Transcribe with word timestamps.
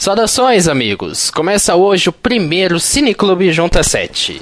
Saudações, 0.00 0.66
amigos! 0.66 1.30
Começa 1.30 1.76
hoje 1.76 2.08
o 2.08 2.12
primeiro 2.12 2.80
Cineclube 2.80 3.52
Junta 3.52 3.82
7. 3.82 4.40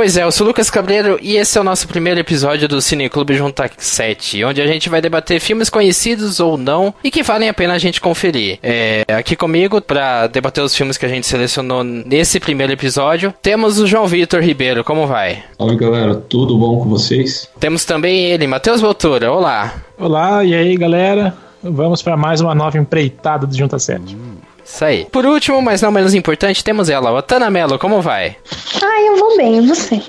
Pois 0.00 0.16
é, 0.16 0.24
eu 0.24 0.32
sou 0.32 0.46
o 0.46 0.48
Lucas 0.48 0.70
Cabreiro 0.70 1.18
e 1.20 1.36
esse 1.36 1.58
é 1.58 1.60
o 1.60 1.64
nosso 1.64 1.86
primeiro 1.86 2.18
episódio 2.18 2.66
do 2.66 2.80
Cineclube 2.80 3.34
Junta 3.34 3.70
7, 3.76 4.42
onde 4.44 4.62
a 4.62 4.66
gente 4.66 4.88
vai 4.88 4.98
debater 5.02 5.38
filmes 5.38 5.68
conhecidos 5.68 6.40
ou 6.40 6.56
não 6.56 6.94
e 7.04 7.10
que 7.10 7.22
valem 7.22 7.50
a 7.50 7.52
pena 7.52 7.74
a 7.74 7.78
gente 7.78 8.00
conferir. 8.00 8.58
É, 8.62 9.04
aqui 9.12 9.36
comigo, 9.36 9.78
para 9.78 10.26
debater 10.26 10.64
os 10.64 10.74
filmes 10.74 10.96
que 10.96 11.04
a 11.04 11.08
gente 11.10 11.26
selecionou 11.26 11.84
nesse 11.84 12.40
primeiro 12.40 12.72
episódio, 12.72 13.34
temos 13.42 13.78
o 13.78 13.86
João 13.86 14.06
Vitor 14.06 14.40
Ribeiro. 14.40 14.82
Como 14.82 15.06
vai? 15.06 15.44
Oi, 15.58 15.76
galera, 15.76 16.14
tudo 16.14 16.56
bom 16.56 16.78
com 16.78 16.88
vocês? 16.88 17.46
Temos 17.60 17.84
também 17.84 18.24
ele, 18.24 18.46
Matheus 18.46 18.80
Voltura. 18.80 19.30
Olá. 19.30 19.82
Olá, 19.98 20.42
e 20.42 20.54
aí, 20.54 20.78
galera? 20.78 21.34
Vamos 21.62 22.00
para 22.00 22.16
mais 22.16 22.40
uma 22.40 22.54
nova 22.54 22.78
empreitada 22.78 23.46
do 23.46 23.54
Junta 23.54 23.78
7. 23.78 24.16
Hum. 24.16 24.39
Isso 24.72 24.84
aí. 24.84 25.06
Por 25.10 25.26
último, 25.26 25.60
mas 25.60 25.82
não 25.82 25.90
menos 25.90 26.14
importante, 26.14 26.62
temos 26.62 26.88
ela, 26.88 27.12
Otana 27.12 27.50
Mello. 27.50 27.78
Como 27.78 28.00
vai? 28.00 28.36
Ah, 28.82 29.02
eu 29.02 29.16
vou 29.16 29.36
bem, 29.36 29.58
e 29.58 29.66
você? 29.66 30.00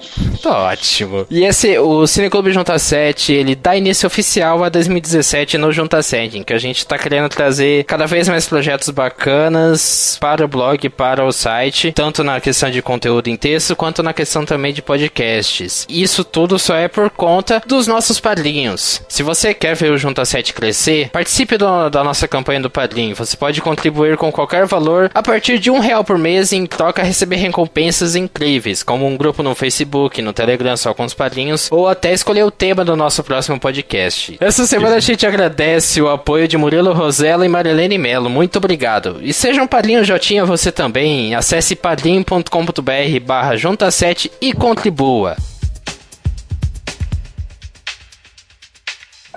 Tô 0.42 0.50
ótimo. 0.50 1.26
E 1.30 1.44
esse, 1.44 1.78
o 1.78 2.08
Cineclube 2.08 2.52
Junta 2.52 2.78
7, 2.78 3.32
ele 3.32 3.56
dá 3.56 3.76
início 3.76 4.08
oficial 4.08 4.64
a 4.64 4.70
2017 4.70 5.58
no 5.58 5.72
Junta 5.72 6.02
7, 6.02 6.40
em 6.40 6.44
que 6.44 6.54
a 6.54 6.58
gente 6.58 6.86
tá 6.86 6.98
querendo 6.98 7.30
trazer 7.30 7.84
cada 7.84 8.08
vez 8.08 8.28
mais 8.28 8.48
projetos 8.48 8.90
bacanas 8.90 10.18
para 10.20 10.44
o 10.44 10.48
blog, 10.48 10.90
para 10.90 11.24
o 11.24 11.32
site, 11.32 11.92
tanto 11.92 12.24
na 12.24 12.40
questão 12.42 12.72
de 12.72 12.82
conteúdo 12.82 13.28
em 13.28 13.36
texto, 13.36 13.76
quanto 13.76 14.02
na 14.02 14.14
questão 14.14 14.44
também 14.44 14.74
de 14.74 14.82
podcasts. 14.82 15.86
Isso 15.88 16.24
tudo 16.24 16.58
só 16.58 16.76
é 16.76 16.88
por 16.88 17.10
conta 17.12 17.62
dos 17.66 17.86
nossos 17.86 18.20
padrinhos. 18.20 19.02
Se 19.08 19.22
você 19.22 19.54
quer 19.54 19.76
ver 19.76 19.92
o 19.92 19.98
Junta 19.98 20.26
7 20.26 20.54
crescer, 20.54 21.10
participe 21.10 21.58
do, 21.58 21.90
da 21.90 22.04
nossa 22.04 22.28
campanha 22.28 22.62
do 22.62 22.70
padrinho. 22.70 23.16
Você 23.16 23.38
pode 23.38 23.62
contribuir 23.62 24.18
com 24.18 24.32
qualquer 24.32 24.51
qualquer 24.52 24.66
valor 24.66 25.10
a 25.14 25.24
partir 25.24 25.58
de 25.60 25.72
um 25.72 25.80
real 25.80 26.04
por 26.04 26.18
mês 26.18 26.52
em 26.52 26.66
troca 26.66 27.02
receber 27.02 27.38
recompensas 27.38 28.18
incríveis, 28.18 28.84
como 28.84 29.08
um 29.08 29.16
grupo 29.16 29.42
no 29.42 29.56
Facebook, 29.56 30.22
no 30.22 30.34
Telegram 30.34 30.76
só 30.76 30.94
com 30.94 31.06
os 31.06 31.14
padrinhos, 31.14 31.70
ou 31.72 31.88
até 31.88 32.12
escolher 32.12 32.44
o 32.44 32.52
tema 32.52 32.84
do 32.84 32.96
nosso 32.98 33.24
próximo 33.24 33.58
podcast. 33.58 34.36
Essa 34.42 34.68
semana 34.68 34.98
a 34.98 35.00
gente 35.00 35.26
agradece 35.26 36.02
o 36.02 36.10
apoio 36.10 36.50
de 36.50 36.58
Murilo 36.58 36.92
Rosella 36.92 37.46
e 37.46 37.50
Marilene 37.50 37.98
Melo. 37.98 38.30
Muito 38.30 38.58
obrigado. 38.58 39.20
E 39.22 39.34
seja 39.34 39.64
um 39.64 39.68
padrinho 39.68 40.04
Jotinha 40.04 40.44
você 40.44 40.70
também. 40.72 41.34
Acesse 41.34 41.74
padrinho.com.br 41.74 43.20
barra 43.26 43.56
junta 43.56 43.90
7 43.90 44.30
e 44.42 44.52
contribua. 44.52 45.38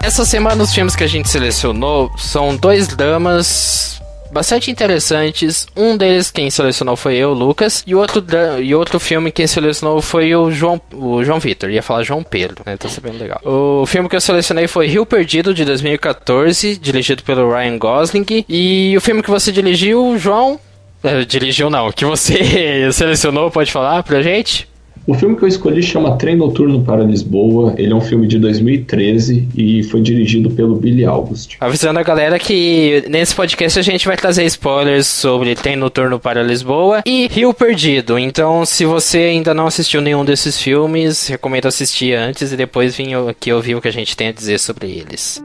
Essa 0.02 0.24
semana 0.24 0.62
os 0.62 0.74
filmes 0.74 0.96
que 0.96 1.04
a 1.04 1.08
gente 1.08 1.28
selecionou 1.28 2.10
são 2.18 2.56
dois 2.56 2.88
dramas 2.88 4.02
bastante 4.34 4.70
interessantes. 4.70 5.66
Um 5.74 5.96
deles 5.96 6.30
quem 6.30 6.50
selecionou 6.50 6.96
foi 6.96 7.14
eu, 7.14 7.32
Lucas, 7.32 7.82
e 7.86 7.94
outro 7.94 8.22
e 8.60 8.74
outro 8.74 9.00
filme 9.00 9.32
quem 9.32 9.46
selecionou 9.46 10.02
foi 10.02 10.34
o 10.34 10.50
João 10.50 10.80
o 10.92 11.24
João 11.24 11.38
Vitor. 11.38 11.70
Ia 11.70 11.82
falar 11.82 12.02
João 12.02 12.22
Pedro, 12.22 12.62
né? 12.66 12.76
Tá 12.76 12.88
sabendo 12.88 13.18
legal. 13.18 13.40
O 13.44 13.86
filme 13.86 14.08
que 14.08 14.16
eu 14.16 14.20
selecionei 14.20 14.66
foi 14.66 14.86
Rio 14.86 15.06
Perdido 15.06 15.54
de 15.54 15.64
2014, 15.64 16.76
dirigido 16.76 17.22
pelo 17.22 17.50
Ryan 17.50 17.78
Gosling, 17.78 18.26
e 18.48 18.94
o 18.96 19.00
filme 19.00 19.22
que 19.22 19.30
você 19.30 19.52
dirigiu, 19.52 20.18
João, 20.18 20.58
é, 21.02 21.24
dirigiu 21.24 21.70
não, 21.70 21.92
que 21.92 22.04
você 22.04 22.90
selecionou, 22.92 23.50
pode 23.50 23.70
falar 23.70 24.02
pra 24.02 24.20
gente? 24.20 24.68
O 25.06 25.12
filme 25.12 25.36
que 25.36 25.42
eu 25.42 25.48
escolhi 25.48 25.82
chama 25.82 26.16
Trem 26.16 26.34
Noturno 26.34 26.82
para 26.82 27.04
Lisboa. 27.04 27.74
Ele 27.76 27.92
é 27.92 27.94
um 27.94 28.00
filme 28.00 28.26
de 28.26 28.38
2013 28.38 29.48
e 29.54 29.82
foi 29.82 30.00
dirigido 30.00 30.50
pelo 30.50 30.76
Billy 30.76 31.04
August. 31.04 31.56
Avisando 31.60 31.98
a 31.98 32.02
galera 32.02 32.38
que 32.38 33.04
nesse 33.08 33.34
podcast 33.34 33.78
a 33.78 33.82
gente 33.82 34.06
vai 34.06 34.16
trazer 34.16 34.44
spoilers 34.46 35.06
sobre 35.06 35.54
Trem 35.54 35.76
Noturno 35.76 36.18
para 36.18 36.42
Lisboa 36.42 37.02
e 37.04 37.28
Rio 37.30 37.52
Perdido. 37.52 38.18
Então, 38.18 38.64
se 38.64 38.86
você 38.86 39.18
ainda 39.18 39.52
não 39.52 39.66
assistiu 39.66 40.00
nenhum 40.00 40.24
desses 40.24 40.58
filmes, 40.58 41.28
recomendo 41.28 41.66
assistir 41.66 42.14
antes 42.14 42.52
e 42.52 42.56
depois 42.56 42.96
vir 42.96 43.14
aqui 43.28 43.52
ouvir 43.52 43.74
o 43.74 43.82
que 43.82 43.88
a 43.88 43.92
gente 43.92 44.16
tem 44.16 44.28
a 44.28 44.32
dizer 44.32 44.58
sobre 44.58 44.86
eles. 44.90 45.44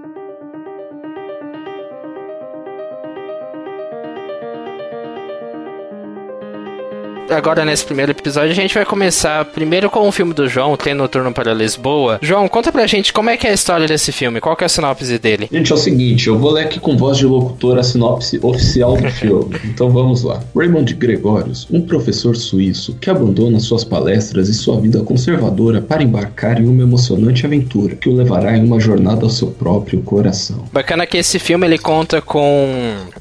Agora 7.29 7.63
nesse 7.65 7.85
primeiro 7.85 8.11
episódio 8.11 8.51
a 8.51 8.55
gente 8.55 8.73
vai 8.73 8.85
começar 8.85 9.45
primeiro 9.45 9.89
com 9.89 10.07
o 10.07 10.11
filme 10.11 10.33
do 10.33 10.47
João, 10.47 10.75
Tem 10.75 10.93
Noturno 10.93 11.31
para 11.33 11.53
Lisboa. 11.53 12.19
João, 12.21 12.47
conta 12.47 12.71
pra 12.71 12.87
gente 12.87 13.13
como 13.13 13.29
é 13.29 13.37
que 13.37 13.47
é 13.47 13.51
a 13.51 13.53
história 13.53 13.87
desse 13.87 14.11
filme, 14.11 14.39
qual 14.39 14.55
que 14.55 14.63
é 14.63 14.65
a 14.65 14.69
sinopse 14.69 15.17
dele? 15.19 15.47
Gente, 15.51 15.71
é 15.71 15.75
o 15.75 15.77
seguinte, 15.77 16.27
eu 16.27 16.37
vou 16.37 16.51
ler 16.51 16.65
aqui 16.65 16.79
com 16.79 16.97
voz 16.97 17.17
de 17.17 17.25
locutor 17.25 17.77
a 17.77 17.83
sinopse 17.83 18.39
oficial 18.41 18.95
do 18.97 19.09
filme. 19.11 19.55
então 19.65 19.89
vamos 19.89 20.23
lá. 20.23 20.39
Raymond 20.55 20.93
Gregorius, 20.95 21.67
um 21.71 21.81
professor 21.81 22.35
suíço 22.35 22.95
que 22.99 23.09
abandona 23.09 23.59
suas 23.59 23.83
palestras 23.83 24.49
e 24.49 24.53
sua 24.53 24.79
vida 24.79 25.01
conservadora 25.01 25.81
para 25.81 26.03
embarcar 26.03 26.59
em 26.59 26.67
uma 26.67 26.83
emocionante 26.83 27.45
aventura 27.45 27.95
que 27.95 28.09
o 28.09 28.15
levará 28.15 28.57
em 28.57 28.63
uma 28.63 28.79
jornada 28.79 29.23
ao 29.23 29.29
seu 29.29 29.47
próprio 29.47 30.01
coração. 30.01 30.65
Bacana 30.71 31.05
que 31.05 31.17
esse 31.17 31.39
filme 31.39 31.65
ele 31.67 31.77
conta 31.77 32.21
com 32.21 32.67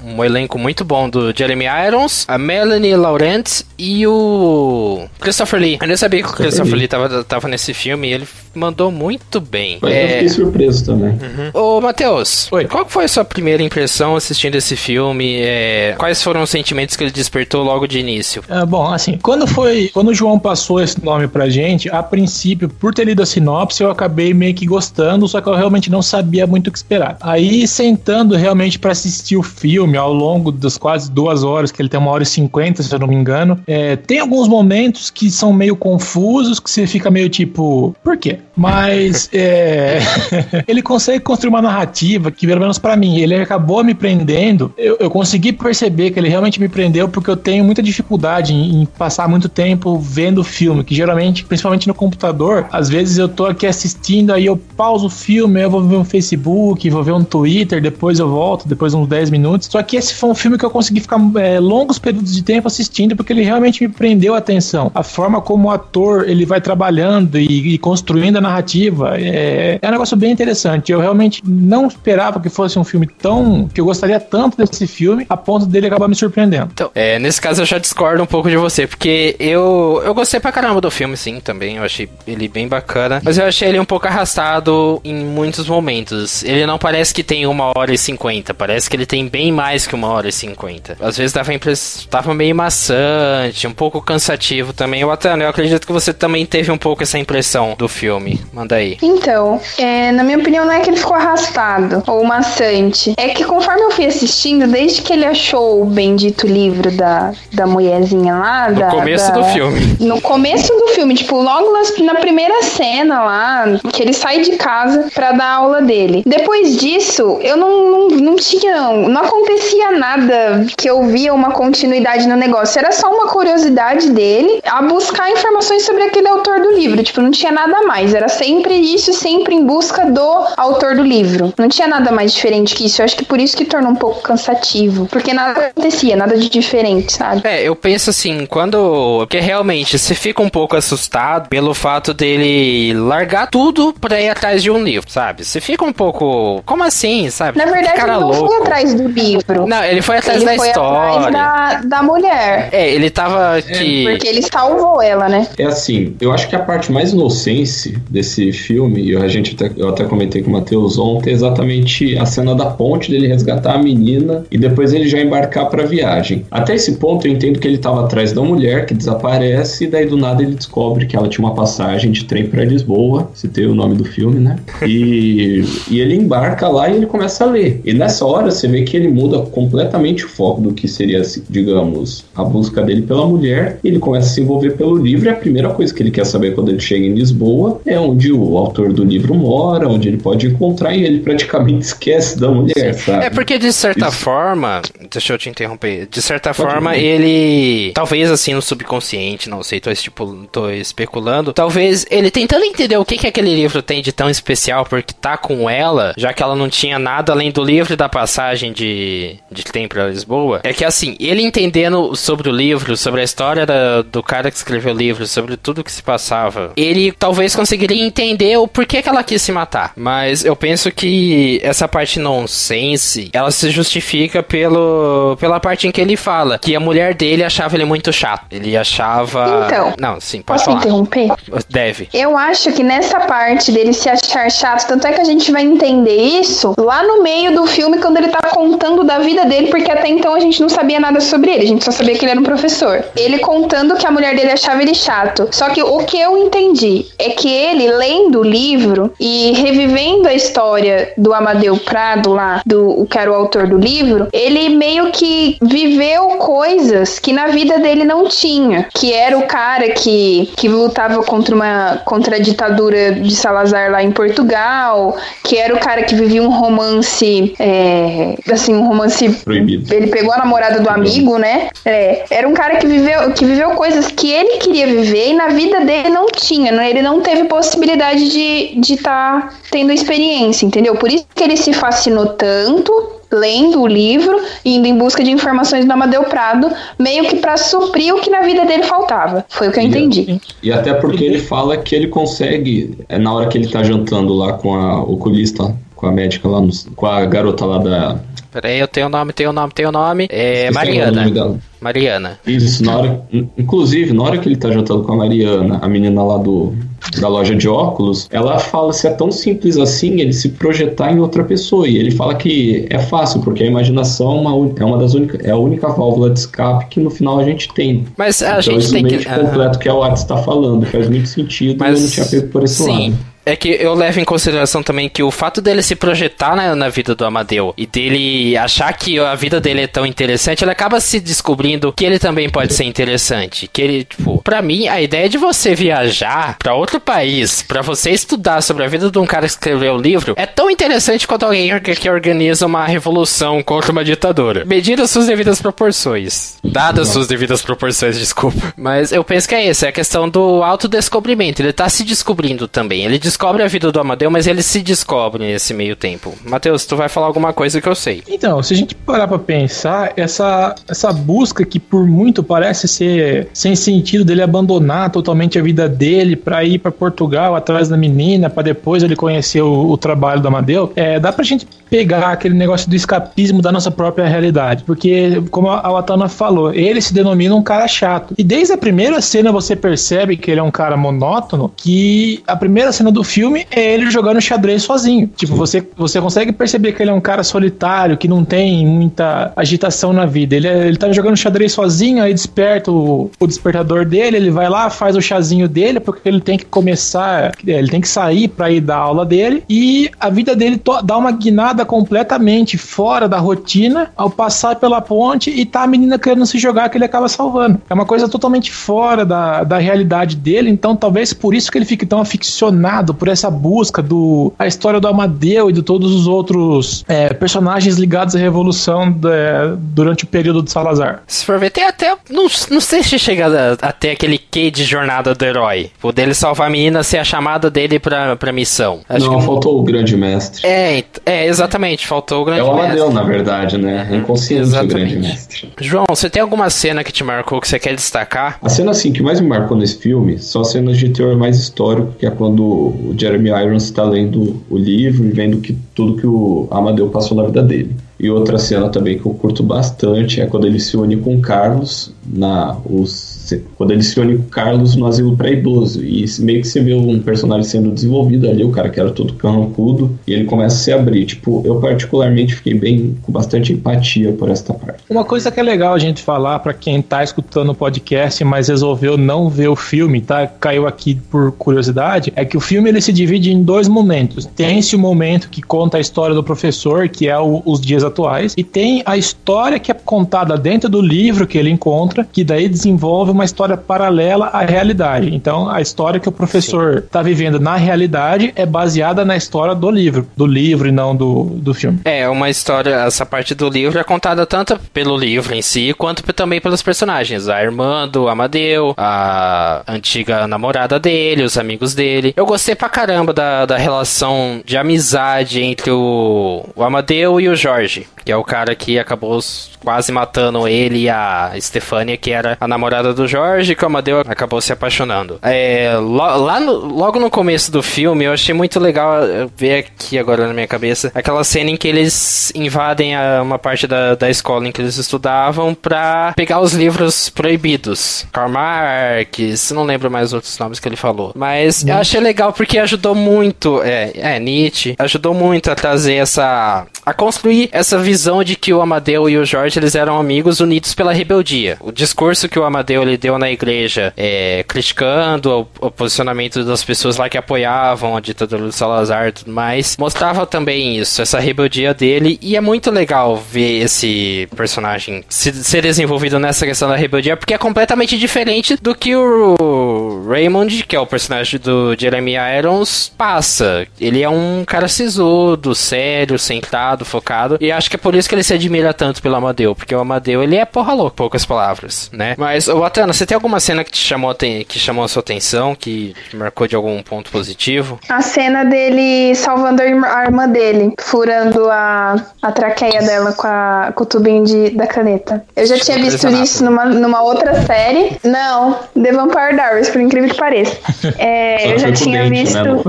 um 0.05 0.25
elenco 0.25 0.59
muito 0.59 0.85
bom 0.85 1.09
do 1.09 1.33
Jeremy 1.37 1.67
Irons, 1.87 2.25
a 2.29 2.39
Melanie 2.39 2.97
Laurent 2.97 3.63
e 3.77 3.98
e 3.99 4.07
o 4.07 5.07
Christopher 5.21 5.61
Lee. 5.61 5.79
Eu 5.81 5.89
nem 5.89 5.97
sabia 5.97 6.23
que 6.23 6.29
o 6.29 6.33
Christopher 6.33 6.75
Lee 6.75 6.89
tava, 6.89 7.25
tava 7.25 7.49
nesse 7.49 7.75
filme 7.75 8.09
e 8.09 8.13
ele 8.13 8.29
mandou 8.55 8.91
muito 8.91 9.41
bem. 9.41 9.79
Mas 9.81 9.93
é... 9.93 10.05
eu 10.05 10.09
fiquei 10.09 10.29
surpreso 10.29 10.87
também. 10.87 11.11
Uhum. 11.11 11.51
Ô, 11.53 11.81
Matheus, 11.81 12.49
Oi. 12.53 12.65
qual 12.67 12.89
foi 12.89 13.05
a 13.05 13.09
sua 13.09 13.25
primeira 13.25 13.63
impressão 13.63 14.17
assistindo 14.17 14.55
esse 14.55 14.77
filme? 14.77 15.37
É... 15.41 15.95
Quais 15.99 16.23
foram 16.23 16.43
os 16.43 16.51
sentimentos 16.51 16.97
que 16.97 17.05
ele 17.05 17.11
despertou 17.11 17.63
logo 17.63 17.87
de 17.87 17.99
início? 17.99 18.43
É, 18.49 18.65
bom, 18.65 18.93
assim, 18.93 19.19
quando 19.21 19.47
foi. 19.47 19.91
Quando 19.93 20.09
o 20.09 20.15
João 20.15 20.39
passou 20.39 20.81
esse 20.81 21.03
nome 21.05 21.27
pra 21.27 21.49
gente, 21.49 21.89
a 21.91 22.03
princípio, 22.03 22.69
por 22.69 22.95
ter 22.95 23.05
lido 23.05 23.23
a 23.23 23.27
sinopse, 23.27 23.83
eu 23.83 23.91
acabei 23.91 24.33
meio 24.33 24.55
que 24.55 24.67
gostando, 24.67 25.27
só 25.27 25.41
que 25.41 25.49
eu 25.49 25.55
realmente 25.55 25.91
não 25.91 26.03
sabia 26.03 26.47
muito 26.47 26.69
o 26.69 26.73
que 26.73 26.79
esperar. 26.79 27.17
Aí, 27.21 27.67
sentando 27.67 28.37
realmente 28.37 28.79
para 28.79 28.93
assistir 28.93 29.37
o 29.37 29.43
filme 29.43 29.97
ao 29.97 30.13
longo 30.13 30.53
das 30.53 30.77
quase 30.77 31.11
duas 31.11 31.43
horas, 31.43 31.73
que 31.73 31.81
ele 31.83 31.89
tem 31.89 31.99
uma 31.99 32.11
hora 32.11 32.23
e 32.23 32.27
cinquenta, 32.27 32.83
se 32.83 32.93
eu 32.93 32.99
não 32.99 33.09
me 33.09 33.15
engano, 33.15 33.59
é, 33.67 33.88
é, 33.89 33.97
tem 33.97 34.19
alguns 34.19 34.47
momentos 34.49 35.11
que 35.11 35.31
são 35.31 35.53
meio 35.53 35.75
confusos, 35.75 36.61
que 36.61 36.71
você 36.71 36.87
fica 36.87 37.11
meio 37.11 37.29
tipo, 37.29 37.95
por 38.05 38.17
quê? 38.17 38.39
Mas 38.55 39.31
é, 39.33 39.99
ele 40.69 40.83
consegue 40.83 41.21
construir 41.21 41.49
uma 41.49 41.63
narrativa 41.63 42.31
que, 42.31 42.47
pelo 42.47 42.61
menos 42.61 42.79
para 42.79 42.97
mim, 42.97 43.19
ele 43.19 43.35
acabou 43.35 43.83
me 43.83 43.95
prendendo. 43.95 44.73
Eu, 44.77 44.97
eu, 45.01 45.11
consegui 45.11 45.53
perceber 45.53 46.11
que 46.11 46.19
ele 46.19 46.29
realmente 46.29 46.61
me 46.61 46.69
prendeu 46.69 47.09
porque 47.09 47.31
eu 47.31 47.37
tenho 47.37 47.65
muita 47.65 47.83
dificuldade 47.83 48.53
em, 48.53 48.83
em 48.83 48.87
passar 48.87 49.27
muito 49.27 49.49
tempo 49.49 49.99
vendo 49.99 50.45
filme, 50.45 50.85
que 50.85 50.95
geralmente, 50.95 51.45
principalmente 51.45 51.89
no 51.89 51.95
computador, 51.95 52.67
às 52.71 52.89
vezes 52.89 53.17
eu 53.17 53.29
tô 53.29 53.47
aqui 53.47 53.67
assistindo, 53.67 54.33
aí 54.33 54.45
eu 54.45 54.57
pauso 54.57 55.07
o 55.07 55.11
filme, 55.11 55.63
eu 55.63 55.71
vou 55.71 55.83
ver 55.83 55.97
um 55.97 56.05
Facebook, 56.05 56.91
vou 56.91 57.03
ver 57.03 57.13
um 57.13 57.25
Twitter, 57.25 57.81
depois 57.81 58.19
eu 58.19 58.29
volto, 58.29 58.69
depois 58.69 58.93
uns 58.93 59.09
10 59.09 59.31
minutos. 59.31 59.69
Só 59.71 59.83
que 59.83 59.97
esse 59.97 60.15
foi 60.15 60.29
um 60.29 60.35
filme 60.35 60.59
que 60.59 60.65
eu 60.65 60.71
consegui 60.71 61.01
ficar 61.01 61.19
é, 61.37 61.59
longos 61.59 61.99
períodos 61.99 62.35
de 62.35 62.43
tempo 62.43 62.67
assistindo 62.69 63.17
porque 63.17 63.33
ele 63.33 63.43
realmente 63.43 63.78
realmente 63.79 63.83
me 63.87 63.89
prendeu 63.89 64.35
a 64.35 64.39
atenção. 64.39 64.91
A 64.95 65.03
forma 65.03 65.41
como 65.41 65.69
o 65.69 65.71
ator 65.71 66.29
ele 66.29 66.45
vai 66.45 66.61
trabalhando 66.61 67.39
e, 67.39 67.75
e 67.75 67.79
construindo 67.79 68.37
a 68.37 68.41
narrativa 68.41 69.15
é, 69.19 69.79
é 69.81 69.89
um 69.89 69.93
negócio 69.93 70.17
bem 70.17 70.33
interessante. 70.33 70.91
Eu 70.91 71.01
realmente 71.01 71.43
não 71.47 71.87
esperava 71.87 72.41
que 72.41 72.49
fosse 72.49 72.79
um 72.79 72.85
filme 72.85 73.07
tão. 73.07 73.69
que 73.73 73.81
eu 73.81 73.85
gostaria 73.85 74.19
tanto 74.19 74.57
desse 74.57 74.87
filme, 74.87 75.27
a 75.29 75.37
ponto 75.37 75.67
dele 75.67 75.87
acabar 75.87 76.09
me 76.09 76.15
surpreendendo. 76.15 76.71
Então, 76.73 76.91
é, 76.95 77.19
nesse 77.19 77.41
caso 77.41 77.63
eu 77.63 77.67
já 77.67 77.79
discordo 77.79 78.23
um 78.23 78.27
pouco 78.27 78.49
de 78.49 78.57
você, 78.57 78.87
porque 78.87 79.37
eu, 79.39 80.03
eu 80.05 80.15
gostei 80.15 80.41
pra 80.41 80.51
caramba 80.53 80.81
do 80.81 80.91
filme, 80.91 81.17
sim, 81.17 81.41
também. 81.41 81.77
Eu 81.77 81.85
achei 81.85 82.09
ele 82.27 82.49
bem 82.49 82.67
bacana. 82.67 83.21
Mas 83.23 83.39
eu 83.39 83.45
achei 83.45 83.69
ele 83.69 83.79
um 83.79 83.85
pouco 83.85 84.07
arrastado 84.07 85.01
em 85.05 85.15
muitos 85.15 85.69
momentos. 85.69 86.43
Ele 86.43 86.67
não 86.67 86.79
parece 86.79 87.13
que 87.13 87.23
tem 87.23 87.47
uma 87.47 87.73
hora 87.77 87.93
e 87.93 87.99
cinquenta, 87.99 88.55
parece 88.55 88.89
que 88.89 88.97
ele 88.97 89.07
tem 89.07 89.29
bem 89.29 89.53
mais 89.53 89.87
que 89.87 89.95
uma 89.95 90.09
hora 90.09 90.29
e 90.29 90.33
cinquenta. 90.33 90.97
Às 91.01 91.17
vezes 91.17 91.33
dava, 91.33 91.53
impress... 91.53 92.07
tava 92.11 92.35
meio 92.35 92.55
maçante, 92.55 93.68
um 93.69 93.75
pouco 93.75 94.01
cansativo 94.03 94.73
também. 94.73 95.05
O 95.05 95.11
Atana, 95.11 95.45
eu 95.45 95.49
acredito 95.49 95.87
que 95.87 95.93
você 95.93 96.13
também 96.13 96.45
teve 96.45 96.71
um 96.71 96.79
pouco 96.79 97.03
essa 97.03 97.19
impressão 97.19 97.75
do 97.79 97.89
filme. 97.89 98.41
Manda 98.53 98.77
aí. 98.77 98.99
Então, 99.03 99.61
é, 99.79 100.11
na 100.13 100.23
minha 100.23 100.39
opinião, 100.39 100.65
não 100.65 100.73
é 100.73 100.81
que 100.81 100.91
ele 100.91 100.97
ficou 100.97 101.17
arrastado 101.17 102.03
ou 102.07 102.25
maçante. 102.25 103.15
É 103.17 103.29
que 103.29 103.45
conforme 103.45 103.83
eu 103.83 103.91
fui 103.91 104.07
assistindo, 104.07 104.67
desde 104.67 105.03
que 105.03 105.13
ele 105.13 105.25
achou 105.25 105.83
o 105.83 105.85
bendito 105.85 106.47
livro 106.47 106.91
da, 106.91 107.33
da 107.53 107.67
mulherzinha 107.67 108.35
lá. 108.35 108.71
No 108.71 108.81
da, 108.81 108.87
começo 108.89 109.33
da, 109.33 109.39
do 109.39 109.45
filme. 109.45 109.97
No 110.01 110.21
começo 110.21 110.73
do 110.73 110.89
filme, 110.89 111.15
tipo, 111.15 111.41
logo 111.41 111.73
na 112.05 112.15
primeira 112.15 112.63
cena 112.63 113.23
lá, 113.23 113.65
que 113.93 114.03
ele 114.03 114.13
sai 114.13 114.41
de 114.41 114.53
casa 114.53 115.09
pra 115.15 115.33
dar 115.33 115.49
aula 115.55 115.83
dele. 115.83 116.23
Depois 116.27 116.77
disso, 116.77 117.39
eu 117.43 117.57
não, 117.57 117.91
não, 117.91 118.09
não 118.09 118.37
tinha. 118.37 118.79
Não, 118.79 119.09
não 119.09 119.23
acontecia 119.23 119.91
nada 119.93 120.67
que 120.77 120.89
eu 120.89 121.03
via 121.05 121.35
uma 121.35 121.51
continuidade 121.51 122.27
no 122.29 122.37
negócio. 122.37 122.79
Era 122.79 122.93
só 122.93 123.11
uma 123.11 123.29
curiosidade 123.29 123.58
curiosidade 123.59 124.11
dele 124.11 124.61
a 124.65 124.81
buscar 124.83 125.31
informações 125.31 125.83
sobre 125.85 126.05
aquele 126.05 126.29
autor 126.29 126.61
do 126.61 126.73
livro. 126.73 127.03
Tipo, 127.03 127.21
não 127.21 127.31
tinha 127.31 127.51
nada 127.53 127.83
mais. 127.83 128.15
Era 128.15 128.29
sempre 128.29 128.75
isso, 128.75 129.13
sempre 129.13 129.55
em 129.55 129.65
busca 129.65 130.07
do 130.07 130.47
autor 130.57 130.95
do 130.95 131.03
livro. 131.03 131.53
Não 131.59 131.69
tinha 131.69 131.89
nada 131.89 132.13
mais 132.13 132.33
diferente 132.33 132.75
que 132.75 132.87
isso. 132.87 133.01
Eu 133.01 133.05
acho 133.05 133.17
que 133.17 133.25
por 133.25 133.41
isso 133.41 133.57
que 133.57 133.65
tornou 133.65 133.91
um 133.91 133.97
pouco 133.97 134.23
cansativo. 134.23 135.07
Porque 135.07 135.33
nada 135.33 135.61
acontecia, 135.61 136.17
nada 136.17 136.37
de 136.37 136.49
diferente, 136.49 137.13
sabe? 137.13 137.43
É, 137.45 137.63
eu 137.63 137.75
penso 137.75 138.11
assim, 138.11 138.47
quando. 138.47 139.19
Porque 139.21 139.41
realmente, 139.41 139.99
você 139.99 140.15
fica 140.15 140.43
um 140.43 140.49
pouco 140.49 140.77
assustado 140.77 141.49
pelo 141.49 141.75
fato 141.75 142.15
dele 142.15 142.95
largar 142.95 143.49
tudo 143.49 143.95
pra 144.01 144.21
ir 144.21 144.31
atrás 144.31 144.63
de 144.63 144.71
um 144.71 144.83
livro, 144.83 145.11
sabe? 145.11 145.45
Você 145.45 145.61
fica 145.61 145.85
um 145.85 145.93
pouco. 145.93 146.63
Como 146.65 146.85
assim, 146.85 147.29
sabe? 147.31 147.59
Na 147.59 147.65
verdade, 147.67 147.97
Cara 147.97 148.13
ele 148.15 148.21
não 148.21 148.29
louco. 148.29 148.47
foi 148.49 148.57
atrás 148.63 148.95
do 148.95 149.09
livro. 149.09 149.67
Não, 149.67 149.83
ele 149.85 150.03
foi 150.03 150.19
atrás 150.19 150.37
ele 150.37 150.47
da 150.51 150.57
foi 150.57 150.69
história. 150.69 151.29
atrás 151.29 151.85
da, 151.85 151.97
da 151.99 152.03
mulher. 152.03 152.69
É, 152.73 152.89
ele 152.91 153.11
tava 153.11 153.48
que. 153.61 154.05
Porque 154.05 154.27
ele 154.27 154.43
salvou 154.43 155.01
ela, 155.01 155.29
né? 155.29 155.47
É 155.59 155.65
assim, 155.65 156.15
eu 156.21 156.33
acho 156.33 156.49
que 156.49 156.57
a 156.57 156.61
parte 156.61 156.91
mais 156.93 157.13
inocente 157.13 157.97
desse 158.11 158.53
filme, 158.53 159.03
e 159.03 159.17
a 159.17 159.29
gente 159.29 159.55
até, 159.55 159.71
eu 159.77 159.89
até 159.89 160.05
comentei 160.05 160.43
com 160.43 160.51
o 160.51 160.53
Matheus 160.53 160.99
ontem, 160.99 161.31
é 161.31 161.33
exatamente 161.33 162.17
a 162.17 162.27
cena 162.27 162.55
da 162.55 162.67
ponte 162.67 163.11
dele 163.11 163.29
resgatar 163.29 163.75
a 163.75 163.83
menina 163.83 164.45
e 164.51 164.59
depois 164.59 164.93
ele 164.93 165.09
já 165.09 165.21
embarcar 165.21 165.69
pra 165.69 165.85
viagem. 165.85 166.45
Até 166.51 166.75
esse 166.75 166.97
ponto 166.97 167.27
eu 167.27 167.33
entendo 167.33 167.59
que 167.59 167.67
ele 167.67 167.79
tava 167.79 168.05
atrás 168.05 168.33
da 168.33 168.43
mulher 168.43 168.87
que 168.87 168.95
desaparece 168.95 169.85
e 169.85 169.87
daí 169.87 170.07
do 170.07 170.17
nada 170.17 170.43
ele 170.43 170.55
descobre 170.55 171.07
que 171.07 171.17
ela 171.17 171.29
tinha 171.29 171.47
uma 171.47 171.55
passagem 171.55 172.11
de 172.13 172.25
trem 172.25 172.47
pra 172.47 172.65
Lisboa, 172.65 173.31
citei 173.35 173.67
o 173.67 173.75
nome 173.75 173.97
do 173.97 174.05
filme, 174.05 174.41
né? 174.41 174.57
E, 174.87 175.65
e 175.91 176.01
ele 176.01 176.15
embarca 176.15 176.69
lá 176.69 176.89
e 176.89 176.97
ele 176.97 177.07
começa 177.07 177.45
a 177.45 177.47
ler. 177.47 177.81
E 177.85 177.93
nessa 177.93 178.25
hora 178.25 178.51
você 178.51 178.69
vê 178.69 178.83
que 178.83 178.97
ele 178.97 179.09
muda 179.09 179.41
completamente 179.41 180.25
o 180.25 180.29
foco 180.29 180.61
do 180.61 180.73
que 180.73 180.87
seria, 180.89 181.23
digamos, 181.49 182.25
a 182.35 182.45
busca 182.45 182.83
dele 182.83 183.03
pela 183.03 183.27
mulher. 183.27 183.38
Ele 183.85 183.99
começa 183.99 184.27
a 184.27 184.31
se 184.31 184.41
envolver 184.41 184.71
pelo 184.73 184.97
livro 184.97 185.27
e 185.27 185.31
a 185.31 185.35
primeira 185.35 185.71
coisa 185.71 185.93
que 185.95 186.03
ele 186.03 186.11
quer 186.11 186.25
saber 186.27 186.55
quando 186.55 186.71
ele 186.71 186.81
chega 186.81 187.05
em 187.07 187.13
Lisboa 187.15 187.81
é 187.87 187.99
onde 187.99 188.33
o 188.33 188.57
autor 188.59 188.93
do 188.93 189.05
livro 189.05 189.35
mora, 189.35 189.89
onde 189.89 190.09
ele 190.09 190.19
pode 190.19 190.47
encontrar 190.47 190.95
e 190.95 191.05
ele 191.05 191.21
praticamente 191.21 191.81
esquece 191.87 192.39
da 192.39 192.51
mulher, 192.51 192.95
sabe? 192.95 193.25
É 193.27 193.31
porque 193.31 193.59
de 193.59 193.73
certa 193.73 194.09
Isso. 194.09 194.19
forma, 194.19 194.83
deixa 195.11 195.33
eu 195.33 195.39
te 195.39 195.49
interromper. 195.49 196.07
De 196.11 196.21
certa 196.23 196.53
Pode 196.55 196.71
forma, 196.73 196.97
ir. 196.97 197.05
ele 197.05 197.93
talvez 197.95 198.31
assim 198.31 198.55
no 198.55 198.63
subconsciente, 198.63 199.49
não 199.49 199.63
sei, 199.63 199.81
tô, 199.81 199.91
estipu- 199.91 200.47
tô 200.51 200.71
especulando. 200.71 201.53
Talvez 201.53 202.07
ele 202.11 202.31
tentando 202.31 202.65
entender 202.65 202.97
o 202.97 203.05
que 203.05 203.17
que 203.17 203.27
aquele 203.27 203.55
livro 203.55 203.83
tem 203.83 204.03
de 204.03 204.13
tão 204.13 204.29
especial 204.31 204.85
porque 204.85 205.13
tá 205.13 205.37
com 205.37 205.69
ela, 205.69 206.15
já 206.17 206.33
que 206.33 206.43
ela 206.43 206.55
não 206.57 206.69
tinha 206.69 206.99
nada 206.99 207.33
além 207.33 207.51
do 207.51 207.63
livro 207.63 207.93
e 207.93 207.97
da 207.97 208.09
passagem 208.09 208.73
de 208.73 209.37
de 209.51 209.65
trem 209.65 209.89
pra 209.89 210.09
Lisboa. 210.09 210.61
É 210.63 210.73
que 210.73 210.85
assim, 210.85 211.17
ele 211.21 211.43
entendendo 211.43 212.15
sobre 212.17 212.49
o 212.49 212.53
livro, 212.53 212.97
sobre 212.97 213.21
a 213.21 213.25
história 213.29 213.67
da- 213.67 214.03
do 214.03 214.23
cara 214.23 214.51
que 214.51 214.57
escreveu 214.57 214.95
o 214.95 214.97
livro, 214.97 215.27
sobre 215.27 215.57
tudo 215.57 215.85
que 215.85 215.93
se 215.93 216.03
passava, 216.03 216.73
ele 216.77 217.13
talvez 217.13 217.55
conseguiria 217.55 218.03
entender 218.05 218.57
o 218.57 218.67
porquê 218.67 219.03
que 219.03 219.09
ela 219.09 219.23
quis 219.23 219.43
se 219.43 219.53
matar. 219.53 219.93
Mas 219.97 220.45
eu 220.45 220.57
penso 220.57 220.91
que 220.91 221.61
essa 221.63 221.87
parte 221.87 222.19
nonsense, 222.19 223.29
ela 223.33 223.51
se 223.51 223.71
justifica 223.71 224.43
pelo 224.43 225.37
pela 225.39 225.61
parte 225.61 225.87
em 225.87 225.91
que 225.93 226.01
ele 226.01 226.17
fala 226.17 226.59
que 226.59 226.75
a 226.75 226.81
mulher 226.81 227.15
dele 227.15 227.45
achava 227.45 227.77
ele 227.77 227.85
muito 227.85 228.13
chato. 228.13 228.47
Ele 228.51 228.77
achava 228.77 229.67
Então, 229.67 229.93
Não, 229.99 230.21
sim, 230.21 230.41
pode 230.43 230.59
Posso 230.61 230.65
falar. 230.71 230.79
interromper? 230.81 231.29
Deve. 231.69 232.09
Eu 232.13 232.37
acho 232.37 232.73
que 232.73 232.83
nessa 232.83 233.21
parte 233.21 233.71
dele 233.71 233.93
se 233.93 234.09
achar 234.09 234.51
chato, 234.51 234.87
tanto 234.89 235.07
é 235.07 235.13
que 235.13 235.21
a 235.21 235.25
gente 235.25 235.51
vai 235.53 235.63
entender 235.63 236.17
isso 236.41 236.75
lá 236.79 237.03
no 237.03 237.23
meio 237.23 237.55
do 237.55 237.67
filme, 237.67 237.99
quando 237.99 238.17
ele 238.19 238.29
tá 238.29 238.41
contando 238.51 239.05
da 239.05 239.19
vida 239.19 239.45
dele, 239.45 239.69
porque 239.69 239.91
até 239.91 240.09
então 240.09 240.35
a 240.35 240.41
gente 240.41 240.61
não 240.61 240.69
sabia 240.69 240.99
nada 240.99 241.21
sobre 241.21 241.51
ele, 241.53 241.65
a 241.65 241.67
gente 241.67 241.85
só 241.85 241.91
sabia 241.91 242.15
que 242.17 242.25
ele 242.25 242.33
era 242.33 242.41
um 242.41 242.45
professor. 242.45 243.05
Ele 243.17 243.39
contando 243.39 243.97
que 243.97 244.07
a 244.07 244.11
mulher 244.11 244.35
dele 244.35 244.53
achava 244.53 244.83
ele 244.83 244.95
chato. 244.95 245.49
Só 245.51 245.69
que 245.71 245.83
o 245.83 245.99
que 245.99 246.19
eu 246.19 246.37
entendi 246.37 247.07
é 247.19 247.31
que 247.31 247.49
ele, 247.49 247.91
lendo 247.91 248.41
o 248.41 248.45
livro 248.45 249.13
e 249.19 249.53
revivendo 249.53 250.29
a 250.29 250.35
história 250.35 251.13
do 251.17 251.33
Amadeu 251.33 251.77
Prado 251.77 252.33
lá, 252.33 252.63
do 252.65 253.07
que 253.09 253.19
era 253.19 253.31
o 253.31 253.35
autor 253.35 253.67
do 253.67 253.79
livro, 253.79 254.29
ele 254.33 254.69
meio 254.69 255.11
que 255.11 255.57
viveu 255.63 256.29
coisas 256.39 257.19
que 257.19 257.33
na 257.33 257.47
vida 257.49 257.79
dele 257.79 258.05
não 258.05 258.29
tinha. 258.29 258.89
Que 258.95 259.13
era 259.13 259.37
o 259.39 259.47
cara 259.47 259.91
que, 259.91 260.51
que 260.57 260.69
lutava 260.69 261.23
contra 261.23 261.55
uma 261.55 262.01
contra 262.05 262.37
a 262.37 262.39
ditadura 262.39 263.13
de 263.13 263.35
Salazar 263.35 263.91
lá 263.91 264.03
em 264.03 264.11
Portugal, 264.11 265.17
que 265.45 265.57
era 265.57 265.75
o 265.75 265.79
cara 265.79 266.03
que 266.03 266.15
vivia 266.15 266.43
um 266.43 266.51
romance, 266.51 267.55
é, 267.59 268.35
assim, 268.51 268.75
um 268.75 268.87
romance 268.87 269.29
Proibido. 269.45 269.93
ele 269.93 270.09
pegou 270.09 270.33
a 270.33 270.39
namorada 270.39 270.81
do 270.81 270.89
amigo, 270.89 271.39
né? 271.39 271.69
É, 271.85 272.25
era 272.31 272.49
um 272.49 272.55
cara 272.55 272.77
que 272.77 272.87
viveu, 272.99 273.33
que 273.33 273.45
viveu 273.45 273.71
coisas 273.71 274.07
que 274.09 274.31
ele 274.31 274.59
queria 274.59 274.87
viver 274.87 275.31
e 275.31 275.35
na 275.35 275.49
vida 275.49 275.81
dele 275.85 276.09
não 276.09 276.27
tinha, 276.27 276.73
né? 276.73 276.91
ele 276.91 277.03
não 277.03 277.21
teve 277.21 277.45
possibilidade 277.45 278.29
de 278.31 278.41
estar 278.41 278.81
de 278.81 278.97
tá 278.99 279.51
tendo 279.71 279.93
experiência, 279.93 280.67
entendeu? 280.67 280.97
Por 280.97 281.11
isso 281.11 281.27
que 281.35 281.43
ele 281.43 281.57
se 281.57 281.73
fascinou 281.73 282.27
tanto 282.27 282.93
lendo 283.31 283.83
o 283.83 283.87
livro 283.87 284.41
indo 284.65 284.87
em 284.87 284.97
busca 284.97 285.23
de 285.23 285.31
informações 285.31 285.85
do 285.85 285.93
Amadeu 285.93 286.25
Prado, 286.25 286.71
meio 286.99 287.25
que 287.27 287.37
pra 287.37 287.57
suprir 287.59 288.15
o 288.15 288.21
que 288.21 288.31
na 288.31 288.41
vida 288.41 288.65
dele 288.65 288.85
faltava. 288.85 289.45
Foi 289.51 289.69
o 289.69 289.73
que 289.73 289.79
eu 289.79 289.83
E- 289.83 289.87
entendi. 289.87 290.41
E 290.63 290.73
até 290.73 290.95
porque 290.95 291.25
ele 291.25 291.39
fala 291.39 291.77
que 291.77 291.95
ele 291.95 292.09
consegue, 292.09 292.99
é 293.09 293.19
na 293.19 293.33
hora 293.33 293.47
que 293.49 293.59
ele 293.59 293.69
tá 293.69 293.83
jantando 293.83 294.33
lá 294.33 294.55
com 294.55 294.75
a 294.75 295.03
oculista, 295.03 295.75
com 295.95 296.07
a 296.07 296.13
médica 296.13 296.49
lá, 296.49 296.61
no- 296.61 296.71
com 296.97 297.07
a 297.07 297.25
garota 297.27 297.67
lá 297.67 297.79
da. 297.79 298.17
Peraí, 298.61 298.81
eu 298.81 298.89
tenho 298.89 299.07
o 299.07 299.09
nome, 299.09 299.33
tenho 299.33 299.51
o 299.51 299.53
nome, 299.53 299.73
tenho 299.73 299.89
o 299.89 299.93
nome. 299.93 300.27
É 300.31 300.63
o 300.63 300.75
nome 300.75 300.75
Mariana. 300.75 301.31
dela. 301.31 301.59
Mariana. 301.81 302.39
Isso, 302.45 302.85
na 302.85 302.99
hora. 302.99 303.23
Inclusive, 303.57 304.13
na 304.13 304.25
hora 304.25 304.39
que 304.39 304.49
ele 304.49 304.57
tá 304.57 304.69
jantando 304.69 305.05
com 305.05 305.13
a 305.13 305.17
Mariana, 305.17 305.79
a 305.81 305.89
menina 305.89 306.25
lá 306.25 306.39
do, 306.39 306.75
da 307.21 307.29
loja 307.29 307.55
de 307.55 307.69
óculos, 307.69 308.29
ela 308.33 308.59
fala 308.59 308.93
se 308.93 309.07
é 309.07 309.11
tão 309.11 309.31
simples 309.31 309.77
assim 309.77 310.21
ele 310.21 310.33
se 310.33 310.49
projetar 310.49 311.13
em 311.13 311.21
outra 311.21 311.45
pessoa. 311.45 311.87
E 311.87 311.97
ele 311.99 312.11
fala 312.11 312.35
que 312.35 312.85
é 312.91 312.99
fácil, 312.99 313.41
porque 313.43 313.63
a 313.63 313.67
imaginação 313.67 314.33
é 314.33 314.41
uma, 314.41 314.73
é 314.77 314.85
uma 314.85 314.99
das 314.99 315.15
únicas. 315.15 315.41
É 315.47 315.53
a 315.53 315.57
única 315.57 315.87
válvula 315.87 316.31
de 316.31 316.41
escape 316.41 316.87
que 316.87 316.99
no 316.99 317.11
final 317.11 317.39
a 317.39 317.45
gente 317.45 317.73
tem. 317.75 318.07
Mas 318.17 318.43
a 318.43 318.49
então, 318.49 318.63
gente 318.63 318.79
isso 318.81 318.93
tem 318.93 319.05
meio 319.05 319.21
que. 319.21 319.25
completo 319.25 319.79
que 319.79 319.89
a 319.89 319.95
Watts 319.95 320.23
está 320.23 320.37
falando. 320.37 320.85
Faz 320.87 321.09
muito 321.09 321.29
sentido 321.29 321.77
Mas 321.79 321.97
eu 321.97 322.03
não 322.03 322.11
tinha 322.11 322.27
pego 322.27 322.49
por 322.49 322.65
esse 322.65 322.83
sim. 322.83 323.11
lado. 323.11 323.19
É 323.49 323.57
que 323.57 323.71
eu 323.71 323.95
levo 323.95 324.21
em 324.21 324.25
consideração 324.25 324.83
também 324.83 325.09
que 325.09 325.23
o 325.23 325.31
fato 325.31 325.63
dele 325.63 325.83
se 325.83 325.97
projetar 325.97 326.55
na, 326.55 326.75
na 326.75 326.91
vida 326.91 327.15
do 327.15 327.25
Amadeu 327.25 327.73
e 327.79 327.87
dele 327.87 328.55
achar 328.59 328.93
que 328.93 329.19
a 329.19 329.35
vida 329.35 329.59
dele 329.59 329.81
é 329.81 329.87
tão 329.87 330.05
interessante, 330.05 330.63
ele 330.63 330.71
acaba 330.71 331.01
se 331.01 331.19
descobrindo 331.19 331.91
que 331.91 332.05
ele 332.05 332.19
também 332.19 332.51
pode 332.51 332.75
ser 332.75 332.85
interessante. 332.85 333.67
Que 333.73 333.81
ele, 333.81 334.05
tipo, 334.05 334.43
pra 334.43 334.61
mim, 334.61 334.87
a 334.87 335.01
ideia 335.01 335.31
de 335.31 335.39
você 335.39 335.75
viajar 335.75 336.59
pra 336.59 336.75
outro 336.75 337.01
país, 337.01 337.63
pra 337.63 337.81
você 337.81 338.11
estudar 338.11 338.61
sobre 338.61 338.85
a 338.85 338.87
vida 338.87 339.11
de 339.11 339.19
um 339.19 339.25
cara 339.25 339.47
que 339.47 339.53
escreveu 339.53 339.95
um 339.95 339.99
livro, 339.99 340.35
é 340.37 340.45
tão 340.45 340.71
interessante 340.71 341.27
quanto 341.27 341.45
alguém 341.45 341.71
que, 341.81 342.09
organiza 342.11 342.67
uma 342.67 342.87
revolução 342.87 343.63
contra 343.63 343.93
uma 343.93 344.05
ditadura. 344.05 344.65
Medida 344.67 345.07
suas 345.07 345.27
devidas 345.27 345.61
proporções. 345.63 346.59
Dadas 346.63 347.09
suas 347.09 347.27
devidas 347.27 347.63
proporções, 347.63 348.19
desculpa. 348.19 348.75
Mas 348.77 349.11
eu 349.11 349.25
penso 349.25 349.49
que 349.49 349.55
é 349.55 349.71
isso, 349.71 349.87
é 349.87 349.89
a 349.89 349.93
questão 349.93 350.29
do 350.29 350.63
autodescobrimento. 350.63 351.63
Ele 351.63 351.73
tá 351.73 351.89
se 351.89 352.05
descobrindo 352.05 352.69
também. 352.69 353.05
Ele 353.05 353.19
descobre 353.39 353.63
a 353.63 353.69
vida 353.69 353.93
do 353.93 354.01
Amadeu, 354.01 354.29
mas 354.33 354.49
ele 354.49 354.63
se 354.63 354.83
descobre 354.83 355.45
nesse 355.45 355.73
meio 355.73 355.95
tempo. 355.95 356.35
Matheus, 356.45 356.85
tu 356.85 356.97
vai 356.97 357.09
falar 357.09 357.29
alguma 357.29 357.53
coisa 357.53 357.81
que 357.81 357.89
eu 357.89 357.95
sei. 357.95 358.21
Então, 358.29 358.61
se 358.65 358.75
a 358.75 358.77
gente 358.77 358.97
parar 358.97 359.29
pra 359.29 359.39
pensar, 359.39 360.13
essa, 360.17 360.75
essa 360.89 361.13
busca 361.13 361.65
que 361.65 361.79
por 361.79 362.05
muito 362.05 362.43
parece 362.43 362.89
ser 362.89 363.47
sem 363.55 363.77
sentido 363.77 364.25
dele 364.25 364.43
abandonar 364.43 365.11
totalmente 365.11 365.57
a 365.57 365.63
vida 365.63 365.89
dele 365.89 366.35
pra 366.35 366.65
ir 366.65 366.81
pra 366.81 366.91
Portugal 366.91 367.55
atrás 367.55 367.89
da 367.89 367.97
menina, 367.97 368.51
pra 368.51 368.61
depois 368.61 369.05
ele 369.05 369.15
conhecer 369.15 369.63
o, 369.63 369.89
o 369.89 369.97
trabalho 369.97 370.41
do 370.41 370.49
Amadeu, 370.49 370.93
é, 370.97 371.21
dá 371.21 371.31
pra 371.31 371.45
gente 371.45 371.65
pegar 371.89 372.33
aquele 372.33 372.57
negócio 372.57 372.91
do 372.91 372.97
escapismo 372.97 373.63
da 373.63 373.71
nossa 373.71 373.91
própria 373.91 374.27
realidade. 374.27 374.83
Porque, 374.83 375.41
como 375.53 375.69
a 375.69 375.89
Watana 375.89 376.29
falou, 376.29 376.75
ele 376.75 377.01
se 377.01 377.15
denomina 377.15 377.55
um 377.55 377.63
cara 377.63 377.87
chato. 377.87 378.35
E 378.37 378.43
desde 378.43 378.73
a 378.73 378.79
primeira 378.79 379.21
cena 379.21 379.53
você 379.53 379.77
percebe 379.77 380.37
que 380.37 380.51
ele 380.51 380.59
é 380.59 380.63
um 380.63 380.73
cara 380.73 380.97
monótono, 380.97 381.73
que 381.77 382.43
a 382.49 382.57
primeira 382.57 382.91
cena 382.91 383.13
do 383.13 383.28
filme 383.29 383.67
é 383.71 383.95
ele 383.95 384.11
jogando 384.11 384.41
xadrez 384.41 384.83
sozinho. 384.83 385.31
Tipo, 385.37 385.55
você, 385.55 385.87
você 385.97 386.21
consegue 386.21 386.53
perceber 386.53 386.93
que 386.93 387.03
ele 387.03 387.11
é 387.11 387.15
um 387.15 387.21
cara 387.21 387.43
solitário, 387.43 388.17
que 388.17 388.27
não 388.27 388.45
tem 388.45 388.87
muita 388.87 389.53
agitação 389.55 390.13
na 390.13 390.27
vida. 390.27 390.57
Ele, 390.57 390.67
é- 390.67 390.87
ele 390.89 390.97
tá 390.97 391.13
jogando 391.13 391.37
xadrez 391.37 391.73
sozinho, 391.73 392.23
aí 392.23 392.33
desperta 392.33 392.91
o, 392.91 393.31
o 393.39 393.47
despertador 393.47 394.05
dele, 394.05 394.37
ele 394.37 394.51
vai 394.51 394.69
lá, 394.69 394.91
faz 394.91 395.17
o 395.17 395.21
chazinho 395.21 395.69
dele, 395.69 396.01
porque 396.01 396.29
ele 396.29 396.41
tem 396.41 396.57
que 396.59 396.65
começar, 396.65 397.53
ele 397.67 397.89
tem 397.89 398.01
que 398.01 398.09
sair 398.09 398.49
pra 398.49 398.71
ir 398.71 398.81
dar 398.81 398.97
aula 398.97 399.25
dele, 399.25 399.63
e 399.69 400.11
a 400.19 400.31
vida 400.31 400.57
dele 400.57 400.81
dá 401.05 401.17
uma 401.17 401.31
guinada 401.33 401.85
completamente 401.85 402.79
fora 402.79 403.29
da 403.29 403.39
rotina 403.39 404.11
ao 404.17 404.31
passar 404.31 404.77
pela 404.77 405.01
ponte 405.01 405.51
e 405.51 405.65
tá 405.67 405.83
a 405.83 405.87
menina 405.87 406.19
querendo 406.19 406.47
se 406.47 406.59
jogar 406.59 406.89
que 406.89 406.97
ele 406.97 407.05
acaba 407.05 407.29
salvando. 407.29 407.81
É 407.89 407.95
uma 407.95 408.07
coisa 408.07 408.29
totalmente 408.29 408.73
fora 408.73 409.25
da, 409.27 409.65
da 409.65 409.79
realidade 409.79 410.37
dele, 410.37 410.71
então 410.71 410.97
talvez 410.97 411.33
por 411.33 411.55
isso 411.55 411.71
que 411.71 411.79
ele 411.79 411.85
fique 411.85 412.07
tão 412.07 412.21
aficionado 412.21 413.15
por 413.19 413.29
essa 413.29 413.51
busca 413.51 414.03
do 414.03 414.53
a 414.59 414.67
história 414.67 415.01
do 415.01 415.09
Amadeu 415.09 415.71
e 415.71 415.73
de 415.73 415.83
todos 415.83 416.15
os 416.15 416.27
outros 416.27 417.05
é, 417.09 417.33
personagens 417.35 417.97
ligados 417.97 418.35
à 418.35 418.39
Revolução 418.39 419.11
de, 419.11 419.29
durante 419.77 420.25
o 420.25 420.27
período 420.27 420.63
de 420.63 420.71
Salazar. 420.71 421.23
Se 421.27 421.45
for 421.45 421.59
ver, 421.59 421.71
tem 421.71 421.85
até. 421.85 422.17
Não, 422.31 422.47
não 422.71 422.81
sei 422.81 423.03
se 423.03 423.19
chega 423.19 423.77
até 423.81 424.13
aquele 424.13 424.39
quê 424.39 424.71
de 424.71 424.85
jornada 424.85 425.35
do 425.35 425.45
herói. 425.45 425.91
O 426.03 426.13
dele 426.13 426.35
salvar 426.35 426.69
a 426.69 426.71
menina 426.71 427.03
ser 427.03 427.19
a 427.19 427.25
chamada 427.25 427.71
dele 427.71 427.99
pra, 427.99 428.37
pra 428.37 428.53
missão. 428.53 429.01
Acho 429.09 429.27
não, 429.27 429.39
que... 429.39 429.47
faltou 429.47 429.81
o 429.81 429.83
grande 429.83 430.17
mestre. 430.17 430.67
É, 430.67 431.05
é, 431.27 431.47
exatamente, 431.47 432.07
faltou 432.07 432.43
o 432.43 432.45
grande 432.45 432.63
mestre. 432.63 432.79
É 432.79 432.81
o 432.81 432.85
Amadeu, 432.85 433.05
mestre. 433.07 433.15
na 433.15 433.23
verdade, 433.23 433.79
né? 433.79 434.09
É 434.11 434.17
inconsciente 434.17 434.63
exatamente. 434.63 434.95
o 434.95 434.97
grande 434.97 435.19
mestre. 435.19 435.73
João, 435.81 436.05
você 436.09 436.31
tem 436.31 436.41
alguma 436.41 436.71
cena 436.71 437.03
que 437.03 437.13
te 437.13 437.25
marcou 437.25 437.61
que 437.61 437.69
você 437.69 437.79
quer 437.79 437.95
destacar? 437.95 438.59
A 438.63 438.69
cena, 438.69 438.91
assim, 438.91 439.13
que 439.13 439.23
mais 439.23 439.41
me 439.41 439.49
marcou 439.49 439.77
nesse 439.77 439.99
filme 439.99 440.39
são 440.39 440.63
as 440.63 440.71
cenas 440.71 440.97
de 440.97 441.09
teor 441.09 441.37
mais 441.37 441.59
histórico, 441.59 442.13
que 442.19 442.27
é 442.27 442.31
quando 442.31 442.95
o 443.05 443.15
Jeremy 443.19 443.51
Irons 443.51 443.85
está 443.85 444.03
lendo 444.03 444.63
o 444.69 444.77
livro 444.77 445.27
e 445.27 445.31
vendo 445.31 445.59
que 445.59 445.77
tudo 445.95 446.17
que 446.17 446.27
o 446.27 446.67
Amadeu 446.71 447.09
passou 447.09 447.37
na 447.37 447.45
vida 447.45 447.63
dele. 447.63 447.95
E 448.19 448.29
outra 448.31 448.59
cena 448.59 448.89
também 448.89 449.19
que 449.19 449.27
eu 449.27 449.33
curto 449.35 449.63
bastante 449.63 450.41
é 450.41 450.47
quando 450.47 450.67
ele 450.67 450.81
se 450.81 450.97
une 450.97 451.17
com 451.17 451.37
o 451.37 451.41
Carlos 451.41 452.13
na 452.27 452.77
os 452.85 453.38
quando 453.77 453.93
ele 453.93 454.03
se 454.03 454.19
une 454.21 454.37
com 454.37 454.43
o 454.43 454.47
Carlos 454.47 454.97
no 454.97 455.07
asilo 455.07 455.37
para 455.37 455.51
idoso 455.51 456.03
e 456.03 456.25
meio 456.41 456.61
que 456.61 456.69
você 456.69 456.81
vê 456.81 456.95
um 456.95 457.21
personagem 457.21 457.65
sendo 457.65 457.91
desenvolvido 457.91 458.49
ali, 458.49 458.65
o 458.65 458.71
cara 458.71 458.89
que 458.89 459.01
era 459.01 459.11
todo 459.11 459.35
carrancudo, 459.35 460.19
e 460.27 460.33
ele 460.33 460.45
começa 460.45 460.77
a 460.77 460.79
se 460.79 460.93
abrir. 460.93 461.27
Tipo, 461.27 461.63
eu 461.65 461.77
particularmente 461.81 462.55
fiquei 462.55 462.75
bem 462.75 463.17
com 463.23 463.33
bastante 463.33 463.73
empatia 463.73 464.33
por 464.33 464.51
esta 464.51 464.75
parte. 464.75 465.03
Uma 465.09 465.25
coisa 465.25 465.51
que 465.51 465.61
é 465.61 465.63
legal 465.63 465.95
a 465.95 465.99
gente 465.99 466.23
falar 466.23 466.59
para 466.59 466.75
quem 466.75 467.01
tá 467.01 467.23
escutando 467.23 467.71
o 467.71 467.75
podcast, 467.75 468.43
mas 468.45 468.69
resolveu 468.69 469.17
não 469.17 469.49
ver 469.49 469.69
o 469.69 469.77
filme, 469.77 470.21
tá? 470.21 470.47
Caiu 470.47 470.87
aqui 470.87 471.15
por 471.15 471.53
curiosidade, 471.53 472.33
é 472.37 472.45
que 472.45 472.57
o 472.57 472.61
filme 472.61 472.89
ele 472.89 473.01
se 473.01 473.13
divide 473.13 473.53
em 473.53 473.63
dois 473.63 473.89
momentos. 473.89 474.47
Tem 474.47 474.79
esse 474.79 474.97
momento 474.97 475.49
que 475.49 475.63
conta 475.63 475.99
a 475.99 476.01
história 476.01 476.35
do 476.35 476.43
professor, 476.43 477.09
que 477.09 477.29
é 477.29 477.39
o, 477.39 477.63
os 477.65 477.81
dias 477.81 478.05
atuais, 478.05 478.55
e 478.57 478.65
tem 478.65 479.03
a 479.07 479.17
história 479.17 479.79
que 479.79 479.91
é 479.91 479.95
contada 479.95 480.57
dentro 480.57 480.89
do 480.89 481.01
livro 481.01 481.47
que 481.47 481.59
ele 481.59 481.71
encontra, 481.71 482.27
que 482.31 482.45
daí 482.45 482.69
desenvolve 482.69 483.31
uma 483.39 483.45
história 483.45 483.77
paralela 483.77 484.47
à 484.47 484.63
realidade. 484.63 485.33
Então, 485.33 485.71
a 485.71 485.81
história 485.81 486.19
que 486.19 486.29
o 486.29 486.33
professor 486.33 486.99
está 486.99 487.23
vivendo 487.23 487.61
na 487.61 487.77
realidade 487.77 488.53
é 488.57 488.67
baseada 488.67 489.25
na 489.25 489.37
história 489.37 489.75
do 489.75 489.91
livro, 489.91 490.27
do 490.37 490.45
livro 490.45 490.89
e 490.89 490.93
não 490.93 491.15
do, 491.15 491.45
do 491.45 491.73
filme. 491.73 492.01
É, 492.05 492.29
uma 492.29 492.51
história, 492.51 492.95
essa 493.07 493.25
parte 493.25 493.55
do 493.55 493.69
livro 493.69 493.99
é 493.99 494.05
contada 494.05 494.45
tanto 494.45 494.79
pelo 494.93 495.17
livro 495.17 495.55
em 495.55 495.63
si, 495.63 495.95
quanto 495.97 496.23
também 496.33 496.61
pelos 496.61 496.83
personagens. 496.83 497.49
A 497.49 497.63
irmã 497.63 498.09
do 498.09 498.29
Amadeu, 498.29 498.93
a 498.97 499.83
antiga 499.87 500.49
namorada 500.49 500.99
dele, 500.99 501.45
os 501.45 501.57
amigos 501.57 501.95
dele. 501.95 502.35
Eu 502.37 502.45
gostei 502.45 502.75
pra 502.75 502.89
caramba 502.89 503.33
da, 503.33 503.67
da 503.67 503.77
relação 503.77 504.61
de 504.65 504.77
amizade 504.77 505.63
entre 505.63 505.93
o, 505.93 506.65
o 506.75 506.83
Amadeu 506.83 507.41
e 507.41 507.49
o 507.49 507.55
Jorge, 507.55 508.07
que 508.25 508.33
é 508.33 508.37
o 508.37 508.43
cara 508.43 508.75
que 508.75 508.99
acabou 508.99 509.39
quase 509.81 510.11
matando 510.11 510.67
ele 510.67 511.05
e 511.05 511.11
a 511.11 511.53
Stefania, 511.61 512.17
que 512.17 512.33
era 512.33 512.57
a 512.61 512.67
namorada 512.67 513.15
do 513.15 513.28
Jorge, 513.29 513.75
que 513.75 513.85
o 513.85 513.87
Amadeu 513.87 514.21
acabou 514.21 514.61
se 514.61 514.73
apaixonando. 514.73 515.39
É, 515.43 515.95
lo, 515.97 516.17
lá 516.17 516.59
no, 516.59 516.73
logo 516.73 517.19
no 517.19 517.31
começo 517.31 517.71
do 517.71 517.83
filme, 517.83 518.25
eu 518.25 518.33
achei 518.33 518.55
muito 518.55 518.81
legal 518.81 519.21
ver 519.57 519.79
aqui 519.79 520.19
agora 520.19 520.47
na 520.47 520.55
minha 520.55 520.67
cabeça 520.67 521.13
aquela 521.15 521.45
cena 521.45 521.71
em 521.71 521.77
que 521.77 521.87
eles 521.87 522.53
invadem 522.55 523.15
a, 523.15 523.43
uma 523.43 523.59
parte 523.59 523.87
da, 523.87 524.15
da 524.15 524.31
escola 524.31 524.67
em 524.67 524.73
que 524.73 524.81
eles 524.81 524.97
estudavam 524.97 525.75
pra 525.75 526.33
pegar 526.35 526.61
os 526.61 526.73
livros 526.73 527.29
proibidos. 527.29 528.27
Karl 528.33 528.49
Marx, 528.49 529.71
não 529.73 529.85
lembro 529.85 530.11
mais 530.11 530.33
outros 530.33 530.59
nomes 530.59 530.81
que 530.81 530.89
ele 530.89 530.97
falou. 530.97 531.33
Mas 531.35 531.87
eu 531.87 531.97
achei 531.97 532.21
legal 532.21 532.53
porque 532.53 532.79
ajudou 532.79 533.15
muito, 533.15 533.83
é, 533.83 534.13
é, 534.15 534.39
Nietzsche, 534.39 534.95
ajudou 534.99 535.35
muito 535.35 535.71
a 535.71 535.75
trazer 535.75 536.15
essa. 536.15 536.87
a 537.05 537.13
construir 537.13 537.69
essa 537.73 537.99
visão 537.99 538.43
de 538.43 538.57
que 538.57 538.73
o 538.73 538.81
Amadeu 538.81 539.29
e 539.29 539.37
o 539.37 539.45
Jorge 539.45 539.79
eles 539.79 539.95
eram 539.95 540.19
amigos 540.19 540.61
unidos 540.61 540.95
pela 540.95 541.13
rebeldia. 541.13 541.77
O 541.81 541.93
discurso 541.93 542.49
que 542.49 542.59
o 542.59 542.65
Amadeu 542.65 543.03
ele 543.03 543.17
deu 543.19 543.39
na 543.39 543.51
igreja 543.51 544.13
é, 544.17 544.65
criticando 544.67 545.69
o, 545.81 545.87
o, 545.87 545.91
posicionamento 545.91 546.65
das 546.65 546.85
pessoas 546.85 547.17
lá 547.17 547.29
que 547.29 547.37
apoiavam 547.37 548.17
a 548.17 548.21
ditadura 548.21 548.63
do 548.63 548.73
Salazar 548.73 549.29
e 549.29 549.33
tudo 549.33 549.51
mais, 549.51 549.97
mostrava 549.99 550.47
também 550.47 550.97
isso, 550.97 551.21
essa 551.21 551.39
rebeldia 551.39 551.93
dele, 551.93 552.39
e 552.41 552.57
é 552.57 552.61
muito 552.61 552.91
legal 552.91 553.37
ver 553.37 553.83
esse 553.83 554.49
personagem 554.57 555.25
se, 555.29 555.53
ser 555.53 555.83
desenvolvido 555.83 556.39
nessa 556.39 556.67
questão 556.67 556.89
da 556.89 556.97
rebeldia, 556.97 557.37
porque 557.37 557.55
é 557.55 557.59
completamente 557.59 558.17
diferente 558.19 558.77
do 558.81 558.95
que 558.95 559.15
o 559.17 560.25
Raymond, 560.29 560.85
que 560.85 560.97
é 560.97 561.01
o 561.01 561.07
personagem 561.07 561.59
do 561.61 561.95
Jeremy 561.99 562.35
Irons, 562.59 563.13
passa. 563.17 563.87
Ele 564.01 564.23
é 564.23 564.29
um 564.29 564.65
cara 564.67 564.89
sisudo, 564.89 565.75
sério, 565.75 566.39
sentado, 566.39 567.05
focado, 567.05 567.59
e 567.61 567.73
acho 567.73 567.91
que 567.91 567.97
é 567.97 567.99
por 567.99 568.15
isso 568.15 568.29
que 568.29 568.35
ele 568.35 568.43
se 568.43 568.55
admira 568.55 568.95
tanto 568.95 569.21
pelo 569.23 569.37
Amadeu, 569.37 569.75
porque 569.75 569.95
o 569.95 570.01
Amadeu, 570.01 570.43
ele 570.43 570.57
é 570.57 570.65
porra 570.65 570.95
louca, 570.95 571.17
poucas 571.17 571.45
palavras, 571.45 572.11
né? 572.13 572.35
Mas, 572.39 572.69
o 572.69 572.85
Você 573.09 573.25
tem 573.25 573.35
alguma 573.35 573.59
cena 573.59 573.83
que 573.83 573.91
te 573.91 573.99
chamou, 573.99 574.35
que 574.35 574.79
chamou 574.79 575.03
a 575.03 575.09
sua 575.09 575.21
atenção, 575.21 575.75
que 575.75 576.15
marcou 576.35 576.69
de 576.69 576.77
algum 576.77 577.03
ponto 577.03 577.31
positivo? 577.31 577.99
A 578.07 578.21
cena 578.21 578.65
dele 578.65 579.35
salvando 579.35 579.81
a 579.83 580.25
irmã 580.25 580.47
dele, 580.47 580.93
furando 581.01 581.71
a, 581.71 582.17
a 582.43 582.53
traqueia 582.53 583.01
dela 583.01 583.33
com, 583.33 583.47
a, 583.47 583.93
com 583.95 584.03
o 584.03 584.07
tubinho 584.07 584.45
de, 584.45 584.71
da 584.71 584.87
caneta. 584.87 585.43
Eu 585.57 585.67
já 585.67 585.79
tinha 585.79 585.97
visto 585.99 586.29
isso 586.29 586.63
numa, 586.63 586.85
numa 586.85 587.23
outra 587.23 587.63
série. 587.63 588.19
Não, 588.23 588.79
The 588.95 589.13
Vampire 589.13 589.55
Diaries, 589.55 589.89
por 589.89 590.01
incrível 590.03 590.29
que 590.29 590.37
pareça. 590.37 590.77
É, 591.19 591.73
eu 591.73 591.79
já 591.79 591.91
tinha 591.91 592.29
dente, 592.29 592.53
né? 592.53 592.63
visto. 592.63 592.89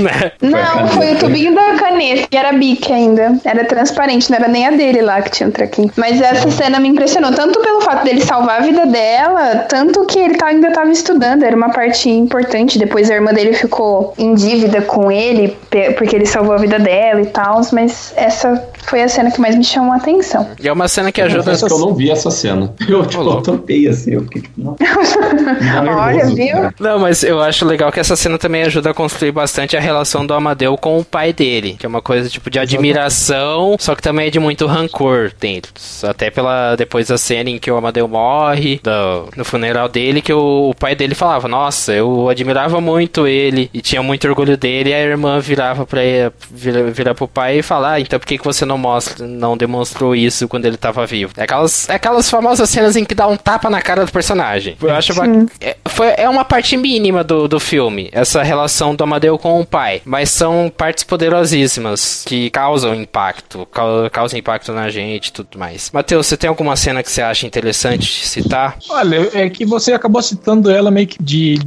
Né? 0.00 0.32
Não, 0.40 0.60
foi, 0.60 0.80
não 0.80 0.88
foi 0.88 1.12
o 1.14 1.18
tubinho 1.18 1.54
da 1.54 1.74
caneta, 1.74 2.26
que 2.28 2.36
era 2.36 2.52
bique 2.52 2.92
ainda. 2.92 3.38
Era 3.44 3.64
transparente, 3.64 4.30
não 4.30 4.38
era 4.38 4.48
nem 4.48 4.66
a 4.66 4.70
dele 4.70 5.02
lá 5.02 5.20
que 5.20 5.30
tinha 5.30 5.48
um 5.48 5.52
traquinho. 5.52 5.90
Mas 5.96 6.20
essa 6.20 6.50
cena 6.50 6.80
me 6.80 6.88
impressionou, 6.88 7.32
tanto 7.32 7.60
pelo 7.60 7.80
fato 7.80 8.04
dele 8.04 8.20
salvar 8.22 8.60
a 8.60 8.62
vida 8.62 8.86
dela, 8.86 9.39
tanto 9.68 10.04
que 10.06 10.18
ele 10.18 10.34
tá, 10.34 10.46
ainda 10.46 10.68
estava 10.68 10.90
estudando, 10.90 11.42
era 11.42 11.56
uma 11.56 11.70
parte 11.70 12.08
importante. 12.08 12.78
Depois 12.78 13.10
a 13.10 13.14
irmã 13.14 13.32
dele 13.32 13.52
ficou 13.52 14.14
em 14.18 14.34
dívida 14.34 14.82
com 14.82 15.10
ele, 15.10 15.56
porque 15.96 16.16
ele 16.16 16.26
salvou 16.26 16.54
a 16.54 16.58
vida 16.58 16.78
dela 16.78 17.20
e 17.20 17.26
tal, 17.26 17.60
mas 17.72 18.12
essa 18.16 18.62
foi 18.84 19.02
a 19.02 19.08
cena 19.08 19.30
que 19.30 19.40
mais 19.40 19.56
me 19.56 19.64
chamou 19.64 19.92
a 19.92 19.96
atenção. 19.96 20.48
E 20.60 20.68
é 20.68 20.72
uma 20.72 20.88
cena 20.88 21.12
que 21.12 21.20
ajuda. 21.20 21.52
Eu, 21.52 21.68
que 21.68 21.72
eu 21.72 21.78
não 21.78 21.94
vi 21.94 22.10
essa 22.10 22.30
cena. 22.30 22.72
Eu, 22.90 23.06
tipo, 23.06 23.22
eu 23.22 23.40
topei 23.40 23.86
assim, 23.86 24.14
eu 24.14 24.22
fiquei 24.22 24.42
tipo. 24.42 24.76
Olha, 25.96 26.26
viu? 26.26 26.72
Não, 26.80 26.98
mas 26.98 27.22
eu 27.22 27.40
acho 27.40 27.64
legal 27.64 27.92
que 27.92 28.00
essa 28.00 28.16
cena 28.16 28.36
também 28.36 28.62
ajuda 28.62 28.90
a 28.90 28.94
construir 28.94 29.30
bastante 29.30 29.76
a 29.76 29.80
relação 29.80 30.26
do 30.26 30.34
Amadeu 30.34 30.76
com 30.76 30.98
o 30.98 31.04
pai 31.04 31.32
dele, 31.32 31.76
que 31.78 31.86
é 31.86 31.88
uma 31.88 32.02
coisa 32.02 32.28
tipo 32.28 32.50
de 32.50 32.58
admiração, 32.58 33.76
só 33.78 33.94
que 33.94 34.02
também 34.02 34.26
é 34.26 34.30
de 34.30 34.40
muito 34.40 34.66
rancor 34.66 35.30
dentro. 35.38 35.72
Até 36.02 36.30
pela 36.30 36.74
depois 36.74 37.08
da 37.08 37.16
cena 37.16 37.50
em 37.50 37.58
que 37.58 37.70
o 37.70 37.76
Amadeu 37.76 38.08
morre, 38.08 38.80
do, 38.82 39.19
no 39.36 39.44
funeral 39.44 39.88
dele, 39.88 40.22
que 40.22 40.32
o, 40.32 40.70
o, 40.70 40.74
pai 40.74 40.94
dele 40.94 41.14
falava: 41.14 41.48
Nossa, 41.48 41.92
eu 41.92 42.28
admirava 42.28 42.80
muito 42.80 43.26
ele 43.26 43.70
e 43.72 43.80
tinha 43.80 44.02
muito 44.02 44.26
orgulho 44.28 44.56
dele. 44.56 44.90
E 44.90 44.94
a 44.94 45.00
irmã 45.00 45.38
virava 45.40 45.86
pra 45.86 46.02
ele, 46.02 46.32
vira, 46.50 46.90
vira 46.90 47.14
pro 47.14 47.28
pai 47.28 47.58
e 47.58 47.62
falar: 47.62 47.92
ah, 47.94 48.00
Então 48.00 48.18
por 48.18 48.26
que, 48.26 48.38
que 48.38 48.44
você 48.44 48.64
não 48.64 48.78
mostra, 48.78 49.26
não 49.26 49.56
demonstrou 49.56 50.14
isso 50.14 50.48
quando 50.48 50.66
ele 50.66 50.76
tava 50.76 51.06
vivo? 51.06 51.32
É 51.36 51.44
aquelas, 51.44 51.88
é 51.88 51.94
aquelas 51.94 52.30
famosas 52.30 52.68
cenas 52.68 52.96
em 52.96 53.04
que 53.04 53.14
dá 53.14 53.26
um 53.26 53.36
tapa 53.36 53.68
na 53.68 53.80
cara 53.80 54.04
do 54.04 54.12
personagem. 54.12 54.76
Eu 54.80 54.94
acho 54.94 55.12
é, 55.60 55.76
foi, 55.88 56.14
é 56.16 56.28
uma 56.28 56.44
parte 56.44 56.76
mínima 56.76 57.22
do, 57.24 57.48
do 57.48 57.60
filme, 57.60 58.08
essa 58.12 58.42
relação 58.42 58.94
do 58.94 59.04
Amadeu 59.04 59.38
com 59.38 59.60
o 59.60 59.66
pai. 59.66 60.02
Mas 60.04 60.30
são 60.30 60.72
partes 60.74 61.04
poderosíssimas 61.04 62.24
que 62.26 62.50
causam 62.50 62.94
impacto, 62.94 63.66
causam 64.12 64.38
impacto 64.38 64.72
na 64.72 64.88
gente 64.88 65.28
e 65.28 65.32
tudo 65.32 65.58
mais. 65.58 65.90
Matheus, 65.92 66.26
você 66.26 66.36
tem 66.36 66.48
alguma 66.48 66.76
cena 66.76 67.02
que 67.02 67.10
você 67.10 67.22
acha 67.22 67.46
interessante 67.46 68.26
citar? 68.26 68.76
Olha, 68.88 69.09
é 69.16 69.48
que 69.50 69.64
você 69.64 69.92
acabou 69.92 70.22
citando 70.22 70.70
ela 70.70 70.90
meio 70.90 71.06
que 71.06 71.22
de, 71.22 71.58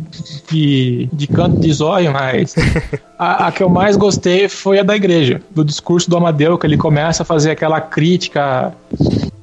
de, 0.49 1.09
de 1.11 1.27
canto 1.27 1.59
de 1.59 1.71
zóio, 1.73 2.11
mas 2.11 2.55
a, 3.17 3.47
a, 3.47 3.51
que 3.51 3.63
eu 3.63 3.69
mais 3.69 3.95
gostei 3.95 4.47
foi 4.47 4.79
a 4.79 4.83
da 4.83 4.95
igreja, 4.95 5.41
do 5.51 5.63
discurso 5.63 6.09
do 6.09 6.17
Amadeu, 6.17 6.57
que 6.57 6.65
ele 6.65 6.77
começa 6.77 7.23
a 7.23 7.25
fazer 7.25 7.51
aquela 7.51 7.79
crítica 7.81 8.73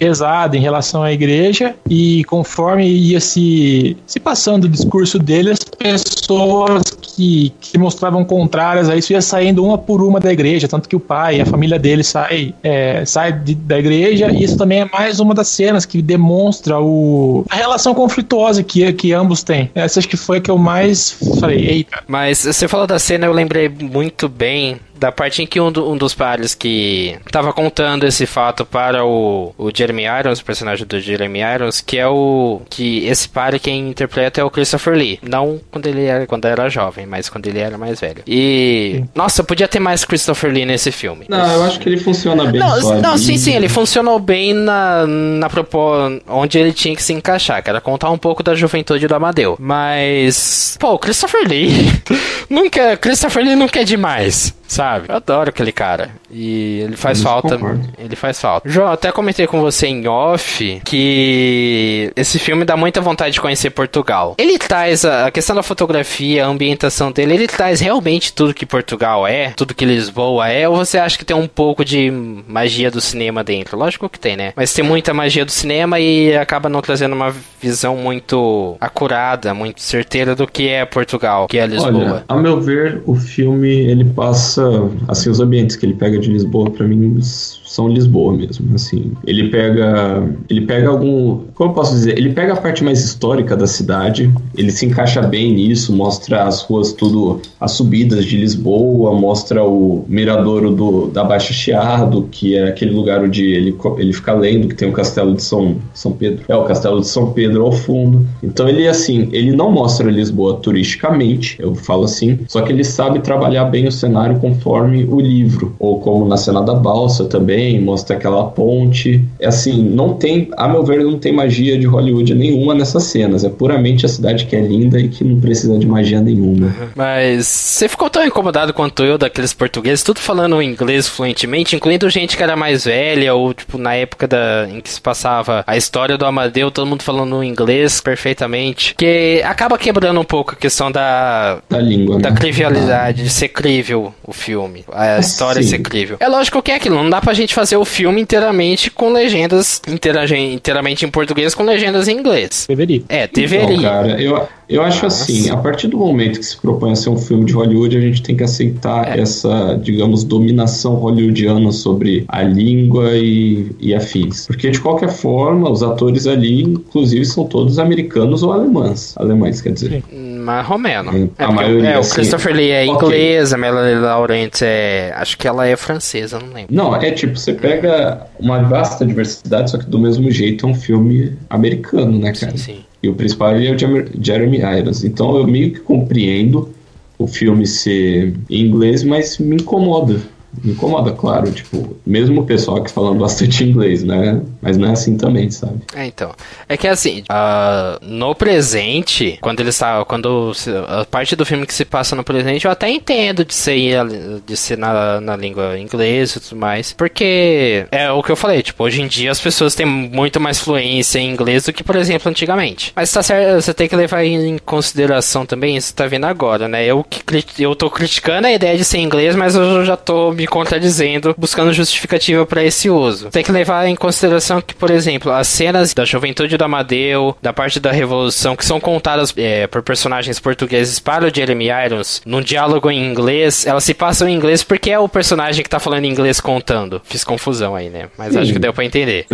pesada 0.01 0.57
em 0.57 0.61
relação 0.61 1.03
à 1.03 1.13
igreja 1.13 1.75
e 1.89 2.25
conforme 2.25 2.89
ia 2.89 3.21
se, 3.21 3.99
se 4.07 4.19
passando 4.19 4.65
o 4.65 4.69
discurso 4.69 5.19
dele, 5.19 5.51
as 5.51 5.59
pessoas 5.59 6.83
que, 7.03 7.53
que 7.61 7.77
mostravam 7.77 8.25
contrárias 8.25 8.89
a 8.89 8.97
isso 8.97 9.13
ia 9.13 9.21
saindo 9.21 9.63
uma 9.63 9.77
por 9.77 10.03
uma 10.03 10.19
da 10.19 10.33
igreja, 10.33 10.67
tanto 10.67 10.89
que 10.89 10.97
o 10.97 11.01
pai, 11.01 11.43
a 11.43 11.45
família 11.45 11.79
dele 11.79 12.03
sai, 12.03 12.55
é, 12.63 13.05
sai 13.05 13.31
de, 13.31 13.55
da 13.55 13.79
igreja 13.79 14.33
e 14.33 14.43
isso 14.43 14.57
também 14.57 14.81
é 14.81 14.85
mais 14.91 15.21
uma 15.21 15.35
das 15.35 15.49
cenas 15.49 15.85
que 15.85 16.01
demonstra 16.01 16.81
o, 16.81 17.45
a 17.51 17.57
relação 17.57 17.95
conflituosa 17.95 18.63
que, 18.63 18.91
que 18.95 19.13
ambos 19.13 19.43
têm. 19.43 19.71
Essa 19.75 19.99
acho 19.99 20.09
que 20.09 20.17
foi 20.17 20.39
a 20.39 20.41
que 20.41 20.51
eu 20.51 20.57
mais 20.57 21.15
falei, 21.39 21.69
eita. 21.69 22.03
Mas 22.09 22.39
você 22.39 22.67
falou 22.67 22.87
da 22.87 22.99
cena, 22.99 23.27
eu 23.27 23.33
lembrei 23.33 23.69
muito 23.69 24.31
bem 24.31 24.81
da 25.01 25.11
parte 25.11 25.43
em 25.43 25.47
que 25.47 25.59
um, 25.59 25.73
do, 25.73 25.91
um 25.91 25.97
dos 25.97 26.15
pares 26.15 26.55
que 26.55 27.17
estava 27.25 27.53
contando 27.55 28.05
esse 28.05 28.27
fato 28.27 28.67
para 28.67 29.03
o, 29.03 29.55
o 29.57 29.71
Jeremy 29.75 30.05
Irons, 30.05 30.41
o 30.41 30.45
personagem 30.45 30.87
do 30.87 31.01
Jeremy 31.01 31.41
Irons, 31.41 31.81
que 31.81 31.99
é 31.99 32.07
o 32.07 32.61
que 32.69 33.07
esse 33.07 33.27
pare 33.27 33.59
quem 33.59 33.89
interpreta 33.89 34.43
é 34.43 34.45
o 34.45 34.51
Christopher 34.51 34.95
Lee, 34.95 35.19
não 35.23 35.59
quando 35.71 35.87
ele 35.87 36.05
era 36.05 36.27
quando 36.27 36.45
era 36.45 36.69
jovem, 36.69 37.07
mas 37.07 37.31
quando 37.31 37.47
ele 37.47 37.59
era 37.59 37.79
mais 37.79 37.99
velho. 37.99 38.23
E. 38.27 39.03
Nossa, 39.15 39.43
podia 39.43 39.67
ter 39.67 39.81
mais 39.81 40.05
Christopher 40.05 40.53
Lee 40.53 40.67
nesse 40.67 40.93
filme. 40.93 41.25
Não, 41.29 41.51
eu 41.51 41.65
acho 41.65 41.81
que 41.81 41.89
ele 41.89 41.99
funciona 41.99 42.45
bem. 42.45 42.61
Não, 42.61 43.01
não 43.01 43.17
sim, 43.17 43.39
sim, 43.39 43.55
ele 43.55 43.71
funcionou 43.71 44.19
bem 44.19 44.53
na, 44.53 45.07
na 45.07 45.49
propó 45.49 46.11
onde 46.29 46.59
ele 46.59 46.73
tinha 46.75 46.95
que 46.95 47.03
se 47.03 47.15
encaixar, 47.15 47.63
que 47.63 47.71
era 47.71 47.81
contar 47.81 48.11
um 48.11 48.19
pouco 48.19 48.43
da 48.43 48.55
juventude 48.55 49.07
do 49.07 49.15
Amadeu. 49.15 49.57
Mas, 49.59 50.77
pô, 50.79 50.93
o 50.93 50.99
Christopher 50.99 51.49
Lee 51.49 51.91
nunca, 52.51 52.99
Christopher 52.99 53.43
Lee 53.43 53.57
nunca 53.57 53.81
é 53.81 53.85
demais, 53.85 54.55
sabe? 54.69 54.90
Eu 54.99 55.17
adoro 55.17 55.51
aquele 55.51 55.73
cara. 55.73 56.11
E 56.31 56.81
ele 56.81 56.97
faz 56.97 57.23
falta, 57.23 57.57
concordo. 57.57 57.89
ele 57.99 58.17
faz 58.17 58.41
falta. 58.41 58.69
João, 58.69 58.87
eu 58.87 58.93
até 58.93 59.11
comentei 59.11 59.47
com 59.47 59.61
você 59.61 59.87
em 59.87 60.07
off 60.07 60.81
que 60.85 62.13
esse 62.15 62.39
filme 62.39 62.65
dá 62.65 62.77
muita 62.77 63.01
vontade 63.01 63.35
de 63.35 63.41
conhecer 63.41 63.71
Portugal. 63.71 64.35
Ele 64.39 64.59
traz 64.59 65.05
a, 65.05 65.27
a 65.27 65.31
questão 65.31 65.57
da 65.57 65.63
fotografia, 65.63 66.45
a 66.45 66.49
ambientação 66.49 67.11
dele, 67.11 67.35
ele 67.35 67.47
traz 67.47 67.81
realmente 67.81 68.33
tudo 68.33 68.55
que 68.55 68.65
Portugal 68.65 69.27
é, 69.27 69.51
tudo 69.57 69.75
que 69.75 69.85
Lisboa 69.85 70.49
é, 70.49 70.69
ou 70.69 70.77
você 70.77 70.99
acha 70.99 71.19
que 71.19 71.25
tem 71.25 71.37
um 71.37 71.49
pouco 71.49 71.85
de 71.85 72.11
magia 72.47 72.91
do 72.91 73.01
cinema 73.01 73.43
dentro? 73.43 73.77
Lógico 73.77 74.09
que 74.09 74.19
tem, 74.19 74.37
né? 74.37 74.53
Mas 74.55 74.73
tem 74.73 74.85
muita 74.85 75.13
magia 75.13 75.45
do 75.45 75.51
cinema 75.51 75.99
e 75.99 76.37
acaba 76.37 76.69
não 76.69 76.81
trazendo 76.81 77.15
uma 77.15 77.35
visão 77.61 77.97
muito 77.97 78.77
acurada, 78.81 79.53
muito 79.53 79.83
certeira 79.83 80.35
do 80.35 80.47
que 80.47 80.69
é 80.69 80.85
Portugal, 80.85 81.47
que 81.49 81.59
é 81.59 81.67
Lisboa. 81.67 81.91
Olha, 81.91 82.25
a 82.29 82.37
meu 82.37 82.61
ver, 82.61 83.03
o 83.07 83.15
filme 83.15 83.69
ele 83.69 84.05
passa, 84.05 84.63
assim, 85.09 85.31
os 85.31 85.41
ambientes 85.41 85.77
que 85.77 85.87
ele 85.87 85.95
pega 85.95 86.20
de 86.21 86.31
Lisboa 86.31 86.71
pra 86.71 86.87
mim 86.87 87.19
são 87.23 87.89
Lisboa 87.89 88.33
mesmo, 88.33 88.75
assim. 88.75 89.13
Ele 89.27 89.49
pega, 89.49 90.29
ele 90.49 90.63
pega 90.63 90.89
algum, 90.89 91.41
como 91.55 91.71
eu 91.71 91.75
posso 91.75 91.95
dizer, 91.95 92.19
ele 92.19 92.33
pega 92.33 92.53
a 92.53 92.57
parte 92.57 92.83
mais 92.83 93.05
histórica 93.05 93.57
da 93.57 93.67
cidade, 93.67 94.33
ele 94.57 94.71
se 94.71 94.87
encaixa 94.87 95.23
bem 95.23 95.55
nisso, 95.55 95.93
mostra 95.93 96.45
as 96.45 96.63
ruas 96.63 96.93
tudo, 96.93 97.41
as 97.61 97.73
subidas 97.73 98.25
de 98.25 98.37
Lisboa, 98.37 99.15
mostra 99.15 99.65
o 99.65 100.05
miradouro 100.09 100.71
do 100.71 101.07
da 101.09 101.25
Baixa 101.25 101.53
Chiado, 101.53 102.29
que 102.31 102.57
é 102.57 102.69
aquele 102.69 102.91
lugar 102.91 103.23
onde 103.23 103.45
ele 103.45 103.77
ele 103.99 104.13
fica 104.13 104.35
lendo, 104.35 104.69
que 104.69 104.75
tem 104.75 104.89
o 104.89 104.93
castelo 104.93 105.35
de 105.35 105.43
São 105.43 105.77
São 105.95 106.13
Pedro. 106.13 106.45
É 106.49 106.57
o 106.57 106.65
castelo 106.65 107.01
de 107.01 107.07
São 107.07 107.33
Pedro 107.33 107.65
ao 107.65 107.73
fundo. 107.73 108.27
Então 108.43 108.69
ele 108.69 108.87
assim, 108.89 109.29
ele 109.33 109.53
não 109.53 109.71
mostra 109.71 110.11
Lisboa 110.11 110.57
turisticamente, 110.57 111.57
eu 111.61 111.75
falo 111.75 112.05
assim, 112.05 112.41
só 112.49 112.63
que 112.63 112.73
ele 112.73 112.85
sabe 112.85 113.21
trabalhar 113.21 113.65
bem 113.67 113.87
o 113.87 113.93
cenário 113.93 114.39
conforme 114.41 115.05
o 115.05 115.21
livro, 115.21 115.75
ou 115.79 116.01
como 116.11 116.27
na 116.27 116.37
cena 116.37 116.61
da 116.61 116.75
balsa 116.75 117.25
também, 117.25 117.81
mostra 117.81 118.17
aquela 118.17 118.45
ponte. 118.45 119.25
É 119.39 119.47
assim, 119.47 119.81
não 119.81 120.15
tem, 120.15 120.49
a 120.57 120.67
meu 120.67 120.83
ver, 120.83 121.05
não 121.05 121.17
tem 121.19 121.33
magia 121.33 121.79
de 121.79 121.87
Hollywood 121.87 122.35
nenhuma 122.35 122.75
nessas 122.75 123.05
cenas, 123.05 123.45
é 123.45 123.49
puramente 123.49 124.05
a 124.05 124.09
cidade 124.09 124.47
que 124.47 124.57
é 124.57 124.61
linda 124.61 124.99
e 124.99 125.09
que 125.09 125.23
não 125.23 125.41
precisa 125.41 125.79
de 125.79 125.87
magia 125.87 126.21
nenhuma. 126.21 126.75
Mas 126.97 127.47
você 127.47 127.89
ficou 127.89 128.11
tão 128.11 128.27
incomodado 128.27 128.75
quanto 128.75 129.05
eu 129.05 129.17
daqueles 129.17 129.53
portugueses, 129.53 130.03
tudo 130.03 130.19
falando 130.19 130.61
inglês 130.61 131.07
fluentemente, 131.07 131.77
incluindo 131.77 132.11
gente 132.11 132.37
que 132.37 132.43
era 132.43 132.57
mais 132.57 132.85
velha, 132.85 133.33
ou 133.35 133.55
tipo, 133.55 133.79
na 133.79 133.95
época 133.95 134.27
da, 134.27 134.67
em 134.69 134.81
que 134.81 134.91
se 134.91 135.01
passava 135.01 135.63
a 135.65 135.77
história 135.77 136.19
do 136.19 136.27
Amadeu, 136.27 136.73
todo 136.73 136.87
mundo 136.87 137.05
falando 137.05 137.43
inglês 137.45 138.01
perfeitamente. 138.01 138.97
Que 138.97 139.41
acaba 139.45 139.79
quebrando 139.79 140.19
um 140.19 140.25
pouco 140.25 140.53
a 140.53 140.57
questão 140.57 140.91
da, 140.91 141.61
Da 141.69 141.79
língua, 141.79 142.19
da 142.19 142.31
né? 142.31 142.37
trivialidade, 142.37 143.23
de 143.23 143.31
ser 143.31 143.49
crível 143.49 144.13
o 144.27 144.33
filme, 144.33 144.85
a 144.93 145.21
história 145.21 145.63
sim. 145.63 145.69
ser 145.69 145.79
crível. 145.79 146.00
É 146.21 146.29
lógico 146.29 146.63
que 146.63 146.71
é 146.71 146.77
aquilo, 146.77 146.97
não 146.97 147.11
dá 147.11 147.21
pra 147.21 147.33
gente 147.35 147.55
fazer 147.55 147.77
o 147.77 147.85
filme 147.85 148.21
inteiramente 148.21 148.91
com 148.91 149.13
legendas 149.13 149.81
inteira- 149.89 150.25
inteiramente 150.39 151.05
em 151.05 151.11
português 151.11 151.55
com 151.55 151.63
legendas 151.63 152.09
em 152.09 152.17
inglês. 152.19 152.67
Deveria. 152.69 153.03
É, 153.09 153.25
Então, 153.25 153.43
deveria. 153.43 153.81
cara, 153.83 154.21
eu, 154.23 154.43
eu 154.69 154.83
acho 154.83 155.07
assim, 155.07 155.51
a 155.51 155.57
partir 155.57 155.89
do 155.89 155.97
momento 155.97 156.39
que 156.39 156.47
se 156.47 156.57
propõe 156.57 156.93
a 156.93 156.97
ser 156.97 157.11
um 157.11 157.17
filme 157.19 157.45
de 157.45 157.53
Hollywood, 157.53 157.97
a 157.97 158.01
gente 158.01 158.23
tem 158.23 158.37
que 158.37 158.45
aceitar 158.45 159.17
É. 159.17 159.21
essa, 159.21 159.79
digamos, 159.83 160.25
dominação 160.25 160.95
hollywoodiana 160.95 161.73
sobre 161.73 162.25
a 162.29 162.43
língua 162.43 163.17
e, 163.17 163.71
e 163.81 163.95
afins. 163.95 164.47
Porque, 164.47 164.71
de 164.71 164.81
qualquer 164.81 165.11
forma, 165.11 165.71
os 165.71 165.83
atores 165.83 166.27
ali, 166.27 166.63
inclusive, 166.63 167.25
são 167.25 167.45
todos 167.45 167.79
americanos 167.79 168.43
ou 168.43 168.53
alemães. 168.53 169.13
Alemães, 169.17 169.61
quer 169.61 169.73
dizer. 169.73 170.03
Mais 170.41 170.67
romeno. 170.67 171.11
Hum, 171.13 171.31
É, 171.39 171.45
a 171.45 171.53
maioria, 171.53 171.91
é, 171.91 171.97
o 171.97 172.01
assim, 172.01 172.15
Christopher 172.15 172.55
Lee 172.55 172.71
é 172.71 172.87
inglês, 172.87 173.53
a 173.53 173.59
Melanie 173.59 173.95
Laurent 173.95 174.63
é. 174.63 175.13
Acho 175.17 175.37
que 175.37 175.47
ela 175.47 175.67
é 175.67 175.77
francesa, 175.77 176.39
não 176.39 176.53
lembro. 176.53 176.75
Não, 176.75 176.95
é 176.97 177.11
tipo, 177.11 177.37
você 177.39 177.53
pega 177.53 178.27
uma 178.39 178.63
vasta 178.63 179.05
diversidade, 179.05 179.71
só 179.71 179.79
que 179.79 179.87
do 179.87 179.99
mesmo 179.99 180.31
jeito 180.31 180.67
é 180.67 180.69
um 180.69 180.75
filme 180.75 181.37
americano, 181.49 182.19
né, 182.19 182.33
cara? 182.33 182.53
Sim, 182.53 182.59
sim. 182.59 182.85
E 183.03 183.09
o 183.09 183.15
principal 183.15 183.53
é 183.53 183.71
o 183.71 183.77
Jeremy 183.79 184.59
Irons. 184.59 185.05
Então 185.05 185.37
eu 185.37 185.47
meio 185.47 185.73
que 185.73 185.81
compreendo 185.81 186.71
o 187.19 187.27
filme 187.27 187.67
ser 187.67 188.35
em 188.49 188.67
inglês, 188.67 189.03
mas 189.05 189.39
me 189.39 189.57
incomoda. 189.57 190.21
Incomoda, 190.65 191.13
claro, 191.13 191.51
tipo, 191.51 191.97
mesmo 192.05 192.41
o 192.43 192.47
pessoal 192.47 192.83
que 192.83 192.91
falando 192.91 193.19
bastante 193.19 193.65
inglês, 193.65 194.03
né? 194.03 194.41
Mas 194.61 194.77
não 194.77 194.89
é 194.89 194.93
assim 194.93 195.17
também, 195.17 195.51
sabe? 195.51 195.81
É, 195.95 196.07
então. 196.07 196.33
É 196.69 196.77
que 196.77 196.89
assim, 196.89 197.23
ah, 197.29 197.99
no 198.03 198.35
presente, 198.35 199.39
quando 199.41 199.61
ele 199.61 199.71
está. 199.71 200.05
Quando 200.05 200.53
a 200.89 201.05
parte 201.05 201.37
do 201.37 201.47
filme 201.47 201.67
que 201.67 201.75
se 201.75 201.85
passa 201.85 202.17
no 202.17 202.25
presente, 202.25 202.65
eu 202.65 202.71
até 202.71 202.91
entendo 202.91 203.45
de 203.45 203.55
ser, 203.55 204.01
de 204.45 204.57
ser 204.57 204.77
na, 204.77 205.21
na 205.21 205.37
língua 205.37 205.79
inglesa 205.79 206.39
e 206.39 206.41
tudo 206.41 206.59
mais. 206.59 206.93
Porque 206.93 207.87
é 207.91 208.11
o 208.11 208.23
que 208.23 208.33
eu 208.33 208.37
falei, 208.37 208.63
tipo, 208.63 208.83
hoje 208.85 209.01
em 209.03 209.07
dia 209.07 209.31
as 209.31 209.41
pessoas 209.41 209.75
têm 209.75 209.87
muito 209.87 210.41
mais 210.41 210.59
fluência 210.59 211.19
em 211.19 211.31
inglês 211.31 211.65
do 211.65 211.73
que, 211.73 211.85
por 211.85 211.97
exemplo, 211.97 212.29
antigamente. 212.29 212.93
Mas 212.95 213.13
tá 213.13 213.23
certo, 213.23 213.63
você 213.63 213.73
tem 213.73 213.89
que 213.89 213.97
levar 213.97 214.25
em 214.25 214.59
consideração 214.59 215.47
também, 215.47 215.77
isso 215.77 215.95
tá 215.95 216.07
vendo 216.07 216.27
agora, 216.27 216.69
né? 216.69 216.85
Eu, 216.85 217.05
que, 217.05 217.23
eu 217.63 217.75
tô 217.75 217.89
criticando 217.91 218.47
a 218.47 218.53
ideia 218.53 218.77
de 218.77 218.85
ser 218.85 218.99
inglês, 218.99 219.35
mas 219.37 219.55
eu 219.55 219.85
já 219.85 219.97
tô 219.97 220.33
me 220.41 220.47
contradizendo, 220.47 221.35
buscando 221.37 221.73
justificativa 221.73 222.47
para 222.47 222.65
esse 222.65 222.89
uso. 222.89 223.29
Tem 223.31 223.43
que 223.45 223.53
levar 223.53 223.87
em 223.87 223.95
consideração 223.95 224.61
que, 224.61 224.75
por 224.75 224.91
exemplo, 224.91 225.31
as 225.31 225.47
cenas 225.49 225.93
da 225.93 226.05
juventude 226.05 226.57
do 226.57 226.65
Amadeu, 226.65 227.37
da 227.43 227.53
parte 227.53 227.79
da 227.79 227.93
Revolução, 227.93 228.57
que 228.57 228.65
são 228.65 228.81
contadas 228.81 229.33
é, 229.37 229.67
por 229.67 229.83
personagens 229.83 230.39
portugueses 230.41 230.99
para 230.99 231.27
o 231.27 231.35
Jeremy 231.35 231.69
Irons, 231.87 232.23
num 232.25 232.41
diálogo 232.41 232.91
em 232.91 233.05
inglês, 233.05 233.67
elas 233.67 233.85
se 233.85 233.93
passam 233.95 234.29
em 234.29 234.35
inglês 234.35 234.63
porque 234.63 234.91
é 234.91 234.99
o 234.99 235.09
personagem 235.09 235.63
que 235.63 235.69
tá 235.71 235.79
falando 235.79 236.05
inglês 236.07 236.41
contando. 236.41 237.01
Fiz 237.05 237.23
confusão 237.25 237.75
aí, 237.75 237.91
né? 237.91 238.09
Mas 238.17 238.33
Sim. 238.33 238.39
acho 238.41 238.53
que 238.53 238.59
deu 238.59 238.73
pra 238.73 238.85
entender. 238.85 239.27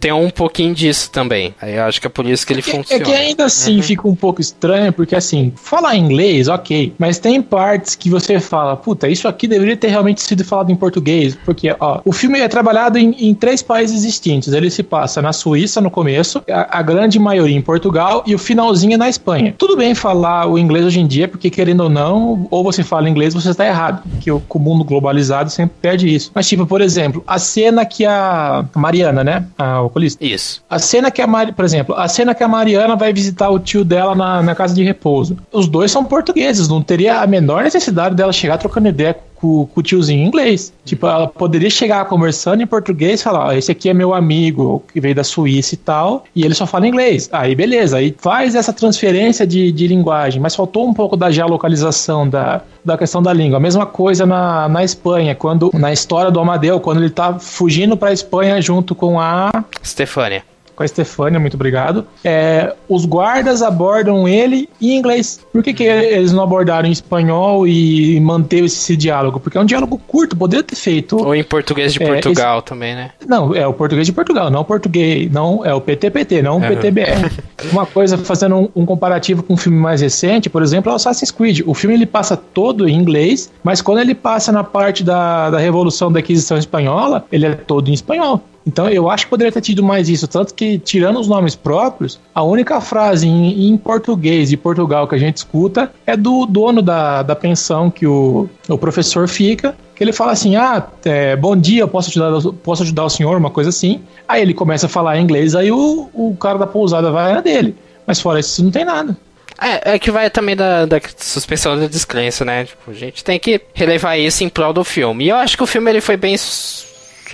Tem 0.00 0.12
um 0.12 0.30
pouquinho 0.30 0.74
disso 0.74 1.10
também. 1.10 1.54
Aí 1.60 1.76
eu 1.76 1.84
acho 1.84 2.00
que 2.00 2.06
é 2.06 2.10
por 2.10 2.26
isso 2.26 2.46
que 2.46 2.52
ele 2.52 2.60
É 2.60 2.62
que- 2.62 2.70
funciona. 2.70 3.02
É 3.02 3.04
que 3.04 3.12
ainda 3.12 3.44
assim 3.44 3.80
fica 3.82 4.08
um 4.08 4.16
pouco 4.16 4.40
estranho, 4.40 4.92
porque 4.92 5.14
assim, 5.14 5.52
falar 5.56 5.96
inglês, 5.96 6.48
ok, 6.48 6.92
mas 6.98 7.18
tem 7.18 7.40
partes 7.40 7.94
que 7.94 8.10
você 8.10 8.40
fala, 8.40 8.76
puta, 8.76 9.08
isso 9.08 9.28
aqui 9.28 9.46
deveria 9.46 9.76
ter 9.76 9.88
realmente 9.88 10.22
sido 10.22 10.39
falado 10.44 10.70
em 10.70 10.76
português, 10.76 11.36
porque, 11.44 11.74
ó, 11.78 12.00
o 12.04 12.12
filme 12.12 12.40
é 12.40 12.48
trabalhado 12.48 12.98
em, 12.98 13.14
em 13.18 13.34
três 13.34 13.62
países 13.62 14.02
distintos. 14.02 14.52
Ele 14.52 14.70
se 14.70 14.82
passa 14.82 15.20
na 15.22 15.32
Suíça 15.32 15.80
no 15.80 15.90
começo, 15.90 16.42
a, 16.50 16.78
a 16.78 16.82
grande 16.82 17.18
maioria 17.18 17.56
em 17.56 17.62
Portugal 17.62 18.22
e 18.26 18.34
o 18.34 18.38
finalzinho 18.38 18.94
é 18.94 18.96
na 18.96 19.08
Espanha. 19.08 19.54
Tudo 19.56 19.76
bem 19.76 19.94
falar 19.94 20.46
o 20.46 20.58
inglês 20.58 20.84
hoje 20.84 21.00
em 21.00 21.06
dia, 21.06 21.28
porque 21.28 21.50
querendo 21.50 21.80
ou 21.80 21.88
não, 21.88 22.46
ou 22.50 22.62
você 22.62 22.82
fala 22.82 23.08
inglês, 23.08 23.34
você 23.34 23.50
está 23.50 23.66
errado, 23.66 24.02
porque 24.10 24.30
o, 24.30 24.42
o 24.48 24.58
mundo 24.58 24.84
globalizado 24.84 25.50
sempre 25.50 25.76
perde 25.80 26.12
isso. 26.12 26.30
Mas, 26.34 26.48
tipo, 26.48 26.66
por 26.66 26.80
exemplo, 26.80 27.22
a 27.26 27.38
cena 27.38 27.84
que 27.84 28.04
a 28.04 28.64
Mariana, 28.74 29.24
né, 29.24 29.44
a 29.58 29.80
oculista, 29.80 30.24
Isso. 30.24 30.62
a 30.68 30.78
cena 30.78 31.10
que 31.10 31.22
a 31.22 31.26
Mari, 31.26 31.52
por 31.52 31.64
exemplo, 31.64 31.94
a 31.94 32.08
cena 32.08 32.34
que 32.34 32.42
a 32.42 32.48
Mariana 32.48 32.96
vai 32.96 33.12
visitar 33.12 33.50
o 33.50 33.58
tio 33.58 33.84
dela 33.84 34.14
na, 34.14 34.42
na 34.42 34.54
casa 34.54 34.74
de 34.74 34.82
repouso. 34.82 35.36
Os 35.52 35.68
dois 35.68 35.90
são 35.90 36.04
portugueses, 36.04 36.68
não 36.68 36.82
teria 36.82 37.20
a 37.20 37.26
menor 37.26 37.64
necessidade 37.64 38.14
dela 38.14 38.32
chegar 38.32 38.58
trocando 38.58 38.88
ideia 38.88 39.16
com, 39.40 39.66
com 39.66 39.80
o 39.80 39.82
tiozinho 39.82 40.22
em 40.22 40.26
inglês. 40.26 40.72
Tipo, 40.84 41.06
ela 41.06 41.26
poderia 41.26 41.70
chegar 41.70 42.04
conversando 42.04 42.62
em 42.62 42.66
português 42.66 43.20
e 43.20 43.24
falar: 43.24 43.46
ó, 43.46 43.52
esse 43.52 43.72
aqui 43.72 43.88
é 43.88 43.94
meu 43.94 44.14
amigo 44.14 44.82
que 44.92 45.00
veio 45.00 45.14
da 45.14 45.24
Suíça 45.24 45.74
e 45.74 45.78
tal, 45.78 46.24
e 46.34 46.44
ele 46.44 46.54
só 46.54 46.66
fala 46.66 46.86
inglês. 46.86 47.28
Aí 47.32 47.54
beleza, 47.54 47.98
aí 47.98 48.14
faz 48.18 48.54
essa 48.54 48.72
transferência 48.72 49.46
de, 49.46 49.72
de 49.72 49.86
linguagem, 49.86 50.40
mas 50.40 50.54
faltou 50.54 50.86
um 50.86 50.94
pouco 50.94 51.16
da 51.16 51.30
geolocalização 51.30 52.28
da, 52.28 52.62
da 52.84 52.98
questão 52.98 53.22
da 53.22 53.32
língua. 53.32 53.56
A 53.56 53.60
mesma 53.60 53.86
coisa 53.86 54.26
na, 54.26 54.68
na 54.68 54.84
Espanha, 54.84 55.34
quando 55.34 55.70
na 55.74 55.92
história 55.92 56.30
do 56.30 56.40
Amadeu, 56.40 56.80
quando 56.80 57.00
ele 57.00 57.10
tá 57.10 57.38
fugindo 57.38 57.96
pra 57.96 58.12
Espanha 58.12 58.60
junto 58.60 58.94
com 58.94 59.18
a 59.18 59.50
Stefania. 59.84 60.42
Com 60.80 60.84
a 60.84 60.88
Stefania, 60.88 61.38
muito 61.38 61.54
obrigado. 61.54 62.06
É, 62.24 62.74
os 62.88 63.04
guardas 63.04 63.60
abordam 63.60 64.26
ele 64.26 64.66
em 64.80 64.96
inglês. 64.96 65.38
Por 65.52 65.62
que, 65.62 65.74
que 65.74 65.84
eles 65.84 66.32
não 66.32 66.42
abordaram 66.42 66.88
em 66.88 66.92
espanhol 66.92 67.68
e 67.68 68.18
manteve 68.18 68.64
esse 68.64 68.96
diálogo? 68.96 69.38
Porque 69.38 69.58
é 69.58 69.60
um 69.60 69.66
diálogo 69.66 70.00
curto, 70.08 70.34
poderia 70.34 70.62
ter 70.62 70.76
feito. 70.76 71.18
Ou 71.18 71.34
em 71.34 71.44
português 71.44 71.92
de 71.92 72.02
É, 72.02 72.06
Portugal 72.06 72.62
também, 72.62 72.94
né? 72.94 73.10
Não, 73.26 73.54
é 73.54 73.66
o 73.66 73.74
português 73.74 74.06
de 74.06 74.12
Portugal, 74.12 74.50
não 74.50 74.62
o 74.62 74.64
português, 74.64 75.30
não 75.30 75.66
é 75.66 75.74
o 75.74 75.82
PTPT, 75.82 76.40
não 76.40 76.56
o 76.56 76.64
Aham. 76.64 76.68
PTBR. 76.68 77.30
Uma 77.72 77.84
coisa, 77.84 78.16
fazendo 78.16 78.56
um, 78.56 78.68
um 78.74 78.86
comparativo 78.86 79.42
com 79.42 79.52
um 79.52 79.58
filme 79.58 79.78
mais 79.78 80.00
recente, 80.00 80.48
por 80.48 80.62
exemplo, 80.62 80.88
é 80.88 80.94
o 80.94 80.96
Assassin's 80.96 81.30
Creed. 81.30 81.60
O 81.66 81.74
filme 81.74 81.94
ele 81.94 82.06
passa 82.06 82.38
todo 82.38 82.88
em 82.88 82.96
inglês, 82.96 83.52
mas 83.62 83.82
quando 83.82 83.98
ele 83.98 84.14
passa 84.14 84.50
na 84.50 84.64
parte 84.64 85.04
da, 85.04 85.50
da 85.50 85.58
Revolução 85.58 86.10
da 86.10 86.20
Aquisição 86.20 86.56
Espanhola, 86.56 87.26
ele 87.30 87.44
é 87.44 87.54
todo 87.54 87.90
em 87.90 87.92
espanhol. 87.92 88.42
Então 88.66 88.88
eu 88.88 89.10
acho 89.10 89.24
que 89.24 89.30
poderia 89.30 89.52
ter 89.52 89.60
tido 89.60 89.82
mais 89.82 90.08
isso. 90.08 90.28
Tanto 90.28 90.54
que, 90.54 90.78
tirando 90.78 91.18
os 91.18 91.28
nomes 91.28 91.54
próprios, 91.54 92.20
a 92.34 92.42
única 92.42 92.80
frase 92.80 93.26
em, 93.26 93.68
em 93.68 93.76
português 93.76 94.50
de 94.50 94.56
Portugal 94.56 95.08
que 95.08 95.14
a 95.14 95.18
gente 95.18 95.38
escuta 95.38 95.92
é 96.06 96.16
do 96.16 96.46
dono 96.46 96.82
da, 96.82 97.22
da 97.22 97.34
pensão 97.34 97.90
que 97.90 98.06
o, 98.06 98.48
o 98.68 98.78
professor 98.78 99.28
fica. 99.28 99.74
Que 99.94 100.04
ele 100.04 100.12
fala 100.12 100.32
assim: 100.32 100.56
Ah, 100.56 100.86
é, 101.04 101.36
bom 101.36 101.56
dia, 101.56 101.86
posso 101.86 102.10
ajudar, 102.10 102.52
posso 102.62 102.82
ajudar 102.82 103.04
o 103.04 103.10
senhor? 103.10 103.36
Uma 103.36 103.50
coisa 103.50 103.70
assim. 103.70 104.02
Aí 104.28 104.42
ele 104.42 104.54
começa 104.54 104.86
a 104.86 104.88
falar 104.88 105.18
inglês, 105.18 105.54
aí 105.54 105.70
o, 105.72 106.08
o 106.12 106.36
cara 106.36 106.58
da 106.58 106.66
pousada 106.66 107.10
vai 107.10 107.34
na 107.34 107.40
dele. 107.40 107.74
Mas 108.06 108.20
fora 108.20 108.40
isso, 108.40 108.62
não 108.62 108.70
tem 108.70 108.84
nada. 108.84 109.16
É, 109.60 109.94
é 109.94 109.98
que 109.98 110.10
vai 110.10 110.30
também 110.30 110.56
da, 110.56 110.86
da 110.86 110.98
suspensão 111.18 111.78
da 111.78 111.86
descrença, 111.86 112.46
né? 112.46 112.64
Tipo, 112.64 112.90
a 112.90 112.94
gente 112.94 113.22
tem 113.22 113.38
que 113.38 113.60
relevar 113.74 114.16
isso 114.16 114.42
em 114.42 114.48
prol 114.48 114.72
do 114.72 114.82
filme. 114.82 115.26
E 115.26 115.28
eu 115.28 115.36
acho 115.36 115.54
que 115.56 115.62
o 115.62 115.66
filme 115.66 115.90
ele 115.90 116.00
foi 116.00 116.16
bem 116.16 116.34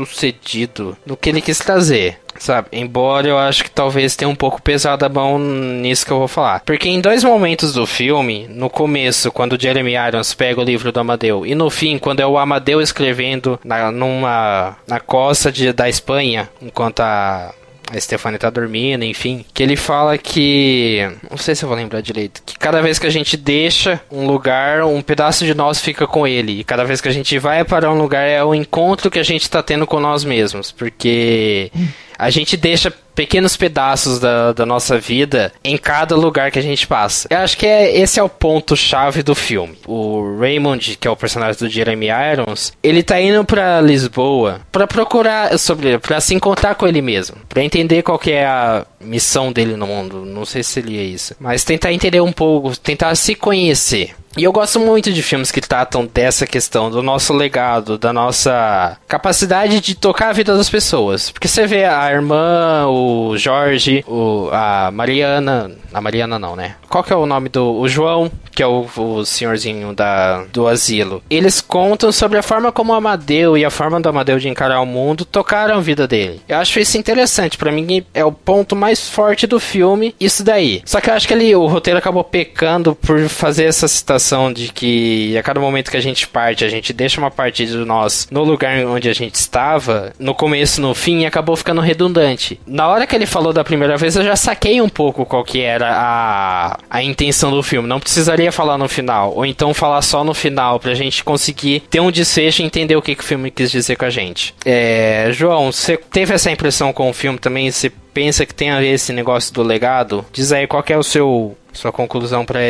sucedido 0.04 0.96
no 1.06 1.16
que 1.16 1.30
ele 1.30 1.40
quis 1.40 1.59
trazer. 1.59 2.18
Sabe? 2.38 2.68
Embora 2.70 3.26
eu 3.26 3.38
acho 3.38 3.64
que 3.64 3.70
talvez 3.70 4.14
tenha 4.14 4.28
um 4.28 4.35
pouco 4.35 4.61
pesado 4.61 5.06
a 5.06 5.09
mão 5.09 5.38
nisso 5.38 6.04
que 6.04 6.12
eu 6.12 6.18
vou 6.18 6.28
falar. 6.28 6.61
Porque 6.66 6.88
em 6.88 7.00
dois 7.00 7.24
momentos 7.24 7.72
do 7.72 7.87
filme, 7.87 8.46
no 8.50 8.68
começo, 8.68 9.32
quando 9.32 9.54
o 9.54 9.61
Jeremy 9.61 9.94
Irons 9.94 10.35
pega 10.35 10.61
o 10.61 10.64
livro 10.64 10.92
do 10.92 11.00
Amadeu, 11.00 11.46
e 11.46 11.54
no 11.54 11.70
fim, 11.70 11.98
quando 11.98 12.20
é 12.20 12.26
o 12.26 12.37
Amadeu 12.37 12.80
escrevendo 12.82 13.59
na, 13.64 13.90
numa, 13.90 14.76
na 14.87 15.00
costa 15.00 15.50
de, 15.50 15.72
da 15.72 15.88
Espanha, 15.88 16.48
enquanto 16.61 17.00
a 17.00 17.54
a 17.92 18.01
Stefania 18.01 18.38
tá 18.38 18.51
dormindo, 18.51 19.05
enfim. 19.05 19.44
Que 19.55 19.62
ele 19.62 19.77
fala 19.77 20.18
que. 20.18 21.01
Não 21.31 21.37
sei 21.37 21.55
se 21.55 21.64
eu 21.64 21.68
vou 21.68 21.77
lembrar 21.77 22.01
direito. 22.01 22.42
Que 22.44 22.59
cada 22.59 22.83
vez 22.83 22.99
que 22.99 23.07
a 23.07 23.11
gente 23.11 23.37
deixa 23.37 24.01
um 24.11 24.27
lugar, 24.27 24.85
um 24.85 25.01
pedaço 25.01 25.44
de 25.44 25.55
nós 25.55 25.81
fica 25.81 26.07
com 26.07 26.27
ele. 26.27 26.61
E 26.61 26.64
cada 26.64 26.85
vez 26.85 27.01
que 27.01 27.09
a 27.09 27.12
gente 27.12 27.38
vai 27.38 27.64
para 27.64 27.90
um 27.90 27.99
lugar 27.99 28.27
é 28.27 28.42
o 28.42 28.55
encontro 28.55 29.11
que 29.11 29.18
a 29.18 29.22
gente 29.22 29.49
tá 29.49 29.62
tendo 29.62 29.87
com 29.87 30.01
nós 30.01 30.25
mesmos. 30.25 30.72
Porque 30.72 31.70
a 32.18 32.31
gente 32.31 32.57
deixa 32.57 32.92
pequenos 33.16 33.57
pedaços 33.57 34.20
da, 34.20 34.52
da 34.52 34.66
nossa 34.66 34.98
vida 34.98 35.52
em 35.64 35.76
cada 35.76 36.14
lugar 36.14 36.50
que 36.52 36.59
a 36.59 36.62
gente 36.62 36.87
passa. 36.87 37.26
Eu 37.31 37.38
acho 37.38 37.57
que 37.57 37.66
é, 37.66 37.98
esse 37.98 38.20
é 38.20 38.22
o 38.22 38.29
ponto-chave 38.29 39.22
do 39.22 39.35
filme. 39.35 39.76
O 39.87 40.38
Raymond, 40.38 40.98
que 41.00 41.09
é 41.09 41.11
o 41.11 41.16
personagem 41.16 41.59
do 41.59 41.68
Jeremy 41.68 42.09
Irons, 42.33 42.72
ele 42.83 43.02
tá 43.02 43.20
indo 43.20 43.44
para 43.44 43.81
Lisboa 43.81 44.61
para 44.70 44.87
procurar 44.87 45.59
sobre, 45.59 45.98
para 45.98 46.20
se 46.20 46.35
encontrar 46.35 46.74
com 46.74 46.87
ele 46.87 47.00
mesmo, 47.00 47.37
para 47.48 47.64
entender 47.64 48.02
qual 48.02 48.18
que 48.18 48.31
é 48.31 48.44
a 48.44 48.87
missão 49.00 49.50
dele 49.50 49.76
no 49.76 49.87
mundo. 49.87 50.24
Não 50.24 50.44
sei 50.44 50.62
se 50.62 50.72
seria 50.72 51.02
isso, 51.02 51.35
mas 51.40 51.64
tentar 51.64 51.92
entender 51.92 52.20
um 52.20 52.33
pouco, 52.33 52.76
tentar 52.76 53.14
se 53.14 53.35
conhecer. 53.35 54.14
E 54.37 54.44
eu 54.44 54.52
gosto 54.52 54.79
muito 54.79 55.11
de 55.11 55.22
filmes 55.22 55.50
que 55.50 55.62
tratam 55.62 56.07
dessa 56.12 56.46
questão, 56.46 56.90
do 56.90 57.02
nosso 57.02 57.33
legado, 57.33 57.96
da 57.96 58.12
nossa 58.12 58.98
capacidade 59.09 59.81
de 59.81 59.94
tocar 59.94 60.29
a 60.29 60.33
vida 60.35 60.55
das 60.55 60.68
pessoas. 60.68 61.31
Porque 61.31 61.48
você 61.48 61.66
vê 61.66 61.87
a 61.87 62.12
irmã, 62.12 62.87
o 62.87 63.06
Jorge, 63.37 64.05
o, 64.07 64.49
a 64.53 64.90
Mariana. 64.90 65.71
A 65.92 66.01
Mariana 66.01 66.38
não, 66.38 66.55
né? 66.55 66.77
Qual 66.88 67.03
que 67.03 67.12
é 67.12 67.16
o 67.16 67.27
nome 67.27 67.49
do. 67.49 67.79
O 67.79 67.88
João, 67.88 68.31
que 68.57 68.62
é 68.62 68.66
o, 68.66 68.87
o 68.97 69.25
senhorzinho 69.27 69.92
da, 69.92 70.45
do 70.45 70.66
asilo. 70.66 71.23
Eles 71.29 71.61
contam 71.61 72.11
sobre 72.11 72.38
a 72.38 72.42
forma 72.42 72.73
como 72.73 72.90
o 72.90 72.97
Amadeu 72.97 73.55
e 73.57 73.66
a 73.66 73.71
forma 73.71 74.01
do 74.01 74.09
Amadeu 74.09 74.38
de 74.38 74.49
encarar 74.49 74.81
o 74.81 74.87
mundo 74.87 75.27
tocaram 75.27 75.77
a 75.77 75.81
vida 75.81 76.09
dele. 76.09 76.40
Eu 76.49 76.57
acho 76.57 76.81
isso 76.81 76.97
interessante. 76.97 77.59
para 77.59 77.71
mim 77.71 78.03
é 78.14 78.25
o 78.25 78.33
ponto 78.33 78.75
mais 78.75 79.11
forte 79.11 79.47
do 79.47 79.61
filme, 79.61 80.14
isso 80.19 80.42
daí. 80.42 80.81
Só 80.87 81.03
que 81.03 81.11
eu 81.11 81.14
acho 81.14 81.29
que 81.29 81.35
ele, 81.35 81.55
o 81.55 81.66
roteiro 81.66 81.99
acabou 81.99 82.25
pecando 82.25 82.95
por 82.95 83.29
fazer 83.29 83.64
essa 83.64 83.87
citação 83.87 84.51
de 84.51 84.73
que 84.73 85.37
a 85.37 85.42
cada 85.42 85.61
momento 85.61 85.90
que 85.90 85.97
a 85.99 86.03
gente 86.03 86.27
parte, 86.27 86.64
a 86.64 86.69
gente 86.71 86.95
deixa 86.95 87.21
uma 87.21 87.31
parte 87.31 87.66
de 87.66 87.77
nós 87.77 88.27
no 88.31 88.42
lugar 88.42 88.87
onde 88.87 89.11
a 89.11 89.14
gente 89.14 89.35
estava, 89.35 90.14
no 90.19 90.35
começo, 90.35 90.81
no 90.81 90.95
fim, 90.95 91.27
acabou 91.27 91.57
ficando 91.57 91.83
redundante. 91.83 92.59
Na 92.66 92.88
hora 92.88 92.95
que 93.04 93.16
ele 93.16 93.26
falou 93.26 93.52
da 93.52 93.64
primeira 93.64 93.96
vez, 93.96 94.14
eu 94.14 94.22
já 94.22 94.37
saquei 94.37 94.80
um 94.80 94.88
pouco 94.88 95.26
qual 95.26 95.42
que 95.42 95.61
era 95.61 95.90
a, 95.92 96.78
a 96.88 97.02
intenção 97.02 97.50
do 97.50 97.64
filme. 97.64 97.88
Não 97.88 97.98
precisaria 97.98 98.52
falar 98.52 98.78
no 98.78 98.88
final, 98.88 99.32
ou 99.35 99.44
então 99.44 99.74
falar 99.74 100.02
só 100.02 100.22
no 100.22 100.32
final, 100.32 100.78
pra 100.78 100.94
gente 100.94 101.24
conseguir 101.24 101.80
ter 101.90 101.98
um 101.98 102.12
desfecho 102.12 102.62
e 102.62 102.64
entender 102.64 102.94
o 102.94 103.02
que, 103.02 103.16
que 103.16 103.24
o 103.24 103.26
filme 103.26 103.50
quis 103.50 103.72
dizer 103.72 103.96
com 103.96 104.04
a 104.04 104.11
gente. 104.11 104.54
É, 104.64 105.30
João, 105.32 105.72
você 105.72 105.96
teve 105.96 106.32
essa 106.32 106.50
impressão 106.50 106.92
com 106.92 107.11
o 107.11 107.12
filme 107.12 107.40
também? 107.40 107.68
Você 107.68 107.90
pensa 108.14 108.46
que 108.46 108.54
tem 108.54 108.70
a 108.70 108.78
ver 108.78 108.92
esse 108.92 109.12
negócio 109.12 109.52
do 109.52 109.62
legado? 109.62 110.24
Diz 110.32 110.52
aí 110.52 110.66
qual 110.66 110.85
é 110.88 110.96
o 110.96 111.02
seu 111.02 111.56
sua 111.76 111.92
conclusão 111.92 112.44
para 112.44 112.61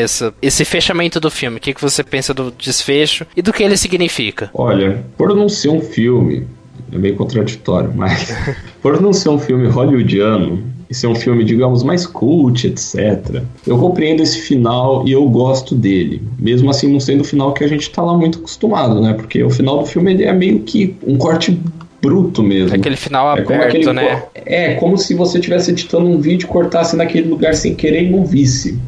esse 0.42 0.64
fechamento 0.64 1.20
do 1.20 1.30
filme. 1.30 1.58
O 1.58 1.60
que, 1.60 1.72
que 1.72 1.80
você 1.80 2.02
pensa 2.02 2.34
do 2.34 2.50
desfecho 2.50 3.24
e 3.36 3.40
do 3.40 3.52
que 3.52 3.62
ele 3.62 3.76
significa? 3.76 4.50
Olha, 4.52 5.04
por 5.16 5.34
não 5.34 5.48
ser 5.48 5.68
um 5.68 5.80
filme, 5.80 6.46
é 6.92 6.98
meio 6.98 7.16
contraditório, 7.16 7.90
mas 7.94 8.34
por 8.82 9.00
não 9.00 9.12
ser 9.12 9.28
um 9.28 9.38
filme 9.38 9.68
hollywoodiano, 9.68 10.76
e 10.88 10.94
ser 10.94 11.08
um 11.08 11.14
filme, 11.14 11.44
digamos, 11.44 11.82
mais 11.82 12.06
cult, 12.06 12.66
etc. 12.66 13.42
Eu 13.66 13.78
compreendo 13.78 14.22
esse 14.22 14.40
final 14.40 15.06
e 15.06 15.12
eu 15.12 15.28
gosto 15.28 15.74
dele. 15.74 16.22
Mesmo 16.38 16.70
assim, 16.70 16.90
não 16.90 17.00
sendo 17.00 17.22
o 17.22 17.24
final 17.24 17.52
que 17.52 17.64
a 17.64 17.68
gente 17.68 17.90
tá 17.90 18.02
lá 18.02 18.16
muito 18.16 18.38
acostumado, 18.38 19.00
né? 19.00 19.12
Porque 19.12 19.42
o 19.42 19.50
final 19.50 19.78
do 19.78 19.86
filme 19.86 20.12
ele 20.12 20.24
é 20.24 20.32
meio 20.32 20.60
que 20.60 20.94
um 21.04 21.16
corte 21.16 21.58
bruto 22.00 22.42
mesmo. 22.42 22.74
Aquele 22.74 22.96
final 22.96 23.36
é 23.36 23.40
aberto, 23.40 23.64
aquele, 23.64 23.92
né? 23.92 24.22
É, 24.34 24.74
como 24.74 24.96
se 24.96 25.14
você 25.14 25.38
estivesse 25.38 25.72
editando 25.72 26.06
um 26.06 26.20
vídeo, 26.20 26.46
cortasse 26.46 26.94
naquele 26.94 27.28
lugar 27.28 27.54
sem 27.54 27.74
querer 27.74 28.04
e 28.04 28.10
não 28.10 28.24
visse. 28.24 28.78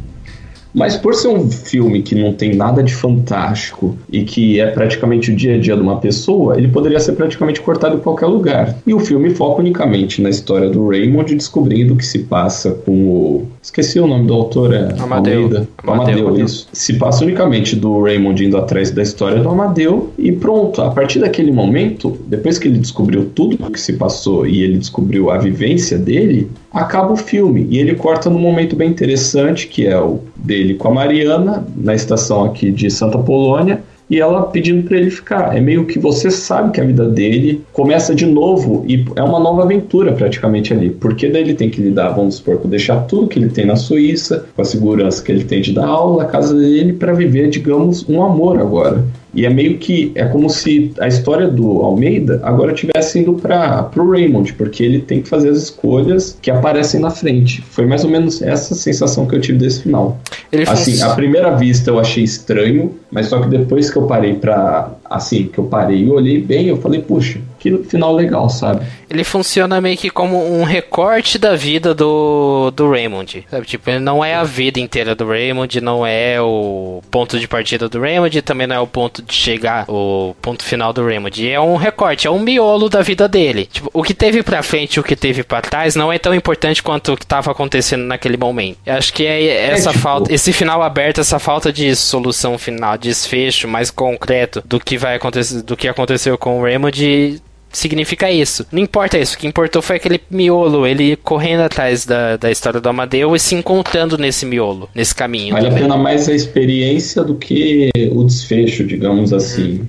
Mas 0.74 0.96
por 0.96 1.14
ser 1.14 1.28
um 1.28 1.50
filme 1.50 2.02
que 2.02 2.14
não 2.14 2.32
tem 2.32 2.54
nada 2.54 2.82
de 2.82 2.94
fantástico 2.94 3.96
e 4.10 4.22
que 4.22 4.60
é 4.60 4.70
praticamente 4.70 5.30
o 5.30 5.36
dia 5.36 5.56
a 5.56 5.58
dia 5.58 5.74
de 5.74 5.82
uma 5.82 5.98
pessoa, 5.98 6.56
ele 6.56 6.68
poderia 6.68 7.00
ser 7.00 7.12
praticamente 7.12 7.60
cortado 7.60 7.96
em 7.96 8.00
qualquer 8.00 8.26
lugar. 8.26 8.76
E 8.86 8.92
o 8.92 9.00
filme 9.00 9.30
foca 9.30 9.60
unicamente 9.60 10.20
na 10.20 10.30
história 10.30 10.68
do 10.68 10.88
Raymond 10.88 11.34
descobrindo 11.34 11.94
o 11.94 11.96
que 11.96 12.06
se 12.06 12.20
passa 12.20 12.72
com 12.72 12.92
o. 12.92 13.46
Esqueci 13.68 14.00
o 14.00 14.06
nome 14.06 14.26
do 14.26 14.32
autor, 14.32 14.72
é 14.72 14.94
Amadeu. 14.98 15.42
Almeida. 15.42 15.68
Amadeu, 15.82 16.28
Amadeu, 16.28 16.44
isso. 16.46 16.66
Se 16.72 16.94
passa 16.94 17.22
unicamente 17.22 17.76
do 17.76 18.02
Raymond 18.02 18.42
indo 18.42 18.56
atrás 18.56 18.90
da 18.90 19.02
história 19.02 19.42
do 19.42 19.48
Amadeu 19.50 20.10
e 20.16 20.32
pronto. 20.32 20.80
A 20.80 20.88
partir 20.90 21.18
daquele 21.18 21.52
momento, 21.52 22.18
depois 22.26 22.58
que 22.58 22.66
ele 22.66 22.78
descobriu 22.78 23.26
tudo 23.34 23.58
o 23.60 23.70
que 23.70 23.78
se 23.78 23.92
passou 23.92 24.46
e 24.46 24.62
ele 24.62 24.78
descobriu 24.78 25.30
a 25.30 25.36
vivência 25.36 25.98
dele, 25.98 26.50
acaba 26.72 27.12
o 27.12 27.16
filme 27.16 27.66
e 27.68 27.78
ele 27.78 27.94
corta 27.94 28.30
num 28.30 28.38
momento 28.38 28.74
bem 28.74 28.88
interessante 28.88 29.66
que 29.66 29.86
é 29.86 30.00
o 30.00 30.20
dele 30.34 30.72
com 30.72 30.88
a 30.88 30.94
Mariana 30.94 31.66
na 31.76 31.94
estação 31.94 32.44
aqui 32.44 32.70
de 32.70 32.90
Santa 32.90 33.18
Polônia 33.18 33.82
e 34.10 34.20
ela 34.20 34.42
pedindo 34.42 34.86
para 34.86 34.96
ele 34.96 35.10
ficar. 35.10 35.56
É 35.56 35.60
meio 35.60 35.84
que 35.86 35.98
você 35.98 36.30
sabe 36.30 36.72
que 36.72 36.80
a 36.80 36.84
vida 36.84 37.08
dele 37.08 37.62
começa 37.72 38.14
de 38.14 38.26
novo 38.26 38.84
e 38.86 39.04
é 39.16 39.22
uma 39.22 39.38
nova 39.38 39.62
aventura 39.62 40.12
praticamente 40.12 40.72
ali. 40.72 40.90
Porque 40.90 41.28
daí 41.28 41.42
ele 41.42 41.54
tem 41.54 41.70
que 41.70 41.80
lidar, 41.80 42.10
vamos 42.10 42.36
supor, 42.36 42.58
com 42.58 42.68
deixar 42.68 43.00
tudo 43.02 43.28
que 43.28 43.38
ele 43.38 43.50
tem 43.50 43.66
na 43.66 43.76
Suíça, 43.76 44.46
com 44.54 44.62
a 44.62 44.64
segurança 44.64 45.22
que 45.22 45.30
ele 45.30 45.44
tem 45.44 45.60
de 45.60 45.72
dar 45.72 45.86
aula, 45.86 46.22
a 46.22 46.26
casa 46.26 46.54
dele, 46.54 46.92
para 46.92 47.12
viver, 47.12 47.48
digamos, 47.50 48.08
um 48.08 48.22
amor 48.22 48.58
agora. 48.58 49.04
E 49.34 49.44
é 49.44 49.50
meio 49.50 49.78
que 49.78 50.12
é 50.14 50.24
como 50.24 50.48
se 50.48 50.92
a 51.00 51.06
história 51.06 51.48
do 51.48 51.82
Almeida 51.82 52.40
agora 52.42 52.72
tivesse 52.72 53.18
indo 53.18 53.34
para 53.34 53.90
o 53.96 54.10
Raymond, 54.10 54.54
porque 54.54 54.82
ele 54.82 55.00
tem 55.00 55.22
que 55.22 55.28
fazer 55.28 55.50
as 55.50 55.58
escolhas 55.58 56.38
que 56.40 56.50
aparecem 56.50 57.00
na 57.00 57.10
frente. 57.10 57.62
Foi 57.62 57.86
mais 57.86 58.04
ou 58.04 58.10
menos 58.10 58.40
essa 58.40 58.74
sensação 58.74 59.26
que 59.26 59.34
eu 59.34 59.40
tive 59.40 59.58
desse 59.58 59.82
final. 59.82 60.18
Ele 60.50 60.64
assim, 60.66 60.92
fez... 60.92 61.02
à 61.02 61.14
primeira 61.14 61.54
vista 61.56 61.90
eu 61.90 61.98
achei 61.98 62.24
estranho, 62.24 62.94
mas 63.10 63.26
só 63.26 63.40
que 63.40 63.48
depois 63.48 63.90
que 63.90 63.98
eu 63.98 64.06
parei 64.06 64.34
para 64.34 64.92
assim, 65.04 65.44
que 65.46 65.58
eu 65.58 65.64
parei 65.64 66.04
e 66.04 66.10
olhei 66.10 66.40
bem, 66.40 66.66
eu 66.66 66.78
falei, 66.78 67.02
puxa, 67.02 67.40
que 67.58 67.76
final 67.84 68.14
legal, 68.14 68.48
sabe? 68.48 68.86
Ele 69.10 69.24
funciona 69.24 69.80
meio 69.80 69.96
que 69.96 70.10
como 70.10 70.52
um 70.52 70.64
recorte 70.64 71.38
da 71.38 71.56
vida 71.56 71.94
do, 71.94 72.70
do 72.70 72.90
Raymond, 72.90 73.46
sabe? 73.50 73.66
Tipo, 73.66 73.90
ele 73.90 74.00
não 74.00 74.24
é 74.24 74.34
a 74.34 74.44
vida 74.44 74.78
inteira 74.78 75.14
do 75.14 75.26
Raymond, 75.26 75.80
não 75.80 76.06
é 76.06 76.40
o 76.40 77.02
ponto 77.10 77.38
de 77.38 77.48
partida 77.48 77.88
do 77.88 78.00
Raymond, 78.00 78.42
também 78.42 78.66
não 78.66 78.76
é 78.76 78.80
o 78.80 78.86
ponto 78.86 79.22
de 79.22 79.34
chegar, 79.34 79.84
o 79.88 80.36
ponto 80.40 80.62
final 80.62 80.92
do 80.92 81.04
Raymond. 81.04 81.48
É 81.48 81.60
um 81.60 81.76
recorte, 81.76 82.26
é 82.26 82.30
um 82.30 82.38
miolo 82.38 82.88
da 82.88 83.02
vida 83.02 83.26
dele. 83.26 83.66
Tipo, 83.66 83.90
o 83.92 84.02
que 84.02 84.14
teve 84.14 84.42
pra 84.42 84.62
frente 84.62 84.94
e 84.94 85.00
o 85.00 85.04
que 85.04 85.16
teve 85.16 85.42
para 85.42 85.62
trás 85.62 85.96
não 85.96 86.12
é 86.12 86.18
tão 86.18 86.34
importante 86.34 86.82
quanto 86.82 87.14
o 87.14 87.16
que 87.16 87.26
tava 87.26 87.50
acontecendo 87.50 88.04
naquele 88.04 88.36
momento. 88.36 88.78
Eu 88.86 88.94
acho 88.94 89.12
que 89.12 89.24
é, 89.26 89.42
é 89.42 89.70
essa 89.70 89.90
é, 89.90 89.92
tipo... 89.92 90.02
falta, 90.02 90.32
esse 90.32 90.52
final 90.52 90.82
aberto, 90.82 91.20
essa 91.20 91.38
falta 91.38 91.72
de 91.72 91.94
solução 91.96 92.58
final, 92.58 92.96
desfecho 92.96 93.66
mais 93.66 93.90
concreto 93.90 94.62
do 94.64 94.78
que 94.78 94.96
vai 94.96 95.16
acontecer, 95.16 95.62
do 95.62 95.76
que 95.76 95.88
aconteceu 95.88 96.36
com 96.36 96.60
o 96.60 96.62
Raymond 96.62 97.42
significa 97.72 98.30
isso. 98.30 98.66
Não 98.72 98.80
importa 98.80 99.18
isso, 99.18 99.36
o 99.36 99.38
que 99.38 99.46
importou 99.46 99.82
foi 99.82 99.96
aquele 99.96 100.20
miolo, 100.30 100.86
ele 100.86 101.16
correndo 101.16 101.60
atrás 101.60 102.04
da, 102.04 102.36
da 102.36 102.50
história 102.50 102.80
do 102.80 102.88
Amadeu 102.88 103.34
e 103.34 103.38
se 103.38 103.54
encontrando 103.54 104.16
nesse 104.16 104.46
miolo, 104.46 104.88
nesse 104.94 105.14
caminho. 105.14 105.54
Vale 105.54 105.68
a 105.68 105.72
pena 105.72 105.96
mais 105.96 106.28
a 106.28 106.34
experiência 106.34 107.22
do 107.22 107.34
que 107.34 107.90
o 108.12 108.24
desfecho, 108.24 108.84
digamos 108.84 109.32
assim. 109.32 109.86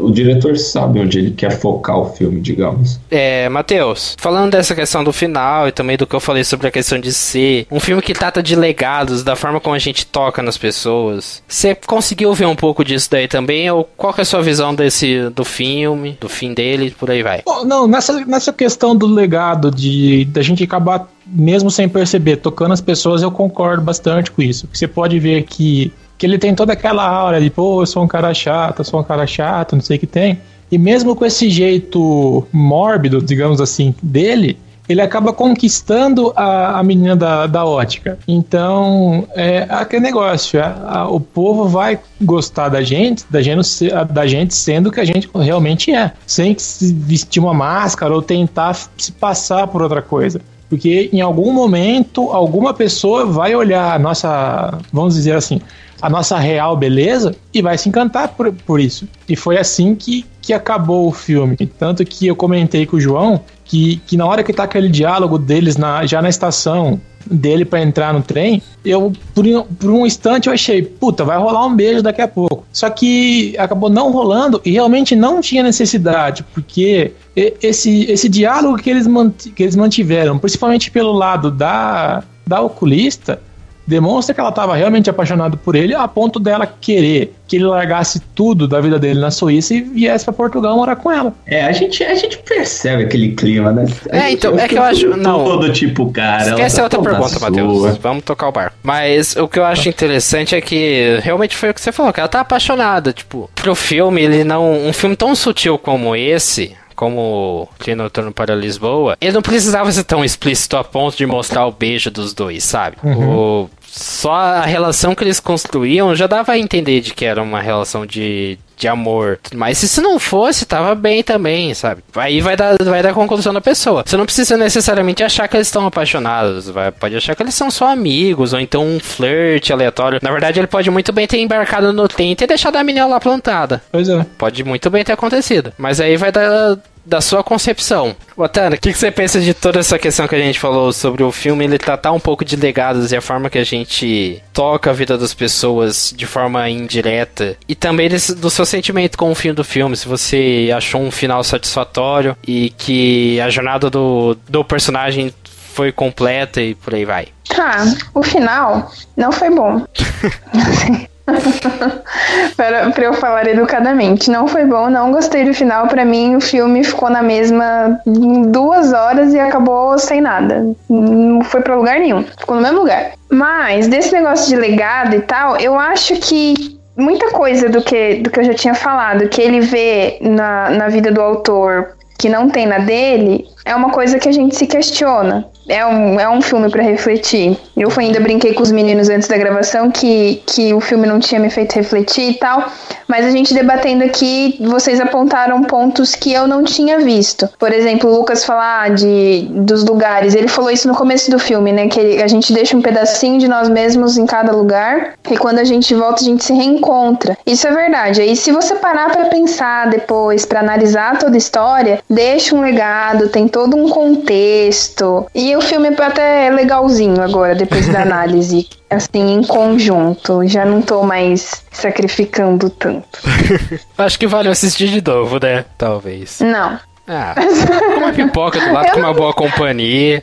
O 0.00 0.10
diretor 0.10 0.56
sabe 0.56 1.00
onde 1.00 1.18
ele 1.18 1.30
quer 1.30 1.50
focar 1.58 1.98
o 1.98 2.06
filme, 2.06 2.40
digamos. 2.40 3.00
É, 3.10 3.48
Matheus, 3.48 4.16
falando 4.18 4.52
dessa 4.52 4.74
questão 4.74 5.04
do 5.04 5.12
final 5.12 5.68
e 5.68 5.72
também 5.72 5.96
do 5.96 6.06
que 6.06 6.14
eu 6.14 6.20
falei 6.20 6.44
sobre 6.44 6.66
a 6.66 6.70
questão 6.70 6.98
de 6.98 7.12
ser 7.12 7.66
um 7.70 7.80
filme 7.80 8.02
que 8.02 8.12
trata 8.12 8.42
de 8.42 8.56
legados, 8.56 9.22
da 9.22 9.36
forma 9.36 9.60
como 9.60 9.74
a 9.74 9.78
gente 9.78 10.06
toca 10.06 10.42
nas 10.42 10.58
pessoas, 10.58 11.42
você 11.46 11.74
conseguiu 11.74 12.32
ver 12.34 12.46
um 12.46 12.56
pouco 12.56 12.84
disso 12.84 13.08
daí 13.10 13.28
também? 13.28 13.70
Ou 13.70 13.84
qual 13.96 14.12
que 14.12 14.20
é 14.20 14.22
a 14.22 14.26
sua 14.26 14.42
visão 14.42 14.74
desse 14.74 15.28
do 15.30 15.44
filme, 15.44 16.16
do 16.20 16.28
fim 16.28 16.52
dele, 16.52 16.94
por 16.98 17.10
aí 17.10 17.22
vai? 17.22 17.42
Bom, 17.44 17.64
não, 17.64 17.86
nessa, 17.86 18.24
nessa 18.26 18.52
questão 18.52 18.96
do 18.96 19.06
legado, 19.06 19.70
de 19.70 20.24
da 20.26 20.42
gente 20.42 20.64
acabar, 20.64 21.08
mesmo 21.26 21.70
sem 21.70 21.88
perceber, 21.88 22.36
tocando 22.36 22.72
as 22.72 22.80
pessoas, 22.80 23.22
eu 23.22 23.30
concordo 23.30 23.82
bastante 23.82 24.30
com 24.30 24.42
isso. 24.42 24.68
Você 24.72 24.86
pode 24.86 25.18
ver 25.18 25.42
que 25.44 25.92
que 26.18 26.26
ele 26.26 26.36
tem 26.36 26.54
toda 26.54 26.72
aquela 26.72 27.08
aura 27.08 27.40
de, 27.40 27.48
pô, 27.48 27.80
eu 27.82 27.86
sou 27.86 28.02
um 28.02 28.08
cara 28.08 28.34
chato, 28.34 28.80
eu 28.80 28.84
sou 28.84 29.00
um 29.00 29.04
cara 29.04 29.26
chato, 29.26 29.76
não 29.76 29.82
sei 29.82 29.96
o 29.96 30.00
que 30.00 30.06
tem. 30.06 30.40
E 30.70 30.76
mesmo 30.76 31.14
com 31.14 31.24
esse 31.24 31.48
jeito 31.48 32.46
mórbido, 32.52 33.22
digamos 33.22 33.60
assim, 33.60 33.94
dele, 34.02 34.58
ele 34.88 35.00
acaba 35.02 35.32
conquistando 35.32 36.32
a, 36.34 36.78
a 36.78 36.82
menina 36.82 37.14
da, 37.14 37.46
da 37.46 37.64
ótica. 37.64 38.18
Então, 38.26 39.28
é 39.34 39.66
aquele 39.68 40.02
negócio, 40.02 40.60
a, 40.60 41.00
a, 41.00 41.08
o 41.08 41.20
povo 41.20 41.68
vai 41.68 42.00
gostar 42.20 42.70
da 42.70 42.82
gente, 42.82 43.24
da 43.30 43.40
gente, 43.40 43.64
da 44.10 44.26
gente 44.26 44.54
sendo 44.54 44.90
que 44.90 45.00
a 45.00 45.04
gente 45.04 45.28
realmente 45.34 45.94
é, 45.94 46.12
sem 46.26 46.56
vestir 46.80 47.40
uma 47.40 47.54
máscara 47.54 48.14
ou 48.14 48.22
tentar 48.22 48.74
se 48.74 49.12
passar 49.12 49.66
por 49.68 49.82
outra 49.82 50.02
coisa. 50.02 50.40
Porque 50.68 51.08
em 51.12 51.20
algum 51.20 51.52
momento, 51.52 52.30
alguma 52.30 52.74
pessoa 52.74 53.24
vai 53.24 53.54
olhar 53.54 53.94
a 53.94 53.98
nossa, 53.98 54.78
vamos 54.92 55.14
dizer 55.14 55.34
assim, 55.34 55.60
a 56.00 56.08
nossa 56.08 56.38
real 56.38 56.76
beleza 56.76 57.34
e 57.52 57.60
vai 57.60 57.76
se 57.76 57.88
encantar 57.88 58.28
por, 58.28 58.52
por 58.52 58.80
isso. 58.80 59.08
E 59.28 59.36
foi 59.36 59.58
assim 59.58 59.94
que, 59.94 60.24
que 60.40 60.52
acabou 60.52 61.08
o 61.08 61.12
filme. 61.12 61.56
Tanto 61.78 62.04
que 62.04 62.26
eu 62.26 62.36
comentei 62.36 62.86
com 62.86 62.96
o 62.96 63.00
João 63.00 63.40
que, 63.64 64.00
que 64.06 64.16
na 64.16 64.26
hora 64.26 64.42
que 64.42 64.52
tá 64.52 64.64
aquele 64.64 64.88
diálogo 64.88 65.38
deles 65.38 65.76
na, 65.76 66.06
já 66.06 66.22
na 66.22 66.28
estação, 66.28 67.00
dele 67.30 67.64
para 67.64 67.82
entrar 67.82 68.12
no 68.12 68.22
trem, 68.22 68.62
eu 68.84 69.12
por, 69.34 69.44
por, 69.78 69.90
um 69.90 70.06
instante 70.06 70.48
eu 70.48 70.52
achei, 70.52 70.82
puta, 70.82 71.24
vai 71.24 71.38
rolar 71.38 71.66
um 71.66 71.74
beijo 71.74 72.02
daqui 72.02 72.22
a 72.22 72.28
pouco. 72.28 72.64
Só 72.72 72.88
que 72.88 73.54
acabou 73.58 73.90
não 73.90 74.10
rolando 74.10 74.60
e 74.64 74.70
realmente 74.70 75.14
não 75.14 75.40
tinha 75.40 75.62
necessidade, 75.62 76.44
porque 76.54 77.12
esse, 77.36 78.10
esse 78.10 78.28
diálogo 78.28 78.78
que 78.78 78.90
eles, 78.90 79.06
que 79.54 79.62
eles 79.62 79.76
mantiveram, 79.76 80.38
principalmente 80.38 80.90
pelo 80.90 81.12
lado 81.12 81.50
da, 81.50 82.22
da 82.46 82.60
oculista, 82.60 83.40
demonstra 83.88 84.34
que 84.34 84.40
ela 84.40 84.50
estava 84.50 84.76
realmente 84.76 85.08
apaixonada 85.08 85.56
por 85.56 85.74
ele 85.74 85.94
a 85.94 86.06
ponto 86.06 86.38
dela 86.38 86.66
querer 86.66 87.34
que 87.48 87.56
ele 87.56 87.64
largasse 87.64 88.20
tudo 88.34 88.68
da 88.68 88.78
vida 88.78 88.98
dele 88.98 89.18
na 89.18 89.30
Suíça 89.30 89.72
e 89.72 89.80
viesse 89.80 90.26
para 90.26 90.34
Portugal 90.34 90.76
morar 90.76 90.96
com 90.96 91.10
ela. 91.10 91.32
É, 91.46 91.64
a 91.64 91.72
gente, 91.72 92.04
a 92.04 92.14
gente 92.14 92.36
percebe 92.38 93.04
aquele 93.04 93.32
clima, 93.32 93.72
né? 93.72 93.86
A 94.12 94.18
é, 94.18 94.32
então, 94.32 94.58
é 94.58 94.68
que 94.68 94.76
eu 94.76 94.82
acho. 94.82 95.16
Não. 95.16 95.42
Todo 95.44 95.72
tipo, 95.72 96.12
cara. 96.12 96.50
Esquece 96.50 96.76
tá 96.76 96.82
outra 96.82 97.00
pergunta, 97.00 97.40
Matheus. 97.40 97.96
Vamos 97.96 98.22
tocar 98.22 98.48
o 98.48 98.52
bar. 98.52 98.72
Mas 98.82 99.34
o 99.34 99.48
que 99.48 99.58
eu 99.58 99.64
acho 99.64 99.88
interessante 99.88 100.54
é 100.54 100.60
que 100.60 101.18
realmente 101.22 101.56
foi 101.56 101.70
o 101.70 101.74
que 101.74 101.80
você 101.80 101.90
falou, 101.90 102.12
que 102.12 102.20
ela 102.20 102.28
tá 102.28 102.40
apaixonada. 102.40 103.14
Tipo, 103.14 103.48
pro 103.54 103.74
filme, 103.74 104.20
ele 104.20 104.44
não. 104.44 104.86
Um 104.86 104.92
filme 104.92 105.16
tão 105.16 105.34
sutil 105.34 105.78
como 105.78 106.14
esse 106.14 106.76
como 106.98 107.68
Trino 107.78 108.02
Noturno 108.02 108.32
para 108.32 108.56
Lisboa, 108.56 109.16
ele 109.20 109.30
não 109.30 109.40
precisava 109.40 109.92
ser 109.92 110.02
tão 110.02 110.24
explícito 110.24 110.76
a 110.76 110.82
ponto 110.82 111.16
de 111.16 111.24
mostrar 111.26 111.64
o 111.64 111.70
beijo 111.70 112.10
dos 112.10 112.34
dois, 112.34 112.64
sabe? 112.64 112.96
Uhum. 113.04 113.36
O, 113.36 113.70
só 113.86 114.32
a 114.32 114.62
relação 114.62 115.14
que 115.14 115.22
eles 115.22 115.38
construíam 115.38 116.12
já 116.16 116.26
dava 116.26 116.50
a 116.50 116.58
entender 116.58 117.00
de 117.00 117.14
que 117.14 117.24
era 117.24 117.40
uma 117.40 117.60
relação 117.60 118.04
de, 118.04 118.58
de 118.78 118.88
amor. 118.88 119.38
Mas 119.54 119.78
se 119.78 119.86
isso 119.86 120.00
não 120.00 120.18
fosse, 120.18 120.64
tava 120.64 120.94
bem 120.94 121.22
também, 121.22 121.74
sabe? 121.74 122.02
Aí 122.14 122.40
vai 122.40 122.56
dar, 122.56 122.76
vai 122.82 123.02
dar 123.02 123.12
conclusão 123.12 123.52
da 123.52 123.60
pessoa. 123.60 124.04
Você 124.06 124.16
não 124.16 124.24
precisa 124.24 124.56
necessariamente 124.56 125.22
achar 125.22 125.48
que 125.48 125.56
eles 125.56 125.66
estão 125.66 125.86
apaixonados. 125.86 126.68
Vai, 126.68 126.90
pode 126.90 127.16
achar 127.16 127.34
que 127.34 127.42
eles 127.42 127.54
são 127.54 127.70
só 127.70 127.88
amigos, 127.88 128.52
ou 128.52 128.60
então 128.60 128.86
um 128.86 129.00
flerte 129.00 129.72
aleatório. 129.72 130.20
Na 130.22 130.30
verdade, 130.30 130.60
ele 130.60 130.66
pode 130.66 130.90
muito 130.90 131.12
bem 131.12 131.26
ter 131.26 131.38
embarcado 131.38 131.92
no 131.92 132.08
trem 132.08 132.32
e 132.32 132.36
ter 132.36 132.46
deixado 132.46 132.76
a 132.76 132.84
menina 132.84 133.06
lá 133.06 133.20
plantada. 133.20 133.82
Pois 133.90 134.08
é. 134.08 134.24
Pode 134.36 134.62
muito 134.64 134.88
bem 134.90 135.04
ter 135.04 135.12
acontecido. 135.12 135.72
Mas 135.76 136.00
aí 136.00 136.16
vai 136.16 136.30
dar 136.30 136.78
da 137.08 137.20
sua 137.20 137.42
concepção. 137.42 138.14
Otana, 138.36 138.76
o 138.76 138.78
que, 138.78 138.92
que, 138.92 138.98
você 138.98 139.10
pensa 139.10 139.40
de 139.40 139.54
toda 139.54 139.80
essa 139.80 139.98
questão 139.98 140.28
que 140.28 140.34
a 140.34 140.38
gente 140.38 140.60
falou 140.60 140.92
sobre 140.92 141.22
o 141.22 141.32
filme 141.32 141.64
ele 141.64 141.78
tratar 141.78 142.12
um 142.12 142.20
pouco 142.20 142.44
de 142.44 142.54
legados 142.54 143.10
e 143.10 143.16
a 143.16 143.20
forma 143.20 143.48
que 143.48 143.58
a 143.58 143.64
gente 143.64 144.42
toca 144.52 144.90
a 144.90 144.92
vida 144.92 145.16
das 145.16 145.32
pessoas 145.32 146.12
de 146.14 146.26
forma 146.26 146.68
indireta? 146.68 147.56
E 147.66 147.74
também 147.74 148.08
desse, 148.08 148.34
do 148.34 148.50
seu 148.50 148.66
sentimento 148.66 149.16
com 149.16 149.30
o 149.30 149.34
fim 149.34 149.54
do 149.54 149.64
filme, 149.64 149.96
se 149.96 150.06
você 150.06 150.70
achou 150.76 151.00
um 151.00 151.10
final 151.10 151.42
satisfatório 151.42 152.36
e 152.46 152.70
que 152.70 153.40
a 153.40 153.48
jornada 153.48 153.88
do, 153.88 154.36
do 154.48 154.62
personagem 154.62 155.32
foi 155.72 155.90
completa 155.90 156.60
e 156.60 156.74
por 156.74 156.94
aí 156.94 157.04
vai. 157.04 157.28
Ah, 157.58 157.84
o 158.12 158.22
final 158.22 158.92
não 159.16 159.32
foi 159.32 159.50
bom. 159.50 159.84
para, 162.56 162.90
para 162.90 163.04
eu 163.04 163.12
falar 163.14 163.46
educadamente. 163.46 164.30
Não 164.30 164.46
foi 164.46 164.64
bom, 164.64 164.88
não 164.88 165.12
gostei 165.12 165.44
do 165.44 165.54
final. 165.54 165.86
Para 165.86 166.04
mim, 166.04 166.36
o 166.36 166.40
filme 166.40 166.84
ficou 166.84 167.10
na 167.10 167.22
mesma 167.22 168.00
duas 168.06 168.92
horas 168.92 169.32
e 169.34 169.38
acabou 169.38 169.98
sem 169.98 170.20
nada. 170.20 170.66
Não 170.88 171.42
foi 171.42 171.60
para 171.60 171.76
lugar 171.76 171.98
nenhum. 171.98 172.22
Ficou 172.22 172.56
no 172.56 172.62
mesmo 172.62 172.80
lugar. 172.80 173.12
Mas, 173.30 173.88
desse 173.88 174.12
negócio 174.12 174.48
de 174.48 174.56
legado 174.56 175.14
e 175.14 175.20
tal, 175.20 175.56
eu 175.58 175.78
acho 175.78 176.14
que 176.16 176.78
muita 176.96 177.30
coisa 177.30 177.68
do 177.68 177.82
que, 177.82 178.16
do 178.16 178.30
que 178.30 178.40
eu 178.40 178.44
já 178.44 178.54
tinha 178.54 178.74
falado, 178.74 179.28
que 179.28 179.40
ele 179.40 179.60
vê 179.60 180.18
na, 180.20 180.70
na 180.70 180.88
vida 180.88 181.12
do 181.12 181.20
autor 181.20 181.96
que 182.18 182.28
não 182.28 182.48
tem 182.48 182.66
na 182.66 182.78
dele, 182.78 183.46
é 183.64 183.74
uma 183.76 183.90
coisa 183.90 184.18
que 184.18 184.28
a 184.28 184.32
gente 184.32 184.56
se 184.56 184.66
questiona 184.66 185.46
é 185.68 185.84
um, 185.86 186.18
é 186.18 186.28
um 186.28 186.40
filme 186.40 186.70
para 186.70 186.82
refletir. 186.82 187.56
Eu 187.76 187.92
ainda 187.96 188.18
brinquei 188.18 188.54
com 188.54 188.62
os 188.62 188.72
meninos 188.72 189.08
antes 189.08 189.28
da 189.28 189.36
gravação 189.36 189.90
que, 189.90 190.42
que 190.46 190.72
o 190.72 190.80
filme 190.80 191.06
não 191.06 191.20
tinha 191.20 191.40
me 191.40 191.50
feito 191.50 191.74
refletir 191.74 192.30
e 192.30 192.34
tal, 192.34 192.72
mas 193.06 193.26
a 193.26 193.30
gente 193.30 193.54
debatendo 193.54 194.04
aqui, 194.04 194.56
vocês 194.60 195.00
apontaram 195.00 195.62
pontos 195.62 196.14
que 196.14 196.32
eu 196.32 196.48
não 196.48 196.64
tinha 196.64 196.98
visto. 196.98 197.48
Por 197.58 197.72
exemplo, 197.72 198.10
o 198.10 198.16
Lucas 198.16 198.44
falar 198.44 198.90
de, 198.90 199.46
dos 199.50 199.84
lugares, 199.84 200.34
ele 200.34 200.48
falou 200.48 200.70
isso 200.70 200.88
no 200.88 200.94
começo 200.94 201.30
do 201.30 201.38
filme, 201.38 201.72
né? 201.72 201.88
Que 201.88 202.22
a 202.22 202.26
gente 202.26 202.52
deixa 202.52 202.76
um 202.76 202.82
pedacinho 202.82 203.38
de 203.38 203.48
nós 203.48 203.68
mesmos 203.68 204.16
em 204.16 204.26
cada 204.26 204.52
lugar 204.52 205.14
e 205.30 205.36
quando 205.36 205.58
a 205.58 205.64
gente 205.64 205.94
volta 205.94 206.22
a 206.22 206.24
gente 206.24 206.44
se 206.44 206.52
reencontra. 206.52 207.36
Isso 207.46 207.66
é 207.66 207.72
verdade. 207.72 208.20
Aí 208.22 208.34
se 208.34 208.50
você 208.50 208.74
parar 208.74 209.10
para 209.10 209.26
pensar 209.26 209.88
depois, 209.88 210.46
para 210.46 210.60
analisar 210.60 211.18
toda 211.18 211.34
a 211.34 211.38
história, 211.38 212.00
deixa 212.08 212.54
um 212.54 212.62
legado, 212.62 213.28
tem 213.28 213.46
todo 213.46 213.76
um 213.76 213.88
contexto. 213.88 215.26
E 215.34 215.57
o 215.58 215.60
filme 215.60 215.88
é 215.88 216.02
até 216.02 216.50
legalzinho 216.50 217.20
agora, 217.20 217.54
depois 217.54 217.88
da 217.88 218.02
análise, 218.02 218.68
assim, 218.88 219.34
em 219.34 219.42
conjunto. 219.42 220.46
Já 220.46 220.64
não 220.64 220.80
tô 220.80 221.02
mais 221.02 221.64
sacrificando 221.70 222.70
tanto. 222.70 223.20
Acho 223.98 224.18
que 224.18 224.26
vale 224.26 224.48
assistir 224.48 224.88
de 224.88 225.02
novo, 225.04 225.38
né? 225.42 225.64
Talvez. 225.76 226.40
Não. 226.40 226.78
Ah, 227.06 227.34
uma 227.96 228.12
pipoca 228.12 228.60
do 228.60 228.72
lado 228.72 228.92
com 228.92 229.00
uma 229.00 229.14
boa 229.14 229.32
companhia. 229.32 230.22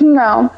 Não. 0.00 0.50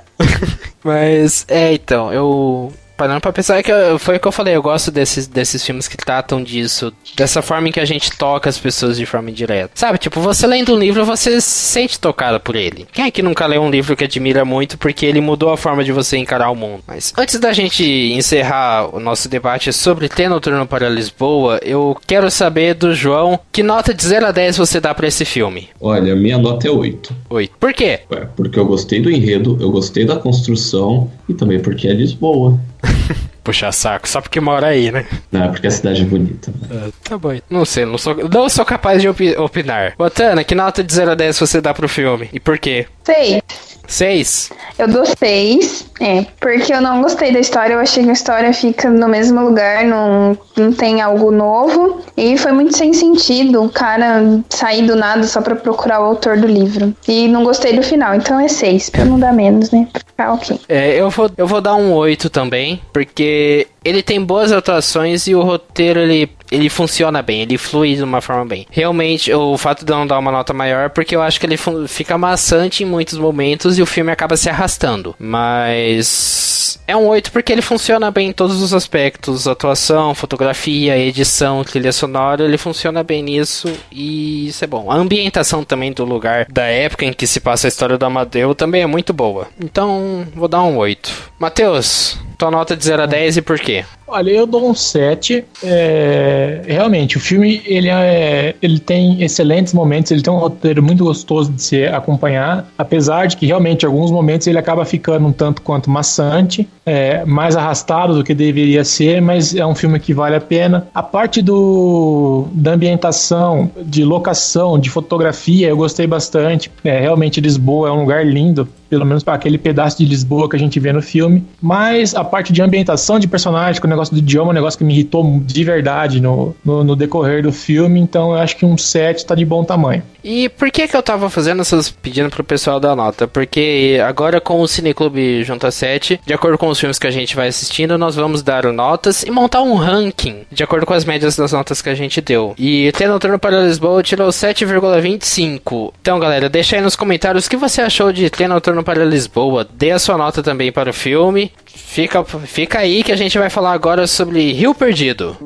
Mas, 0.83 1.45
é, 1.49 1.75
então, 1.75 2.13
eu 2.13 2.73
parando 2.99 3.21
pra 3.21 3.33
pensar, 3.33 3.59
é 3.59 3.63
que 3.63 3.71
eu, 3.71 3.97
foi 3.97 4.17
o 4.17 4.21
que 4.21 4.27
eu 4.27 4.33
falei, 4.33 4.57
eu 4.57 4.63
gosto 4.63 4.91
desses, 4.91 5.29
desses 5.29 5.65
filmes 5.65 5.87
que 5.87 5.97
tratam 5.97 6.43
disso, 6.43 6.93
dessa 7.17 7.41
forma 7.41 7.69
em 7.69 7.73
que 7.73 7.79
a 7.79 7.85
gente 7.85 8.11
toca 8.19 8.51
as 8.51 8.59
pessoas 8.59 8.99
de 8.99 9.07
forma 9.07 9.31
indireta. 9.31 9.71
Sabe, 9.75 9.99
tipo, 9.99 10.21
você 10.21 10.47
lendo 10.49 10.75
um 10.75 10.79
livro, 10.79 11.05
você 11.05 11.41
se 11.41 11.49
sente 11.49 12.01
tocado 12.01 12.41
por 12.41 12.57
ele. 12.57 12.89
Quem 12.93 13.05
é 13.05 13.11
que 13.11 13.23
nunca 13.23 13.47
leu 13.47 13.63
um 13.63 13.71
livro 13.71 13.97
que 13.97 14.03
admira 14.03 14.45
muito 14.45 14.77
porque 14.77 15.07
ele 15.07 15.21
mudou 15.21 15.51
a 15.51 15.57
forma 15.57 15.85
de 15.85 15.93
você 15.93 16.17
encarar 16.17 16.51
o 16.51 16.57
mundo? 16.57 16.83
Mas 16.89 17.13
antes 17.17 17.39
da 17.39 17.53
gente 17.53 17.85
encerrar 17.85 18.93
o 18.93 18.99
nosso 18.99 19.29
debate 19.29 19.73
sobre 19.73 20.09
Ter 20.09 20.29
Noturno 20.29 20.67
para 20.67 20.89
Lisboa, 20.89 21.61
eu 21.63 21.97
quero 22.05 22.29
saber 22.33 22.75
do 22.75 22.93
João, 22.93 23.39
que 23.53 23.63
nota 23.63 23.95
de 23.95 24.05
0 24.05 24.27
a 24.27 24.33
10 24.33 24.57
você 24.57 24.81
dá 24.81 24.93
para 24.93 25.07
esse 25.07 25.25
filme? 25.25 25.69
Olha, 25.81 26.17
minha 26.17 26.37
nota 26.37 26.67
é 26.67 26.71
8. 26.71 27.15
8. 27.31 27.53
Por 27.61 27.73
quê? 27.73 28.01
Ué, 28.11 28.27
porque 28.37 28.59
eu 28.59 28.67
gostei 28.67 29.01
do 29.01 29.09
enredo, 29.09 29.57
eu 29.61 29.71
gostei 29.71 30.05
da 30.05 30.17
construção 30.17 31.09
e 31.29 31.35
também 31.35 31.61
porque 31.61 31.87
é 31.87 31.93
Lisboa. 31.93 32.59
Puxar 33.43 33.73
saco, 33.73 34.07
só 34.07 34.21
porque 34.21 34.41
mora 34.41 34.67
aí, 34.67 34.93
né? 34.93 35.07
Não, 35.33 35.45
é 35.45 35.49
porque 35.49 35.67
a 35.67 35.71
cidade 35.71 36.03
é 36.03 36.05
bonita. 36.05 36.53
Né? 36.69 36.91
tá 37.03 37.17
bom. 37.17 37.39
Não 37.49 37.65
sei, 37.65 37.87
não 37.87 37.97
sou, 37.97 38.15
não 38.29 38.49
sou 38.49 38.65
capaz 38.65 39.01
de 39.01 39.09
opinar. 39.09 39.95
Botana, 39.97 40.45
que 40.45 40.55
nota 40.55 40.85
de 40.85 40.93
0 40.93 41.13
a 41.13 41.15
10 41.15 41.39
você 41.39 41.61
dá 41.61 41.73
pro 41.73 41.89
filme? 41.89 42.29
E 42.33 42.39
por 42.39 42.59
quê? 42.59 42.87
Sei. 43.05 43.43
Seis? 43.89 44.51
Eu 44.79 44.87
dou 44.87 45.05
seis, 45.07 45.87
é, 45.99 46.27
porque 46.39 46.73
eu 46.73 46.81
não 46.81 47.01
gostei 47.01 47.33
da 47.33 47.41
história, 47.41 47.73
eu 47.73 47.81
achei 47.81 48.05
que 48.05 48.11
a 48.11 48.13
história 48.13 48.53
fica 48.53 48.91
no 48.91 49.09
mesmo 49.09 49.41
lugar, 49.41 49.83
não, 49.85 50.39
não 50.55 50.71
tem 50.73 51.01
algo 51.01 51.31
novo, 51.31 52.03
e 52.15 52.37
foi 52.37 52.53
muito 52.53 52.77
sem 52.77 52.93
sentido 52.93 53.65
o 53.65 53.71
cara 53.71 54.41
sair 54.51 54.87
do 54.87 54.95
nada 54.95 55.27
só 55.27 55.41
pra 55.41 55.57
procurar 55.57 56.01
o 56.01 56.05
autor 56.05 56.37
do 56.37 56.47
livro. 56.47 56.95
E 57.09 57.27
não 57.29 57.43
gostei 57.43 57.75
do 57.75 57.83
final, 57.83 58.15
então 58.15 58.39
é 58.39 58.47
seis, 58.47 58.91
pra 58.91 59.07
não 59.07 59.19
dar 59.19 59.33
menos, 59.33 59.71
né? 59.71 59.89
Pra 59.91 60.03
ficar 60.07 60.33
ok. 60.35 60.61
É, 60.69 60.95
eu 61.01 61.09
vou, 61.09 61.31
eu 61.37 61.47
vou 61.47 61.63
dar 61.63 61.75
um 61.75 61.93
oito 61.95 62.29
também, 62.29 62.83
porque 62.93 63.67
ele 63.83 64.03
tem 64.03 64.23
boas 64.23 64.53
atuações 64.53 65.27
e 65.27 65.35
o 65.35 65.43
roteiro 65.43 65.99
ele 65.99 66.31
ele 66.51 66.69
funciona 66.69 67.23
bem, 67.23 67.43
ele 67.43 67.59
flui 67.59 67.95
de 67.95 68.03
uma 68.03 68.21
forma 68.21 68.45
bem. 68.45 68.67
Realmente, 68.71 69.33
o 69.33 69.57
fato 69.59 69.85
de 69.85 69.93
não 69.93 70.07
dar 70.07 70.19
uma 70.19 70.33
nota 70.33 70.53
maior 70.53 70.87
é 70.87 70.89
porque 70.89 71.15
eu 71.15 71.23
acho 71.23 71.39
que 71.39 71.47
ele 71.47 71.57
fica 71.87 72.19
maçante 72.19 72.83
em 72.83 72.87
muitos 72.87 73.19
momentos 73.19 73.79
e 73.79 73.83
o 73.83 73.87
filme 73.87 74.11
acaba 74.11 74.37
se 74.37 74.49
arrastando. 74.49 75.15
Mas 75.19 76.79
é 76.87 76.97
um 76.97 77.07
8 77.07 77.33
porque 77.33 77.53
ele 77.53 77.63
funciona 77.63 78.11
bem 78.11 78.29
em 78.29 78.33
todos 78.33 78.61
os 78.63 78.75
aspectos: 78.75 79.47
atuação, 79.47 80.15
fotografia, 80.15 80.99
edição, 80.99 81.63
trilha 81.65 81.93
sonora. 81.93 82.45
Ele 82.45 82.59
funciona 82.59 83.03
bem 83.03 83.23
nisso 83.23 83.73
e 83.91 84.49
isso 84.49 84.65
é 84.65 84.67
bom. 84.67 84.91
A 84.91 84.97
ambientação 84.97 85.65
também 85.65 85.93
do 85.93 86.05
lugar, 86.05 86.47
da 86.51 86.65
época 86.65 87.05
em 87.05 87.13
que 87.13 87.27
se 87.27 87.41
passa 87.41 87.67
a 87.67 87.69
história 87.69 87.99
do 87.99 88.07
Amadeu, 88.07 88.55
também 88.55 88.83
é 88.83 88.87
muito 88.87 89.13
boa. 89.13 89.49
Então, 89.63 90.27
vou 90.35 90.49
dar 90.49 90.63
um 90.63 90.77
8. 90.77 91.33
Matheus, 91.39 92.19
tua 92.37 92.51
nota 92.51 92.77
de 92.77 92.85
0 92.85 93.03
a 93.03 93.07
10 93.07 93.39
e 93.39 93.43
por 93.43 93.59
quê? 93.59 93.85
Olha, 94.11 94.31
eu 94.31 94.47
dou 94.47 94.71
um 94.71 94.75
7. 94.75 95.45
É, 95.63 96.63
realmente, 96.67 97.19
o 97.19 97.21
filme 97.21 97.61
ele, 97.67 97.91
é, 97.91 98.55
ele 98.63 98.79
tem 98.79 99.23
excelentes 99.23 99.75
momentos, 99.75 100.11
ele 100.11 100.23
tem 100.23 100.33
um 100.33 100.39
roteiro 100.39 100.83
muito 100.83 101.05
gostoso 101.05 101.53
de 101.53 101.63
se 101.63 101.85
acompanhar, 101.87 102.67
apesar 102.79 103.27
de 103.27 103.37
que 103.37 103.45
realmente 103.45 103.83
em 103.83 103.87
alguns 103.87 104.11
momentos 104.11 104.47
ele 104.47 104.59
acaba 104.59 104.85
ficando 104.87 105.27
um 105.27 105.33
tanto 105.33 105.61
quanto 105.61 105.91
maçante, 105.91 106.67
é, 106.87 107.23
mais 107.27 107.55
arrastado 107.55 108.15
do 108.15 108.25
que 108.25 108.35
deveria 108.35 108.83
ser, 108.83 109.21
mas 109.21 109.55
é 109.55 109.67
um 109.67 109.75
filme 109.75 110.01
que 110.01 110.15
vale 110.15 110.37
a 110.37 110.41
pena. 110.41 110.89
A 110.95 111.03
parte 111.03 111.43
do, 111.43 112.47
da 112.53 112.73
ambientação, 112.73 113.71
de 113.85 114.05
locação, 114.05 114.79
de 114.79 114.89
fotografia, 114.89 115.69
eu 115.69 115.77
gostei 115.77 116.07
bastante. 116.07 116.71
É, 116.83 116.99
realmente, 116.99 117.43
Lisboa 117.43 117.89
é 117.89 117.93
um 117.93 118.01
lugar 118.01 118.25
lindo 118.25 118.67
pelo 118.89 119.05
menos 119.05 119.23
para 119.23 119.35
aquele 119.35 119.59
pedaço 119.59 119.99
de 119.99 120.07
Lisboa 120.07 120.49
que 120.49 120.57
a 120.57 120.59
gente 120.59 120.81
vê 120.81 120.93
no 120.93 121.03
filme. 121.03 121.45
Mas 121.61 122.15
a 122.15 122.25
parte 122.25 122.53
de 122.53 122.63
ambientação 122.63 123.19
de 123.19 123.29
personagem, 123.29 123.81
com 123.81 123.87
o 123.87 123.91
negócio 123.99 124.15
do 124.15 124.19
idioma, 124.19 124.51
é 124.51 124.53
um 124.53 124.55
negócio 124.55 124.79
que 124.79 124.85
me 124.85 124.95
irritou 124.95 125.41
de 125.45 125.65
verdade 125.65 126.21
no, 126.21 126.55
no, 126.65 126.85
no 126.85 126.97
decorrer 126.97 127.43
do 127.43 127.53
filme. 127.53 128.01
Então 128.01 128.33
eu 128.33 128.39
acho 128.39 128.57
que 128.57 128.65
um 128.65 128.79
7 128.79 129.27
tá 129.27 129.35
de 129.35 129.45
bom 129.45 129.65
tamanho. 129.65 130.03
E 130.23 130.49
por 130.49 130.71
que 130.71 130.87
que 130.87 130.97
eu 130.97 131.03
tava 131.03 131.31
fazendo 131.31 131.63
essas 131.63 131.91
pedindo 131.91 132.29
pro 132.29 132.45
pessoal 132.45 132.79
da 132.79 132.95
nota? 132.95 133.27
Porque 133.27 134.01
agora 134.07 134.41
com 134.41 134.61
o 134.61 134.69
Cineclube 134.69 135.43
Junta 135.43 135.71
7, 135.71 136.21
de 136.25 136.35
acordo 136.35 136.59
com 136.59 136.69
os 136.69 136.79
filmes 136.79 136.99
que 136.99 137.07
a 137.07 137.11
gente 137.11 137.35
vai 137.35 137.49
assistindo, 137.49 137.97
nós 137.97 138.15
vamos 138.15 138.43
dar 138.43 138.65
notas 138.73 139.23
e 139.23 139.31
montar 139.31 139.63
um 139.63 139.75
ranking 139.75 140.43
de 140.51 140.63
acordo 140.63 140.85
com 140.85 140.93
as 140.93 141.05
médias 141.05 141.37
das 141.37 141.53
notas 141.53 141.81
que 141.81 141.89
a 141.89 141.95
gente 141.95 142.21
deu. 142.21 142.55
E 142.59 142.91
Trem 142.93 143.09
Noturno 143.09 143.39
para 143.39 143.63
Lisboa 143.63 144.03
tirou 144.03 144.29
7,25. 144.29 145.93
Então, 146.01 146.19
galera, 146.19 146.49
deixa 146.49 146.77
aí 146.77 146.83
nos 146.83 146.97
comentários 146.97 147.47
o 147.47 147.51
que 147.51 147.57
você 147.57 147.81
achou 147.81 148.13
de 148.13 148.29
Trem 148.29 148.49
Noturno 148.49 148.83
para 148.83 149.05
Lisboa. 149.05 149.67
Dê 149.73 149.93
a 149.93 149.99
sua 149.99 150.19
nota 150.19 150.43
também 150.43 150.71
para 150.71 150.91
o 150.91 150.95
filme. 150.95 151.51
Fica, 151.87 152.25
fica 152.25 152.79
aí 152.81 153.03
que 153.03 153.13
a 153.13 153.17
gente 153.17 153.39
vai 153.39 153.51
falar 153.51 153.73
agora 153.73 154.07
sobre 154.07 154.53
Rio 154.53 154.75
Perdido. 154.75 155.37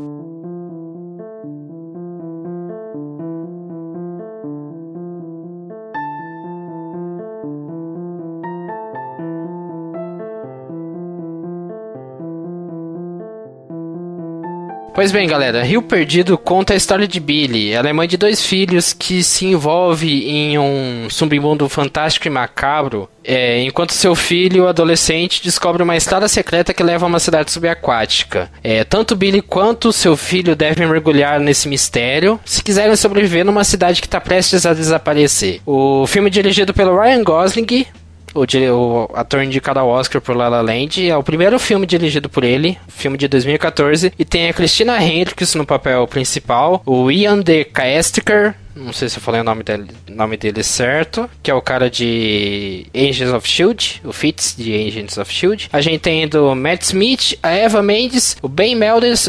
Pois 14.94 15.10
bem, 15.10 15.26
galera, 15.26 15.64
Rio 15.64 15.80
Perdido 15.80 16.36
conta 16.36 16.74
a 16.74 16.76
história 16.76 17.08
de 17.08 17.18
Billy. 17.18 17.72
Ela 17.72 17.88
é 17.88 17.92
mãe 17.94 18.06
de 18.06 18.18
dois 18.18 18.44
filhos 18.44 18.92
que 18.92 19.22
se 19.22 19.46
envolve 19.46 20.28
em 20.28 20.58
um 20.58 21.08
submundo 21.08 21.66
fantástico 21.66 22.26
e 22.26 22.30
macabro, 22.30 23.08
é, 23.24 23.62
enquanto 23.62 23.94
seu 23.94 24.14
filho, 24.14 24.68
adolescente, 24.68 25.42
descobre 25.42 25.82
uma 25.82 25.96
estrada 25.96 26.28
secreta 26.28 26.74
que 26.74 26.82
leva 26.82 27.06
a 27.06 27.08
uma 27.08 27.18
cidade 27.18 27.50
subaquática. 27.50 28.50
É, 28.62 28.84
tanto 28.84 29.16
Billy 29.16 29.40
quanto 29.40 29.94
seu 29.94 30.14
filho 30.14 30.54
devem 30.54 30.86
mergulhar 30.86 31.40
nesse 31.40 31.68
mistério 31.68 32.38
se 32.44 32.62
quiserem 32.62 32.94
sobreviver 32.94 33.46
numa 33.46 33.64
cidade 33.64 33.98
que 33.98 34.06
está 34.06 34.20
prestes 34.20 34.66
a 34.66 34.74
desaparecer. 34.74 35.62
O 35.64 36.06
filme 36.06 36.28
é 36.28 36.30
dirigido 36.30 36.74
pelo 36.74 37.00
Ryan 37.00 37.24
Gosling, 37.24 37.86
o, 38.34 38.44
o 38.44 39.08
ator 39.14 39.42
indicado 39.42 39.80
ao 39.80 39.88
Oscar 39.88 40.20
por 40.20 40.36
La 40.36 40.48
La 40.48 40.60
Land. 40.60 41.08
É 41.08 41.16
o 41.16 41.22
primeiro 41.22 41.58
filme 41.58 41.86
dirigido 41.86 42.28
por 42.28 42.44
ele, 42.44 42.78
filme 42.88 43.16
de 43.16 43.28
2014. 43.28 44.12
E 44.18 44.24
tem 44.24 44.48
a 44.48 44.52
Christina 44.52 45.02
Hendricks 45.02 45.54
no 45.54 45.66
papel 45.66 46.06
principal, 46.06 46.82
o 46.86 47.10
Ian 47.10 47.40
de 47.40 47.64
Kaestiker, 47.64 48.54
não 48.74 48.92
sei 48.92 49.08
se 49.08 49.18
eu 49.18 49.22
falei 49.22 49.42
o 49.42 49.44
nome 49.44 49.62
dele, 49.62 49.88
nome 50.08 50.36
dele 50.36 50.62
certo, 50.62 51.28
que 51.42 51.50
é 51.50 51.54
o 51.54 51.60
cara 51.60 51.90
de 51.90 52.86
Agents 52.94 53.32
of 53.32 53.46
Shield, 53.46 54.00
o 54.02 54.12
Fitz 54.12 54.54
de 54.56 54.74
Agents 54.74 55.18
of 55.18 55.30
Shield. 55.30 55.68
A 55.72 55.80
gente 55.82 55.98
tem 55.98 56.26
do 56.26 56.54
Matt 56.54 56.82
Smith, 56.82 57.38
a 57.42 57.50
Eva 57.50 57.82
Mendes, 57.82 58.36
o 58.40 58.48
Ben 58.48 58.74
Mendes, 58.74 59.28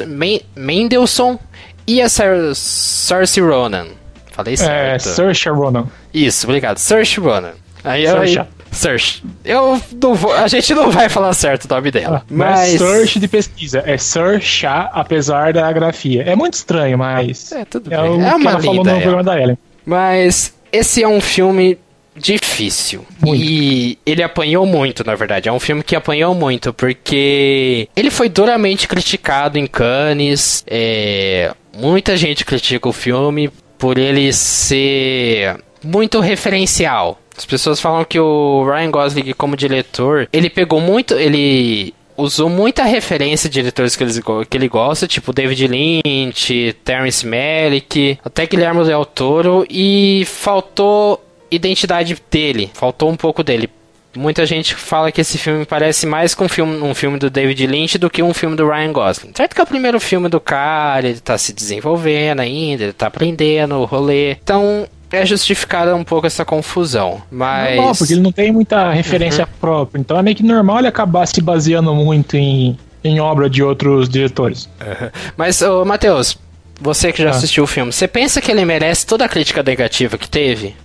Mendelssohn 0.56 1.38
e 1.86 2.02
a 2.02 2.08
Cersei 2.08 3.44
Ronan. 3.44 3.88
Falei 4.34 4.58
certo. 4.58 5.10
É, 5.10 5.14
Saoirse 5.14 5.48
Ronan. 5.50 5.86
Isso, 6.12 6.48
obrigado. 6.48 6.78
Saoirse 6.80 7.20
Ronan. 7.20 7.54
Aí, 7.84 8.08
aí, 8.08 8.40
Search. 8.74 9.24
Eu 9.46 9.82
não 10.02 10.16
vou, 10.16 10.34
a 10.34 10.48
gente 10.48 10.74
não 10.74 10.92
vai 10.92 11.10
falar 11.10 11.34
certo 11.34 11.66
o 11.66 11.74
nome 11.74 11.92
dela. 11.92 12.24
Ah, 12.24 12.28
mas... 12.30 12.76
É 12.76 12.78
search 12.78 13.20
de 13.20 13.28
pesquisa. 13.28 13.84
É 13.86 13.98
search, 13.98 14.66
apesar 14.66 15.54
da 15.54 15.72
grafia. 15.72 16.24
É 16.24 16.36
muito 16.36 16.56
estranho, 16.56 16.98
mas. 16.98 17.52
É, 17.52 17.66
tudo 17.66 17.94
é 17.94 17.98
bem. 17.98 18.10
O 18.10 18.22
é 18.22 18.36
uma 18.36 18.52
ela 18.52 18.60
falou 18.60 18.84
no 18.84 18.90
ela. 18.90 19.02
programa 19.02 19.24
da 19.24 19.40
Ellen. 19.40 19.58
Mas 19.86 20.54
esse 20.72 21.04
é 21.04 21.08
um 21.08 21.22
filme 21.22 21.78
difícil. 22.16 23.06
Muito. 23.20 23.44
E 23.44 23.98
ele 24.06 24.24
apanhou 24.24 24.66
muito, 24.66 25.04
na 25.04 25.16
verdade. 25.16 25.50
É 25.50 25.52
um 25.52 25.60
filme 25.60 25.84
que 25.84 25.96
apanhou 25.96 26.34
muito, 26.36 26.74
porque 26.74 27.88
ele 27.96 28.10
foi 28.10 28.30
duramente 28.30 28.88
criticado 28.88 29.58
em 29.58 29.68
Cannes. 29.68 30.64
É... 30.68 31.52
Muita 31.76 32.16
gente 32.16 32.46
critica 32.46 32.88
o 32.88 32.94
filme 32.94 33.50
por 33.78 33.98
ele 33.98 34.32
ser 34.32 35.58
muito 35.84 36.20
referencial. 36.20 37.20
As 37.38 37.46
pessoas 37.46 37.80
falam 37.80 38.06
que 38.06 38.20
o 38.20 38.64
Ryan 38.66 38.92
Gosling, 38.92 39.34
como 39.34 39.58
diretor, 39.58 40.28
ele 40.32 40.50
pegou 40.50 40.80
muito. 40.80 41.14
Ele 41.16 41.94
usou 42.18 42.50
muita 42.50 42.84
referência 42.84 43.50
de 43.50 43.56
diretores 43.56 43.96
que 43.96 44.04
ele, 44.04 44.14
que 44.50 44.58
ele 44.58 44.68
gosta, 44.68 45.08
tipo 45.08 45.34
David 45.34 45.68
Lynch, 45.68 46.76
Terrence 46.84 47.26
Malick, 47.26 48.20
até 48.24 48.46
Guilherme 48.46 48.84
Del 48.84 49.06
Toro, 49.06 49.66
e 49.70 50.24
faltou 50.26 51.24
identidade 51.52 52.18
dele, 52.32 52.72
faltou 52.74 53.10
um 53.10 53.16
pouco 53.16 53.44
dele. 53.44 53.70
Muita 54.16 54.46
gente 54.46 54.76
fala 54.76 55.12
que 55.12 55.22
esse 55.22 55.40
filme 55.40 55.66
parece 55.66 56.06
mais 56.06 56.36
com 56.36 56.46
um 56.46 56.50
filme, 56.50 56.78
um 56.84 56.94
filme 56.94 57.18
do 57.18 57.32
David 57.32 57.66
Lynch 57.66 57.98
do 57.98 58.12
que 58.12 58.22
um 58.22 58.34
filme 58.34 58.56
do 58.56 58.68
Ryan 58.68 58.94
Gosling. 58.94 59.32
Certo 59.36 59.56
que 59.56 59.62
é 59.62 59.64
o 59.64 59.68
primeiro 59.68 60.00
filme 60.00 60.30
do 60.30 60.40
cara, 60.40 61.08
ele 61.08 61.20
tá 61.20 61.36
se 61.36 61.52
desenvolvendo 61.52 62.40
ainda, 62.40 62.84
ele 62.84 62.94
tá 62.94 63.08
aprendendo 63.08 63.76
o 63.76 63.86
rolê. 63.86 64.34
Então, 64.34 64.88
é 65.14 65.26
justificada 65.26 65.96
um 65.96 66.04
pouco 66.04 66.26
essa 66.26 66.44
confusão, 66.44 67.22
mas... 67.32 67.76
Normal, 67.76 67.96
porque 67.96 68.14
ele 68.14 68.22
não 68.22 68.32
tem 68.32 68.52
muita 68.52 68.92
referência 68.92 69.44
uhum. 69.44 69.50
própria, 69.62 70.00
então 70.00 70.18
é 70.18 70.24
meio 70.24 70.36
que 70.36 70.44
normal 70.44 70.80
ele 70.80 70.88
acabar 70.88 71.28
se 71.28 71.40
baseando 71.40 71.94
muito 71.94 72.36
em, 72.36 72.78
em 73.04 73.20
obra 73.20 73.50
de 73.50 73.62
outros 73.62 74.10
diretores. 74.10 74.68
Uhum. 74.82 75.10
Mas, 75.38 75.62
ô, 75.62 75.86
Matheus, 75.86 76.38
você 76.82 77.14
que 77.14 77.22
já 77.22 77.30
ah. 77.30 77.32
assistiu 77.32 77.64
o 77.64 77.68
filme, 77.68 77.94
você 77.94 78.08
pensa 78.08 78.42
que 78.42 78.52
ele 78.52 78.66
merece 78.66 79.06
toda 79.06 79.24
a 79.24 79.30
crítica 79.30 79.62
negativa 79.62 80.18
que 80.18 80.28
teve? 80.28 80.76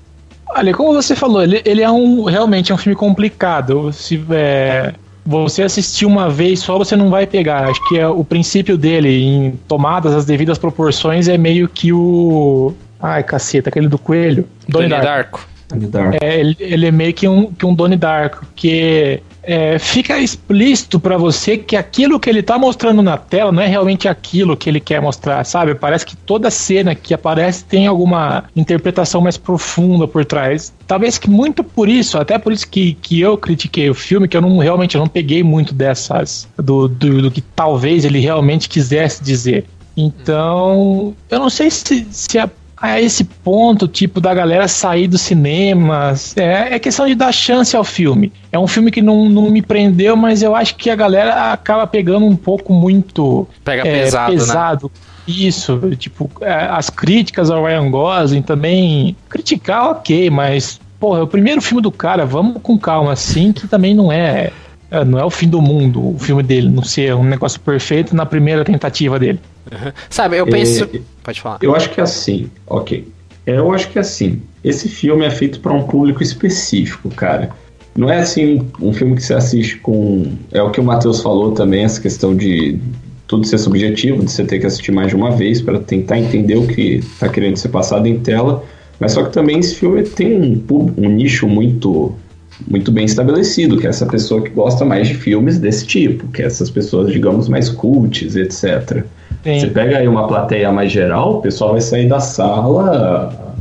Olha, 0.51 0.75
como 0.75 0.93
você 0.93 1.17
falou, 1.17 1.43
ele, 1.43 1.63
ele 1.65 1.83
é 1.83 1.91
um 1.91 2.25
realmente 2.25 2.71
é 2.71 2.75
um 2.75 2.79
filme 2.79 2.97
complicado. 2.97 3.93
Se 3.93 4.23
é, 4.31 4.95
você 5.25 5.63
assistir 5.63 6.07
uma 6.07 6.31
vez 6.31 6.61
só, 6.61 6.79
você 6.79 6.97
não 6.97 7.11
vai 7.11 7.27
pegar. 7.27 7.69
Acho 7.69 7.89
que 7.89 7.99
é 7.99 8.09
o 8.09 8.25
princípio 8.25 8.77
dele, 8.79 9.23
em 9.23 9.51
tomadas 9.69 10.15
as 10.15 10.25
devidas 10.25 10.57
proporções, 10.57 11.29
é 11.29 11.37
meio 11.37 11.69
que 11.69 11.93
o 11.93 12.75
Ai, 13.01 13.23
caceta, 13.23 13.69
aquele 13.69 13.89
do 13.89 13.99
coelho. 13.99 14.49
Donnie 14.69 14.89
Darko. 14.89 15.47
Darko. 15.71 16.17
É, 16.21 16.41
ele, 16.41 16.57
ele, 16.59 16.87
é 16.87 16.91
meio 16.91 17.13
que 17.13 17.29
um, 17.29 17.53
que 17.53 17.67
um 17.67 17.75
Donnie 17.75 17.97
Darko, 17.97 18.47
que 18.57 19.23
é, 19.43 19.79
fica 19.79 20.19
explícito 20.19 20.99
para 20.99 21.17
você 21.19 21.57
que 21.59 21.77
aquilo 21.77 22.19
que 22.19 22.29
ele 22.29 22.43
tá 22.43 22.59
mostrando 22.59 23.03
na 23.03 23.17
tela 23.17 23.53
não 23.53 23.63
é 23.63 23.67
realmente 23.67 24.09
aquilo 24.09 24.57
que 24.57 24.69
ele 24.69 24.81
quer 24.81 25.01
mostrar, 25.01 25.45
sabe? 25.45 25.75
Parece 25.75 26.07
que 26.07 26.17
toda 26.17 26.51
cena 26.51 26.95
que 26.95 27.13
aparece 27.13 27.65
tem 27.65 27.87
alguma 27.87 28.45
interpretação 28.57 29.21
mais 29.21 29.37
profunda 29.37 30.09
por 30.09 30.25
trás. 30.25 30.73
Talvez 30.87 31.19
que 31.19 31.29
muito 31.29 31.63
por 31.63 31.89
isso, 31.89 32.19
até 32.19 32.39
por 32.39 32.53
isso 32.53 32.69
que, 32.69 32.95
que 32.95 33.21
eu 33.21 33.37
critiquei 33.37 33.91
o 33.91 33.95
filme, 33.95 34.27
que 34.27 34.37
eu 34.37 34.43
não 34.43 34.59
realmente 34.59 34.95
eu 34.95 35.01
não 35.01 35.09
peguei 35.09 35.43
muito 35.43 35.75
dessas 35.75 36.49
do, 36.57 36.89
do, 36.89 37.23
do 37.23 37.31
que 37.31 37.43
talvez 37.43 38.05
ele 38.05 38.21
realmente 38.21 38.69
quisesse 38.69 39.23
dizer. 39.23 39.67
Então, 39.97 41.15
eu 41.29 41.39
não 41.41 41.51
sei 41.51 41.71
se, 41.71 42.07
se 42.11 42.39
a 42.39 42.49
a 42.81 43.01
esse 43.01 43.25
ponto, 43.25 43.89
tipo, 43.89 44.21
da 44.21 44.33
galera 44.33 44.69
sair 44.69 45.09
dos 45.09 45.21
cinemas. 45.21 46.37
É, 46.37 46.75
é 46.75 46.79
questão 46.79 47.07
de 47.07 47.15
dar 47.15 47.33
chance 47.33 47.77
ao 47.77 47.85
filme. 47.85 48.33
É 48.53 48.59
um 48.59 48.67
filme 48.67 48.91
que 48.91 49.03
não, 49.03 49.29
não 49.29 49.51
me 49.51 49.61
prendeu, 49.61 50.17
mas 50.17 50.43
eu 50.43 50.55
acho 50.55 50.77
que 50.77 50.89
a 50.89 50.97
galera 50.97 51.53
acaba 51.53 51.87
pegando 51.87 52.27
um 52.27 52.37
pouco 52.37 52.73
muito. 52.73 53.47
Pega 53.65 53.87
é, 53.87 54.03
pesado. 54.03 54.33
Né? 54.33 54.39
pesado. 54.39 54.93
Né? 54.95 55.09
Isso, 55.27 55.79
tipo, 55.99 56.31
é, 56.41 56.69
as 56.71 56.89
críticas 56.89 57.51
ao 57.51 57.65
Ryan 57.65 57.91
Gosling 57.91 58.43
também. 58.43 59.15
Criticar, 59.29 59.91
ok, 59.91 60.31
mas, 60.31 60.81
porra, 60.99 61.19
é 61.21 61.23
o 61.23 61.27
primeiro 61.27 61.61
filme 61.61 61.83
do 61.83 61.93
cara, 61.93 62.25
vamos 62.25 62.63
com 62.63 62.79
calma, 62.79 63.13
assim, 63.13 63.53
que 63.53 63.69
também 63.69 63.95
não 63.95 64.11
é. 64.11 64.53
É 64.91 65.05
não 65.05 65.19
é 65.19 65.25
o 65.25 65.31
fim 65.31 65.49
do 65.49 65.61
mundo 65.61 66.15
o 66.15 66.19
filme 66.19 66.43
dele, 66.43 66.69
não 66.69 66.83
ser 66.83 67.15
um 67.15 67.25
negócio 67.25 67.61
perfeito 67.61 68.17
na 68.17 68.25
primeira 68.25 68.65
tentativa 68.65 69.19
dele. 69.19 69.41
Sabe, 70.09 70.39
eu 70.39 70.47
penso. 70.47 70.85
É, 70.85 71.01
Pode 71.23 71.41
falar. 71.41 71.59
Eu 71.63 71.75
acho 71.75 71.91
que 71.91 72.01
é 72.01 72.03
assim, 72.03 72.51
ok. 72.67 73.07
Eu 73.47 73.73
acho 73.73 73.89
que 73.91 73.99
é 73.99 74.01
assim. 74.01 74.43
Esse 74.63 74.89
filme 74.89 75.25
é 75.25 75.31
feito 75.31 75.61
para 75.61 75.73
um 75.73 75.83
público 75.83 76.23
específico, 76.23 77.09
cara. 77.11 77.51
Não 77.97 78.11
é 78.11 78.21
assim 78.21 78.67
um 78.81 78.93
filme 78.93 79.17
que 79.17 79.23
você 79.23 79.35
assiste 79.35 79.77
com. 79.79 80.33
É 80.53 80.63
o 80.63 80.71
que 80.71 80.81
o 80.81 80.85
Matheus 80.85 81.21
falou 81.21 81.53
também, 81.53 81.85
essa 81.85 82.01
questão 82.01 82.35
de 82.37 82.79
tudo 83.27 83.47
ser 83.47 83.59
subjetivo, 83.59 84.25
de 84.25 84.31
você 84.31 84.45
ter 84.45 84.59
que 84.59 84.67
assistir 84.67 84.93
mais 84.93 85.09
de 85.09 85.17
uma 85.17 85.31
vez 85.31 85.61
para 85.61 85.79
tentar 85.81 86.19
entender 86.19 86.57
o 86.57 86.67
que 86.67 86.97
está 86.97 87.29
querendo 87.29 87.57
ser 87.57 87.69
passado 87.69 88.07
em 88.07 88.19
tela. 88.19 88.65
Mas 88.99 89.13
só 89.13 89.23
que 89.23 89.33
também 89.33 89.59
esse 89.59 89.75
filme 89.77 90.03
tem 90.03 90.41
um, 90.41 90.95
um 90.97 91.09
nicho 91.09 91.47
muito 91.47 92.15
muito 92.67 92.91
bem 92.91 93.05
estabelecido, 93.05 93.77
que 93.77 93.87
é 93.87 93.91
essa 93.91 94.07
pessoa 94.07 94.43
que 94.43 94.51
gosta 94.51 94.85
mais 94.85 95.09
de 95.09 95.15
filmes 95.15 95.59
desse 95.59 95.87
tipo, 95.87 96.27
que 96.29 96.43
é 96.43 96.47
essas 96.47 96.71
pessoas, 96.71 97.13
digamos, 97.13 97.49
mais 97.49 97.69
cultes, 97.69 98.37
etc. 98.37 99.05
Sim. 99.45 99.61
Você 99.61 99.67
pega 99.69 99.99
aí 99.99 100.09
uma 100.09 100.27
plateia 100.27 100.73
mais 100.73 100.91
geral, 100.91 101.37
o 101.37 101.43
pessoal 101.43 101.73
vai 101.73 101.81
sair 101.81 102.09
da 102.09 102.21
sala. 102.21 103.57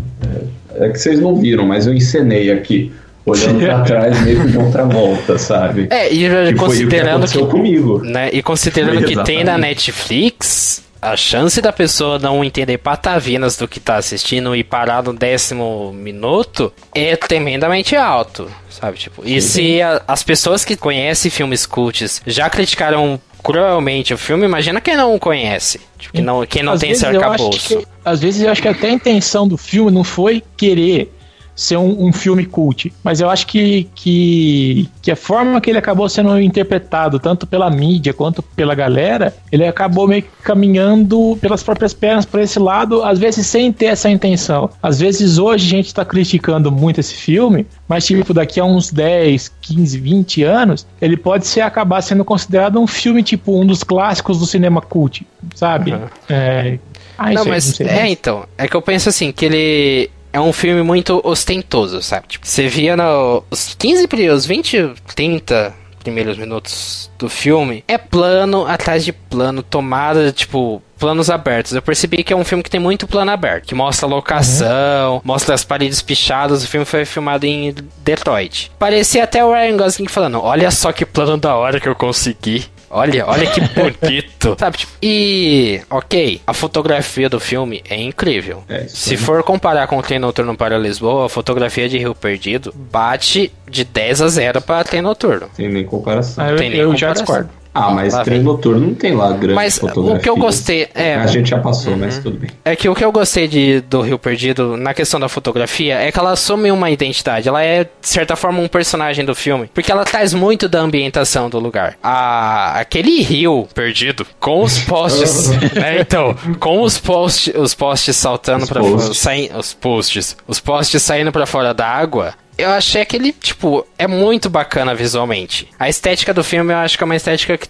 É, 0.75 0.85
é 0.85 0.89
que 0.89 0.99
vocês 0.99 1.19
não 1.19 1.35
viram, 1.35 1.65
mas 1.65 1.85
eu 1.85 1.93
encenei 1.93 2.51
aqui 2.51 2.91
olhando 3.25 3.59
para 3.59 3.81
trás 3.85 4.21
meio 4.23 4.47
de 4.47 4.57
outra 4.57 4.85
volta, 4.85 5.37
sabe? 5.37 5.87
É, 5.89 6.11
e 6.11 6.27
que 6.47 6.55
considerando 6.55 7.27
que, 7.27 7.37
que 7.37 7.45
comigo. 7.45 8.01
Né, 8.03 8.29
e 8.33 8.41
considerando 8.41 9.03
que 9.03 9.23
tem 9.23 9.43
na 9.43 9.57
Netflix, 9.57 10.83
a 11.01 11.15
chance 11.15 11.61
da 11.61 11.71
pessoa 11.71 12.19
não 12.19 12.43
entender 12.43 12.77
patavinas 12.77 13.57
do 13.57 13.67
que 13.67 13.79
tá 13.79 13.95
assistindo 13.97 14.55
e 14.55 14.63
parar 14.63 15.03
no 15.03 15.13
décimo 15.13 15.93
minuto 15.93 16.73
é 16.93 17.15
tremendamente 17.15 17.95
alto, 17.95 18.51
sabe? 18.69 18.97
Tipo, 18.97 19.23
e 19.25 19.41
se 19.41 19.81
a, 19.81 20.01
as 20.07 20.23
pessoas 20.23 20.65
que 20.65 20.75
conhecem 20.75 21.31
filmes 21.31 21.65
cults 21.65 22.21
já 22.25 22.49
criticaram 22.49 23.19
cruelmente 23.43 24.13
o 24.13 24.17
filme, 24.17 24.45
imagina 24.45 24.81
quem 24.81 24.95
não 24.95 25.17
conhece. 25.17 25.79
Tipo, 25.97 26.13
quem 26.13 26.23
não, 26.23 26.45
quem 26.45 26.63
não 26.63 26.73
às 26.73 26.81
tem 26.81 26.91
esse 26.91 27.05
arcabouço. 27.05 27.85
Às 28.03 28.19
vezes 28.19 28.41
eu 28.41 28.51
acho 28.51 28.61
que 28.61 28.67
até 28.67 28.89
a 28.89 28.93
intenção 28.93 29.47
do 29.47 29.57
filme 29.57 29.91
não 29.91 30.03
foi 30.03 30.43
querer 30.55 31.13
ser 31.57 31.75
um, 31.75 32.05
um, 32.05 32.13
filme 32.13 32.45
cult. 32.45 32.93
Mas 33.03 33.19
eu 33.19 33.29
acho 33.29 33.47
que, 33.47 33.89
que, 33.95 34.87
que 35.01 35.11
a 35.11 35.15
forma 35.15 35.59
que 35.59 35.71
ele 35.71 35.79
acabou 35.79 36.07
sendo 36.07 36.39
interpretado, 36.39 37.19
tanto 37.19 37.47
pela 37.47 37.69
mídia 37.69 38.13
quanto 38.13 38.43
pela 38.43 38.75
galera, 38.75 39.35
ele 39.51 39.65
acabou 39.65 40.07
meio 40.07 40.21
que 40.21 40.29
caminhando 40.43 41.35
pelas 41.41 41.63
próprias 41.63 41.95
pernas 41.95 42.25
para 42.25 42.43
esse 42.43 42.59
lado, 42.59 43.03
às 43.03 43.17
vezes 43.17 43.47
sem 43.47 43.73
ter 43.73 43.87
essa 43.87 44.07
intenção. 44.07 44.69
Às 44.81 44.99
vezes 44.99 45.39
hoje 45.39 45.65
a 45.65 45.69
gente 45.69 45.87
está 45.87 46.05
criticando 46.05 46.71
muito 46.71 46.99
esse 46.99 47.15
filme, 47.15 47.65
mas 47.87 48.05
tipo, 48.05 48.35
daqui 48.35 48.59
a 48.59 48.63
uns 48.63 48.91
10, 48.91 49.51
15, 49.59 49.97
20 49.97 50.43
anos, 50.43 50.85
ele 51.01 51.17
pode 51.17 51.47
ser 51.47 51.61
acabar 51.61 52.01
sendo 52.01 52.23
considerado 52.23 52.79
um 52.79 52.85
filme 52.85 53.23
tipo 53.23 53.59
um 53.59 53.65
dos 53.65 53.83
clássicos 53.83 54.37
do 54.37 54.45
cinema 54.45 54.79
cult, 54.79 55.25
sabe? 55.55 55.93
Uhum. 55.93 56.05
É, 56.29 56.77
ah, 57.17 57.31
não, 57.31 57.45
mas 57.45 57.79
não 57.79 57.87
é 57.87 58.09
então. 58.09 58.45
É 58.57 58.67
que 58.67 58.75
eu 58.75 58.81
penso 58.81 59.09
assim, 59.09 59.31
que 59.31 59.43
ele 59.43 60.11
é 60.31 60.39
um 60.39 60.53
filme 60.53 60.83
muito 60.83 61.21
ostentoso, 61.23 62.01
sabe? 62.01 62.27
Tipo, 62.27 62.47
você 62.47 62.67
via 62.67 62.95
nos 62.95 63.75
15 63.77 64.07
primeiros, 64.07 64.45
20, 64.45 64.93
30 65.15 65.73
primeiros 65.99 66.37
minutos 66.37 67.11
do 67.19 67.27
filme, 67.27 67.83
é 67.85 67.97
plano 67.97 68.65
atrás 68.65 69.03
de 69.03 69.11
plano, 69.11 69.61
tomada, 69.61 70.31
tipo, 70.31 70.81
planos 70.97 71.29
abertos. 71.29 71.73
Eu 71.73 71.81
percebi 71.81 72.23
que 72.23 72.31
é 72.31 72.35
um 72.35 72.45
filme 72.45 72.63
que 72.63 72.69
tem 72.69 72.79
muito 72.79 73.05
plano 73.05 73.29
aberto, 73.29 73.65
que 73.65 73.75
mostra 73.75 74.07
a 74.07 74.09
locação, 74.09 75.15
uhum. 75.15 75.21
mostra 75.23 75.53
as 75.53 75.65
paredes 75.65 76.01
pichadas. 76.01 76.63
O 76.63 76.67
filme 76.67 76.85
foi 76.85 77.03
filmado 77.03 77.45
em 77.45 77.75
Detroit. 77.97 78.71
Parecia 78.79 79.25
até 79.25 79.43
o 79.43 79.51
Ryan 79.51 79.75
Gosling 79.75 80.07
falando: 80.07 80.41
Olha 80.41 80.71
só 80.71 80.93
que 80.93 81.05
plano 81.05 81.37
da 81.37 81.55
hora 81.55 81.79
que 81.79 81.89
eu 81.89 81.95
consegui. 81.95 82.65
Olha, 82.89 83.25
olha 83.27 83.47
que 83.47 83.59
bonito. 83.73 84.55
Sabe, 84.57 84.77
tipo, 84.77 84.91
e, 85.01 85.81
ok, 85.89 86.41
a 86.47 86.53
fotografia 86.53 87.29
do 87.29 87.39
filme 87.39 87.83
é 87.89 87.95
incrível. 88.01 88.63
É, 88.69 88.85
Se 88.87 89.17
for 89.17 89.43
comparar 89.43 89.87
com 89.87 89.97
o 89.97 90.01
Trem 90.01 90.19
Noturno 90.19 90.55
para 90.55 90.77
Lisboa, 90.77 91.25
a 91.25 91.29
fotografia 91.29 91.87
de 91.89 91.97
Rio 91.97 92.15
Perdido 92.15 92.73
bate 92.75 93.51
de 93.69 93.83
10 93.83 94.21
a 94.21 94.27
0 94.29 94.61
para 94.61 94.83
Trem 94.83 95.01
Noturno. 95.01 95.49
Tem 95.55 95.69
nem 95.69 95.85
comparação. 95.85 96.43
Ah, 96.43 96.51
eu, 96.51 96.57
tem 96.57 96.69
nem 96.69 96.79
eu 96.79 96.91
comparação. 96.91 97.15
já 97.15 97.23
discordo. 97.23 97.49
Ah, 97.77 97.91
mas 97.91 98.13
lá 98.13 98.23
trem 98.23 98.41
noturno 98.41 98.87
não 98.87 98.93
tem 98.93 99.13
lá 99.13 99.31
grande 99.31 99.53
mas 99.53 99.77
fotografia. 99.77 100.17
o 100.17 100.19
que 100.21 100.29
eu 100.29 100.37
gostei 100.37 100.87
é 100.93 101.15
a 101.15 101.27
gente 101.27 101.49
já 101.49 101.59
passou, 101.59 101.93
uhum. 101.93 101.99
mas 101.99 102.19
tudo 102.19 102.37
bem. 102.37 102.49
É 102.63 102.75
que 102.75 102.89
o 102.89 102.95
que 102.95 103.03
eu 103.03 103.11
gostei 103.11 103.47
de 103.47 103.81
do 103.81 104.01
Rio 104.01 104.17
Perdido 104.17 104.77
na 104.77 104.93
questão 104.93 105.19
da 105.19 105.29
fotografia 105.29 105.95
é 105.95 106.11
que 106.11 106.19
ela 106.19 106.31
assume 106.31 106.71
uma 106.71 106.89
identidade, 106.89 107.47
ela 107.47 107.63
é 107.63 107.83
de 107.83 107.89
certa 108.01 108.35
forma 108.35 108.59
um 108.59 108.67
personagem 108.67 109.25
do 109.25 109.35
filme, 109.35 109.69
porque 109.73 109.91
ela 109.91 110.05
traz 110.05 110.33
muito 110.33 110.67
da 110.67 110.79
ambientação 110.79 111.49
do 111.49 111.59
lugar. 111.59 111.97
A 112.01 112.79
aquele 112.79 113.21
rio 113.21 113.67
perdido 113.73 114.25
com 114.39 114.63
os 114.63 114.79
postes, 114.79 115.49
né, 115.73 115.99
então, 115.99 116.35
com 116.59 116.81
os 116.81 116.97
postes, 116.97 117.53
os 117.55 117.73
postes 117.73 118.15
saltando 118.15 118.67
para 118.67 118.81
sair 119.13 119.51
os 119.55 119.73
postes, 119.73 120.37
os 120.47 120.59
postes 120.59 121.01
saindo 121.01 121.31
para 121.31 121.45
fora 121.45 121.73
da 121.73 121.87
água, 121.87 122.33
eu 122.57 122.71
achei 122.71 123.05
que 123.05 123.15
ele, 123.15 123.31
tipo, 123.31 123.85
é 123.97 124.07
muito 124.07 124.49
bacana 124.49 124.95
visualmente. 124.95 125.67
A 125.79 125.87
estética 125.87 126.33
do 126.33 126.43
filme 126.43 126.73
eu 126.73 126.77
acho 126.77 126.97
que 126.97 127.03
é 127.03 127.05
uma 127.05 127.15
estética 127.15 127.57
que, 127.57 127.69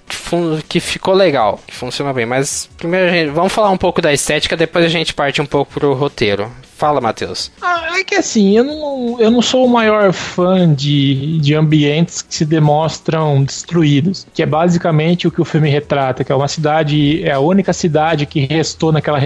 que 0.67 0.79
ficou 0.79 1.13
legal, 1.13 1.59
que 1.67 1.75
funciona 1.75 2.13
bem. 2.13 2.25
Mas 2.25 2.69
primeiro 2.77 3.09
gente, 3.09 3.29
vamos 3.31 3.51
falar 3.51 3.69
um 3.69 3.77
pouco 3.77 4.01
da 4.01 4.13
estética, 4.13 4.55
depois 4.55 4.85
a 4.85 4.89
gente 4.89 5.13
parte 5.13 5.41
um 5.41 5.45
pouco 5.45 5.73
pro 5.73 5.93
roteiro. 5.93 6.49
Fala, 6.77 7.01
Matheus. 7.01 7.51
Ah, 7.59 7.97
é 7.99 8.03
que 8.03 8.13
assim, 8.13 8.55
eu 8.55 8.63
não, 8.63 9.19
eu 9.19 9.31
não 9.31 9.41
sou 9.41 9.65
o 9.65 9.69
maior 9.69 10.13
fã 10.13 10.71
de, 10.71 11.39
de 11.39 11.55
ambientes 11.55 12.21
que 12.21 12.35
se 12.35 12.45
demonstram 12.45 13.43
destruídos. 13.43 14.27
Que 14.31 14.43
é 14.43 14.45
basicamente 14.45 15.27
o 15.27 15.31
que 15.31 15.41
o 15.41 15.45
filme 15.45 15.71
retrata, 15.71 16.23
que 16.23 16.31
é 16.31 16.35
uma 16.35 16.47
cidade, 16.47 17.23
é 17.23 17.31
a 17.31 17.39
única 17.39 17.73
cidade 17.73 18.27
que 18.27 18.41
restou 18.41 18.91
naquela, 18.91 19.17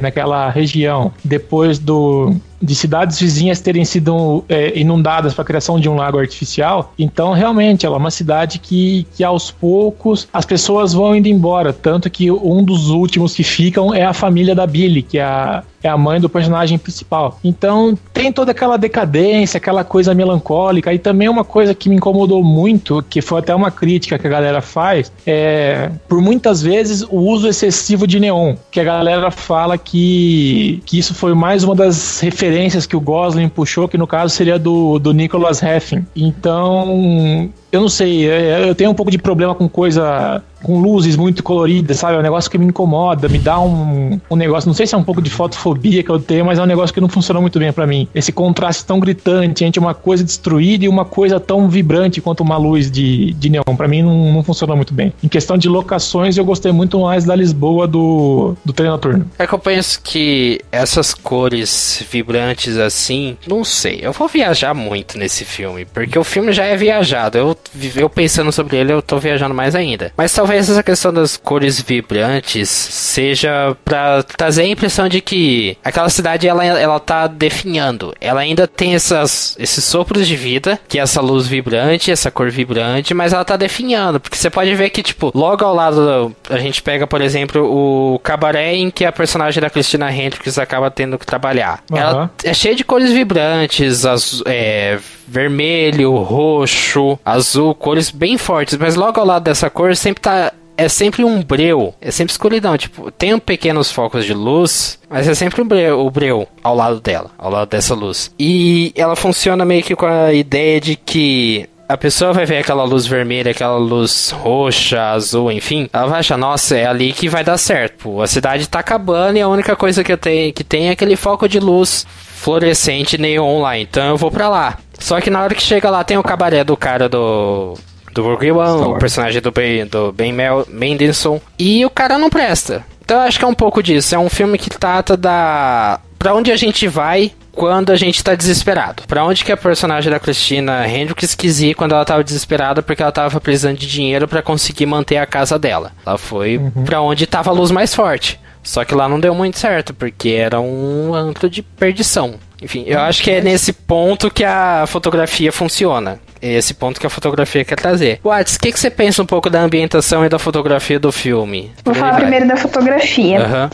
naquela 0.00 0.48
região 0.48 1.12
depois 1.22 1.78
do, 1.78 2.34
de 2.60 2.74
cidades 2.74 3.18
vizinhas 3.20 3.60
terem 3.60 3.84
sido 3.84 4.44
é, 4.48 4.78
inundadas 4.78 5.34
para 5.34 5.42
a 5.42 5.44
criação 5.44 5.78
de 5.78 5.88
um 5.88 5.96
lago 5.96 6.18
artificial. 6.18 6.92
Então, 6.98 7.32
realmente, 7.32 7.86
ela 7.86 7.96
é 7.96 7.98
uma 7.98 8.10
cidade 8.10 8.58
que, 8.58 9.06
que 9.14 9.22
aos 9.22 9.50
poucos 9.50 10.28
as 10.32 10.44
pessoas 10.44 10.92
vão 10.92 11.14
indo 11.14 11.28
embora. 11.28 11.72
Tanto 11.72 12.10
que 12.10 12.30
um 12.30 12.64
dos 12.64 12.90
últimos 12.90 13.34
que 13.34 13.44
ficam 13.44 13.94
é 13.94 14.04
a 14.04 14.12
família 14.12 14.54
da 14.54 14.66
Billy, 14.66 15.02
que 15.02 15.18
é 15.18 15.22
a, 15.22 15.62
é 15.82 15.88
a 15.88 15.96
mãe 15.96 16.20
do 16.20 16.28
personagem 16.28 16.78
principal. 16.78 17.38
Então 17.42 17.96
tem 18.12 18.32
toda 18.32 18.50
aquela 18.50 18.76
decadência, 18.76 19.58
aquela 19.58 19.84
coisa 19.84 20.14
melancólica 20.14 20.92
e 20.92 20.98
também 20.98 21.28
uma 21.28 21.44
coisa 21.44 21.74
que 21.74 21.88
me 21.88 21.96
incomodou 21.96 22.42
muito, 22.42 23.02
que 23.08 23.20
foi 23.20 23.40
até 23.40 23.54
uma 23.54 23.70
crítica 23.70 24.18
que 24.18 24.26
a 24.26 24.30
galera 24.30 24.60
faz, 24.60 25.12
é 25.26 25.90
por 26.08 26.20
muitas 26.20 26.62
vezes 26.62 27.02
o 27.02 27.18
uso 27.18 27.48
excessivo 27.48 28.06
de 28.06 28.18
neon, 28.18 28.56
que 28.70 28.80
a 28.80 28.84
galera 28.84 29.30
fala 29.30 29.78
que, 29.78 30.82
que 30.84 30.98
isso 30.98 31.14
foi 31.14 31.34
mais 31.34 31.64
uma 31.64 31.74
das 31.74 32.20
referências 32.20 32.86
que 32.86 32.96
o 32.96 33.00
Gosling 33.00 33.48
puxou, 33.48 33.88
que 33.88 33.98
no 33.98 34.06
caso 34.06 34.34
seria 34.34 34.58
do, 34.58 34.98
do 34.98 35.12
Nicholas 35.12 35.62
Heffin. 35.62 36.06
Então 36.14 37.50
eu 37.70 37.80
não 37.80 37.88
sei, 37.88 38.24
eu 38.24 38.74
tenho 38.74 38.90
um 38.90 38.94
pouco 38.94 39.10
de 39.10 39.18
problema 39.18 39.54
com 39.54 39.68
coisa 39.68 40.42
com 40.62 40.80
luzes 40.80 41.16
muito 41.16 41.42
coloridas, 41.42 41.98
sabe? 41.98 42.16
É 42.16 42.18
um 42.18 42.22
negócio 42.22 42.50
que 42.50 42.58
me 42.58 42.66
incomoda, 42.66 43.28
me 43.28 43.38
dá 43.38 43.58
um, 43.60 44.20
um 44.30 44.36
negócio, 44.36 44.68
não 44.68 44.74
sei 44.74 44.86
se 44.86 44.94
é 44.94 44.98
um 44.98 45.04
pouco 45.04 45.22
de 45.22 45.30
fotofobia 45.30 46.02
que 46.02 46.10
eu 46.10 46.18
tenho, 46.18 46.44
mas 46.44 46.58
é 46.58 46.62
um 46.62 46.66
negócio 46.66 46.92
que 46.92 47.00
não 47.00 47.08
funciona 47.08 47.40
muito 47.40 47.58
bem 47.58 47.72
para 47.72 47.86
mim. 47.86 48.08
Esse 48.14 48.32
contraste 48.32 48.84
tão 48.84 49.00
gritante 49.00 49.64
entre 49.64 49.80
uma 49.80 49.94
coisa 49.94 50.24
destruída 50.24 50.84
e 50.84 50.88
uma 50.88 51.04
coisa 51.04 51.38
tão 51.38 51.68
vibrante 51.68 52.20
quanto 52.20 52.42
uma 52.42 52.56
luz 52.56 52.90
de, 52.90 53.32
de 53.34 53.48
neon, 53.48 53.76
para 53.76 53.88
mim 53.88 54.02
não, 54.02 54.32
não 54.32 54.42
funciona 54.42 54.74
muito 54.74 54.92
bem. 54.92 55.12
Em 55.22 55.28
questão 55.28 55.56
de 55.56 55.68
locações, 55.68 56.36
eu 56.36 56.44
gostei 56.44 56.72
muito 56.72 57.00
mais 57.00 57.24
da 57.24 57.34
Lisboa 57.34 57.86
do, 57.86 58.56
do 58.64 58.72
trem 58.72 58.90
noturno. 58.90 59.26
É 59.38 59.46
que 59.46 59.54
eu 59.54 59.58
penso 59.58 60.00
que 60.02 60.60
essas 60.70 61.14
cores 61.14 62.04
vibrantes 62.10 62.76
assim, 62.76 63.36
não 63.46 63.64
sei, 63.64 64.00
eu 64.02 64.12
vou 64.12 64.28
viajar 64.28 64.74
muito 64.74 65.18
nesse 65.18 65.44
filme, 65.44 65.84
porque 65.84 66.18
o 66.18 66.24
filme 66.24 66.52
já 66.52 66.64
é 66.64 66.76
viajado, 66.76 67.38
eu, 67.38 67.56
eu 67.96 68.10
pensando 68.10 68.52
sobre 68.52 68.76
ele, 68.76 68.92
eu 68.92 69.00
tô 69.00 69.18
viajando 69.18 69.54
mais 69.54 69.74
ainda. 69.74 70.12
Mas 70.16 70.32
talvez 70.32 70.47
talvez 70.48 70.70
essa 70.70 70.82
questão 70.82 71.12
das 71.12 71.36
cores 71.36 71.78
vibrantes 71.78 72.70
seja 72.70 73.76
para 73.84 74.22
trazer 74.22 74.62
a 74.62 74.66
impressão 74.66 75.06
de 75.06 75.20
que 75.20 75.76
aquela 75.84 76.08
cidade 76.08 76.48
ela, 76.48 76.64
ela 76.64 76.98
tá 76.98 77.26
definhando. 77.26 78.14
Ela 78.18 78.40
ainda 78.40 78.66
tem 78.66 78.94
essas, 78.94 79.54
esses 79.58 79.84
sopros 79.84 80.26
de 80.26 80.36
vida, 80.36 80.80
que 80.88 80.98
é 80.98 81.02
essa 81.02 81.20
luz 81.20 81.46
vibrante, 81.46 82.10
essa 82.10 82.30
cor 82.30 82.50
vibrante, 82.50 83.12
mas 83.12 83.34
ela 83.34 83.44
tá 83.44 83.58
definhando. 83.58 84.18
Porque 84.18 84.38
você 84.38 84.48
pode 84.48 84.74
ver 84.74 84.88
que, 84.88 85.02
tipo, 85.02 85.30
logo 85.34 85.62
ao 85.62 85.74
lado 85.74 86.34
a 86.48 86.56
gente 86.56 86.82
pega, 86.82 87.06
por 87.06 87.20
exemplo, 87.20 87.62
o 87.62 88.18
cabaré 88.20 88.74
em 88.74 88.90
que 88.90 89.04
a 89.04 89.12
personagem 89.12 89.60
da 89.60 89.68
Christina 89.68 90.10
Hendricks 90.10 90.58
acaba 90.58 90.90
tendo 90.90 91.18
que 91.18 91.26
trabalhar. 91.26 91.82
Uhum. 91.90 91.98
Ela 91.98 92.30
é 92.42 92.54
cheia 92.54 92.74
de 92.74 92.84
cores 92.84 93.12
vibrantes, 93.12 94.06
azul, 94.06 94.44
é, 94.46 94.98
vermelho, 95.28 96.16
roxo, 96.16 97.18
azul, 97.24 97.74
cores 97.74 98.10
bem 98.10 98.38
fortes, 98.38 98.76
mas 98.78 98.96
logo 98.96 99.20
ao 99.20 99.26
lado 99.26 99.44
dessa 99.44 99.68
cor 99.68 99.94
sempre 99.94 100.22
tá 100.22 100.52
é 100.78 100.88
sempre 100.88 101.24
um 101.24 101.42
breu, 101.42 101.92
é 102.00 102.12
sempre 102.12 102.30
escuridão. 102.30 102.78
Tipo, 102.78 103.10
tem 103.10 103.36
pequenos 103.40 103.90
focos 103.90 104.24
de 104.24 104.32
luz, 104.32 104.96
mas 105.10 105.26
é 105.26 105.34
sempre 105.34 105.60
um 105.60 105.66
breu, 105.66 106.06
o 106.06 106.08
breu 106.08 106.46
ao 106.62 106.76
lado 106.76 107.00
dela, 107.00 107.32
ao 107.36 107.50
lado 107.50 107.68
dessa 107.68 107.96
luz. 107.96 108.32
E 108.38 108.92
ela 108.94 109.16
funciona 109.16 109.64
meio 109.64 109.82
que 109.82 109.96
com 109.96 110.06
a 110.06 110.32
ideia 110.32 110.80
de 110.80 110.94
que 110.94 111.68
a 111.88 111.96
pessoa 111.96 112.32
vai 112.32 112.46
ver 112.46 112.58
aquela 112.58 112.84
luz 112.84 113.06
vermelha, 113.06 113.50
aquela 113.50 113.76
luz 113.76 114.30
roxa, 114.30 115.10
azul, 115.10 115.50
enfim, 115.50 115.88
ela 115.92 116.06
vai 116.06 116.20
achar, 116.20 116.38
nossa, 116.38 116.76
é 116.76 116.86
ali 116.86 117.12
que 117.12 117.28
vai 117.28 117.42
dar 117.42 117.58
certo. 117.58 118.04
Pô, 118.04 118.22
a 118.22 118.28
cidade 118.28 118.68
tá 118.68 118.78
acabando 118.78 119.36
e 119.36 119.40
a 119.40 119.48
única 119.48 119.74
coisa 119.74 120.04
que 120.04 120.12
eu 120.12 120.18
tenho 120.18 120.52
que 120.52 120.62
tem 120.62 120.88
é 120.88 120.90
aquele 120.92 121.16
foco 121.16 121.48
de 121.48 121.58
luz 121.58 122.06
fluorescente 122.38 123.18
neon 123.18 123.62
lá, 123.62 123.76
então 123.76 124.10
eu 124.10 124.16
vou 124.16 124.30
para 124.30 124.48
lá. 124.48 124.78
Só 124.98 125.20
que 125.20 125.30
na 125.30 125.42
hora 125.42 125.54
que 125.54 125.62
chega 125.62 125.90
lá 125.90 126.02
tem 126.04 126.18
o 126.18 126.22
cabaré 126.22 126.64
do 126.64 126.76
cara 126.76 127.08
do 127.08 127.74
do 128.12 128.22
Rogue 128.22 128.50
One, 128.50 128.82
o 128.82 128.98
personagem 128.98 129.40
do 129.40 129.52
Ben, 129.52 129.86
do 129.86 130.12
ben 130.12 130.32
Mel, 130.32 130.66
Mendelsohn, 130.68 131.38
e 131.58 131.84
o 131.84 131.90
cara 131.90 132.18
não 132.18 132.28
presta. 132.28 132.84
Então 133.00 133.18
eu 133.18 133.22
acho 133.22 133.38
que 133.38 133.44
é 133.44 133.48
um 133.48 133.54
pouco 133.54 133.82
disso. 133.82 134.14
É 134.14 134.18
um 134.18 134.28
filme 134.28 134.58
que 134.58 134.68
trata 134.68 135.16
da. 135.16 136.00
Pra 136.18 136.34
onde 136.34 136.50
a 136.50 136.56
gente 136.56 136.88
vai 136.88 137.32
quando 137.52 137.90
a 137.90 137.96
gente 137.96 138.22
tá 138.22 138.34
desesperado. 138.34 139.02
Pra 139.06 139.24
onde 139.24 139.44
que 139.44 139.50
a 139.50 139.56
personagem 139.56 140.10
da 140.10 140.20
Christina 140.20 140.86
Hendricks 140.86 141.34
quis 141.34 141.60
ir 141.60 141.74
quando 141.74 141.92
ela 141.92 142.04
tava 142.04 142.22
desesperada 142.22 142.82
porque 142.82 143.02
ela 143.02 143.10
tava 143.10 143.40
precisando 143.40 143.78
de 143.78 143.86
dinheiro 143.86 144.28
para 144.28 144.42
conseguir 144.42 144.86
manter 144.86 145.16
a 145.16 145.26
casa 145.26 145.58
dela. 145.58 145.92
Ela 146.06 146.18
foi 146.18 146.58
uhum. 146.58 146.84
pra 146.84 147.00
onde 147.00 147.26
tava 147.26 147.50
a 147.50 147.52
luz 147.52 147.70
mais 147.70 147.94
forte. 147.94 148.38
Só 148.62 148.84
que 148.84 148.94
lá 148.94 149.08
não 149.08 149.18
deu 149.18 149.34
muito 149.34 149.58
certo, 149.58 149.94
porque 149.94 150.30
era 150.30 150.60
um 150.60 151.14
antro 151.14 151.48
de 151.48 151.62
perdição. 151.62 152.34
Enfim, 152.60 152.84
eu 152.86 153.00
acho 153.00 153.22
que 153.22 153.30
é 153.30 153.40
nesse 153.40 153.72
ponto 153.72 154.30
que 154.30 154.44
a 154.44 154.84
fotografia 154.86 155.52
funciona. 155.52 156.18
É 156.40 156.54
esse 156.54 156.74
ponto 156.74 157.00
que 157.00 157.06
a 157.06 157.10
fotografia 157.10 157.64
quer 157.64 157.76
trazer. 157.76 158.20
Watts, 158.24 158.56
o 158.56 158.60
que, 158.60 158.72
que 158.72 158.78
você 158.78 158.90
pensa 158.90 159.22
um 159.22 159.26
pouco 159.26 159.50
da 159.50 159.60
ambientação 159.60 160.24
e 160.24 160.28
da 160.28 160.38
fotografia 160.38 160.98
do 160.98 161.10
filme? 161.10 161.72
Vou 161.84 161.94
falar 161.94 162.12
vai. 162.12 162.20
primeiro 162.22 162.46
da 162.46 162.56
fotografia. 162.56 163.40
Uhum. 163.40 163.70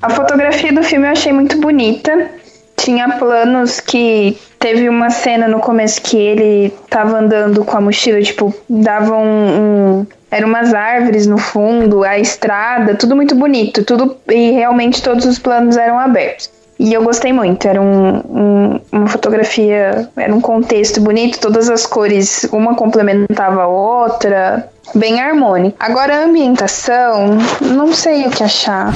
A 0.00 0.10
fotografia 0.10 0.72
do 0.72 0.82
filme 0.82 1.06
eu 1.06 1.12
achei 1.12 1.32
muito 1.32 1.60
bonita. 1.60 2.30
Tinha 2.76 3.08
planos 3.18 3.80
que 3.80 4.38
teve 4.58 4.88
uma 4.88 5.10
cena 5.10 5.48
no 5.48 5.58
começo 5.58 6.00
que 6.00 6.16
ele 6.16 6.72
tava 6.88 7.18
andando 7.18 7.64
com 7.64 7.76
a 7.76 7.80
mochila, 7.80 8.22
tipo, 8.22 8.54
dava 8.68 9.16
um, 9.16 10.00
um 10.00 10.06
eram 10.30 10.48
umas 10.48 10.74
árvores 10.74 11.26
no 11.26 11.38
fundo, 11.38 12.04
a 12.04 12.18
estrada, 12.18 12.94
tudo 12.94 13.16
muito 13.16 13.34
bonito, 13.34 13.82
tudo 13.82 14.16
e 14.28 14.52
realmente 14.52 15.02
todos 15.02 15.24
os 15.24 15.38
planos 15.38 15.76
eram 15.76 15.98
abertos. 15.98 16.50
E 16.78 16.94
eu 16.94 17.02
gostei 17.02 17.32
muito, 17.32 17.66
era 17.66 17.80
um, 17.80 18.18
um, 18.18 18.80
uma 18.92 19.08
fotografia, 19.08 20.08
era 20.16 20.32
um 20.32 20.40
contexto 20.40 21.00
bonito, 21.00 21.40
todas 21.40 21.68
as 21.68 21.84
cores, 21.84 22.44
uma 22.52 22.76
complementava 22.76 23.62
a 23.62 23.66
outra, 23.66 24.70
bem 24.94 25.20
harmônico. 25.20 25.76
Agora 25.80 26.14
a 26.14 26.24
ambientação, 26.24 27.36
não 27.60 27.92
sei 27.92 28.26
o 28.26 28.30
que 28.30 28.44
achar. 28.44 28.92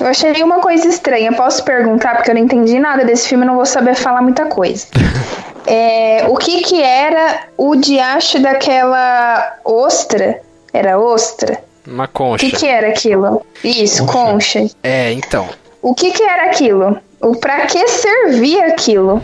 Eu 0.00 0.06
achei 0.06 0.42
uma 0.42 0.60
coisa 0.60 0.88
estranha, 0.88 1.32
posso 1.32 1.62
perguntar, 1.62 2.16
porque 2.16 2.30
eu 2.30 2.34
não 2.34 2.42
entendi 2.42 2.80
nada 2.80 3.04
desse 3.04 3.28
filme, 3.28 3.44
não 3.44 3.54
vou 3.54 3.66
saber 3.66 3.94
falar 3.94 4.22
muita 4.22 4.46
coisa. 4.46 4.86
É, 5.66 6.24
o 6.26 6.36
que 6.36 6.62
que 6.62 6.82
era 6.82 7.42
o 7.56 7.76
diacho 7.76 8.40
daquela 8.40 9.56
ostra? 9.64 10.40
Era 10.72 10.98
ostra? 10.98 11.62
Uma 11.86 12.08
concha. 12.08 12.46
O 12.46 12.50
que 12.50 12.56
que 12.56 12.66
era 12.66 12.88
aquilo? 12.88 13.44
Isso, 13.62 14.04
concha. 14.06 14.60
concha. 14.60 14.74
É, 14.82 15.12
então. 15.12 15.48
O 15.82 15.94
que 15.94 16.10
que 16.12 16.22
era 16.22 16.44
aquilo? 16.46 16.98
O 17.20 17.36
pra 17.36 17.66
que 17.66 17.86
servia 17.88 18.68
aquilo? 18.68 19.22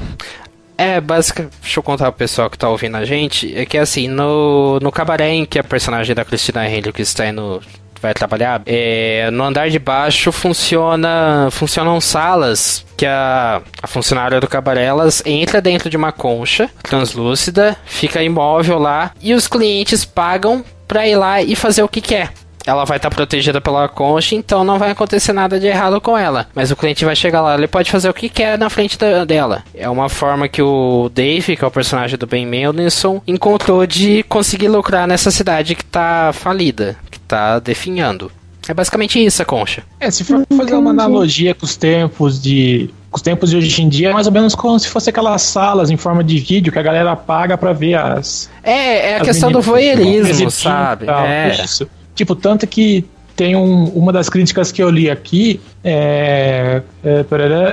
É, 0.77 1.01
basicamente, 1.01 1.55
deixa 1.63 1.79
eu 1.79 1.83
contar 1.83 2.13
pro 2.13 2.19
pessoal 2.19 2.51
que 2.51 2.59
tá 2.59 2.69
ouvindo 2.69 2.97
a 2.97 3.05
gente, 3.05 3.57
é 3.57 3.65
que 3.65 3.79
assim, 3.79 4.09
no, 4.09 4.79
no 4.81 4.93
cabaré 4.93 5.31
em 5.31 5.47
que 5.47 5.59
a 5.59 5.65
personagem 5.65 6.15
da 6.15 6.25
Cristina 6.25 6.69
Henry 6.69 6.93
que 6.93 7.01
está 7.01 7.27
indo 7.27 7.63
vai 8.01 8.13
trabalhar, 8.13 8.61
é, 8.67 9.31
no 9.31 9.43
andar 9.43 9.71
de 9.71 9.79
baixo 9.79 10.31
funciona, 10.31 11.49
funcionam 11.51 11.99
salas 11.99 12.85
que 12.95 13.07
a, 13.07 13.63
a 13.83 13.87
funcionária 13.87 14.39
do 14.39 14.47
cabaré 14.47 14.85
elas 14.85 15.23
entra 15.25 15.63
dentro 15.63 15.89
de 15.89 15.97
uma 15.97 16.13
concha 16.13 16.69
translúcida, 16.83 17.75
fica 17.87 18.23
imóvel 18.23 18.79
lá 18.79 19.13
e 19.21 19.33
os 19.33 19.49
clientes 19.49 20.05
pagam 20.05 20.63
pra 20.87 21.09
ir 21.09 21.17
lá 21.17 21.41
e 21.41 21.57
fazer 21.57 21.83
o 21.83 21.89
que 21.89 22.03
quer 22.03 22.33
ela 22.67 22.85
vai 22.85 22.99
estar 22.99 23.09
tá 23.09 23.15
protegida 23.15 23.61
pela 23.61 23.89
concha, 23.89 24.35
então 24.35 24.65
não 24.65 24.79
vai 24.79 24.91
acontecer 24.91 25.33
nada 25.33 25.59
de 25.59 25.67
errado 25.67 26.01
com 26.01 26.19
ela. 26.19 26.49
Mas 26.55 26.71
o 26.71 26.77
cliente 26.77 27.05
vai 27.05 27.15
chegar 27.15 27.41
lá, 27.41 27.55
ele 27.55 27.69
pode 27.69 27.91
fazer 27.91 28.11
o 28.11 28.15
que 28.15 28.29
quer 28.29 28.59
na 28.59 28.69
frente 28.69 28.99
da, 28.99 29.25
dela. 29.25 29.63
É 29.73 29.89
uma 29.89 30.09
forma 30.09 30.49
que 30.49 30.61
o 30.61 31.09
Dave, 31.15 31.57
que 31.57 31.65
é 31.65 31.69
o 31.69 31.71
personagem 31.71 32.19
do 32.19 32.27
Ben 32.27 32.45
Mendelsohn, 32.45 33.21
encontrou 33.27 33.87
de 33.87 34.25
conseguir 34.25 34.69
lucrar 34.69 35.07
nessa 35.07 35.31
cidade 35.31 35.77
que 35.77 35.85
tá 35.85 36.33
falida, 36.33 36.97
que 37.11 37.21
tá 37.21 37.61
definhando. 37.61 38.31
É 38.69 38.75
basicamente 38.75 39.25
isso 39.25 39.41
a 39.41 39.45
concha. 39.45 39.85
É, 40.01 40.11
se 40.11 40.25
for 40.25 40.45
fazer 40.57 40.75
uma 40.75 40.91
analogia 40.91 41.55
com 41.55 41.65
os 41.65 41.77
tempos 41.77 42.43
de 42.43 42.91
os 43.13 43.23
tempos 43.23 43.51
de 43.51 43.57
hoje 43.57 43.83
em 43.83 43.89
dia 43.89 44.11
é 44.11 44.13
mais 44.13 44.27
ou 44.27 44.33
menos 44.33 44.55
como 44.55 44.79
se 44.79 44.89
fosse 44.89 45.09
aquelas 45.09 45.41
salas 45.41 45.89
em 45.89 45.97
forma 45.97 46.23
de 46.23 46.37
vídeo 46.39 46.71
que 46.71 46.79
a 46.79 46.83
galera 46.83 47.15
paga 47.17 47.57
para 47.57 47.73
ver 47.73 47.95
as. 47.95 48.51
É, 48.63 49.13
é 49.13 49.17
a 49.17 49.21
questão 49.21 49.51
do 49.51 49.63
voyeurismo, 49.63 50.51
sabe? 50.51 51.07
É. 51.09 51.57
Isso. 51.65 51.89
Tipo, 52.17 52.35
tanto 52.35 52.67
que 52.67 53.05
tem 53.37 53.55
um, 53.55 53.85
uma 53.91 54.11
das 54.11 54.29
críticas 54.31 54.73
que 54.73 54.83
eu 54.83 54.89
li 54.89 55.11
aqui, 55.11 55.61
é, 55.85 56.83
é, 57.05 57.25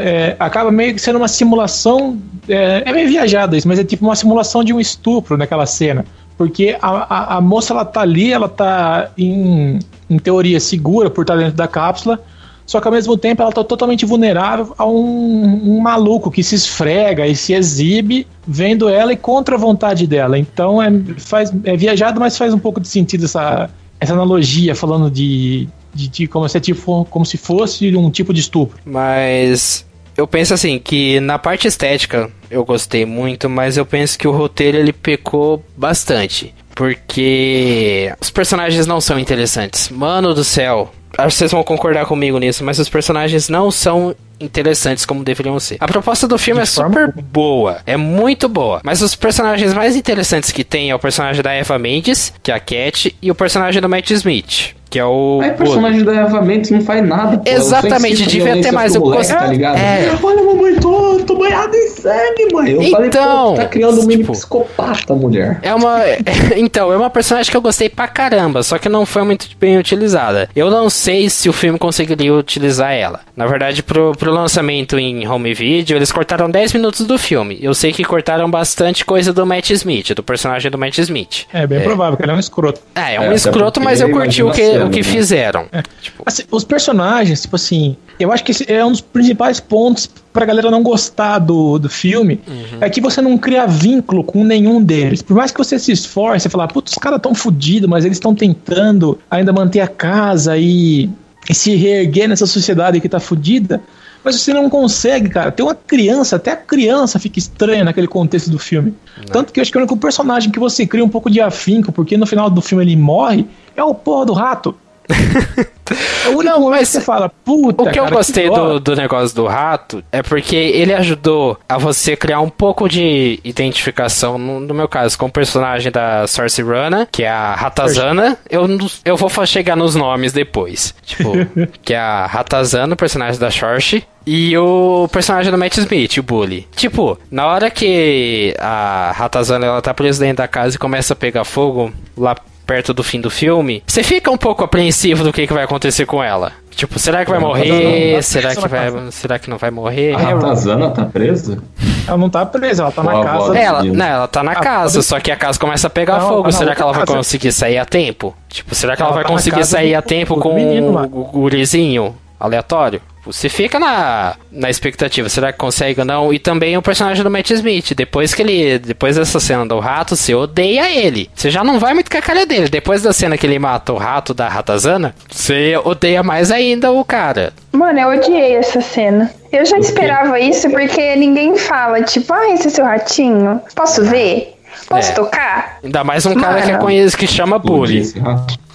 é, 0.03 0.35
acaba 0.37 0.69
meio 0.69 0.93
que 0.93 1.01
sendo 1.01 1.15
uma 1.15 1.29
simulação, 1.29 2.19
é, 2.47 2.83
é, 2.85 2.91
meio 2.91 3.07
viajada 3.07 3.55
isso, 3.55 3.67
mas 3.67 3.79
é 3.79 3.83
tipo 3.83 4.05
uma 4.05 4.15
simulação 4.15 4.63
de 4.63 4.73
um 4.73 4.79
estupro 4.79 5.37
naquela 5.37 5.65
cena. 5.65 6.05
Porque 6.37 6.77
a, 6.81 6.89
a, 6.89 7.37
a 7.37 7.41
moça 7.41 7.73
ela 7.73 7.85
tá 7.85 8.01
ali, 8.01 8.33
ela 8.33 8.49
tá 8.49 9.11
em, 9.17 9.79
em 10.09 10.19
teoria 10.19 10.59
segura 10.59 11.09
por 11.09 11.21
estar 11.21 11.37
dentro 11.37 11.53
da 11.53 11.67
cápsula, 11.67 12.19
só 12.65 12.81
que 12.81 12.87
ao 12.87 12.93
mesmo 12.93 13.15
tempo 13.17 13.41
ela 13.41 13.51
tá 13.51 13.63
totalmente 13.63 14.05
vulnerável 14.05 14.73
a 14.77 14.85
um, 14.85 15.77
um, 15.77 15.79
maluco 15.79 16.31
que 16.31 16.43
se 16.43 16.55
esfrega 16.55 17.27
e 17.27 17.35
se 17.35 17.53
exibe 17.53 18.25
vendo 18.45 18.89
ela 18.89 19.13
e 19.13 19.17
contra 19.17 19.55
a 19.55 19.57
vontade 19.57 20.07
dela. 20.07 20.37
Então 20.37 20.81
é, 20.81 20.91
faz, 21.17 21.53
é 21.63 21.77
viajado, 21.77 22.19
mas 22.19 22.37
faz 22.37 22.53
um 22.53 22.59
pouco 22.59 22.81
de 22.81 22.87
sentido 22.87 23.25
essa, 23.25 23.69
essa 24.03 24.13
analogia 24.13 24.75
falando 24.75 25.09
de, 25.09 25.67
de, 25.93 26.07
de 26.07 26.27
como, 26.27 26.47
se, 26.47 26.59
tipo, 26.59 27.05
como 27.05 27.25
se 27.25 27.37
fosse 27.37 27.95
um 27.95 28.11
tipo 28.11 28.33
de 28.33 28.41
estupro. 28.41 28.77
Mas 28.85 29.85
eu 30.15 30.27
penso 30.27 30.53
assim 30.53 30.77
que 30.77 31.19
na 31.19 31.39
parte 31.39 31.67
estética 31.67 32.29
eu 32.49 32.63
gostei 32.63 33.05
muito, 33.05 33.49
mas 33.49 33.77
eu 33.77 33.85
penso 33.85 34.17
que 34.17 34.27
o 34.27 34.31
roteiro 34.31 34.77
ele 34.77 34.93
pecou 34.93 35.63
bastante. 35.75 36.53
Porque 36.75 38.13
os 38.19 38.29
personagens 38.29 38.87
não 38.87 38.99
são 38.99 39.19
interessantes. 39.19 39.89
Mano 39.89 40.33
do 40.33 40.43
céu, 40.43 40.91
acho 41.17 41.35
que 41.35 41.39
vocês 41.39 41.51
vão 41.51 41.63
concordar 41.63 42.05
comigo 42.05 42.37
nisso, 42.37 42.63
mas 42.63 42.79
os 42.79 42.89
personagens 42.89 43.49
não 43.49 43.69
são 43.71 44.15
interessantes 44.39 45.05
como 45.05 45.23
deveriam 45.23 45.59
ser. 45.59 45.77
A 45.79 45.87
proposta 45.87 46.27
do 46.27 46.37
filme 46.37 46.61
de 46.61 46.63
é 46.63 46.65
super 46.65 47.11
boa, 47.11 47.81
é 47.85 47.95
muito 47.95 48.49
boa, 48.49 48.81
mas 48.83 49.01
os 49.01 49.15
personagens 49.15 49.73
mais 49.73 49.95
interessantes 49.95 50.51
que 50.51 50.63
tem 50.63 50.89
é 50.89 50.95
o 50.95 50.99
personagem 50.99 51.41
da 51.41 51.51
Eva 51.51 51.77
Mendes, 51.77 52.33
que 52.41 52.51
é 52.51 52.55
a 52.55 52.59
Cat, 52.59 53.15
e 53.21 53.31
o 53.31 53.35
personagem 53.35 53.81
do 53.81 53.89
Matt 53.89 54.11
Smith 54.11 54.75
que 54.93 54.99
é 54.99 55.05
o. 55.05 55.39
Aí 55.41 55.49
o 55.49 55.53
personagem 55.55 56.03
da 56.03 56.13
Eva 56.13 56.39
Mendes 56.39 56.69
não 56.69 56.81
faz 56.81 57.03
nada. 57.03 57.39
Pô. 57.39 57.49
Exatamente, 57.49 58.27
devia 58.27 58.61
ter 58.61 58.71
mais. 58.71 58.93
Eu 58.93 59.01
moleque, 59.01 59.27
tá 59.27 59.47
ligado? 59.47 59.79
É. 59.79 60.15
Olha, 60.21 60.43
mamãe, 60.43 60.75
tô, 60.75 61.19
tô 61.25 61.35
banhado 61.35 61.75
em 61.75 61.87
sangue, 61.87 62.53
mãe. 62.53 62.71
Eu 62.73 62.81
então, 62.83 62.91
falei, 62.91 63.09
pô, 63.09 63.53
tá 63.55 63.65
criando 63.65 64.01
um 64.01 64.05
mini 64.05 64.21
tipo, 64.21 64.33
psicopata, 64.33 65.15
mulher. 65.15 65.57
É 65.63 65.73
uma. 65.73 65.99
então, 66.55 66.93
é 66.93 66.97
uma 66.97 67.09
personagem 67.09 67.49
que 67.49 67.57
eu 67.57 67.61
gostei 67.61 67.89
pra 67.89 68.07
caramba, 68.07 68.61
só 68.61 68.77
que 68.77 68.87
não 68.87 69.03
foi 69.03 69.23
muito 69.23 69.47
bem 69.59 69.79
utilizada. 69.79 70.47
Eu 70.55 70.69
não 70.69 70.91
sei 70.91 71.27
se 71.27 71.49
o 71.49 71.53
filme 71.53 71.79
conseguiria 71.79 72.31
utilizar 72.31 72.93
ela. 72.93 73.21
Na 73.35 73.47
verdade, 73.47 73.81
pro, 73.81 74.11
pro 74.11 74.31
lançamento 74.31 74.99
em 74.99 75.27
home 75.27 75.55
video, 75.55 75.97
eles 75.97 76.11
cortaram 76.11 76.51
10 76.51 76.73
minutos 76.73 77.03
do 77.07 77.17
filme. 77.17 77.57
Eu 77.63 77.73
sei 77.73 77.91
que 77.91 78.03
cortaram 78.03 78.49
bastante 78.49 79.03
coisa 79.03 79.33
do 79.33 79.43
Matt 79.43 79.71
Smith, 79.71 80.13
do 80.13 80.21
personagem 80.21 80.69
do 80.69 80.77
Matt 80.77 80.99
Smith. 80.99 81.47
É 81.51 81.65
bem 81.65 81.79
é. 81.79 81.81
provável, 81.81 82.15
que 82.15 82.23
ele 82.23 82.31
é 82.31 82.35
um 82.35 82.39
escroto. 82.39 82.79
É, 82.93 83.15
é 83.15 83.19
um 83.19 83.31
é, 83.31 83.33
escroto, 83.33 83.81
mas 83.81 83.99
eu 83.99 84.11
curti 84.11 84.43
o 84.43 84.51
que 84.51 84.82
o 84.85 84.89
que 84.89 84.97
né? 84.99 85.03
fizeram. 85.03 85.67
É. 85.71 85.83
Tipo... 86.01 86.23
Assim, 86.25 86.43
os 86.51 86.63
personagens, 86.63 87.41
tipo 87.41 87.55
assim, 87.55 87.95
eu 88.19 88.31
acho 88.31 88.43
que 88.43 88.51
esse 88.51 88.71
é 88.71 88.83
um 88.83 88.91
dos 88.91 89.01
principais 89.01 89.59
pontos 89.59 90.09
pra 90.31 90.45
galera 90.45 90.69
não 90.71 90.81
gostar 90.81 91.39
do, 91.39 91.77
do 91.77 91.89
filme, 91.89 92.39
uhum. 92.47 92.77
é 92.81 92.89
que 92.89 92.99
você 92.99 93.21
não 93.21 93.37
cria 93.37 93.67
vínculo 93.67 94.23
com 94.23 94.43
nenhum 94.43 94.81
deles. 94.83 95.21
Por 95.21 95.35
mais 95.35 95.51
que 95.51 95.57
você 95.57 95.77
se 95.77 95.91
esforce, 95.91 96.43
você 96.43 96.49
falar, 96.49 96.67
putz, 96.67 96.91
os 96.91 96.97
caras 96.97 97.21
tão 97.21 97.35
fodidos, 97.35 97.89
mas 97.89 98.05
eles 98.05 98.17
estão 98.17 98.33
tentando 98.33 99.19
ainda 99.29 99.53
manter 99.53 99.81
a 99.81 99.87
casa 99.87 100.57
e, 100.57 101.09
e 101.49 101.53
se 101.53 101.75
reerguer 101.75 102.27
nessa 102.27 102.45
sociedade 102.45 102.99
que 102.99 103.09
tá 103.09 103.19
fodida. 103.19 103.81
Mas 104.23 104.39
você 104.39 104.53
não 104.53 104.69
consegue, 104.69 105.29
cara. 105.29 105.51
Tem 105.51 105.65
uma 105.65 105.75
criança, 105.75 106.37
até 106.37 106.51
a 106.51 106.55
criança 106.55 107.19
fica 107.19 107.39
estranha 107.39 107.83
naquele 107.83 108.07
contexto 108.07 108.49
do 108.49 108.57
filme. 108.57 108.93
Não. 109.17 109.25
Tanto 109.25 109.51
que 109.51 109.59
eu 109.59 109.61
acho 109.61 109.71
que 109.71 109.77
o 109.77 109.81
único 109.81 109.97
personagem 109.97 110.51
que 110.51 110.59
você 110.59 110.87
cria 110.87 111.03
um 111.03 111.09
pouco 111.09 111.29
de 111.29 111.41
afinco, 111.41 111.91
porque 111.91 112.17
no 112.17 112.25
final 112.25 112.49
do 112.49 112.61
filme 112.61 112.83
ele 112.83 112.95
morre, 112.95 113.45
é 113.75 113.83
o 113.83 113.93
porra 113.93 114.25
do 114.25 114.33
rato. 114.33 114.75
não, 116.43 116.69
mas 116.69 116.89
você 116.89 117.01
fala, 117.01 117.29
puta. 117.29 117.83
O 117.83 117.85
que 117.85 117.93
cara, 117.93 118.07
eu 118.07 118.11
gostei 118.11 118.49
que 118.49 118.55
do, 118.55 118.79
do 118.79 118.95
negócio 118.95 119.35
do 119.35 119.45
rato 119.47 120.03
é 120.11 120.21
porque 120.21 120.55
ele 120.55 120.93
ajudou 120.93 121.57
a 121.67 121.77
você 121.77 122.15
criar 122.15 122.39
um 122.39 122.49
pouco 122.49 122.87
de 122.87 123.39
identificação, 123.43 124.37
no, 124.37 124.59
no 124.59 124.73
meu 124.73 124.87
caso, 124.87 125.17
com 125.17 125.25
o 125.25 125.31
personagem 125.31 125.91
da 125.91 126.27
Sorcerana, 126.27 127.07
que 127.11 127.23
é 127.23 127.29
a 127.29 127.53
Ratazana. 127.53 128.37
Eu, 128.49 128.67
eu 129.03 129.17
vou 129.17 129.29
chegar 129.45 129.75
nos 129.75 129.95
nomes 129.95 130.31
depois. 130.31 130.93
Tipo, 131.03 131.31
que 131.81 131.93
é 131.93 131.99
a 131.99 132.25
Ratazana, 132.25 132.93
o 132.93 132.97
personagem 132.97 133.39
da 133.39 133.49
Shorshi. 133.49 134.05
E 134.25 134.57
o 134.57 135.07
personagem 135.11 135.51
do 135.51 135.57
Matt 135.57 135.77
Smith, 135.77 136.17
o 136.17 136.23
Bully. 136.23 136.67
Tipo, 136.75 137.17
na 137.29 137.45
hora 137.47 137.69
que 137.69 138.55
a 138.59 139.11
Ratazana 139.15 139.65
ela 139.65 139.81
tá 139.81 139.93
presa 139.93 140.21
dentro 140.23 140.37
da 140.37 140.47
casa 140.47 140.75
e 140.75 140.79
começa 140.79 141.13
a 141.13 141.15
pegar 141.15 141.43
fogo 141.43 141.91
lá 142.17 142.35
perto 142.65 142.93
do 142.93 143.03
fim 143.03 143.19
do 143.19 143.29
filme, 143.29 143.83
você 143.85 144.01
fica 144.01 144.31
um 144.31 144.37
pouco 144.37 144.63
apreensivo 144.63 145.21
do 145.25 145.33
que, 145.33 145.45
que 145.45 145.51
vai 145.53 145.65
acontecer 145.65 146.05
com 146.05 146.23
ela. 146.23 146.53
Tipo, 146.71 146.97
será 146.97 147.25
que 147.25 147.29
vai 147.29 147.37
Ela 147.39 147.49
tá 147.51 147.57
morrer? 147.57 147.67
presa 148.13 148.21
Será 148.23 148.55
que 148.55 148.67
vai, 148.67 148.91
casa. 148.91 149.11
será 149.11 149.37
que 149.39 149.49
não 149.49 149.57
vai 149.57 149.69
morrer? 149.69 150.13
A 150.15 150.17
Ratazana 150.17 150.89
tá 150.89 151.03
presa? 151.05 151.61
Ela 152.07 152.17
não 152.17 152.29
tá 152.29 152.45
presa, 152.45 152.83
ela 152.83 152.91
tá 152.93 153.01
Ó, 153.01 153.03
na 153.03 153.23
casa. 153.23 153.51
ó. 153.51 153.53
Ela, 153.53 153.83
não, 153.83 154.05
ela 154.05 154.27
tá 154.29 154.41
na 154.41 154.53
Ah, 154.53 154.55
casa, 154.55 154.93
pode- 154.99 155.05
só 155.05 155.19
que 155.19 155.29
a 155.31 155.35
casa 155.35 155.59
começa 155.59 155.87
a 155.87 155.89
pegar 155.89 156.19
Não, 156.19 156.29
fogo. 156.29 156.43
tá 156.43 156.47
na 156.47 156.57
será 156.57 156.75
que 156.75 156.81
ela 156.81 156.93
vai 156.93 157.05
conseguir 157.05 157.51
sair 157.51 157.77
a 157.77 157.85
tempo? 157.85 158.33
Tipo, 158.47 158.73
será 158.73 158.95
que 158.95 159.01
ela, 159.01 159.09
Ela 159.09 159.15
vai 159.15 159.23
tá 159.25 159.29
conseguir 159.29 159.65
sair 159.65 159.91
do- 159.91 159.97
a 159.97 160.01
tempo 160.01 160.37
com 160.39 160.55
o, 160.55 161.03
o 161.03 161.23
gurizinho 161.25 162.15
aleatório? 162.39 163.01
Você 163.25 163.47
fica 163.47 163.79
na, 163.79 164.35
na 164.51 164.69
expectativa, 164.69 165.29
será 165.29 165.51
que 165.53 165.57
consegue 165.57 166.01
ou 166.01 166.05
não? 166.05 166.33
E 166.33 166.39
também 166.39 166.75
o 166.77 166.81
personagem 166.81 167.23
do 167.23 167.31
Matt 167.31 167.51
Smith, 167.51 167.93
depois 167.95 168.33
que 168.33 168.41
ele. 168.41 168.77
Depois 168.79 169.15
dessa 169.15 169.39
cena 169.39 169.65
do 169.65 169.79
rato, 169.79 170.15
você 170.15 170.35
odeia 170.35 170.91
ele. 170.91 171.29
Você 171.33 171.49
já 171.49 171.63
não 171.63 171.79
vai 171.79 171.93
muito 171.93 172.11
com 172.11 172.17
a 172.17 172.21
cara 172.21 172.45
dele. 172.45 172.67
Depois 172.67 173.01
da 173.01 173.13
cena 173.13 173.37
que 173.37 173.45
ele 173.47 173.57
mata 173.59 173.93
o 173.93 173.97
rato 173.97 174.33
da 174.33 174.49
ratazana, 174.49 175.15
você 175.31 175.79
odeia 175.83 176.21
mais 176.21 176.51
ainda 176.51 176.91
o 176.91 177.05
cara. 177.05 177.53
Mano, 177.71 177.97
eu 177.99 178.09
odiei 178.09 178.55
essa 178.55 178.81
cena. 178.81 179.31
Eu 179.51 179.65
já 179.65 179.77
esperava 179.77 180.39
isso 180.39 180.69
porque 180.69 181.15
ninguém 181.15 181.55
fala, 181.57 182.01
tipo, 182.01 182.33
ah, 182.33 182.49
esse 182.49 182.67
é 182.67 182.71
seu 182.71 182.83
ratinho. 182.85 183.61
Posso 183.75 184.03
ver? 184.03 184.53
Posso 184.89 185.11
É. 185.11 185.15
tocar? 185.15 185.77
Ainda 185.83 186.03
mais 186.03 186.25
um 186.25 186.33
cara 186.35 186.61
que, 186.61 186.69
é 186.69 186.71
Mano. 186.73 186.83
conhece, 186.83 187.15
que 187.15 187.27
chama 187.27 187.57
Bully. 187.59 188.03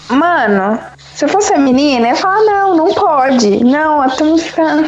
Mano, 0.08 0.78
se 1.18 1.24
eu 1.24 1.28
fosse 1.28 1.52
a 1.52 1.58
menina, 1.58 2.06
eu 2.06 2.10
ia 2.10 2.14
falar, 2.14 2.44
não, 2.44 2.76
não 2.76 2.94
pode. 2.94 3.64
Não, 3.64 4.00
até 4.00 4.22
não 4.22 4.38
ficar. 4.38 4.84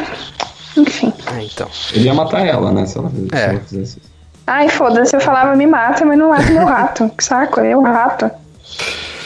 Enfim. 0.77 1.11
Ah, 1.27 1.43
então. 1.43 1.67
Ele 1.91 2.05
ia 2.05 2.13
matar 2.13 2.47
ela, 2.47 2.71
né? 2.71 2.85
Se 2.85 2.97
ela, 2.97 3.09
se 3.09 3.27
É. 3.33 3.49
ela 3.49 3.59
fizesse 3.59 3.99
isso. 3.99 4.11
Ai, 4.47 4.69
foda-se, 4.69 5.13
eu 5.13 5.19
falava, 5.19 5.57
me 5.57 5.67
mata, 5.67 6.05
mas 6.05 6.17
não 6.17 6.29
mata 6.29 6.49
meu 6.49 6.65
rato. 6.65 7.11
Que 7.17 7.21
saco, 7.21 7.59
é 7.59 7.75
o 7.75 7.81
rato. 7.81 8.31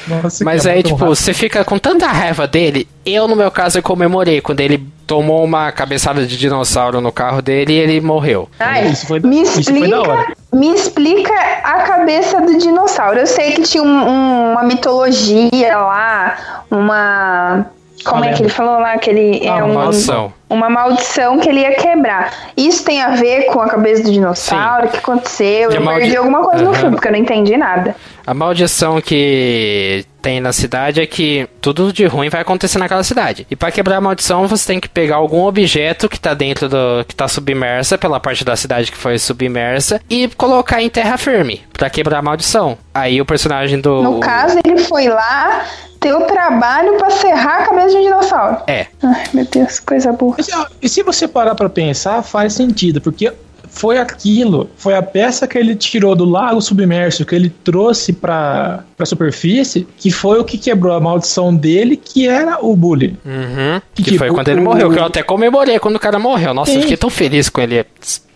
Nossa, 0.07 0.43
Mas 0.45 0.65
aí, 0.65 0.83
tipo, 0.83 0.95
rápido. 0.95 1.15
você 1.15 1.33
fica 1.33 1.63
com 1.65 1.77
tanta 1.79 2.07
raiva 2.07 2.47
dele. 2.47 2.87
Eu, 3.05 3.27
no 3.27 3.35
meu 3.35 3.49
caso, 3.49 3.77
eu 3.79 3.83
comemorei 3.83 4.41
quando 4.41 4.59
ele 4.61 4.85
tomou 5.07 5.43
uma 5.43 5.71
cabeçada 5.71 6.25
de 6.25 6.37
dinossauro 6.37 6.99
no 7.01 7.11
carro 7.11 7.41
dele 7.41 7.73
e 7.73 7.77
ele 7.77 8.01
morreu. 8.01 8.49
Ai, 8.59 8.87
Isso 8.87 9.05
foi- 9.07 9.19
me 9.19 9.41
isso 9.41 9.63
foi 9.63 9.87
da 9.89 10.01
hora. 10.01 10.21
explica, 10.21 10.35
me 10.53 10.73
explica 10.73 11.33
a 11.63 11.83
cabeça 11.83 12.41
do 12.41 12.57
dinossauro. 12.57 13.19
Eu 13.19 13.27
sei 13.27 13.51
que 13.51 13.61
tinha 13.61 13.83
um- 13.83 14.07
um- 14.09 14.51
uma 14.53 14.63
mitologia 14.63 15.77
lá, 15.77 16.37
uma. 16.71 17.65
Como 18.05 18.23
é 18.23 18.33
que 18.33 18.41
ele 18.43 18.49
falou 18.49 18.79
lá? 18.79 18.97
Que 18.97 19.09
ele 19.09 19.41
Ah, 19.47 19.57
é 19.59 19.63
uma 19.63 19.65
um, 19.65 19.73
maldição. 19.73 20.33
Uma 20.49 20.69
maldição 20.69 21.39
que 21.39 21.49
ele 21.49 21.61
ia 21.61 21.75
quebrar. 21.75 22.31
Isso 22.55 22.83
tem 22.85 23.01
a 23.01 23.09
ver 23.15 23.45
com 23.45 23.59
a 23.61 23.67
cabeça 23.67 24.03
do 24.03 24.11
dinossauro? 24.11 24.87
O 24.87 24.89
que 24.89 24.97
aconteceu? 24.97 25.71
E 25.71 25.73
a 25.75 25.77
Eu 25.79 25.81
maldi- 25.83 26.01
perdi 26.01 26.17
alguma 26.17 26.43
coisa 26.43 26.63
no 26.63 26.69
Aham. 26.69 26.79
filme, 26.79 26.95
porque 26.95 27.07
eu 27.07 27.11
não 27.13 27.19
entendi 27.19 27.57
nada. 27.57 27.95
A 28.27 28.33
maldição 28.33 29.01
que 29.01 30.05
tem 30.21 30.39
na 30.39 30.51
cidade 30.53 30.99
é 31.01 31.05
que 31.05 31.47
tudo 31.61 31.91
de 31.93 32.05
ruim 32.05 32.29
vai 32.29 32.41
acontecer 32.41 32.77
naquela 32.79 33.03
cidade. 33.03 33.45
E 33.49 33.55
pra 33.55 33.71
quebrar 33.71 33.97
a 33.97 34.01
maldição, 34.01 34.47
você 34.47 34.65
tem 34.67 34.79
que 34.79 34.89
pegar 34.89 35.15
algum 35.17 35.43
objeto 35.45 36.07
que 36.09 36.19
tá 36.19 36.33
dentro 36.33 36.67
do. 36.69 37.03
que 37.07 37.15
tá 37.15 37.27
submersa, 37.27 37.97
pela 37.97 38.19
parte 38.19 38.43
da 38.43 38.55
cidade 38.55 38.91
que 38.91 38.97
foi 38.97 39.17
submersa, 39.19 40.01
e 40.09 40.27
colocar 40.29 40.81
em 40.81 40.89
terra 40.89 41.17
firme, 41.17 41.61
pra 41.73 41.89
quebrar 41.89 42.19
a 42.19 42.21
maldição. 42.21 42.77
Aí 42.93 43.19
o 43.21 43.25
personagem 43.25 43.79
do. 43.79 44.01
No 44.01 44.19
caso, 44.19 44.59
ele 44.65 44.77
foi 44.79 45.07
lá 45.07 45.63
ter 46.05 46.13
o 46.13 46.21
trabalho 46.27 46.97
pra 46.97 47.09
serrar 47.09 47.63
a 47.63 47.65
cabeça 47.65 47.89
de 47.89 47.97
um 47.97 48.01
dinossauro. 48.03 48.57
É. 48.67 48.85
Ai, 49.01 49.23
meu 49.33 49.43
Deus, 49.45 49.79
coisa 49.79 50.11
burra. 50.13 50.35
E 50.39 50.43
se- 50.43 50.51
E 50.83 50.87
se 50.89 51.01
você 51.01 51.27
parar 51.27 51.55
pra 51.55 51.67
pensar, 51.67 52.21
faz 52.21 52.53
sentido, 52.53 53.01
porque 53.01 53.33
foi 53.77 53.97
aquilo, 53.97 54.69
foi 54.77 54.95
a 54.95 55.01
peça 55.03 55.45
que 55.47 55.57
ele 55.57 55.75
tirou 55.75 56.15
do 56.15 56.23
lago 56.23 56.61
submerso, 56.61 57.25
que 57.25 57.35
ele 57.35 57.49
trouxe 57.49 58.13
pra, 58.13 58.85
pra 58.95 59.05
superfície, 59.05 59.85
que 59.97 60.09
foi 60.09 60.39
o 60.39 60.45
que 60.45 60.57
quebrou 60.57 60.93
a 60.95 60.99
maldição 61.01 61.53
dele, 61.53 61.97
que 61.97 62.25
era 62.27 62.57
o 62.65 62.73
bullying. 62.75 63.17
Uhum. 63.25 63.81
Que 63.93 64.01
Que, 64.01 64.11
tipo, 64.11 64.19
foi 64.19 64.29
quando 64.33 64.47
ele 64.47 64.61
o- 64.61 64.63
morreu, 64.63 64.89
que 64.89 64.97
eu 64.97 65.03
até 65.03 65.21
comemorei 65.21 65.77
quando 65.77 65.97
o 65.97 65.99
cara 65.99 66.17
morreu. 66.17 66.53
Nossa, 66.53 66.71
eu 66.71 66.75
Sim. 66.75 66.81
fiquei 66.83 66.97
tão 66.97 67.09
feliz 67.09 67.49
com 67.49 67.59
ele. 67.61 67.85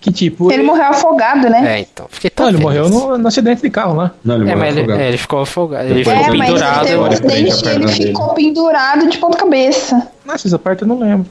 Que 0.02 0.12
tipo. 0.12 0.52
Ele 0.52 0.64
morreu 0.64 0.86
afogado, 0.86 1.50
né? 1.50 1.78
É, 1.78 1.80
então. 1.82 2.06
Fiquei 2.10 2.30
tão 2.30 2.46
Não, 2.46 2.52
ele 2.52 2.58
feliz. 2.66 2.90
morreu 2.92 3.10
no, 3.10 3.18
no 3.18 3.28
acidente 3.28 3.62
de 3.62 3.70
carro 3.70 3.96
lá. 3.96 4.12
Não, 4.24 4.36
ele 4.36 4.44
É, 4.44 4.56
morreu 4.56 4.58
mas 4.60 4.78
ele, 4.78 4.92
é, 4.92 5.08
ele 5.10 5.18
ficou 5.18 5.40
afogado. 5.42 5.86
Ele 5.86 5.96
Depois 6.04 6.18
ficou 6.18 6.34
É, 6.34 6.38
mas 6.38 6.50
ele 6.50 6.58
pendurado. 6.60 6.86
teve 6.86 6.98
um 6.98 7.04
a 7.06 7.08
acidente 7.10 7.68
ele 7.68 7.86
dele. 7.86 8.08
ficou 8.08 8.34
pendurado 8.34 9.10
de 9.10 9.18
ponta 9.18 9.38
cabeça. 9.38 10.08
Nossa, 10.26 10.48
essa 10.48 10.60
parte 10.60 10.82
eu 10.84 10.88
não 10.88 11.00
lembro. 11.00 11.26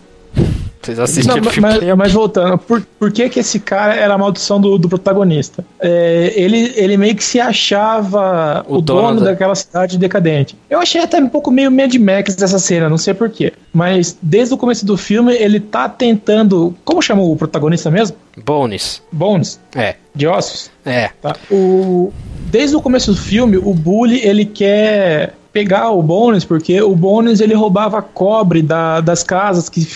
Vocês 0.88 0.98
assistiram 1.00 1.36
Não, 1.42 1.48
o 1.48 1.50
filme? 1.50 1.68
mas- 1.84 1.96
mas 1.96 2.12
voltando, 2.12 2.56
por, 2.58 2.80
por 2.98 3.12
que, 3.12 3.28
que 3.28 3.40
esse 3.40 3.60
cara 3.60 3.94
era 3.94 4.14
a 4.14 4.18
maldição 4.18 4.60
do, 4.60 4.78
do 4.78 4.88
protagonista? 4.88 5.64
É, 5.80 6.32
ele, 6.34 6.72
ele 6.76 6.96
meio 6.96 7.14
que 7.14 7.22
se 7.22 7.38
achava 7.40 8.64
O 8.68 8.76
o, 8.76 8.80
dono 8.80 9.02
dono, 9.08 9.20
da- 9.20 9.26
daquela 9.30 9.54
cidade 9.54 9.98
decadente. 9.98 10.56
Eu 10.70 10.78
achei 10.80 11.00
até 11.02 11.18
um 11.18 11.28
pouco 11.28 11.50
meio 11.50 11.70
Mad 11.70 11.94
Max 11.96 12.34
dessa 12.36 12.58
cena, 12.58 12.88
não 12.88 12.98
sei 12.98 13.14
porquê. 13.14 13.52
Mas 13.72 14.16
desde 14.22 14.54
o 14.54 14.56
começo 14.58 14.84
do 14.86 14.96
filme, 14.96 15.34
ele 15.34 15.60
tá 15.60 15.88
tentando. 15.88 16.74
Como 16.84 17.02
chama 17.02 17.22
o 17.22 17.36
protagonista 17.36 17.90
mesmo? 17.90 18.16
Bones. 18.44 19.02
Bones, 19.12 19.60
É. 19.74 19.96
de 20.14 20.26
ossos. 20.26 20.70
É. 20.84 21.10
Tá? 21.20 21.36
O, 21.50 22.12
desde 22.50 22.76
o 22.76 22.80
começo 22.80 23.12
do 23.12 23.16
filme, 23.16 23.56
o 23.56 23.74
Bully 23.74 24.20
ele 24.24 24.44
quer 24.44 25.34
pegar 25.52 25.90
o 25.90 26.02
Bones, 26.02 26.44
porque 26.44 26.80
o 26.80 26.94
Bones 26.94 27.40
ele 27.40 27.54
roubava 27.54 28.00
cobre 28.00 28.62
da- 28.62 29.00
das 29.00 29.22
casas 29.22 29.68
que 29.68 29.86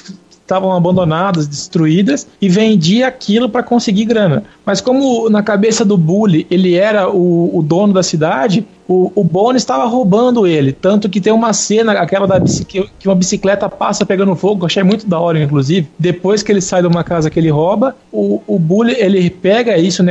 estavam 0.43 0.73
abandonadas, 0.73 1.47
destruídas, 1.47 2.27
e 2.41 2.49
vendia 2.49 3.07
aquilo 3.07 3.49
para 3.49 3.63
conseguir 3.63 4.05
grana. 4.05 4.45
Mas 4.67 4.81
como 4.81 5.31
na 5.31 5.43
cabeça 5.43 5.85
do 5.85 5.97
Bully 5.97 6.47
ele 6.51 6.75
era 6.75 7.09
o, 7.09 7.57
o 7.57 7.63
dono 7.63 7.93
da 7.93 8.03
cidade, 8.03 8.67
o, 8.93 9.13
o 9.15 9.25
estava 9.57 9.85
roubando 9.87 10.47
ele. 10.47 10.73
Tanto 10.73 11.09
que 11.09 11.21
tem 11.21 11.33
uma 11.33 11.53
cena, 11.53 11.93
aquela 11.93 12.27
da 12.27 12.41
que 12.41 13.09
uma 13.09 13.15
bicicleta 13.15 13.69
passa 13.69 14.05
pegando 14.05 14.35
fogo, 14.37 14.67
achei 14.67 14.83
muito 14.83 15.07
da 15.07 15.19
hora, 15.19 15.43
inclusive. 15.43 15.89
Depois 15.99 16.43
que 16.43 16.53
ele 16.53 16.61
sai 16.61 16.83
de 16.83 16.89
uma 16.89 17.03
casa 17.03 17.31
que 17.31 17.39
ele 17.39 17.51
rouba, 17.51 17.97
o, 18.13 18.41
o 18.47 18.59
Bully 18.59 18.95
ele 18.99 19.31
pega 19.31 19.77
isso, 19.79 20.03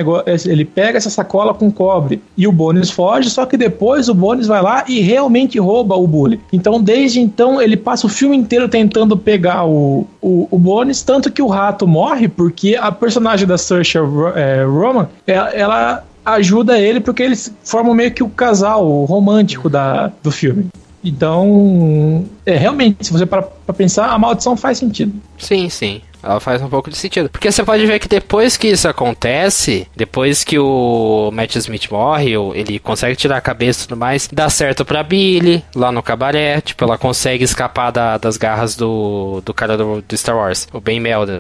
ele 0.46 0.66
pega 0.66 0.98
essa 0.98 1.10
sacola 1.10 1.54
com 1.54 1.72
cobre 1.72 2.22
e 2.38 2.48
o 2.48 2.52
Bones 2.52 2.90
foge, 2.90 3.30
só 3.30 3.46
que 3.46 3.58
depois 3.58 4.10
o 4.10 4.14
Bones 4.14 4.48
vai 4.48 4.62
lá 4.62 4.84
e 4.88 5.00
realmente 5.00 5.60
rouba 5.60 5.96
o 5.96 6.08
Bully. 6.08 6.40
Então, 6.52 6.82
desde 6.82 7.20
então, 7.20 7.62
ele 7.62 7.78
passa 7.78 8.08
o 8.08 8.10
filme 8.10 8.36
inteiro 8.36 8.68
tentando 8.68 9.16
pegar 9.16 9.66
o, 9.66 10.08
o, 10.22 10.48
o 10.50 10.58
Bones, 10.58 11.02
tanto 11.04 11.32
que 11.32 11.42
o 11.42 11.48
rato 11.48 11.88
morre, 11.88 12.28
porque 12.28 12.76
a 12.80 12.92
personagem 12.92 13.48
da 13.48 13.58
Saoirse 13.58 13.98
Ro- 13.98 14.30
é, 14.36 14.64
Roman, 14.64 15.08
ela, 15.28 15.50
ela 15.52 16.04
ajuda 16.26 16.80
ele 16.80 17.00
porque 17.00 17.24
eles 17.24 17.54
formam 17.64 17.94
meio 17.94 18.12
que 18.12 18.24
o 18.24 18.30
casal 18.30 19.06
romântico 19.06 19.70
da, 19.70 20.12
do 20.22 20.32
filme. 20.32 20.68
Então, 21.04 22.26
é 22.46 22.56
realmente, 22.56 23.06
se 23.06 23.12
você 23.12 23.26
parar 23.26 23.44
pra 23.44 23.74
pensar, 23.74 24.12
a 24.12 24.20
maldição 24.20 24.56
faz 24.56 24.78
sentido. 24.78 25.14
Sim, 25.38 25.68
sim. 25.70 26.02
Ela 26.24 26.40
faz 26.40 26.62
um 26.62 26.70
pouco 26.70 26.90
de 26.90 26.98
sentido. 26.98 27.30
Porque 27.30 27.52
você 27.52 27.64
pode 27.64 27.86
ver 27.86 28.00
que 28.00 28.08
depois 28.08 28.58
que 28.58 28.68
isso 28.68 28.88
acontece, 28.88 29.88
depois 29.96 30.44
que 30.44 30.58
o 30.60 31.30
Matt 31.34 31.56
Smith 31.56 31.90
morre, 31.92 32.34
ele 32.54 32.80
consegue 32.80 33.16
tirar 33.16 33.38
a 33.38 33.42
cabeça 33.42 33.84
e 33.84 33.88
tudo 33.88 33.98
mais, 34.00 34.28
dá 34.32 34.50
certo 34.50 34.86
pra 34.86 35.04
Billy, 35.04 35.64
lá 35.76 35.92
no 35.92 36.04
cabaré. 36.04 36.62
Tipo, 36.62 36.84
ela 36.84 36.98
consegue 36.98 37.44
escapar 37.44 37.92
da- 37.92 38.18
das 38.18 38.38
garras 38.38 38.76
do, 38.76 39.42
do 39.46 39.54
cara 39.54 39.76
do, 39.78 40.02
do 40.02 40.18
Star 40.18 40.36
Wars, 40.38 40.68
o 40.72 40.80
Ben 40.80 41.00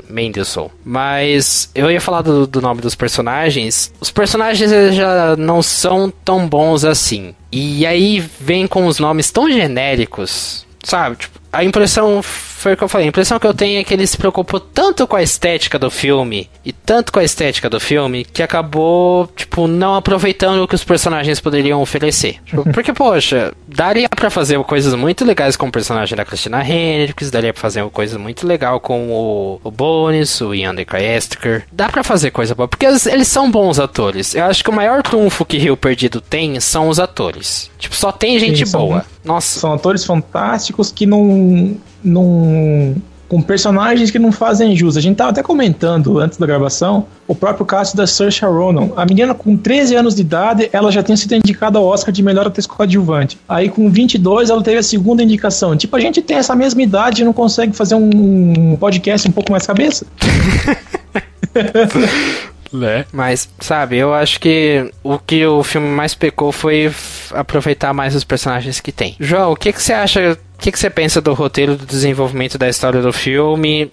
Mendelsohn. 0.09 0.69
Mas 0.83 1.69
eu 1.75 1.89
ia 1.91 2.01
falar 2.01 2.21
do, 2.21 2.45
do 2.47 2.61
nome 2.61 2.81
dos 2.81 2.95
personagens. 2.95 3.93
Os 3.99 4.11
personagens 4.11 4.71
já 4.95 5.35
não 5.37 5.61
são 5.61 6.11
tão 6.23 6.47
bons 6.47 6.83
assim. 6.85 7.33
E 7.51 7.85
aí 7.85 8.19
vem 8.39 8.65
com 8.67 8.85
os 8.85 8.97
nomes 8.99 9.29
tão 9.31 9.49
genéricos, 9.51 10.65
sabe? 10.83 11.17
Tipo, 11.17 11.39
a 11.51 11.63
impressão 11.63 12.21
foi 12.61 12.73
o 12.73 12.77
que 12.77 12.83
eu 12.83 12.87
falei. 12.89 13.07
A 13.07 13.09
impressão 13.09 13.39
que 13.39 13.47
eu 13.47 13.53
tenho 13.53 13.79
é 13.79 13.83
que 13.83 13.93
ele 13.93 14.05
se 14.07 14.17
preocupou 14.17 14.59
tanto 14.59 15.05
com 15.07 15.15
a 15.15 15.23
estética 15.23 15.77
do 15.79 15.89
filme 15.89 16.49
e 16.63 16.71
tanto 16.71 17.11
com 17.11 17.19
a 17.19 17.23
estética 17.23 17.69
do 17.69 17.79
filme 17.79 18.23
que 18.25 18.43
acabou, 18.43 19.27
tipo, 19.35 19.67
não 19.67 19.95
aproveitando 19.95 20.61
o 20.63 20.67
que 20.67 20.75
os 20.75 20.83
personagens 20.83 21.39
poderiam 21.39 21.81
oferecer. 21.81 22.37
Tipo, 22.45 22.63
porque, 22.71 22.93
poxa, 22.93 23.53
daria 23.67 24.07
pra 24.09 24.29
fazer 24.29 24.61
coisas 24.63 24.93
muito 24.95 25.25
legais 25.25 25.55
com 25.55 25.67
o 25.67 25.71
personagem 25.71 26.15
da 26.15 26.23
Christina 26.25 26.63
Hendricks, 26.63 27.31
daria 27.31 27.53
pra 27.53 27.61
fazer 27.61 27.83
coisas 27.89 28.17
muito 28.17 28.45
legal 28.47 28.79
com 28.79 29.09
o, 29.09 29.59
o 29.63 29.71
Bones, 29.71 30.39
o 30.41 30.53
Ian 30.53 30.75
DeCaestiker. 30.75 31.65
Dá 31.71 31.89
pra 31.89 32.03
fazer 32.03 32.31
coisa 32.31 32.53
boa, 32.55 32.67
porque 32.67 32.85
eles, 32.85 33.05
eles 33.05 33.27
são 33.27 33.49
bons 33.49 33.79
atores. 33.79 34.35
Eu 34.35 34.45
acho 34.45 34.63
que 34.63 34.69
o 34.69 34.73
maior 34.73 35.01
trunfo 35.01 35.45
que 35.45 35.57
Rio 35.57 35.75
Perdido 35.77 36.21
tem 36.21 36.59
são 36.59 36.89
os 36.89 36.99
atores. 36.99 37.69
Tipo, 37.77 37.95
só 37.95 38.11
tem 38.11 38.37
gente 38.39 38.59
Sim, 38.59 38.65
são- 38.65 38.81
boa. 38.81 39.05
Nossa. 39.23 39.59
São 39.59 39.73
atores 39.73 40.05
fantásticos 40.05 40.91
que 40.91 41.05
não. 41.05 41.75
Não 42.03 42.95
com 43.31 43.41
personagens 43.41 44.11
que 44.11 44.19
não 44.19 44.29
fazem 44.29 44.75
jus. 44.75 44.97
A 44.97 44.99
gente 44.99 45.15
tava 45.15 45.29
até 45.29 45.41
comentando 45.41 46.19
antes 46.19 46.37
da 46.37 46.45
gravação 46.45 47.05
o 47.25 47.33
próprio 47.33 47.65
caso 47.65 47.95
da 47.95 48.05
Saoirse 48.05 48.43
Ronan. 48.43 48.89
A 48.97 49.05
menina 49.05 49.33
com 49.33 49.55
13 49.55 49.95
anos 49.95 50.15
de 50.15 50.21
idade, 50.21 50.69
ela 50.73 50.91
já 50.91 51.01
tinha 51.01 51.15
sido 51.15 51.35
indicada 51.35 51.79
ao 51.79 51.85
Oscar 51.85 52.11
de 52.11 52.21
melhor 52.21 52.45
atriz 52.47 52.67
coadjuvante. 52.67 53.39
Aí 53.47 53.69
com 53.69 53.89
22 53.89 54.49
ela 54.49 54.61
teve 54.61 54.79
a 54.79 54.83
segunda 54.83 55.23
indicação. 55.23 55.77
Tipo, 55.77 55.95
a 55.95 55.99
gente 56.01 56.21
tem 56.21 56.35
essa 56.35 56.53
mesma 56.53 56.81
idade 56.81 57.21
e 57.21 57.25
não 57.25 57.31
consegue 57.31 57.73
fazer 57.73 57.95
um 57.95 58.75
podcast 58.75 59.29
um 59.29 59.31
pouco 59.31 59.49
mais 59.49 59.65
cabeça? 59.65 60.05
Né? 62.73 63.05
Mas, 63.11 63.49
sabe, 63.59 63.97
eu 63.97 64.13
acho 64.13 64.39
que 64.39 64.89
o 65.03 65.19
que 65.19 65.45
o 65.45 65.61
filme 65.61 65.89
mais 65.89 66.15
pecou 66.15 66.53
foi 66.53 66.89
aproveitar 67.31 67.93
mais 67.93 68.15
os 68.15 68.23
personagens 68.23 68.79
que 68.79 68.93
tem. 68.93 69.15
João, 69.19 69.51
o 69.51 69.57
que, 69.57 69.73
que 69.73 69.83
você 69.83 69.91
acha? 69.91 70.37
O 70.61 70.63
que, 70.63 70.77
você 70.77 70.91
pensa 70.91 71.19
do 71.19 71.33
roteiro, 71.33 71.75
do 71.75 71.87
desenvolvimento 71.87 72.55
da 72.55 72.69
história 72.69 73.01
do 73.01 73.11
filme? 73.11 73.89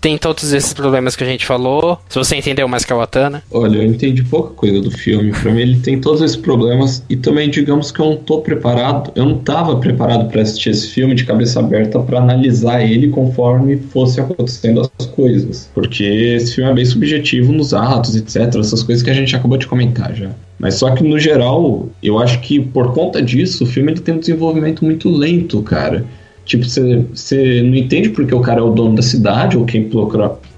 tem 0.00 0.16
todos 0.16 0.52
esses 0.52 0.72
problemas 0.72 1.16
que 1.16 1.24
a 1.24 1.26
gente 1.26 1.44
falou. 1.44 1.98
Se 2.08 2.16
você 2.16 2.36
entendeu 2.36 2.68
mais 2.68 2.84
que 2.84 2.92
a 2.92 2.96
Watana. 2.96 3.42
Olha, 3.50 3.78
eu 3.78 3.82
entendi 3.82 4.22
pouca 4.22 4.50
coisa 4.50 4.80
do 4.80 4.92
filme. 4.92 5.32
Pra 5.32 5.52
mim, 5.52 5.62
ele 5.62 5.80
tem 5.80 6.00
todos 6.00 6.22
esses 6.22 6.36
problemas. 6.36 7.02
E 7.10 7.16
também, 7.16 7.50
digamos 7.50 7.90
que 7.90 7.98
eu 7.98 8.06
não 8.06 8.16
tô 8.18 8.40
preparado. 8.40 9.10
Eu 9.16 9.24
não 9.26 9.38
tava 9.38 9.80
preparado 9.80 10.30
para 10.30 10.42
assistir 10.42 10.70
esse 10.70 10.86
filme 10.90 11.16
de 11.16 11.24
cabeça 11.24 11.58
aberta 11.58 11.98
para 11.98 12.20
analisar 12.20 12.80
ele 12.84 13.08
conforme 13.08 13.76
fosse 13.76 14.20
acontecendo 14.20 14.88
as 14.96 15.06
coisas. 15.06 15.68
Porque 15.74 16.04
esse 16.04 16.54
filme 16.54 16.70
é 16.70 16.74
bem 16.74 16.84
subjetivo 16.84 17.52
nos 17.52 17.74
atos, 17.74 18.14
etc. 18.14 18.54
Essas 18.60 18.84
coisas 18.84 19.02
que 19.02 19.10
a 19.10 19.14
gente 19.14 19.34
acabou 19.34 19.58
de 19.58 19.66
comentar 19.66 20.14
já. 20.14 20.30
Mas 20.58 20.74
só 20.74 20.90
que 20.94 21.04
no 21.04 21.18
geral, 21.18 21.88
eu 22.02 22.18
acho 22.18 22.40
que 22.40 22.60
por 22.60 22.92
conta 22.92 23.20
disso, 23.20 23.64
o 23.64 23.66
filme 23.66 23.92
ele 23.92 24.00
tem 24.00 24.14
um 24.14 24.18
desenvolvimento 24.18 24.84
muito 24.84 25.08
lento, 25.10 25.62
cara. 25.62 26.04
Tipo, 26.44 26.64
você 26.64 27.62
não 27.62 27.74
entende 27.74 28.10
porque 28.10 28.34
o 28.34 28.40
cara 28.40 28.60
é 28.60 28.62
o 28.62 28.70
dono 28.70 28.94
da 28.94 29.02
cidade, 29.02 29.56
ou 29.56 29.64
quem 29.64 29.90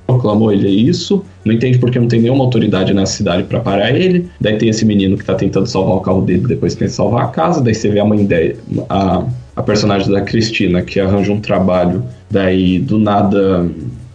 proclamou 0.06 0.52
ele 0.52 0.68
é 0.68 0.70
isso, 0.70 1.24
não 1.44 1.54
entende 1.54 1.78
porque 1.78 1.98
não 1.98 2.06
tem 2.06 2.20
nenhuma 2.20 2.44
autoridade 2.44 2.92
na 2.92 3.06
cidade 3.06 3.44
para 3.44 3.58
parar 3.58 3.90
ele. 3.90 4.28
Daí 4.40 4.56
tem 4.58 4.68
esse 4.68 4.84
menino 4.84 5.16
que 5.16 5.24
tá 5.24 5.34
tentando 5.34 5.66
salvar 5.66 5.96
o 5.96 6.00
carro 6.00 6.22
dele, 6.22 6.46
depois 6.46 6.74
que 6.74 6.86
salvar 6.88 7.24
a 7.24 7.28
casa. 7.28 7.62
Daí 7.62 7.74
você 7.74 7.88
vê 7.88 7.98
a 7.98 8.04
mãe 8.04 8.24
dele, 8.24 8.56
a, 8.88 9.24
a 9.56 9.62
personagem 9.62 10.12
da 10.12 10.20
Cristina, 10.20 10.82
que 10.82 11.00
arranja 11.00 11.32
um 11.32 11.40
trabalho, 11.40 12.04
daí 12.30 12.78
do 12.78 12.98
nada 12.98 13.68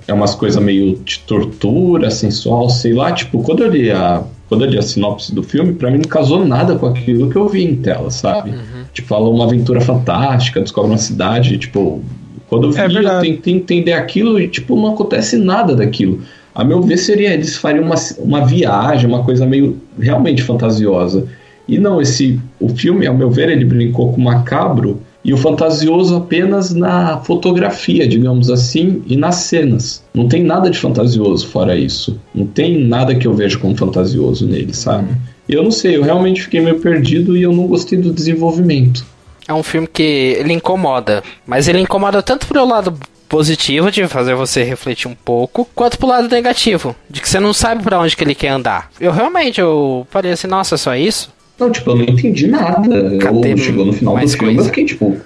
é 0.07 0.13
umas 0.13 0.35
coisas 0.35 0.61
meio 0.61 0.97
de 0.97 1.19
tortura, 1.19 2.11
sensual, 2.11 2.69
sei 2.69 2.93
lá. 2.93 3.11
Tipo, 3.11 3.41
quando 3.41 3.63
eu 3.63 3.69
li 3.69 3.89
a, 3.89 4.23
quando 4.49 4.65
eu 4.65 4.69
li 4.69 4.77
a 4.77 4.81
sinopse 4.81 5.33
do 5.33 5.41
filme, 5.41 5.73
para 5.73 5.89
mim 5.89 5.97
não 5.97 6.09
casou 6.09 6.45
nada 6.45 6.75
com 6.75 6.85
aquilo 6.85 7.29
que 7.29 7.35
eu 7.35 7.47
vi 7.47 7.63
em 7.63 7.75
tela, 7.75 8.11
sabe? 8.11 8.51
Uhum. 8.51 8.83
Tipo, 8.93 9.07
falou 9.07 9.33
uma 9.33 9.45
aventura 9.45 9.81
fantástica, 9.81 10.61
descobre 10.61 10.91
uma 10.91 10.97
cidade, 10.97 11.57
tipo, 11.57 12.03
quando 12.47 12.67
eu 12.67 12.77
é 12.77 12.87
vi, 12.87 12.97
é 12.97 12.99
eu 12.99 13.21
tentei 13.21 13.53
entender 13.53 13.93
aquilo 13.93 14.39
e, 14.39 14.47
tipo, 14.47 14.75
não 14.75 14.93
acontece 14.93 15.37
nada 15.37 15.75
daquilo. 15.75 16.21
A 16.53 16.63
meu 16.63 16.81
ver, 16.81 16.97
seria, 16.97 17.33
eles 17.33 17.57
fariam 17.57 17.83
uma, 17.83 17.95
uma 18.19 18.45
viagem, 18.45 19.09
uma 19.09 19.23
coisa 19.23 19.45
meio 19.45 19.81
realmente 19.99 20.43
fantasiosa. 20.43 21.25
E 21.67 21.79
não, 21.79 22.01
esse, 22.01 22.39
o 22.59 22.69
filme, 22.69 23.07
ao 23.07 23.15
meu 23.15 23.31
ver, 23.31 23.49
ele 23.49 23.65
brincou 23.65 24.11
com 24.13 24.21
o 24.21 24.23
macabro 24.23 25.01
e 25.23 25.33
o 25.33 25.37
fantasioso 25.37 26.15
apenas 26.17 26.73
na 26.73 27.19
fotografia, 27.19 28.07
digamos 28.07 28.49
assim, 28.49 29.01
e 29.07 29.15
nas 29.15 29.35
cenas. 29.35 30.03
Não 30.13 30.27
tem 30.27 30.43
nada 30.43 30.69
de 30.69 30.77
fantasioso 30.77 31.47
fora 31.47 31.75
isso. 31.75 32.19
Não 32.35 32.45
tem 32.45 32.83
nada 32.85 33.15
que 33.15 33.25
eu 33.25 33.33
veja 33.33 33.57
como 33.57 33.75
fantasioso 33.75 34.45
nele, 34.45 34.73
sabe? 34.73 35.15
Eu 35.47 35.63
não 35.63 35.71
sei, 35.71 35.95
eu 35.95 36.03
realmente 36.03 36.43
fiquei 36.43 36.61
meio 36.61 36.79
perdido 36.79 37.37
e 37.37 37.43
eu 37.43 37.53
não 37.53 37.67
gostei 37.67 37.97
do 37.97 38.11
desenvolvimento. 38.11 39.05
É 39.47 39.53
um 39.53 39.63
filme 39.63 39.87
que 39.87 40.35
ele 40.39 40.53
incomoda, 40.53 41.23
mas 41.45 41.67
ele 41.67 41.79
incomoda 41.79 42.21
tanto 42.21 42.47
pro 42.47 42.65
lado 42.65 42.97
positivo 43.27 43.89
de 43.89 44.07
fazer 44.07 44.35
você 44.35 44.63
refletir 44.63 45.07
um 45.07 45.15
pouco, 45.15 45.67
quanto 45.73 45.97
pro 45.97 46.07
lado 46.07 46.29
negativo, 46.29 46.95
de 47.09 47.19
que 47.19 47.27
você 47.27 47.39
não 47.39 47.51
sabe 47.51 47.83
para 47.83 47.99
onde 47.99 48.15
que 48.15 48.23
ele 48.23 48.35
quer 48.35 48.49
andar. 48.49 48.89
Eu 48.99 49.11
realmente 49.11 49.59
eu 49.59 50.05
falei 50.09 50.31
assim, 50.31 50.47
nossa, 50.47 50.77
só 50.77 50.95
isso? 50.95 51.33
Não, 51.59 51.71
tipo, 51.71 51.91
eu 51.91 51.95
não 51.95 52.03
entendi 52.03 52.47
nada. 52.47 53.17
Cadê 53.19 53.53
eu 53.53 53.57
chegou 53.57 53.85
no 53.85 53.93
final 53.93 54.17
do 54.17 54.27
filme, 54.27 54.57
eu 54.57 54.65
fiquei 54.65 54.85
tipo, 54.85 55.05
o 55.07 55.21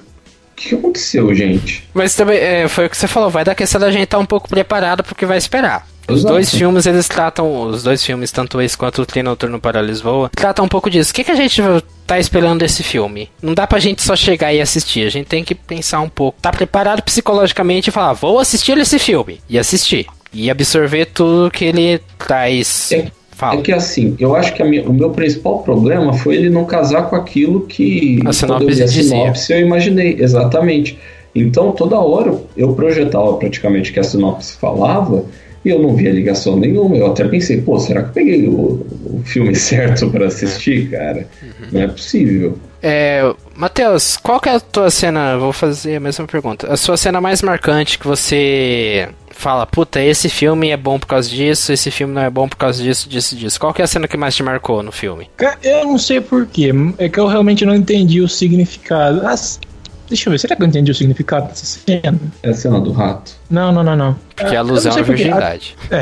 que 0.56 0.76
aconteceu, 0.76 1.34
gente? 1.34 1.88
Mas 1.94 2.16
também 2.16 2.38
é, 2.38 2.68
foi 2.68 2.88
o 2.88 2.90
que 2.90 2.98
você 2.98 3.08
falou, 3.08 3.30
vai 3.30 3.46
dar 3.46 3.56
questão 3.56 3.80
da 3.80 3.92
gente 3.92 4.04
estar 4.04 4.18
tá 4.18 4.24
um 4.24 4.26
pouco 4.26 4.50
preparado 4.50 5.04
porque 5.04 5.26
vai 5.26 5.38
esperar. 5.38 5.88
Os 6.08 6.20
Exato. 6.20 6.34
dois 6.34 6.56
filmes, 6.56 6.86
eles 6.86 7.08
tratam, 7.08 7.64
os 7.64 7.84
dois 7.84 8.04
filmes, 8.04 8.32
tanto 8.32 8.62
esse 8.62 8.78
quanto 8.78 9.02
o 9.02 9.06
Trem 9.06 9.24
Noturno 9.24 9.60
para 9.60 9.82
Lisboa, 9.82 10.32
tratam 10.34 10.64
um 10.64 10.68
pouco 10.68 10.90
disso. 10.90 11.12
O 11.12 11.14
que, 11.14 11.24
que 11.24 11.32
a 11.32 11.36
gente 11.36 11.62
tá 12.06 12.18
esperando 12.18 12.60
desse 12.60 12.82
filme? 12.82 13.30
Não 13.42 13.54
dá 13.54 13.68
pra 13.68 13.78
gente 13.78 14.02
só 14.02 14.16
chegar 14.16 14.54
e 14.54 14.62
assistir, 14.62 15.06
a 15.06 15.10
gente 15.10 15.28
tem 15.28 15.44
que 15.44 15.54
pensar 15.54 16.00
um 16.00 16.08
pouco. 16.08 16.40
Tá 16.42 16.50
preparado 16.50 17.02
psicologicamente 17.02 17.90
e 17.90 17.92
falar, 17.92 18.14
vou 18.14 18.40
assistir 18.40 18.78
esse 18.78 18.98
filme. 18.98 19.42
E 19.50 19.60
assistir. 19.60 20.08
E 20.32 20.50
absorver 20.50 21.08
tudo 21.08 21.52
que 21.52 21.66
ele 21.66 22.00
traz. 22.18 22.92
É, 22.94 23.12
Fala. 23.38 23.60
É 23.60 23.62
que 23.62 23.72
assim, 23.72 24.16
eu 24.20 24.36
acho 24.36 24.52
que 24.56 24.64
minha, 24.64 24.82
o 24.90 24.92
meu 24.92 25.12
principal 25.12 25.60
problema 25.60 26.12
foi 26.12 26.38
ele 26.38 26.50
não 26.50 26.66
casar 26.66 27.08
com 27.08 27.16
aquilo 27.16 27.68
que 27.68 28.20
a 28.26 28.34
sinopse, 28.34 28.82
a 28.82 28.88
sinopse 28.88 29.54
eu 29.54 29.60
imaginei, 29.60 30.18
exatamente. 30.20 30.98
Então 31.36 31.72
toda 31.72 32.00
hora 32.00 32.36
eu 32.58 32.74
projetava 32.74 33.32
praticamente 33.38 33.94
que 33.94 34.00
a 34.00 34.04
sinopse 34.04 34.58
falava 34.58 35.24
e 35.64 35.70
eu 35.70 35.80
não 35.80 35.96
via 35.96 36.12
ligação 36.12 36.58
nenhuma. 36.58 36.96
Eu 36.96 37.12
até 37.12 37.28
pensei, 37.28 37.62
pô, 37.62 37.78
será 37.78 38.02
que 38.02 38.10
eu 38.10 38.14
peguei 38.14 38.48
o, 38.48 38.84
o 39.06 39.22
filme 39.24 39.54
certo 39.56 40.10
para 40.10 40.26
assistir, 40.26 40.90
cara? 40.90 41.28
Uhum. 41.44 41.68
Não 41.74 41.82
é 41.82 41.88
possível. 41.90 42.58
É, 42.82 43.22
Matheus, 43.56 44.18
qual 44.18 44.40
que 44.40 44.50
é 44.50 44.56
a 44.56 44.60
tua 44.60 44.90
cena? 44.90 45.38
Vou 45.38 45.54
fazer 45.54 45.98
a 45.98 46.00
mesma 46.00 46.26
pergunta. 46.26 46.74
A 46.74 46.76
sua 46.76 46.98
cena 46.98 47.22
mais 47.22 47.44
marcante 47.44 48.00
que 48.00 48.08
você 48.08 49.10
fala, 49.38 49.66
puta, 49.66 50.02
esse 50.02 50.30
filme 50.30 50.70
é 50.70 50.78
bom 50.78 51.00
por 51.00 51.08
causa 51.08 51.30
disso, 51.30 51.72
esse 51.72 51.92
filme 51.92 52.14
não 52.14 52.22
é 52.22 52.30
bom 52.30 52.48
por 52.48 52.58
causa 52.58 52.82
disso, 52.82 53.08
disso, 53.08 53.36
disso. 53.36 53.60
Qual 53.60 53.74
que 53.74 53.82
é 53.82 53.86
a 53.86 53.88
cena 53.88 54.08
que 54.08 54.18
mais 54.18 54.36
te 54.36 54.44
marcou 54.44 54.82
no 54.84 54.92
filme? 54.92 55.30
Eu 55.64 55.86
não 55.86 55.98
sei 55.98 56.20
porquê, 56.20 56.72
é 56.98 57.08
que 57.08 57.20
eu 57.20 57.28
realmente 57.28 57.66
não 57.66 57.76
entendi 57.76 58.22
o 58.22 58.28
significado. 58.28 59.26
As, 59.26 59.60
Deixa 60.08 60.30
eu 60.30 60.32
ver, 60.32 60.40
será 60.40 60.56
que 60.56 60.64
eu 60.64 60.68
entendi 60.68 60.90
o 60.90 60.96
significado 60.96 61.48
dessa 61.48 61.66
cena? 61.66 62.20
É 62.42 62.50
a 62.50 62.54
cena 62.54 62.80
do 62.80 62.92
rato. 62.92 63.34
Não, 63.50 63.72
não, 63.74 63.84
não, 63.84 63.96
não. 63.96 64.16
Porque 64.36 64.56
a 64.56 64.60
alusão 64.60 64.98
é 64.98 65.04
virgindade. 65.04 65.76
A... 65.92 65.96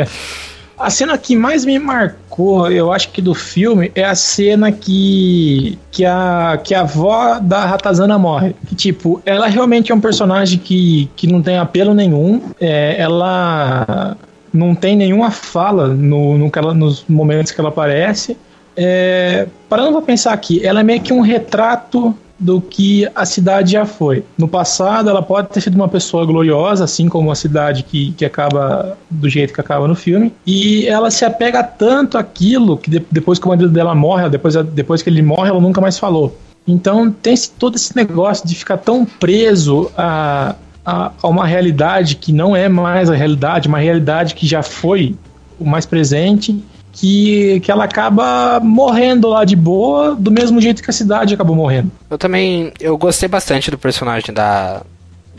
É. 0.00 0.08
a 0.78 0.90
cena 0.90 1.16
que 1.16 1.34
mais 1.34 1.64
me 1.64 1.78
marcou, 1.78 2.70
eu 2.70 2.92
acho 2.92 3.10
que 3.10 3.22
do 3.22 3.34
filme, 3.34 3.90
é 3.94 4.04
a 4.04 4.14
cena 4.14 4.70
que 4.70 5.78
que 5.90 6.04
a, 6.04 6.60
que 6.62 6.74
a 6.74 6.80
avó 6.80 7.38
da 7.40 7.64
Ratazana 7.64 8.18
morre. 8.18 8.54
Que, 8.66 8.74
tipo, 8.74 9.22
ela 9.24 9.46
realmente 9.46 9.90
é 9.90 9.94
um 9.94 10.00
personagem 10.00 10.58
que, 10.58 11.08
que 11.16 11.26
não 11.26 11.40
tem 11.42 11.56
apelo 11.56 11.94
nenhum. 11.94 12.42
É, 12.60 12.96
ela 12.98 14.16
não 14.52 14.74
tem 14.74 14.96
nenhuma 14.96 15.30
fala 15.30 15.88
no, 15.88 16.36
no 16.36 16.50
ela, 16.54 16.74
nos 16.74 17.04
momentos 17.08 17.52
que 17.52 17.60
ela 17.60 17.70
aparece. 17.70 18.36
É, 18.76 19.46
parando 19.70 19.92
pra 19.92 20.02
pensar 20.02 20.34
aqui, 20.34 20.64
ela 20.64 20.80
é 20.80 20.82
meio 20.82 21.00
que 21.00 21.12
um 21.12 21.22
retrato 21.22 22.14
do 22.38 22.60
que 22.60 23.08
a 23.14 23.24
cidade 23.24 23.72
já 23.72 23.86
foi. 23.86 24.24
No 24.36 24.46
passado, 24.46 25.08
ela 25.08 25.22
pode 25.22 25.48
ter 25.48 25.60
sido 25.60 25.74
uma 25.74 25.88
pessoa 25.88 26.24
gloriosa, 26.26 26.84
assim 26.84 27.08
como 27.08 27.30
a 27.30 27.34
cidade 27.34 27.82
que, 27.82 28.12
que 28.12 28.24
acaba 28.24 28.96
do 29.08 29.28
jeito 29.28 29.54
que 29.54 29.60
acaba 29.60 29.88
no 29.88 29.94
filme, 29.94 30.32
e 30.46 30.86
ela 30.86 31.10
se 31.10 31.24
apega 31.24 31.62
tanto 31.62 32.18
àquilo 32.18 32.76
que 32.76 32.90
de, 32.90 33.02
depois 33.10 33.38
que 33.38 33.46
o 33.46 33.48
marido 33.48 33.70
dela 33.70 33.94
morre, 33.94 34.28
depois, 34.28 34.54
depois 34.54 35.02
que 35.02 35.08
ele 35.08 35.22
morre, 35.22 35.48
ela 35.48 35.60
nunca 35.60 35.80
mais 35.80 35.98
falou. 35.98 36.36
Então 36.66 37.10
tem 37.10 37.34
todo 37.58 37.76
esse 37.76 37.94
negócio 37.96 38.46
de 38.46 38.54
ficar 38.54 38.78
tão 38.78 39.04
preso 39.04 39.90
a, 39.96 40.56
a, 40.84 41.12
a 41.22 41.28
uma 41.28 41.46
realidade 41.46 42.16
que 42.16 42.32
não 42.32 42.56
é 42.56 42.68
mais 42.68 43.08
a 43.08 43.14
realidade, 43.14 43.68
uma 43.68 43.78
realidade 43.78 44.34
que 44.34 44.46
já 44.46 44.62
foi 44.62 45.14
o 45.58 45.64
mais 45.64 45.86
presente 45.86 46.60
que, 46.96 47.60
que 47.60 47.70
ela 47.70 47.84
acaba 47.84 48.58
morrendo 48.60 49.28
lá 49.28 49.44
de 49.44 49.54
boa, 49.54 50.16
do 50.16 50.30
mesmo 50.30 50.60
jeito 50.60 50.82
que 50.82 50.90
a 50.90 50.94
cidade 50.94 51.34
acabou 51.34 51.54
morrendo. 51.54 51.92
Eu 52.10 52.16
também, 52.16 52.72
eu 52.80 52.96
gostei 52.96 53.28
bastante 53.28 53.70
do 53.70 53.76
personagem 53.76 54.34
da, 54.34 54.80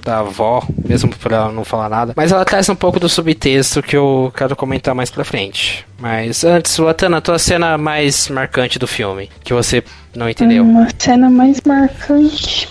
da 0.04 0.20
avó, 0.20 0.64
mesmo 0.88 1.10
por 1.10 1.32
ela 1.32 1.52
não 1.52 1.66
falar 1.66 1.90
nada. 1.90 2.14
Mas 2.16 2.32
ela 2.32 2.46
traz 2.46 2.70
um 2.70 2.76
pouco 2.76 3.00
do 3.00 3.10
subtexto 3.10 3.82
que 3.82 3.98
eu 3.98 4.32
quero 4.38 4.56
comentar 4.56 4.94
mais 4.94 5.10
pra 5.10 5.26
frente. 5.26 5.84
Mas 6.00 6.44
antes, 6.44 6.78
Watana, 6.78 7.20
tua 7.22 7.40
cena 7.40 7.76
mais 7.76 8.30
marcante 8.30 8.78
do 8.78 8.88
filme, 8.88 9.28
que 9.44 9.54
você 9.54 9.84
não 10.16 10.30
entendeu. 10.30 10.64
Uma 10.64 10.88
cena 10.96 11.28
mais 11.28 11.60
marcante. 11.66 12.70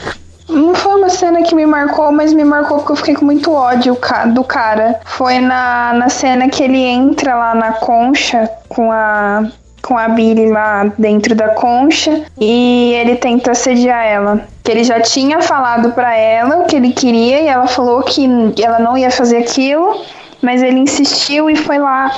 Não 0.49 0.75
foi 0.75 0.95
uma 0.95 1.09
cena 1.09 1.43
que 1.43 1.55
me 1.55 1.67
marcou, 1.67 2.13
mas 2.13 2.33
me 2.33 2.45
marcou 2.45 2.79
porque 2.79 2.93
eu 2.93 2.97
fiquei 2.97 3.15
com 3.15 3.25
muito 3.25 3.53
ódio 3.53 3.99
do 4.33 4.45
cara. 4.45 5.01
Foi 5.05 5.41
na, 5.41 5.93
na 5.95 6.09
cena 6.09 6.49
que 6.49 6.63
ele 6.63 6.79
entra 6.79 7.35
lá 7.35 7.55
na 7.55 7.73
concha 7.73 8.49
com 8.69 8.93
a 8.93 9.45
com 9.87 9.97
a 9.97 10.09
Billy 10.09 10.51
lá 10.51 10.91
dentro 10.99 11.33
da 11.37 11.51
concha 11.51 12.25
e 12.41 12.93
ele 12.95 13.15
tenta 13.17 13.53
assediar 13.53 14.05
ela. 14.05 14.41
Que 14.65 14.73
ele 14.73 14.83
já 14.83 15.01
tinha 15.01 15.41
falado 15.41 15.93
para 15.93 16.17
ela 16.17 16.59
o 16.59 16.65
que 16.65 16.75
ele 16.75 16.93
queria 16.93 17.41
e 17.41 17.47
ela 17.47 17.69
falou 17.69 18.03
que 18.03 18.29
ela 18.61 18.81
não 18.81 18.99
ia 18.99 19.13
fazer 19.13 19.39
aquilo, 19.39 20.03
mas 20.43 20.61
ele 20.61 20.81
insistiu 20.81 21.49
e 21.49 21.55
foi 21.55 21.79
lá. 21.79 22.11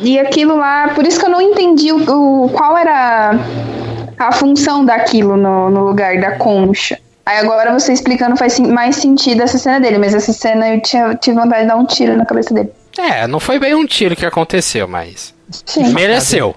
E 0.00 0.18
aquilo 0.18 0.56
lá, 0.56 0.88
por 0.94 1.06
isso 1.06 1.20
que 1.20 1.26
eu 1.26 1.30
não 1.30 1.40
entendi 1.40 1.92
o, 1.92 2.44
o 2.44 2.48
qual 2.48 2.78
era 2.78 3.38
a 4.18 4.32
função 4.32 4.82
daquilo 4.82 5.36
no, 5.36 5.68
no 5.68 5.84
lugar 5.84 6.18
da 6.18 6.32
concha. 6.36 6.98
Aí 7.26 7.38
agora 7.38 7.72
você 7.72 7.92
explicando 7.92 8.36
faz 8.36 8.58
mais 8.60 8.94
sentido 8.96 9.42
essa 9.42 9.58
cena 9.58 9.80
dele, 9.80 9.98
mas 9.98 10.14
essa 10.14 10.32
cena 10.32 10.68
eu 10.68 10.80
tinha, 10.80 11.12
tive 11.16 11.36
vontade 11.36 11.62
de 11.62 11.68
dar 11.68 11.76
um 11.76 11.84
tiro 11.84 12.16
na 12.16 12.24
cabeça 12.24 12.54
dele. 12.54 12.70
É, 12.96 13.26
não 13.26 13.40
foi 13.40 13.58
bem 13.58 13.74
um 13.74 13.84
tiro 13.84 14.14
que 14.14 14.24
aconteceu, 14.24 14.86
mas. 14.86 15.34
Sim. 15.50 15.92
Mereceu. 15.92 16.54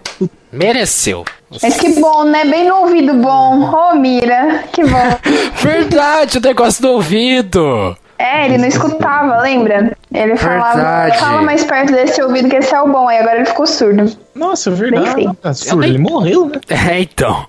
Mereceu. 0.51 1.25
Mas 1.61 1.75
que 1.77 1.99
bom, 1.99 2.23
né? 2.23 2.45
Bem 2.45 2.67
no 2.67 2.81
ouvido 2.81 3.15
bom. 3.15 3.71
Ô, 3.71 3.95
Mira, 3.95 4.63
que 4.71 4.83
bom. 4.85 5.17
Verdade, 5.59 6.37
o 6.37 6.41
negócio 6.41 6.81
do 6.83 6.91
ouvido. 6.91 7.97
É, 8.19 8.45
ele 8.45 8.57
não 8.57 8.67
escutava, 8.67 9.41
lembra? 9.41 9.97
Ele 10.13 10.35
falava, 10.35 10.75
Verdade. 10.75 11.17
fala 11.19 11.41
mais 11.41 11.63
perto 11.63 11.93
desse 11.93 12.21
ouvido 12.21 12.49
que 12.49 12.57
esse 12.57 12.75
é 12.75 12.81
o 12.81 12.87
bom. 12.87 13.07
Aí 13.07 13.17
agora 13.17 13.37
ele 13.37 13.45
ficou 13.45 13.65
surdo. 13.65 14.11
Nossa, 14.35 14.69
Bem 14.69 14.91
verdade. 14.91 15.29
Ah, 15.41 15.53
surdo, 15.53 15.83
ele 15.83 15.97
morreu, 15.97 16.45
né? 16.47 16.59
É, 16.69 17.01
então. 17.01 17.47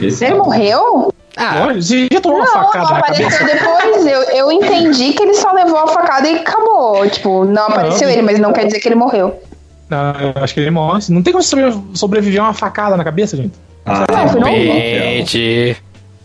Esse 0.00 0.26
Ele 0.26 0.34
morreu? 0.34 1.12
Ah, 1.36 1.72
Você 1.74 2.08
já 2.10 2.20
tomou 2.20 2.38
uma 2.38 2.46
Não, 2.46 2.52
facada 2.52 2.90
na 2.92 2.98
apareceu 2.98 3.28
cabeça? 3.30 3.44
depois. 3.44 4.06
Eu, 4.06 4.22
eu 4.22 4.52
entendi 4.52 5.12
que 5.12 5.22
ele 5.22 5.34
só 5.34 5.52
levou 5.52 5.76
a 5.78 5.86
facada 5.86 6.26
e 6.28 6.36
acabou. 6.38 7.08
Tipo, 7.10 7.44
não 7.44 7.64
apareceu 7.66 8.08
ele, 8.08 8.22
mas 8.22 8.38
não 8.38 8.52
quer 8.52 8.64
dizer 8.64 8.80
que 8.80 8.88
ele 8.88 8.94
morreu. 8.94 9.38
Não, 9.88 10.12
eu 10.20 10.42
acho 10.42 10.54
que 10.54 10.60
ele 10.60 10.70
morre. 10.70 11.00
Não 11.10 11.22
tem 11.22 11.32
como 11.32 11.42
sobre- 11.44 11.72
sobreviver 11.94 12.40
a 12.40 12.44
uma 12.44 12.54
facada 12.54 12.96
na 12.96 13.04
cabeça, 13.04 13.36
gente. 13.36 13.52
Ah, 13.84 14.04
Não, 14.10 14.24
no 14.40 14.44
depende. 14.46 15.76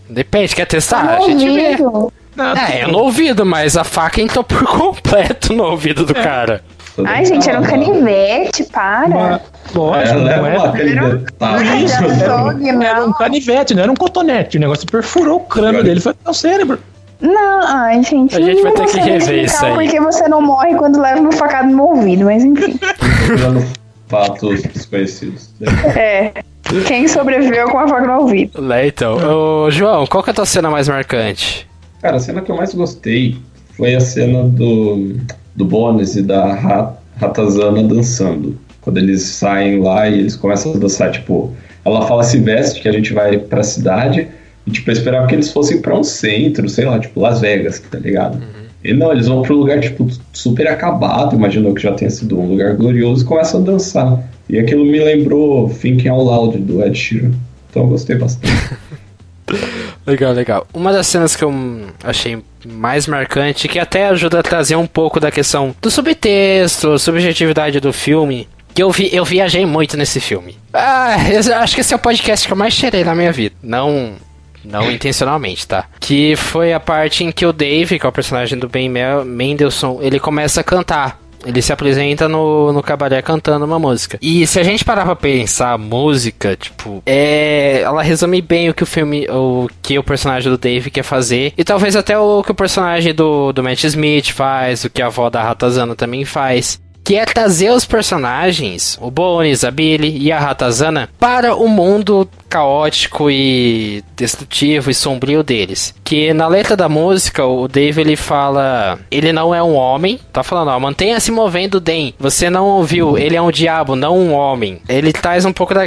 Depende, 0.09 0.55
quer 0.55 0.65
testar? 0.65 1.05
Tá 1.07 1.17
a 1.17 1.21
gente 1.21 1.45
vê. 1.49 1.77
Não, 2.35 2.55
É, 2.55 2.83
eu 2.83 2.87
no 2.87 2.99
ouvido, 2.99 3.45
mas 3.45 3.75
a 3.77 3.83
faca 3.83 4.21
entrou 4.21 4.43
por 4.43 4.63
completo 4.65 5.53
no 5.53 5.63
ouvido 5.65 6.05
do 6.05 6.13
cara. 6.13 6.63
Ai, 7.05 7.25
gente, 7.25 7.49
era 7.49 7.59
um 7.59 7.63
canivete, 7.63 8.63
para. 8.65 9.07
Uma, 9.07 9.41
lógico, 9.73 10.19
Ela 10.19 10.37
não 10.37 10.45
é 10.45 10.55
era. 10.55 10.89
era 10.91 11.05
um- 11.07 11.25
açougue, 11.85 12.69
Era 12.69 13.05
um 13.05 13.13
canivete, 13.13 13.73
não 13.73 13.83
era 13.83 13.91
um 13.91 13.95
cotonete. 13.95 14.57
O 14.57 14.59
negócio 14.59 14.85
perfurou 14.85 15.37
o 15.37 15.41
crânio 15.41 15.83
dele. 15.83 15.99
Foi 15.99 16.13
no 16.25 16.33
cérebro. 16.33 16.79
Não, 17.21 17.61
ai, 17.63 18.03
gente. 18.03 18.35
A 18.35 18.41
gente 18.41 18.61
vai 18.63 18.71
ter 18.73 18.85
que 18.87 18.97
rever 18.99 19.17
explicar 19.17 19.43
isso 19.43 19.65
aí. 19.65 19.73
Porque 19.73 19.99
você 20.01 20.27
não 20.27 20.41
morre 20.41 20.75
quando 20.75 20.99
leva 20.99 21.19
uma 21.21 21.31
facada 21.31 21.69
no 21.69 21.83
ouvido, 21.83 22.25
mas 22.25 22.43
enfim. 22.43 22.79
Fatos 24.07 24.63
desconhecidos. 24.63 25.49
É. 25.95 26.31
Quem 26.87 27.07
sobreviveu 27.07 27.69
com 27.69 27.79
a 27.79 27.87
faca 27.87 28.07
no 28.07 28.21
ouvido? 28.21 28.61
Lá 28.61 28.85
então. 28.85 29.17
Ô, 29.65 29.71
João, 29.71 30.05
qual 30.07 30.23
que 30.23 30.29
é 30.29 30.31
a 30.31 30.35
tua 30.35 30.45
cena 30.45 30.69
mais 30.69 30.87
marcante? 30.87 31.67
Cara, 32.01 32.17
a 32.17 32.19
cena 32.19 32.41
que 32.41 32.51
eu 32.51 32.57
mais 32.57 32.73
gostei 32.73 33.37
foi 33.77 33.95
a 33.95 33.99
cena 34.01 34.43
do, 34.43 35.15
do 35.55 35.65
Bones 35.65 36.15
e 36.15 36.21
da 36.21 36.53
Ra- 36.53 36.93
Ratazana 37.17 37.83
dançando. 37.83 38.57
Quando 38.81 38.97
eles 38.97 39.21
saem 39.21 39.79
lá 39.81 40.07
e 40.09 40.19
eles 40.19 40.35
começam 40.35 40.73
a 40.73 40.77
dançar, 40.77 41.11
tipo, 41.11 41.51
ela 41.85 42.07
fala 42.07 42.23
se 42.23 42.37
veste 42.39 42.81
que 42.81 42.87
a 42.87 42.91
gente 42.91 43.13
vai 43.13 43.37
pra 43.37 43.61
cidade 43.63 44.27
e 44.65 44.71
tipo, 44.71 44.89
eu 44.89 44.93
esperava 44.93 45.27
que 45.27 45.35
eles 45.35 45.51
fossem 45.51 45.81
pra 45.81 45.97
um 45.97 46.03
centro, 46.03 46.67
sei 46.69 46.85
lá, 46.85 46.99
tipo 46.99 47.19
Las 47.19 47.41
Vegas, 47.41 47.79
tá 47.79 47.97
ligado? 47.99 48.39
E 48.83 48.93
não, 48.93 49.11
eles 49.11 49.27
vão 49.27 49.43
pra 49.43 49.53
um 49.53 49.57
lugar, 49.57 49.79
tipo, 49.79 50.07
super 50.33 50.67
acabado, 50.67 51.35
imaginou 51.35 51.73
que 51.75 51.81
já 51.83 51.91
tenha 51.93 52.09
sido 52.09 52.39
um 52.39 52.47
lugar 52.47 52.75
glorioso 52.75 53.23
e 53.23 53.27
começam 53.27 53.61
a 53.61 53.63
dançar. 53.63 54.23
E 54.49 54.57
aquilo 54.57 54.83
me 54.83 54.99
lembrou 54.99 55.69
Thinking 55.69 56.07
Out 56.09 56.25
Loud 56.25 56.57
do 56.57 56.83
Ed 56.83 56.97
Sheeran. 56.97 57.31
Então 57.69 57.83
eu 57.83 57.89
gostei 57.89 58.15
bastante. 58.17 58.51
Legal, 60.05 60.33
legal. 60.33 60.67
Uma 60.73 60.91
das 60.91 61.07
cenas 61.07 61.35
que 61.35 61.43
eu 61.43 61.53
achei 62.03 62.43
mais 62.65 63.07
marcante, 63.07 63.67
que 63.67 63.79
até 63.79 64.07
ajuda 64.07 64.39
a 64.39 64.43
trazer 64.43 64.75
um 64.75 64.87
pouco 64.87 65.19
da 65.19 65.31
questão 65.31 65.75
do 65.81 65.91
subtexto, 65.91 66.97
subjetividade 66.97 67.79
do 67.79 67.93
filme, 67.93 68.47
que 68.73 68.81
eu, 68.81 68.91
vi, 68.91 69.13
eu 69.13 69.25
viajei 69.25 69.65
muito 69.65 69.97
nesse 69.97 70.19
filme. 70.19 70.57
Ah, 70.73 71.17
eu 71.29 71.55
acho 71.55 71.75
que 71.75 71.81
esse 71.81 71.93
é 71.93 71.95
o 71.95 71.99
podcast 71.99 72.47
que 72.47 72.53
eu 72.53 72.57
mais 72.57 72.73
cheirei 72.73 73.03
na 73.03 73.15
minha 73.15 73.31
vida. 73.31 73.55
Não. 73.61 74.13
Não 74.63 74.89
intencionalmente, 74.91 75.67
tá? 75.67 75.85
Que 75.99 76.35
foi 76.35 76.73
a 76.73 76.79
parte 76.79 77.23
em 77.23 77.31
que 77.31 77.45
o 77.45 77.53
Dave, 77.53 77.99
que 77.99 78.05
é 78.05 78.09
o 78.09 78.13
personagem 78.13 78.57
do 78.57 78.69
Ben 78.69 78.89
Mendelssohn, 78.89 79.99
ele 80.01 80.19
começa 80.19 80.61
a 80.61 80.63
cantar. 80.63 81.19
Ele 81.45 81.61
se 81.61 81.73
apresenta 81.73 82.27
no, 82.27 82.71
no 82.71 82.83
cabaré 82.83 83.21
cantando 83.21 83.65
uma 83.65 83.79
música. 83.79 84.17
E 84.21 84.45
se 84.45 84.59
a 84.59 84.63
gente 84.63 84.85
parar 84.85 85.05
pra 85.05 85.15
pensar 85.15 85.73
a 85.73 85.77
música, 85.77 86.55
tipo, 86.55 87.01
é. 87.05 87.81
Ela 87.81 88.01
resume 88.01 88.41
bem 88.41 88.69
o 88.69 88.73
que 88.73 88.83
o 88.83 88.85
filme. 88.85 89.27
O 89.29 89.67
que 89.81 89.97
o 89.97 90.03
personagem 90.03 90.51
do 90.51 90.57
Dave 90.57 90.91
quer 90.91 91.03
fazer. 91.03 91.53
E 91.57 91.63
talvez 91.63 91.95
até 91.95 92.17
o 92.17 92.43
que 92.43 92.51
o 92.51 92.55
personagem 92.55 93.13
do, 93.13 93.51
do 93.51 93.63
Matt 93.63 93.83
Smith 93.83 94.31
faz, 94.31 94.83
o 94.83 94.89
que 94.89 95.01
a 95.01 95.07
avó 95.07 95.29
da 95.29 95.43
Ratazana 95.43 95.95
também 95.95 96.25
faz. 96.25 96.79
Que 97.03 97.15
é 97.15 97.25
trazer 97.25 97.71
os 97.71 97.83
personagens, 97.83 98.97
o 99.01 99.09
Bones, 99.09 99.63
a 99.63 99.71
Billy 99.71 100.19
e 100.19 100.31
a 100.31 100.39
Ratazana, 100.39 101.09
para 101.19 101.55
o 101.55 101.67
mundo 101.67 102.29
caótico 102.51 103.31
e 103.31 104.03
destrutivo 104.13 104.91
e 104.91 104.93
sombrio 104.93 105.41
deles. 105.41 105.95
Que 106.03 106.33
na 106.33 106.47
letra 106.47 106.75
da 106.75 106.89
música, 106.89 107.45
o 107.45 107.67
Dave 107.67 108.01
ele 108.01 108.17
fala: 108.17 108.99
ele 109.09 109.31
não 109.31 109.55
é 109.55 109.63
um 109.63 109.73
homem, 109.73 110.19
tá 110.33 110.43
falando, 110.43 110.67
ó, 110.67 110.79
mantenha 110.79 111.19
se 111.21 111.31
movendo, 111.31 111.79
Den. 111.79 112.13
Você 112.19 112.49
não 112.49 112.65
ouviu, 112.67 113.17
ele 113.17 113.37
é 113.37 113.41
um 113.41 113.51
diabo, 113.51 113.95
não 113.95 114.17
um 114.17 114.33
homem. 114.33 114.81
Ele 114.89 115.13
traz 115.13 115.45
um 115.45 115.53
pouco 115.53 115.73
da. 115.73 115.81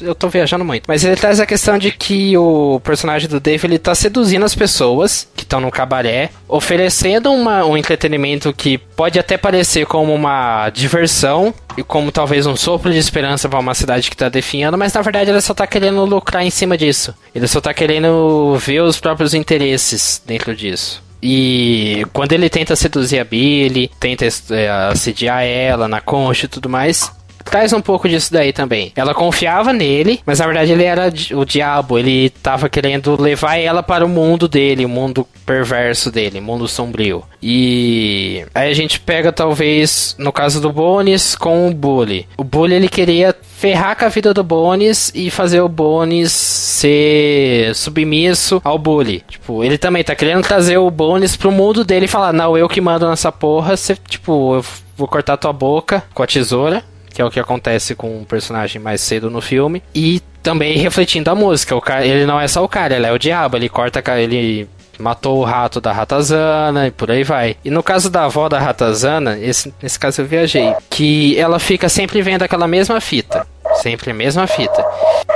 Eu 0.00 0.14
tô 0.14 0.28
viajando 0.28 0.64
muito, 0.64 0.84
mas 0.86 1.02
ele 1.02 1.16
traz 1.16 1.40
a 1.40 1.46
questão 1.46 1.78
de 1.78 1.90
que 1.90 2.36
o 2.36 2.80
personagem 2.84 3.28
do 3.28 3.40
Dave 3.40 3.66
ele 3.66 3.78
tá 3.78 3.94
seduzindo 3.94 4.44
as 4.44 4.54
pessoas 4.54 5.26
que 5.34 5.42
estão 5.42 5.60
no 5.60 5.72
cabaré, 5.72 6.30
oferecendo 6.46 7.32
uma, 7.32 7.64
um 7.64 7.76
entretenimento 7.76 8.52
que 8.52 8.78
pode 8.78 9.18
até 9.18 9.36
parecer 9.36 9.86
como 9.86 10.14
uma 10.14 10.70
diversão 10.70 11.52
e 11.76 11.82
como 11.82 12.12
talvez 12.12 12.46
um 12.46 12.56
sopro 12.56 12.92
de 12.92 12.98
esperança 12.98 13.48
para 13.48 13.58
uma 13.58 13.74
cidade 13.74 14.10
que 14.10 14.16
tá 14.16 14.28
definhando, 14.28 14.76
mas 14.76 14.92
na 14.92 15.00
verdade 15.00 15.30
ele 15.30 15.40
só 15.40 15.54
tá 15.54 15.66
querendo 15.66 15.77
lucrar 15.78 16.44
em 16.44 16.50
cima 16.50 16.76
disso. 16.76 17.14
Ele 17.34 17.46
só 17.46 17.60
tá 17.60 17.72
querendo 17.72 18.56
ver 18.58 18.80
os 18.80 19.00
próprios 19.00 19.34
interesses 19.34 20.22
dentro 20.24 20.54
disso. 20.54 21.02
E 21.22 22.06
quando 22.12 22.32
ele 22.32 22.48
tenta 22.48 22.76
seduzir 22.76 23.18
a 23.18 23.24
Billy, 23.24 23.90
tenta 23.98 24.24
é, 24.50 24.68
assediar 24.90 25.42
ela 25.42 25.88
na 25.88 26.00
concha 26.00 26.46
e 26.46 26.48
tudo 26.48 26.68
mais, 26.68 27.10
traz 27.48 27.72
um 27.72 27.80
pouco 27.80 28.08
disso 28.08 28.32
daí 28.32 28.52
também. 28.52 28.92
Ela 28.94 29.14
confiava 29.14 29.72
nele, 29.72 30.20
mas 30.24 30.38
na 30.38 30.46
verdade 30.46 30.72
ele 30.72 30.84
era 30.84 31.12
o 31.32 31.44
diabo. 31.44 31.98
Ele 31.98 32.30
tava 32.30 32.68
querendo 32.68 33.20
levar 33.20 33.56
ela 33.56 33.82
para 33.82 34.04
o 34.04 34.08
mundo 34.08 34.48
dele, 34.48 34.84
o 34.84 34.88
mundo 34.88 35.26
perverso 35.44 36.10
dele, 36.10 36.40
mundo 36.40 36.68
sombrio. 36.68 37.24
E 37.42 38.44
aí 38.54 38.70
a 38.70 38.74
gente 38.74 39.00
pega 39.00 39.32
talvez 39.32 40.14
no 40.18 40.32
caso 40.32 40.60
do 40.60 40.72
Bones 40.72 41.34
com 41.34 41.68
o 41.68 41.74
Bully. 41.74 42.28
O 42.36 42.44
Bully 42.44 42.74
ele 42.74 42.88
queria 42.88 43.34
ferrar 43.56 43.96
com 43.96 44.04
a 44.04 44.08
vida 44.08 44.34
do 44.34 44.44
Bones 44.44 45.10
e 45.14 45.30
fazer 45.30 45.60
o 45.60 45.68
Bones 45.68 46.30
ser 46.32 47.74
submisso 47.74 48.60
ao 48.64 48.78
Bully. 48.78 49.24
Tipo, 49.28 49.64
ele 49.64 49.78
também 49.78 50.04
tá 50.04 50.14
querendo 50.14 50.42
trazer 50.42 50.78
o 50.78 50.90
Bones 50.90 51.36
pro 51.36 51.50
mundo 51.50 51.84
dele 51.84 52.04
e 52.04 52.08
falar: 52.08 52.32
"Não, 52.32 52.56
eu 52.56 52.68
que 52.68 52.80
mando 52.80 53.08
nessa 53.08 53.32
porra, 53.32 53.76
você, 53.76 53.96
tipo, 54.08 54.56
eu 54.56 54.64
vou 54.96 55.08
cortar 55.08 55.36
tua 55.36 55.52
boca 55.52 56.02
com 56.12 56.22
a 56.22 56.26
tesoura 56.26 56.84
que 57.18 57.22
é 57.22 57.24
o 57.24 57.30
que 57.32 57.40
acontece 57.40 57.96
com 57.96 58.22
o 58.22 58.24
personagem 58.24 58.80
mais 58.80 59.00
cedo 59.00 59.28
no 59.28 59.40
filme. 59.40 59.82
E 59.92 60.22
também 60.40 60.78
refletindo 60.78 61.28
a 61.28 61.34
música, 61.34 61.74
o 61.74 61.80
cara, 61.80 62.06
ele 62.06 62.24
não 62.24 62.40
é 62.40 62.46
só 62.46 62.62
o 62.62 62.68
cara, 62.68 62.94
ele 62.94 63.06
é 63.06 63.10
o 63.10 63.18
diabo, 63.18 63.56
ele 63.56 63.68
corta, 63.68 64.00
ele 64.20 64.68
matou 65.00 65.38
o 65.38 65.44
rato 65.44 65.80
da 65.80 65.92
ratazana 65.92 66.86
e 66.86 66.92
por 66.92 67.10
aí 67.10 67.24
vai. 67.24 67.56
E 67.64 67.70
no 67.70 67.82
caso 67.82 68.08
da 68.08 68.26
avó 68.26 68.48
da 68.48 68.60
ratazana, 68.60 69.36
esse, 69.36 69.74
nesse 69.82 69.98
caso 69.98 70.20
eu 70.20 70.26
viajei, 70.26 70.72
que 70.88 71.36
ela 71.36 71.58
fica 71.58 71.88
sempre 71.88 72.22
vendo 72.22 72.44
aquela 72.44 72.68
mesma 72.68 73.00
fita. 73.00 73.44
Sempre 73.82 74.10
a 74.10 74.14
mesma 74.14 74.46
fita. 74.46 74.84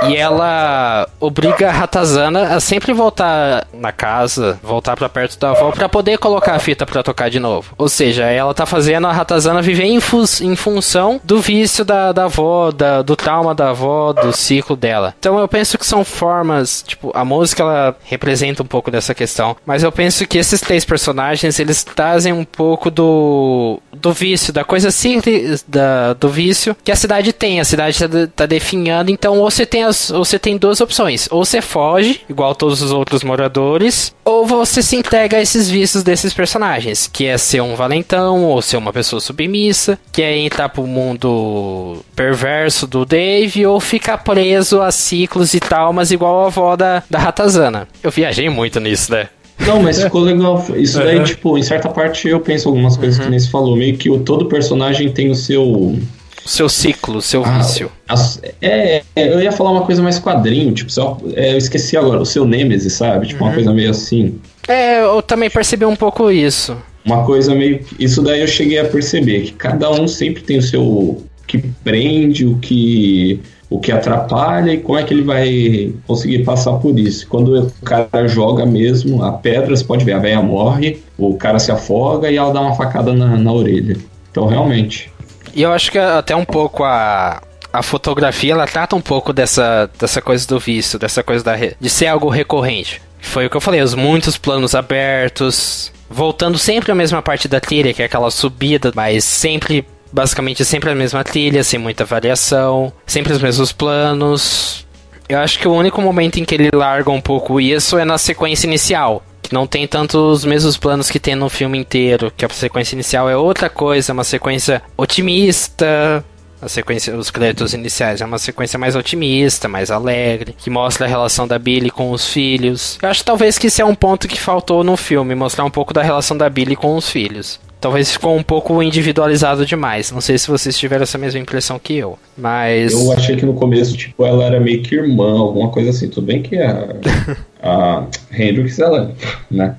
E 0.07 0.15
ela 0.17 1.07
obriga 1.19 1.69
a 1.69 1.71
Ratazana 1.71 2.55
a 2.55 2.59
sempre 2.59 2.91
voltar 2.93 3.67
na 3.73 3.91
casa, 3.91 4.59
voltar 4.61 4.95
pra 4.97 5.07
perto 5.07 5.39
da 5.39 5.51
avó, 5.51 5.71
pra 5.71 5.87
poder 5.87 6.17
colocar 6.17 6.55
a 6.55 6.59
fita 6.59 6.85
pra 6.85 7.01
tocar 7.03 7.29
de 7.29 7.39
novo. 7.39 7.73
Ou 7.77 7.87
seja, 7.87 8.23
ela 8.25 8.53
tá 8.53 8.65
fazendo 8.65 9.07
a 9.07 9.11
Ratazana 9.13 9.61
viver 9.61 9.85
em, 9.85 9.99
fu- 9.99 10.23
em 10.41 10.55
função 10.55 11.21
do 11.23 11.39
vício 11.39 11.85
da, 11.85 12.11
da 12.11 12.25
avó, 12.25 12.71
da- 12.71 13.01
do 13.01 13.15
trauma 13.15 13.55
da 13.55 13.69
avó, 13.69 14.11
do 14.13 14.33
ciclo 14.33 14.75
dela. 14.75 15.13
Então 15.19 15.39
eu 15.39 15.47
penso 15.47 15.77
que 15.77 15.85
são 15.85 16.03
formas, 16.03 16.83
tipo, 16.85 17.11
a 17.13 17.23
música 17.23 17.63
ela 17.63 17.95
representa 18.03 18.61
um 18.63 18.65
pouco 18.67 18.91
dessa 18.91 19.13
questão, 19.13 19.55
mas 19.65 19.83
eu 19.83 19.91
penso 19.91 20.25
que 20.27 20.37
esses 20.37 20.59
três 20.59 20.83
personagens 20.83 21.59
eles 21.59 21.83
trazem 21.83 22.33
um 22.33 22.43
pouco 22.43 22.89
do 22.91 23.79
do 23.93 24.11
vício, 24.11 24.51
da 24.51 24.63
coisa 24.65 24.91
simples 24.91 25.63
da, 25.67 26.13
do 26.13 26.27
vício 26.27 26.75
que 26.83 26.91
a 26.91 26.95
cidade 26.95 27.31
tem. 27.31 27.59
A 27.61 27.65
cidade 27.65 27.97
tá, 28.35 28.45
de- 28.45 28.63
definhando, 28.63 29.11
então 29.11 29.39
ou 29.39 29.51
você 29.51 29.65
tem 29.65 29.83
as, 29.83 30.09
ou 30.09 30.23
você 30.23 30.39
tem 30.39 30.57
duas 30.57 30.79
opções: 30.79 31.27
ou 31.29 31.43
você 31.43 31.61
foge, 31.61 32.21
igual 32.29 32.55
todos 32.55 32.81
os 32.81 32.91
outros 32.91 33.23
moradores, 33.23 34.15
ou 34.23 34.45
você 34.45 34.81
se 34.81 34.95
entrega 34.95 35.37
a 35.37 35.41
esses 35.41 35.69
vícios 35.69 36.03
desses 36.03 36.33
personagens, 36.33 37.09
que 37.11 37.25
é 37.25 37.37
ser 37.37 37.61
um 37.61 37.75
valentão 37.75 38.45
ou 38.45 38.61
ser 38.61 38.77
uma 38.77 38.93
pessoa 38.93 39.19
submissa, 39.19 39.99
que 40.11 40.21
é 40.21 40.37
entrar 40.37 40.69
pro 40.69 40.87
mundo 40.87 41.97
perverso 42.15 42.87
do 42.87 43.05
Dave 43.05 43.65
ou 43.65 43.79
ficar 43.79 44.19
preso 44.19 44.81
a 44.81 44.91
ciclos 44.91 45.53
e 45.53 45.59
traumas 45.59 46.11
igual 46.11 46.43
a 46.43 46.47
avó 46.47 46.75
da, 46.75 47.03
da 47.09 47.19
Ratazana. 47.19 47.87
Eu 48.01 48.11
viajei 48.11 48.49
muito 48.49 48.79
nisso, 48.79 49.11
né? 49.11 49.27
Não, 49.59 49.81
mas 49.81 50.01
ficou 50.03 50.21
legal. 50.21 50.63
Isso 50.75 50.97
daí, 50.99 51.23
tipo, 51.23 51.57
em 51.57 51.63
certa 51.63 51.89
parte 51.89 52.27
eu 52.27 52.39
penso 52.39 52.69
algumas 52.69 52.95
coisas 52.95 53.23
que 53.23 53.29
nem 53.29 53.39
se 53.39 53.49
falou. 53.49 53.75
Meio 53.75 53.97
que 53.97 54.09
o, 54.09 54.19
todo 54.19 54.45
personagem 54.45 55.11
tem 55.11 55.29
o 55.29 55.35
seu. 55.35 55.97
Seu 56.45 56.67
ciclo, 56.69 57.21
seu 57.21 57.43
Ah, 57.45 57.57
vício. 57.59 57.91
as- 58.07 58.39
é, 58.61 59.01
é, 59.15 59.33
eu 59.33 59.41
ia 59.41 59.51
falar 59.51 59.71
uma 59.71 59.81
coisa 59.85 60.01
mais 60.01 60.19
quadrinho, 60.19 60.73
tipo, 60.73 60.91
só, 60.91 61.17
é, 61.35 61.53
eu 61.53 61.57
esqueci 61.57 61.95
agora, 61.97 62.21
o 62.21 62.25
seu 62.25 62.45
Nemesis, 62.45 62.93
sabe? 62.93 63.27
Tipo, 63.27 63.43
uma 63.45 63.53
coisa 63.53 63.73
meio 63.73 63.89
assim. 63.91 64.39
É, 64.67 65.01
eu 65.01 65.21
também 65.21 65.49
percebi 65.49 65.85
um 65.85 65.95
pouco 65.95 66.29
isso. 66.31 66.75
Uma 67.05 67.25
coisa 67.25 67.53
meio. 67.53 67.81
Isso 67.99 68.21
daí 68.21 68.41
eu 68.41 68.47
cheguei 68.47 68.79
a 68.79 68.85
perceber, 68.85 69.41
que 69.41 69.51
cada 69.53 69.91
um 69.91 70.07
sempre 70.07 70.41
tem 70.41 70.57
o 70.57 70.61
seu. 70.61 70.81
O 70.83 71.23
que 71.47 71.57
prende, 71.83 72.45
o 72.45 72.57
que. 72.57 73.39
O 73.69 73.79
que 73.79 73.91
atrapalha 73.91 74.71
e 74.71 74.77
como 74.77 74.99
é 74.99 75.03
que 75.03 75.11
ele 75.13 75.23
vai 75.23 75.91
conseguir 76.05 76.43
passar 76.43 76.73
por 76.73 76.97
isso. 76.99 77.27
Quando 77.27 77.59
o 77.59 77.71
cara 77.83 78.27
joga 78.27 78.67
mesmo 78.67 79.23
a 79.23 79.31
pedra, 79.31 79.75
você 79.75 79.83
pode 79.83 80.05
ver, 80.05 80.13
a 80.13 80.19
velha 80.19 80.41
morre, 80.43 80.99
o 81.17 81.35
cara 81.37 81.57
se 81.57 81.71
afoga 81.71 82.29
e 82.31 82.37
ela 82.37 82.53
dá 82.53 82.61
uma 82.61 82.75
facada 82.75 83.11
na, 83.13 83.35
na 83.35 83.51
orelha. 83.51 83.97
Então, 84.29 84.45
realmente. 84.45 85.11
E 85.53 85.61
eu 85.61 85.71
acho 85.71 85.91
que 85.91 85.99
até 85.99 86.35
um 86.35 86.45
pouco 86.45 86.83
a, 86.83 87.41
a 87.71 87.81
fotografia, 87.83 88.53
ela 88.53 88.67
trata 88.67 88.95
um 88.95 89.01
pouco 89.01 89.31
dessa, 89.31 89.89
dessa 89.99 90.21
coisa 90.21 90.47
do 90.47 90.59
vício, 90.59 90.97
dessa 90.97 91.23
coisa 91.23 91.43
da, 91.43 91.55
de 91.55 91.89
ser 91.89 92.07
algo 92.07 92.29
recorrente. 92.29 93.01
Foi 93.19 93.45
o 93.45 93.49
que 93.49 93.57
eu 93.57 93.61
falei, 93.61 93.81
os 93.81 93.95
muitos 93.95 94.37
planos 94.37 94.75
abertos, 94.75 95.91
voltando 96.09 96.57
sempre 96.57 96.91
à 96.91 96.95
mesma 96.95 97.21
parte 97.21 97.47
da 97.47 97.59
trilha, 97.59 97.93
que 97.93 98.01
é 98.01 98.05
aquela 98.05 98.29
subida, 98.29 98.91
mas 98.95 99.23
sempre, 99.23 99.85
basicamente 100.11 100.65
sempre 100.65 100.89
a 100.91 100.95
mesma 100.95 101.23
trilha, 101.23 101.63
sem 101.63 101.79
muita 101.79 102.03
variação, 102.03 102.91
sempre 103.05 103.33
os 103.33 103.41
mesmos 103.41 103.71
planos. 103.71 104.85
Eu 105.27 105.39
acho 105.39 105.59
que 105.59 105.67
o 105.67 105.73
único 105.73 106.01
momento 106.01 106.39
em 106.39 106.45
que 106.45 106.55
ele 106.55 106.69
larga 106.73 107.09
um 107.09 107.21
pouco 107.21 107.59
isso 107.59 107.97
é 107.97 108.05
na 108.05 108.17
sequência 108.17 108.67
inicial. 108.67 109.23
Que 109.41 109.53
não 109.53 109.67
tem 109.67 109.87
tanto 109.87 110.17
os 110.17 110.45
mesmos 110.45 110.77
planos 110.77 111.09
que 111.09 111.19
tem 111.19 111.35
no 111.35 111.49
filme 111.49 111.77
inteiro. 111.77 112.31
Que 112.35 112.45
a 112.45 112.49
sequência 112.49 112.95
inicial 112.95 113.29
é 113.29 113.35
outra 113.35 113.69
coisa, 113.69 114.13
uma 114.13 114.23
sequência 114.23 114.81
otimista. 114.97 116.23
A 116.61 116.69
sequência, 116.69 117.13
os 117.17 117.29
créditos 117.29 117.73
iniciais 117.73 118.21
é 118.21 118.25
uma 118.25 118.37
sequência 118.37 118.79
mais 118.79 118.95
otimista, 118.95 119.67
mais 119.67 119.91
alegre, 119.91 120.55
que 120.57 120.69
mostra 120.69 121.05
a 121.05 121.09
relação 121.09 121.45
da 121.45 121.59
Billy 121.59 121.89
com 121.89 122.09
os 122.11 122.25
filhos. 122.25 122.97
Eu 123.01 123.09
acho 123.09 123.25
talvez 123.25 123.57
que 123.57 123.67
esse 123.67 123.81
é 123.81 123.85
um 123.85 123.93
ponto 123.93 124.29
que 124.29 124.39
faltou 124.39 124.81
no 124.81 124.95
filme, 124.95 125.35
mostrar 125.35 125.65
um 125.65 125.69
pouco 125.69 125.93
da 125.93 126.01
relação 126.01 126.37
da 126.37 126.49
Billy 126.49 126.77
com 126.77 126.95
os 126.95 127.09
filhos. 127.09 127.59
Talvez 127.83 128.13
ficou 128.13 128.33
um 128.33 128.41
pouco 128.41 128.81
individualizado 128.81 129.65
demais. 129.65 130.09
Não 130.09 130.21
sei 130.21 130.37
se 130.37 130.47
vocês 130.47 130.77
tiveram 130.77 131.03
essa 131.03 131.17
mesma 131.17 131.37
impressão 131.37 131.77
que 131.77 131.97
eu. 131.97 132.17
Mas. 132.37 132.93
Eu 132.93 133.11
achei 133.11 133.35
que 133.35 133.45
no 133.45 133.53
começo, 133.55 133.97
tipo, 133.97 134.25
ela 134.25 134.45
era 134.45 134.57
meio 134.57 134.81
que 134.81 134.95
irmã, 134.95 135.37
alguma 135.37 135.67
coisa 135.67 135.89
assim. 135.89 136.07
Tudo 136.07 136.27
bem 136.27 136.41
que 136.41 136.55
a, 136.55 136.95
a 137.61 138.05
Hendrix, 138.31 138.79
ela, 138.79 139.13
né? 139.51 139.75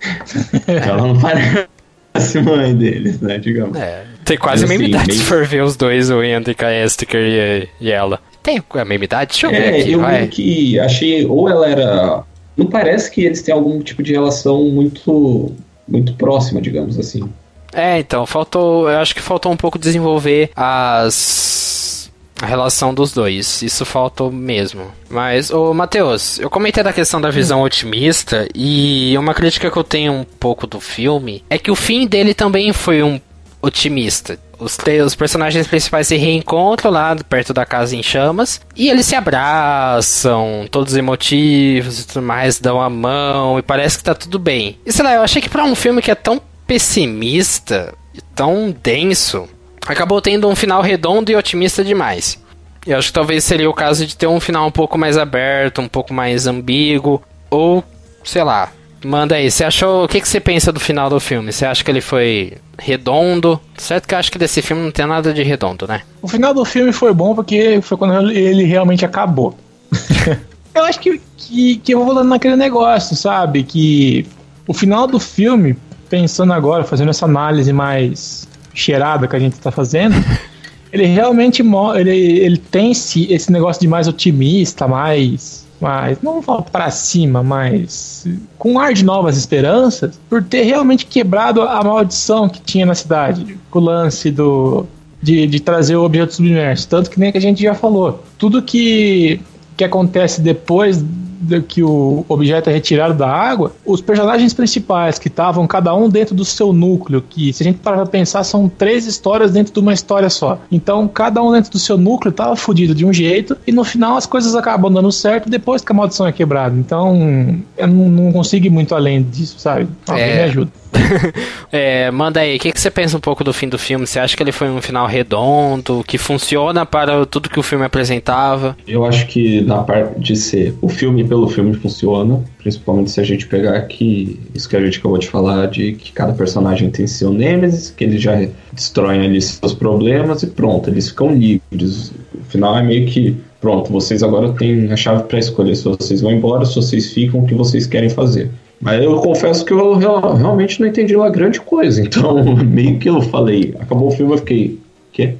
ela 0.66 0.96
não 0.96 1.20
parece 1.20 2.40
mãe 2.42 2.74
deles, 2.74 3.20
né, 3.20 3.36
digamos. 3.36 3.78
É, 3.78 4.04
tem 4.24 4.38
quase 4.38 4.64
a 4.64 4.68
mesma 4.68 4.84
assim, 4.84 4.92
idade 4.94 5.08
meio- 5.08 5.18
se 5.20 5.24
for 5.26 5.44
ver 5.44 5.62
os 5.62 5.76
dois, 5.76 6.08
o 6.10 6.22
Hendrika 6.22 6.72
Estiker 6.72 7.20
e, 7.20 7.68
e 7.80 7.92
ela. 7.92 8.18
Tem 8.42 8.62
a 8.70 8.84
mesma 8.86 9.04
idade? 9.04 9.32
Deixa 9.32 9.46
eu 9.46 9.50
ver 9.50 9.74
É, 9.74 9.80
aqui, 9.82 9.92
eu 9.92 10.00
vai. 10.00 10.18
meio 10.20 10.28
que 10.30 10.78
achei, 10.80 11.26
ou 11.26 11.50
ela 11.50 11.68
era... 11.68 12.22
Não 12.56 12.66
parece 12.66 13.10
que 13.10 13.22
eles 13.22 13.42
têm 13.42 13.52
algum 13.54 13.78
tipo 13.82 14.02
de 14.02 14.12
relação 14.12 14.64
muito, 14.70 15.52
muito 15.86 16.14
próxima, 16.14 16.60
digamos 16.60 16.98
assim. 16.98 17.28
É, 17.72 17.98
então, 17.98 18.24
faltou. 18.26 18.88
Eu 18.88 18.98
acho 18.98 19.14
que 19.14 19.20
faltou 19.20 19.52
um 19.52 19.56
pouco 19.56 19.78
desenvolver 19.78 20.50
as. 20.56 22.10
A 22.40 22.44
relação 22.44 22.92
dos 22.92 23.12
dois. 23.12 23.62
Isso 23.62 23.86
faltou 23.86 24.30
mesmo. 24.30 24.88
Mas, 25.08 25.50
ô 25.50 25.72
Matheus, 25.72 26.38
eu 26.38 26.50
comentei 26.50 26.84
da 26.84 26.92
questão 26.92 27.18
da 27.18 27.30
visão 27.30 27.62
otimista. 27.62 28.46
E 28.54 29.16
uma 29.16 29.32
crítica 29.32 29.70
que 29.70 29.76
eu 29.76 29.82
tenho 29.82 30.12
um 30.12 30.22
pouco 30.22 30.66
do 30.66 30.78
filme 30.78 31.42
é 31.48 31.56
que 31.58 31.70
o 31.70 31.74
fim 31.74 32.06
dele 32.06 32.34
também 32.34 32.74
foi 32.74 33.02
um 33.02 33.18
otimista. 33.60 34.38
Os, 34.58 34.78
os 35.04 35.14
personagens 35.14 35.66
principais 35.66 36.06
se 36.06 36.16
reencontram 36.16 36.90
lá 36.90 37.14
perto 37.28 37.52
da 37.52 37.66
casa 37.66 37.94
em 37.94 38.02
chamas 38.02 38.60
e 38.74 38.88
eles 38.88 39.04
se 39.04 39.14
abraçam, 39.14 40.66
todos 40.70 40.96
emotivos 40.96 42.00
e 42.00 42.06
tudo 42.06 42.22
mais, 42.22 42.58
dão 42.58 42.80
a 42.80 42.88
mão 42.88 43.58
e 43.58 43.62
parece 43.62 43.98
que 43.98 44.04
tá 44.04 44.14
tudo 44.14 44.38
bem. 44.38 44.78
E 44.86 44.92
sei 44.92 45.04
lá, 45.04 45.14
eu 45.14 45.22
achei 45.22 45.42
que 45.42 45.48
pra 45.48 45.64
um 45.64 45.74
filme 45.74 46.00
que 46.00 46.10
é 46.10 46.14
tão 46.14 46.40
pessimista 46.66 47.94
e 48.14 48.20
tão 48.34 48.74
denso, 48.82 49.48
acabou 49.86 50.20
tendo 50.20 50.48
um 50.48 50.56
final 50.56 50.80
redondo 50.80 51.30
e 51.30 51.36
otimista 51.36 51.84
demais. 51.84 52.42
Eu 52.86 52.98
acho 52.98 53.08
que 53.08 53.14
talvez 53.14 53.44
seria 53.44 53.68
o 53.68 53.74
caso 53.74 54.06
de 54.06 54.16
ter 54.16 54.26
um 54.26 54.40
final 54.40 54.66
um 54.66 54.70
pouco 54.70 54.96
mais 54.96 55.18
aberto, 55.18 55.80
um 55.80 55.88
pouco 55.88 56.14
mais 56.14 56.46
ambíguo, 56.46 57.20
ou 57.50 57.84
sei 58.24 58.44
lá. 58.44 58.70
Manda 59.06 59.36
aí, 59.36 59.50
você 59.50 59.62
achou. 59.62 60.04
O 60.04 60.08
que, 60.08 60.20
que 60.20 60.28
você 60.28 60.40
pensa 60.40 60.72
do 60.72 60.80
final 60.80 61.08
do 61.08 61.20
filme? 61.20 61.52
Você 61.52 61.64
acha 61.64 61.84
que 61.84 61.90
ele 61.90 62.00
foi 62.00 62.54
redondo? 62.76 63.60
Certo 63.76 64.08
que 64.08 64.14
eu 64.14 64.18
acho 64.18 64.32
que 64.32 64.38
desse 64.38 64.60
filme 64.60 64.82
não 64.82 64.90
tem 64.90 65.06
nada 65.06 65.32
de 65.32 65.44
redondo, 65.44 65.86
né? 65.86 66.02
O 66.20 66.26
final 66.26 66.52
do 66.52 66.64
filme 66.64 66.92
foi 66.92 67.14
bom 67.14 67.34
porque 67.34 67.80
foi 67.82 67.96
quando 67.96 68.30
ele 68.32 68.64
realmente 68.64 69.04
acabou. 69.04 69.56
eu 70.74 70.84
acho 70.84 70.98
que, 70.98 71.20
que, 71.36 71.76
que 71.76 71.94
eu 71.94 71.98
vou 71.98 72.08
falando 72.08 72.28
naquele 72.28 72.56
negócio, 72.56 73.14
sabe? 73.14 73.62
Que 73.62 74.26
o 74.66 74.74
final 74.74 75.06
do 75.06 75.20
filme, 75.20 75.76
pensando 76.10 76.52
agora, 76.52 76.82
fazendo 76.82 77.10
essa 77.10 77.26
análise 77.26 77.72
mais 77.72 78.48
cheirada 78.74 79.28
que 79.28 79.36
a 79.36 79.38
gente 79.38 79.56
tá 79.60 79.70
fazendo, 79.70 80.16
ele 80.92 81.06
realmente 81.06 81.62
ele, 81.94 82.10
ele 82.10 82.58
tem 82.58 82.90
esse, 82.90 83.32
esse 83.32 83.52
negócio 83.52 83.80
de 83.80 83.88
mais 83.88 84.08
otimista, 84.08 84.88
mais. 84.88 85.64
Mais 85.80 86.20
não 86.22 86.42
falar 86.42 86.62
pra 86.62 86.90
cima, 86.90 87.42
mas 87.42 88.26
com 88.58 88.78
ar 88.78 88.92
de 88.92 89.04
novas 89.04 89.36
esperanças, 89.36 90.18
por 90.28 90.42
ter 90.42 90.62
realmente 90.62 91.06
quebrado 91.06 91.62
a 91.62 91.82
maldição 91.82 92.48
que 92.48 92.60
tinha 92.60 92.86
na 92.86 92.94
cidade. 92.94 93.58
Com 93.70 93.78
o 93.78 93.82
lance 93.82 94.30
do. 94.30 94.86
De, 95.22 95.46
de 95.46 95.58
trazer 95.58 95.96
o 95.96 96.04
objeto 96.04 96.34
submerso. 96.34 96.88
Tanto 96.88 97.10
que 97.10 97.18
nem 97.18 97.32
que 97.32 97.38
a 97.38 97.40
gente 97.40 97.62
já 97.62 97.74
falou. 97.74 98.22
Tudo 98.38 98.62
que, 98.62 99.40
que 99.76 99.82
acontece 99.82 100.40
depois 100.40 101.02
de 101.02 101.25
que 101.68 101.82
o 101.82 102.24
objeto 102.28 102.70
é 102.70 102.72
retirado 102.72 103.14
da 103.14 103.28
água, 103.28 103.72
os 103.84 104.00
personagens 104.00 104.52
principais 104.54 105.18
que 105.18 105.28
estavam 105.28 105.66
cada 105.66 105.94
um 105.94 106.08
dentro 106.08 106.34
do 106.34 106.44
seu 106.44 106.72
núcleo, 106.72 107.22
que 107.28 107.52
se 107.52 107.62
a 107.62 107.64
gente 107.64 107.78
parar 107.78 107.98
pra 107.98 108.06
pensar, 108.06 108.44
são 108.44 108.68
três 108.68 109.06
histórias 109.06 109.50
dentro 109.52 109.72
de 109.72 109.80
uma 109.80 109.92
história 109.92 110.30
só. 110.30 110.58
Então, 110.70 111.06
cada 111.08 111.42
um 111.42 111.52
dentro 111.52 111.70
do 111.70 111.78
seu 111.78 111.96
núcleo 111.96 112.32
tava 112.32 112.56
fudido 112.56 112.94
de 112.94 113.04
um 113.04 113.12
jeito, 113.12 113.56
e 113.66 113.72
no 113.72 113.84
final 113.84 114.16
as 114.16 114.26
coisas 114.26 114.54
acabam 114.54 114.92
dando 114.92 115.10
certo 115.12 115.48
depois 115.48 115.82
que 115.82 115.92
a 115.92 115.94
maldição 115.94 116.26
é 116.26 116.32
quebrada. 116.32 116.76
Então, 116.76 117.58
eu 117.76 117.86
não, 117.86 118.08
não 118.08 118.32
consigo 118.32 118.66
ir 118.66 118.70
muito 118.70 118.94
além 118.94 119.22
disso, 119.22 119.58
sabe? 119.58 119.88
Alguém 120.06 120.24
É. 120.24 120.34
me 120.36 120.42
ajuda. 120.42 120.70
É, 121.72 122.10
manda 122.10 122.40
aí, 122.40 122.56
o 122.56 122.60
que, 122.60 122.72
que 122.72 122.80
você 122.80 122.90
pensa 122.90 123.16
um 123.16 123.20
pouco 123.20 123.42
do 123.42 123.52
fim 123.52 123.68
do 123.68 123.78
filme? 123.78 124.06
Você 124.06 124.18
acha 124.18 124.36
que 124.36 124.42
ele 124.42 124.52
foi 124.52 124.70
um 124.70 124.80
final 124.80 125.06
redondo, 125.06 126.02
que 126.06 126.16
funciona 126.16 126.86
para 126.86 127.26
tudo 127.26 127.50
que 127.50 127.58
o 127.58 127.62
filme 127.62 127.84
apresentava? 127.84 128.76
Eu 128.86 129.04
acho 129.04 129.26
que 129.26 129.60
na 129.62 129.82
parte 129.82 130.18
de 130.18 130.36
ser 130.36 130.74
o 130.80 130.88
filme 130.88 131.22
pelo 131.26 131.48
filme 131.48 131.74
funciona, 131.74 132.42
principalmente 132.58 133.10
se 133.10 133.20
a 133.20 133.24
gente 133.24 133.46
pegar 133.46 133.76
aqui 133.76 134.38
isso 134.54 134.68
que 134.68 134.76
a 134.76 134.84
gente 134.84 134.98
acabou 134.98 135.18
de 135.18 135.28
falar, 135.28 135.66
de 135.66 135.92
que 135.92 136.12
cada 136.12 136.32
personagem 136.32 136.90
tem 136.90 137.06
seu 137.06 137.32
Nemesis, 137.32 137.90
que 137.90 138.04
eles 138.04 138.22
já 138.22 138.46
destroem 138.72 139.20
ali 139.20 139.40
seus 139.42 139.74
problemas 139.74 140.42
e 140.42 140.46
pronto, 140.46 140.88
eles 140.90 141.08
ficam 141.08 141.32
livres. 141.34 142.12
O 142.34 142.44
final 142.48 142.76
é 142.78 142.82
meio 142.82 143.06
que 143.06 143.36
pronto, 143.60 143.90
vocês 143.92 144.22
agora 144.22 144.52
têm 144.52 144.92
a 144.92 144.96
chave 144.96 145.24
para 145.24 145.38
escolher 145.38 145.74
se 145.76 145.84
vocês 145.84 146.20
vão 146.20 146.32
embora, 146.32 146.64
se 146.64 146.76
vocês 146.76 147.12
ficam, 147.12 147.40
o 147.40 147.46
que 147.46 147.54
vocês 147.54 147.86
querem 147.86 148.08
fazer. 148.08 148.50
Mas 148.80 149.02
eu 149.02 149.16
confesso 149.16 149.64
que 149.64 149.72
eu 149.72 149.94
real- 149.94 150.34
realmente 150.34 150.80
não 150.80 150.86
entendi 150.86 151.16
lá 151.16 151.28
grande 151.30 151.60
coisa. 151.60 152.02
Então, 152.02 152.44
meio 152.64 152.98
que 152.98 153.08
eu 153.08 153.20
falei, 153.22 153.74
acabou 153.80 154.08
o 154.08 154.10
filme, 154.10 154.32
eu 154.34 154.38
fiquei, 154.38 154.78
quê? 155.12 155.34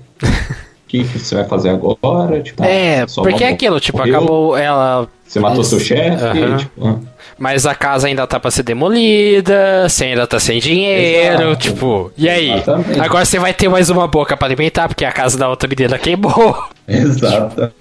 O 0.86 0.88
que, 0.88 1.02
que 1.02 1.18
você 1.18 1.34
vai 1.34 1.44
fazer 1.44 1.70
agora? 1.70 2.40
Tipo, 2.40 2.62
É, 2.64 3.04
só 3.08 3.20
porque 3.20 3.42
é 3.42 3.48
aquilo, 3.48 3.80
tipo, 3.80 3.98
morreu? 3.98 4.16
acabou 4.16 4.56
ela. 4.56 5.08
Você 5.26 5.40
matou 5.40 5.64
seu 5.64 5.80
chefe? 5.80 6.22
Aham. 6.24 6.56
Tipo, 6.58 6.86
ah. 6.86 6.96
Mas 7.36 7.66
a 7.66 7.74
casa 7.74 8.06
ainda 8.06 8.24
tá 8.24 8.38
pra 8.38 8.52
ser 8.52 8.62
demolida, 8.62 9.88
você 9.88 10.04
ainda 10.04 10.26
tá 10.28 10.38
sem 10.38 10.60
dinheiro, 10.60 11.42
Exato. 11.42 11.56
tipo, 11.56 12.12
e 12.16 12.28
aí? 12.28 12.52
Exatamente. 12.52 13.00
Agora 13.00 13.24
você 13.24 13.38
vai 13.38 13.52
ter 13.52 13.68
mais 13.68 13.90
uma 13.90 14.06
boca 14.06 14.36
pra 14.36 14.46
alimentar, 14.46 14.86
porque 14.88 15.04
a 15.04 15.10
casa 15.10 15.36
da 15.36 15.48
outra 15.48 15.68
menina 15.68 15.98
queimou. 15.98 16.56
Exatamente. 16.96 17.74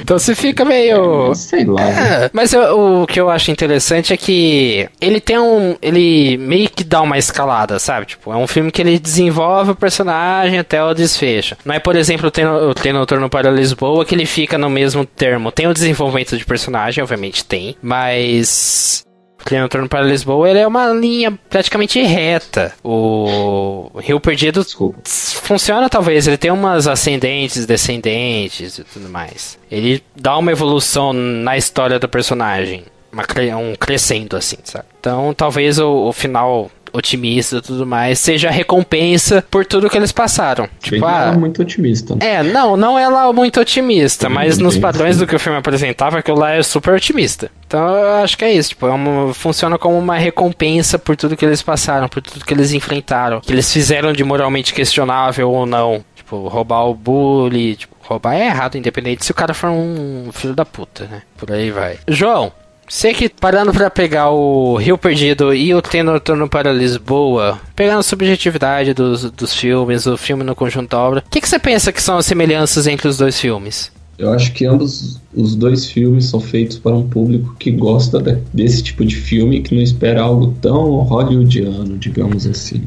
Então 0.00 0.18
você 0.18 0.34
fica 0.34 0.64
meio. 0.64 1.34
Sei 1.34 1.64
lá. 1.64 1.84
né? 1.84 2.24
É, 2.24 2.30
mas 2.32 2.52
eu- 2.52 3.02
o 3.02 3.06
que 3.06 3.20
eu 3.20 3.30
acho 3.30 3.50
interessante 3.50 4.12
é 4.12 4.16
que 4.16 4.88
ele 5.00 5.20
tem 5.20 5.38
um. 5.38 5.76
Ele 5.80 6.36
meio 6.36 6.68
que 6.68 6.82
dá 6.82 7.00
uma 7.02 7.16
escalada, 7.18 7.78
sabe? 7.78 8.06
Tipo, 8.06 8.32
é 8.32 8.36
um 8.36 8.46
filme 8.46 8.72
que 8.72 8.82
ele 8.82 8.98
desenvolve 8.98 9.70
o 9.72 9.76
personagem 9.76 10.58
até 10.58 10.82
o 10.82 10.92
desfecho. 10.92 11.56
Não 11.64 11.74
é, 11.74 11.78
por 11.78 11.94
exemplo, 11.96 12.26
o 12.28 12.30
Trem, 12.30 12.46
o 12.46 12.74
Trem 12.74 12.92
Noturno 12.92 13.28
para 13.30 13.50
Lisboa 13.50 14.04
que 14.04 14.14
ele 14.14 14.26
fica 14.26 14.58
no 14.58 14.68
mesmo 14.68 15.04
termo. 15.06 15.52
Tem 15.52 15.66
o 15.68 15.74
desenvolvimento 15.74 16.36
de 16.36 16.44
personagem, 16.44 17.02
obviamente 17.02 17.44
tem, 17.44 17.76
mas. 17.80 19.05
O 19.46 19.48
Trem 19.48 19.60
Noturno 19.60 19.88
para 19.88 20.04
Lisboa 20.04 20.50
ele 20.50 20.58
é 20.58 20.66
uma 20.66 20.88
linha 20.88 21.38
praticamente 21.48 22.02
reta. 22.02 22.74
O 22.82 23.92
Rio 24.00 24.18
Perdido 24.18 24.64
Desculpa. 24.64 24.98
funciona 25.04 25.88
talvez, 25.88 26.26
ele 26.26 26.36
tem 26.36 26.50
umas 26.50 26.88
ascendentes, 26.88 27.64
descendentes 27.64 28.78
e 28.78 28.82
tudo 28.82 29.08
mais. 29.08 29.56
Ele 29.70 30.02
dá 30.16 30.36
uma 30.36 30.50
evolução 30.50 31.12
na 31.12 31.56
história 31.56 31.96
do 31.96 32.08
personagem, 32.08 32.86
uma 33.12 33.24
um 33.56 33.76
crescendo 33.76 34.36
assim, 34.36 34.58
sabe? 34.64 34.86
Então 34.98 35.32
talvez 35.32 35.78
o, 35.78 36.08
o 36.08 36.12
final 36.12 36.68
otimista 36.96 37.56
e 37.56 37.60
tudo 37.60 37.86
mais, 37.86 38.18
seja 38.18 38.50
recompensa 38.50 39.44
por 39.50 39.64
tudo 39.64 39.90
que 39.90 39.96
eles 39.96 40.12
passaram. 40.12 40.68
Tipo, 40.80 41.04
ah, 41.04 41.32
é 41.34 41.36
muito 41.36 41.62
otimista. 41.62 42.16
É, 42.20 42.42
não, 42.42 42.76
não 42.76 42.98
é 42.98 43.08
lá 43.08 43.32
muito 43.32 43.60
otimista, 43.60 44.28
mas 44.28 44.58
nos 44.58 44.78
padrões 44.78 45.18
do 45.18 45.26
que 45.26 45.36
o 45.36 45.38
filme 45.38 45.58
apresentava, 45.58 46.18
aquilo 46.18 46.38
lá 46.38 46.52
é 46.52 46.62
super 46.62 46.94
otimista. 46.94 47.50
Então 47.66 47.96
eu 47.96 48.14
acho 48.24 48.38
que 48.38 48.44
é 48.44 48.52
isso, 48.52 48.70
tipo, 48.70 48.86
é 48.86 48.90
uma, 48.90 49.34
funciona 49.34 49.78
como 49.78 49.98
uma 49.98 50.16
recompensa 50.16 50.98
por 50.98 51.16
tudo 51.16 51.36
que 51.36 51.44
eles 51.44 51.62
passaram, 51.62 52.08
por 52.08 52.22
tudo 52.22 52.44
que 52.44 52.54
eles 52.54 52.72
enfrentaram, 52.72 53.40
que 53.40 53.52
eles 53.52 53.70
fizeram 53.72 54.12
de 54.12 54.24
moralmente 54.24 54.72
questionável 54.72 55.50
ou 55.50 55.66
não. 55.66 56.04
Tipo, 56.14 56.48
roubar 56.48 56.88
o 56.88 56.94
bully, 56.94 57.76
tipo, 57.76 57.94
roubar 58.00 58.34
é 58.34 58.46
errado, 58.46 58.76
independente 58.76 59.24
se 59.24 59.30
o 59.30 59.34
cara 59.34 59.54
for 59.54 59.70
um 59.70 60.30
filho 60.32 60.54
da 60.54 60.64
puta, 60.64 61.04
né? 61.04 61.22
Por 61.36 61.52
aí 61.52 61.70
vai. 61.70 61.98
João, 62.08 62.52
Sei 62.88 63.12
que 63.12 63.28
parando 63.28 63.72
para 63.72 63.90
pegar 63.90 64.30
o 64.30 64.76
Rio 64.76 64.96
Perdido 64.96 65.52
e 65.52 65.74
o 65.74 65.82
Trem 65.82 66.04
Noturno 66.04 66.48
para 66.48 66.72
Lisboa, 66.72 67.58
pegando 67.74 67.98
a 67.98 68.02
subjetividade 68.02 68.94
dos, 68.94 69.28
dos 69.30 69.52
filmes, 69.52 70.06
o 70.06 70.16
filme 70.16 70.44
no 70.44 70.54
conjunto 70.54 70.90
da 70.90 70.98
obra, 70.98 71.24
o 71.26 71.30
que, 71.30 71.40
que 71.40 71.48
você 71.48 71.58
pensa 71.58 71.92
que 71.92 72.00
são 72.00 72.16
as 72.16 72.26
semelhanças 72.26 72.86
entre 72.86 73.08
os 73.08 73.18
dois 73.18 73.40
filmes? 73.40 73.90
Eu 74.18 74.32
acho 74.32 74.52
que 74.52 74.64
ambos 74.64 75.20
os 75.34 75.54
dois 75.54 75.86
filmes 75.86 76.26
são 76.26 76.40
feitos 76.40 76.78
para 76.78 76.94
um 76.94 77.06
público 77.06 77.54
que 77.58 77.70
gosta 77.70 78.18
de, 78.18 78.38
desse 78.52 78.82
tipo 78.82 79.04
de 79.04 79.14
filme, 79.14 79.60
que 79.60 79.74
não 79.74 79.82
espera 79.82 80.22
algo 80.22 80.54
tão 80.62 81.00
hollywoodiano, 81.00 81.98
digamos 81.98 82.46
assim. 82.46 82.82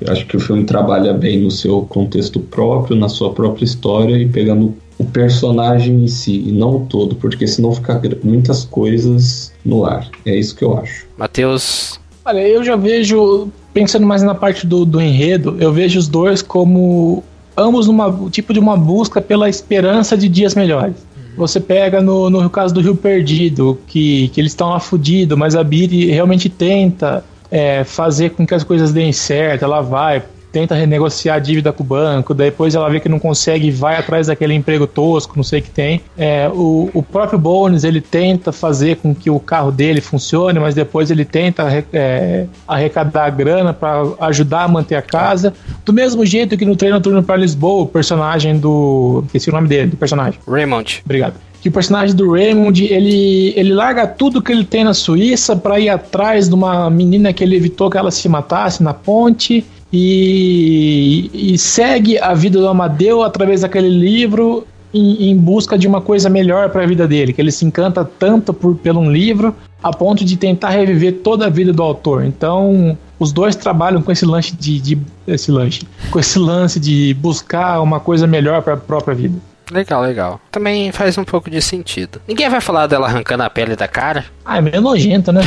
Eu 0.00 0.12
acho 0.12 0.26
que 0.26 0.36
o 0.36 0.40
filme 0.40 0.64
trabalha 0.64 1.12
bem 1.12 1.40
no 1.40 1.50
seu 1.50 1.82
contexto 1.82 2.40
próprio, 2.40 2.96
na 2.96 3.08
sua 3.08 3.32
própria 3.32 3.64
história 3.64 4.16
e 4.16 4.28
pegando 4.28 4.74
o 5.02 5.06
personagem 5.06 6.04
em 6.04 6.06
si 6.06 6.44
e 6.48 6.52
não 6.52 6.76
o 6.76 6.86
todo, 6.88 7.14
porque 7.14 7.46
senão 7.46 7.74
fica 7.74 8.00
muitas 8.22 8.64
coisas 8.64 9.52
no 9.64 9.84
ar. 9.84 10.08
É 10.24 10.34
isso 10.34 10.56
que 10.56 10.64
eu 10.64 10.76
acho. 10.78 11.06
Matheus. 11.16 12.00
Olha, 12.24 12.40
eu 12.46 12.62
já 12.62 12.76
vejo, 12.76 13.48
pensando 13.74 14.06
mais 14.06 14.22
na 14.22 14.34
parte 14.34 14.66
do, 14.66 14.84
do 14.84 15.00
enredo, 15.00 15.56
eu 15.58 15.72
vejo 15.72 15.98
os 15.98 16.08
dois 16.08 16.40
como 16.40 17.22
ambos 17.56 17.86
numa 17.86 18.30
tipo 18.30 18.52
de 18.52 18.60
uma 18.60 18.76
busca 18.76 19.20
pela 19.20 19.48
esperança 19.48 20.16
de 20.16 20.28
dias 20.28 20.54
melhores. 20.54 20.94
Você 21.36 21.58
pega 21.58 22.00
no, 22.00 22.28
no 22.28 22.50
caso 22.50 22.74
do 22.74 22.80
Rio 22.80 22.94
Perdido, 22.94 23.78
que, 23.86 24.28
que 24.28 24.40
eles 24.40 24.52
estão 24.52 24.70
lá 24.70 24.78
fudidos, 24.78 25.36
mas 25.36 25.56
a 25.56 25.64
Biri 25.64 26.06
realmente 26.06 26.48
tenta 26.48 27.24
é, 27.50 27.84
fazer 27.84 28.30
com 28.30 28.46
que 28.46 28.54
as 28.54 28.62
coisas 28.62 28.92
deem 28.92 29.12
certo, 29.12 29.64
ela 29.64 29.80
vai, 29.80 30.22
tenta 30.52 30.74
renegociar 30.74 31.36
a 31.36 31.38
dívida 31.38 31.72
com 31.72 31.82
o 31.82 31.86
banco, 31.86 32.34
depois 32.34 32.74
ela 32.74 32.88
vê 32.90 33.00
que 33.00 33.08
não 33.08 33.18
consegue 33.18 33.68
e 33.68 33.70
vai 33.70 33.96
atrás 33.96 34.26
daquele 34.26 34.52
emprego 34.54 34.86
tosco, 34.86 35.32
não 35.36 35.42
sei 35.42 35.60
o 35.60 35.62
que 35.62 35.70
tem. 35.70 36.00
É, 36.16 36.48
o, 36.52 36.90
o 36.92 37.02
próprio 37.02 37.38
Bones, 37.38 37.82
ele 37.84 38.00
tenta 38.00 38.52
fazer 38.52 38.96
com 38.96 39.14
que 39.14 39.30
o 39.30 39.40
carro 39.40 39.72
dele 39.72 40.00
funcione, 40.00 40.58
mas 40.60 40.74
depois 40.74 41.10
ele 41.10 41.24
tenta 41.24 41.84
é, 41.92 42.46
arrecadar 42.68 43.24
a 43.24 43.30
grana 43.30 43.72
para 43.72 44.02
ajudar 44.20 44.64
a 44.64 44.68
manter 44.68 44.96
a 44.96 45.02
casa. 45.02 45.54
Do 45.84 45.92
mesmo 45.92 46.24
jeito 46.26 46.56
que 46.56 46.64
no 46.64 46.76
treino 46.76 47.00
turno 47.00 47.22
para 47.22 47.36
Lisboa, 47.36 47.84
o 47.84 47.86
personagem 47.86 48.58
do. 48.58 49.24
Esqueci 49.26 49.48
o 49.48 49.52
nome 49.52 49.68
dele, 49.68 49.90
do 49.90 49.96
personagem. 49.96 50.38
Raymond. 50.46 51.02
Obrigado 51.04 51.34
que 51.62 51.68
o 51.68 51.72
personagem 51.72 52.16
do 52.16 52.32
Raymond 52.32 52.84
ele, 52.84 53.54
ele 53.56 53.72
larga 53.72 54.04
tudo 54.04 54.42
que 54.42 54.50
ele 54.50 54.64
tem 54.64 54.82
na 54.82 54.92
Suíça 54.92 55.54
para 55.54 55.78
ir 55.78 55.88
atrás 55.88 56.48
de 56.48 56.54
uma 56.56 56.90
menina 56.90 57.32
que 57.32 57.44
ele 57.44 57.54
evitou 57.54 57.88
que 57.88 57.96
ela 57.96 58.10
se 58.10 58.28
matasse 58.28 58.82
na 58.82 58.92
ponte 58.92 59.64
e, 59.92 61.30
e 61.32 61.58
segue 61.58 62.18
a 62.18 62.32
vida 62.32 62.58
do 62.58 62.68
Amadeu 62.68 63.22
através 63.22 63.60
daquele 63.60 63.90
livro 63.90 64.66
em, 64.92 65.30
em 65.30 65.36
busca 65.36 65.78
de 65.78 65.86
uma 65.86 66.00
coisa 66.00 66.28
melhor 66.28 66.70
para 66.70 66.82
a 66.82 66.86
vida 66.86 67.06
dele, 67.06 67.32
que 67.32 67.40
ele 67.40 67.52
se 67.52 67.64
encanta 67.64 68.04
tanto 68.04 68.52
por, 68.52 68.74
pelo 68.76 69.00
um 69.00 69.10
livro 69.10 69.54
a 69.82 69.92
ponto 69.92 70.24
de 70.24 70.36
tentar 70.36 70.70
reviver 70.70 71.20
toda 71.22 71.46
a 71.46 71.50
vida 71.50 71.72
do 71.72 71.82
autor. 71.82 72.24
Então, 72.24 72.96
os 73.18 73.32
dois 73.32 73.56
trabalham 73.56 74.00
com 74.00 74.12
esse 74.12 74.24
lance 74.24 74.54
de, 74.54 74.80
de 74.80 74.98
esse 75.26 75.50
lance, 75.50 75.82
com 76.10 76.18
esse 76.18 76.38
lance 76.38 76.78
de 76.78 77.14
buscar 77.14 77.80
uma 77.80 77.98
coisa 77.98 78.26
melhor 78.26 78.62
para 78.62 78.74
a 78.74 78.76
própria 78.76 79.14
vida. 79.14 79.38
Legal, 79.70 80.02
legal. 80.02 80.40
Também 80.50 80.92
faz 80.92 81.16
um 81.16 81.24
pouco 81.24 81.50
de 81.50 81.62
sentido. 81.62 82.20
Ninguém 82.28 82.48
vai 82.48 82.60
falar 82.60 82.86
dela 82.86 83.06
arrancando 83.06 83.42
a 83.42 83.48
pele 83.50 83.74
da 83.74 83.88
cara? 83.88 84.26
Ah, 84.44 84.58
é 84.58 84.60
meio 84.60 84.80
nojento, 84.80 85.32
né? 85.32 85.40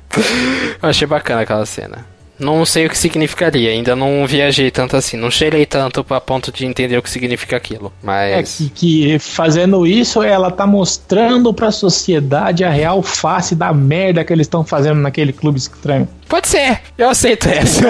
Eu 0.82 0.88
achei 0.88 1.06
bacana 1.06 1.42
aquela 1.42 1.66
cena. 1.66 2.13
Não 2.38 2.64
sei 2.64 2.86
o 2.86 2.90
que 2.90 2.98
significaria, 2.98 3.70
ainda 3.70 3.94
não 3.94 4.26
viajei 4.26 4.70
tanto 4.70 4.96
assim, 4.96 5.16
não 5.16 5.30
cheirei 5.30 5.64
tanto 5.64 6.04
a 6.10 6.20
ponto 6.20 6.50
de 6.50 6.66
entender 6.66 6.98
o 6.98 7.02
que 7.02 7.10
significa 7.10 7.56
aquilo. 7.56 7.92
Mas. 8.02 8.32
É 8.32 8.42
que, 8.42 8.70
que 8.70 9.18
fazendo 9.18 9.86
isso, 9.86 10.22
ela 10.22 10.50
tá 10.50 10.66
mostrando 10.66 11.52
pra 11.54 11.70
sociedade 11.70 12.64
a 12.64 12.70
real 12.70 13.02
face 13.02 13.54
da 13.54 13.72
merda 13.72 14.24
que 14.24 14.32
eles 14.32 14.46
estão 14.46 14.64
fazendo 14.64 15.00
naquele 15.00 15.32
clube 15.32 15.58
estranho. 15.58 16.08
Pode 16.28 16.48
ser, 16.48 16.80
eu 16.98 17.08
aceito 17.08 17.48
essa. 17.48 17.84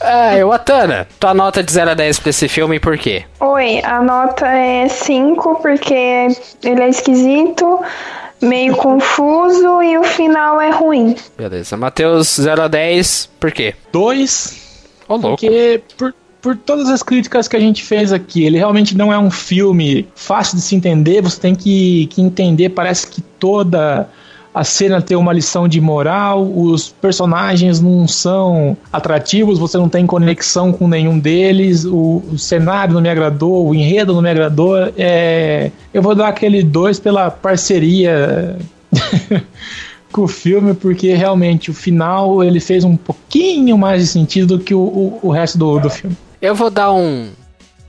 é, 0.00 0.44
o 0.44 0.52
Atana, 0.52 1.06
tua 1.18 1.32
nota 1.32 1.62
de 1.62 1.72
0 1.72 1.90
a 1.90 1.94
10 1.94 2.18
pra 2.18 2.30
esse 2.30 2.48
filme 2.48 2.78
por 2.78 2.98
quê? 2.98 3.24
Oi, 3.40 3.80
a 3.82 4.02
nota 4.02 4.46
é 4.46 4.88
5 4.88 5.62
porque 5.62 5.94
ele 6.62 6.82
é 6.82 6.88
esquisito 6.88 7.80
meio 8.40 8.76
confuso 8.76 9.82
e 9.82 9.98
o 9.98 10.04
final 10.04 10.60
é 10.60 10.70
ruim. 10.70 11.16
Beleza. 11.36 11.76
Matheus 11.76 12.36
0 12.36 12.62
a 12.62 12.68
10, 12.68 13.30
por 13.38 13.52
quê? 13.52 13.74
2. 13.92 14.68
Ô, 15.08 15.16
louco. 15.16 15.28
Porque 15.30 15.82
por, 15.96 16.14
por 16.40 16.56
todas 16.56 16.88
as 16.88 17.02
críticas 17.02 17.48
que 17.48 17.56
a 17.56 17.60
gente 17.60 17.82
fez 17.82 18.12
aqui, 18.12 18.44
ele 18.44 18.58
realmente 18.58 18.96
não 18.96 19.12
é 19.12 19.18
um 19.18 19.30
filme 19.30 20.08
fácil 20.14 20.56
de 20.56 20.62
se 20.62 20.74
entender, 20.74 21.22
você 21.22 21.40
tem 21.40 21.54
que, 21.54 22.06
que 22.06 22.22
entender, 22.22 22.70
parece 22.70 23.06
que 23.06 23.20
toda 23.20 24.08
a 24.58 24.64
cena 24.64 25.00
tem 25.00 25.16
uma 25.16 25.32
lição 25.32 25.68
de 25.68 25.80
moral, 25.80 26.42
os 26.42 26.88
personagens 26.88 27.80
não 27.80 28.08
são 28.08 28.76
atrativos, 28.92 29.56
você 29.56 29.78
não 29.78 29.88
tem 29.88 30.04
conexão 30.04 30.72
com 30.72 30.88
nenhum 30.88 31.16
deles, 31.16 31.84
o, 31.84 32.24
o 32.32 32.36
cenário 32.36 32.92
não 32.92 33.00
me 33.00 33.08
agradou, 33.08 33.68
o 33.68 33.72
enredo 33.72 34.12
não 34.12 34.20
me 34.20 34.28
agradou. 34.28 34.74
É, 34.98 35.70
eu 35.94 36.02
vou 36.02 36.12
dar 36.12 36.26
aquele 36.26 36.64
dois 36.64 36.98
pela 36.98 37.30
parceria. 37.30 38.58
com 40.10 40.22
o 40.22 40.28
filme, 40.28 40.74
porque 40.74 41.14
realmente 41.14 41.70
o 41.70 41.74
final 41.74 42.42
ele 42.42 42.58
fez 42.58 42.82
um 42.82 42.96
pouquinho 42.96 43.78
mais 43.78 44.02
de 44.02 44.08
sentido 44.08 44.56
do 44.56 44.64
que 44.64 44.74
o, 44.74 44.80
o, 44.80 45.20
o 45.22 45.30
resto 45.30 45.56
do, 45.56 45.78
do 45.78 45.90
filme. 45.90 46.16
Eu 46.42 46.56
vou 46.56 46.70
dar 46.70 46.92
um. 46.92 47.28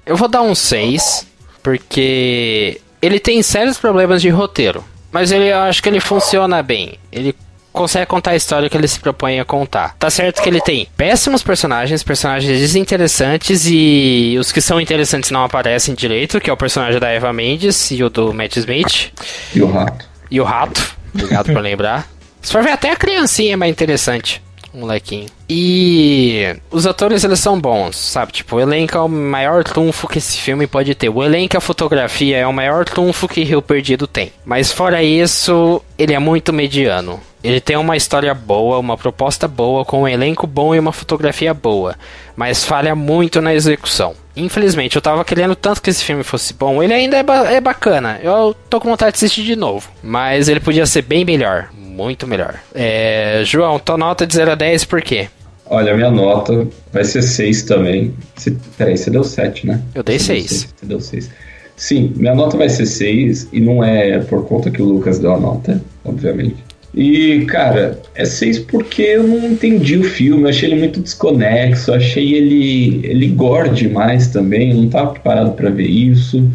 Eu 0.05 0.15
vou 0.15 0.28
dar 0.28 0.43
um 0.43 0.53
6, 0.53 1.26
porque 1.63 2.80
ele 3.01 3.20
tem 3.20 3.41
sérios 3.41 3.80
problemas 3.80 4.22
de 4.22 4.30
roteiro. 4.30 4.84
Mas 5.12 5.32
ele, 5.32 5.51
eu 5.51 5.60
acho 5.60 5.82
que 5.82 5.89
ele 5.89 5.99
funciona 5.99 6.62
bem. 6.62 6.99
Ele 7.12 7.36
consegue 7.72 8.05
contar 8.05 8.32
a 8.32 8.36
história 8.36 8.70
que 8.70 8.76
ele 8.76 8.88
se 8.88 8.99
propõe 8.99 9.39
a 9.39 9.45
contar. 9.45 9.95
Tá 9.97 10.10
certo 10.10 10.41
que 10.41 10.49
ele 10.49 10.62
tem 10.62 10.88
péssimos 10.97 11.41
personagens, 11.41 12.03
personagens 12.03 12.60
desinteressantes 12.60 13.66
e 13.68 14.36
os 14.39 14.51
que 14.51 14.62
são 14.62 14.82
interessantes 14.82 15.32
não 15.32 15.43
aparecem 15.43 15.95
direito, 15.95 16.39
que 16.39 16.49
é 16.49 16.53
o 16.53 16.57
personagem 16.57 16.99
da 16.99 17.10
Eva 17.10 17.32
Mendes 17.32 17.91
e 17.91 18.03
o 18.03 18.10
do 18.10 18.34
Matt 18.34 18.57
Smith. 18.57 19.12
E 19.53 19.62
o 19.62 19.72
rato. 19.72 20.05
E 20.30 20.41
o 20.41 20.43
rato. 20.43 20.95
Obrigado 21.14 21.53
por 21.53 21.62
lembrar. 21.62 22.07
Se 22.41 22.51
for 22.51 22.64
ver 22.64 22.72
até 22.72 22.91
a 22.91 22.95
criancinha 22.95 23.53
é 23.53 23.55
mais 23.55 23.72
interessante 23.72 24.41
molequinho. 24.74 25.28
E 25.49 26.55
os 26.70 26.86
atores 26.86 27.24
eles 27.24 27.39
são 27.39 27.59
bons, 27.59 27.95
sabe? 27.95 28.32
Tipo, 28.32 28.57
o 28.57 28.59
elenco 28.59 28.97
é 28.97 29.01
o 29.01 29.09
maior 29.09 29.63
trunfo 29.63 30.07
que 30.07 30.17
esse 30.17 30.38
filme 30.38 30.67
pode 30.67 30.93
ter. 30.95 31.09
O 31.09 31.24
elenco 31.24 31.55
e 31.55 31.57
a 31.57 31.61
fotografia 31.61 32.38
é 32.38 32.47
o 32.47 32.53
maior 32.53 32.86
trunfo 32.86 33.28
que 33.28 33.43
Rio 33.43 33.61
Perdido 33.61 34.07
tem. 34.07 34.32
Mas 34.45 34.72
fora 34.72 35.03
isso, 35.03 35.82
ele 35.97 36.13
é 36.13 36.20
muito 36.20 36.53
mediano. 36.53 37.20
Ele 37.43 37.61
tem 37.61 37.77
uma 37.77 37.95
história 37.95 38.33
boa, 38.33 38.79
uma 38.79 38.97
proposta 38.97 39.47
boa, 39.47 39.85
com 39.85 40.01
um 40.01 40.07
elenco 40.07 40.45
bom 40.45 40.75
e 40.75 40.79
uma 40.79 40.91
fotografia 40.91 41.53
boa, 41.53 41.95
mas 42.35 42.65
falha 42.65 42.95
muito 42.95 43.41
na 43.41 43.53
execução. 43.53 44.13
Infelizmente, 44.35 44.95
eu 44.95 45.01
tava 45.01 45.23
querendo 45.25 45.55
tanto 45.55 45.81
que 45.81 45.89
esse 45.89 46.03
filme 46.03 46.23
fosse 46.23 46.53
bom. 46.53 46.81
Ele 46.81 46.93
ainda 46.93 47.17
é, 47.17 47.23
ba 47.23 47.51
é 47.51 47.59
bacana. 47.59 48.19
Eu 48.23 48.55
tô 48.69 48.79
com 48.79 48.89
vontade 48.89 49.11
de 49.11 49.17
assistir 49.17 49.43
de 49.43 49.55
novo. 49.55 49.89
Mas 50.01 50.47
ele 50.47 50.59
podia 50.59 50.85
ser 50.85 51.01
bem 51.01 51.25
melhor. 51.25 51.69
Muito 51.73 52.25
melhor. 52.25 52.55
É, 52.73 53.41
João, 53.45 53.77
tua 53.79 53.97
nota 53.97 54.25
de 54.25 54.33
0 54.33 54.51
a 54.51 54.55
10 54.55 54.85
por 54.85 55.01
quê? 55.01 55.27
Olha, 55.65 55.93
minha 55.95 56.09
nota 56.09 56.67
vai 56.91 57.03
ser 57.03 57.21
6 57.21 57.63
também. 57.63 58.13
Você, 58.35 58.55
peraí, 58.77 58.97
você 58.97 59.11
deu 59.11 59.23
7, 59.23 59.67
né? 59.67 59.81
Eu 59.93 60.03
dei 60.03 60.17
6. 60.17 60.73
Você 60.75 60.85
deu 60.85 60.99
6. 60.99 61.29
Sim, 61.75 62.13
minha 62.15 62.33
nota 62.33 62.57
vai 62.57 62.69
ser 62.69 62.85
6 62.85 63.49
e 63.53 63.59
não 63.59 63.83
é 63.83 64.19
por 64.19 64.45
conta 64.45 64.71
que 64.71 64.81
o 64.81 64.85
Lucas 64.85 65.19
deu 65.19 65.33
a 65.33 65.39
nota, 65.39 65.81
obviamente. 66.03 66.68
E, 66.93 67.45
cara, 67.45 68.01
é 68.15 68.25
6 68.25 68.59
porque 68.59 69.01
eu 69.01 69.23
não 69.23 69.51
entendi 69.51 69.97
o 69.97 70.03
filme, 70.03 70.43
eu 70.43 70.49
achei 70.49 70.69
ele 70.69 70.79
muito 70.79 70.99
desconexo, 70.99 71.93
achei 71.93 72.33
ele, 72.33 73.01
ele 73.03 73.27
gore 73.27 73.69
demais 73.69 74.27
também, 74.27 74.73
não 74.73 74.85
estava 74.85 75.11
preparado 75.11 75.53
para 75.55 75.69
ver 75.69 75.87
isso. 75.87 76.49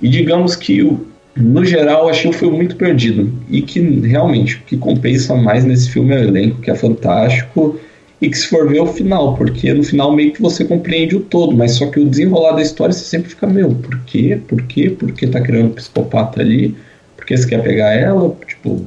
E 0.00 0.08
digamos 0.08 0.54
que, 0.54 0.96
no 1.36 1.64
geral, 1.64 2.08
achei 2.08 2.30
o 2.30 2.34
filme 2.34 2.56
muito 2.56 2.76
perdido. 2.76 3.32
E 3.50 3.62
que 3.62 3.80
realmente 3.80 4.56
o 4.56 4.60
que 4.60 4.76
compensa 4.76 5.34
mais 5.34 5.64
nesse 5.64 5.90
filme 5.90 6.14
é 6.14 6.20
o 6.20 6.24
elenco, 6.24 6.60
que 6.60 6.70
é 6.70 6.74
fantástico, 6.74 7.78
e 8.20 8.28
que 8.28 8.36
se 8.36 8.48
for 8.48 8.68
ver 8.68 8.80
o 8.80 8.86
final, 8.86 9.34
porque 9.34 9.72
no 9.72 9.82
final 9.82 10.14
meio 10.14 10.32
que 10.32 10.42
você 10.42 10.64
compreende 10.64 11.16
o 11.16 11.20
todo, 11.20 11.56
mas 11.56 11.72
só 11.72 11.86
que 11.86 11.98
o 11.98 12.06
desenrolar 12.06 12.52
da 12.52 12.62
história 12.62 12.92
você 12.92 13.04
sempre 13.04 13.30
fica, 13.30 13.46
meu, 13.46 13.70
por 13.70 13.98
quê? 14.00 14.38
Por 14.46 14.62
quê? 14.64 14.90
Por 14.90 15.10
que 15.12 15.26
tá 15.26 15.40
criando 15.40 15.70
um 15.70 15.72
psicopata 15.72 16.40
ali? 16.40 16.76
Por 17.16 17.24
que 17.24 17.36
você 17.36 17.48
quer 17.48 17.62
pegar 17.62 17.94
ela? 17.94 18.36
Tipo, 18.46 18.84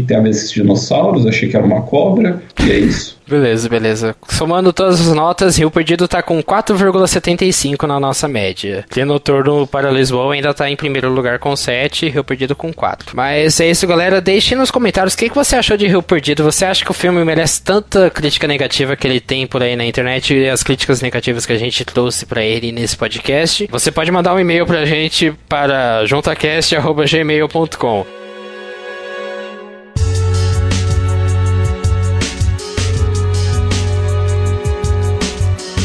que, 0.00 0.06
tem 0.06 0.16
a 0.16 0.20
ver 0.20 0.30
esses 0.30 0.50
dinossauros, 0.50 1.26
achei 1.26 1.48
que 1.48 1.56
era 1.56 1.64
uma 1.64 1.82
cobra, 1.82 2.42
e 2.64 2.70
é 2.70 2.78
isso. 2.78 3.16
Beleza, 3.28 3.68
beleza. 3.68 4.14
Somando 4.28 4.72
todas 4.72 5.00
as 5.00 5.12
notas, 5.12 5.58
Rio 5.58 5.68
Perdido 5.70 6.06
tá 6.06 6.22
com 6.22 6.40
4,75 6.40 7.84
na 7.86 7.98
nossa 7.98 8.28
média. 8.28 8.84
Noturno 9.04 9.66
para 9.66 9.90
Lisboa 9.90 10.32
ainda 10.34 10.54
tá 10.54 10.70
em 10.70 10.76
primeiro 10.76 11.10
lugar 11.10 11.40
com 11.40 11.56
7, 11.56 12.08
Rio 12.08 12.22
Perdido 12.22 12.54
com 12.54 12.72
4. 12.72 13.16
Mas 13.16 13.58
é 13.60 13.68
isso, 13.70 13.84
galera. 13.86 14.20
Deixe 14.20 14.54
nos 14.54 14.70
comentários 14.70 15.14
o 15.14 15.18
que, 15.18 15.28
que 15.28 15.34
você 15.34 15.56
achou 15.56 15.76
de 15.76 15.88
Rio 15.88 16.02
Perdido. 16.02 16.44
Você 16.44 16.64
acha 16.64 16.84
que 16.84 16.90
o 16.90 16.94
filme 16.94 17.24
merece 17.24 17.60
tanta 17.62 18.08
crítica 18.10 18.46
negativa 18.46 18.94
que 18.96 19.06
ele 19.06 19.20
tem 19.20 19.46
por 19.46 19.62
aí 19.62 19.76
na 19.76 19.84
internet 19.84 20.34
e 20.34 20.48
as 20.48 20.62
críticas 20.62 21.02
negativas 21.02 21.44
que 21.44 21.52
a 21.52 21.58
gente 21.58 21.84
trouxe 21.84 22.24
para 22.26 22.44
ele 22.44 22.70
nesse 22.70 22.96
podcast? 22.96 23.66
Você 23.70 23.90
pode 23.90 24.12
mandar 24.12 24.34
um 24.34 24.40
e-mail 24.40 24.66
pra 24.66 24.84
gente 24.84 25.32
para 25.48 26.04
juntacast.gmail.com. 26.06 28.15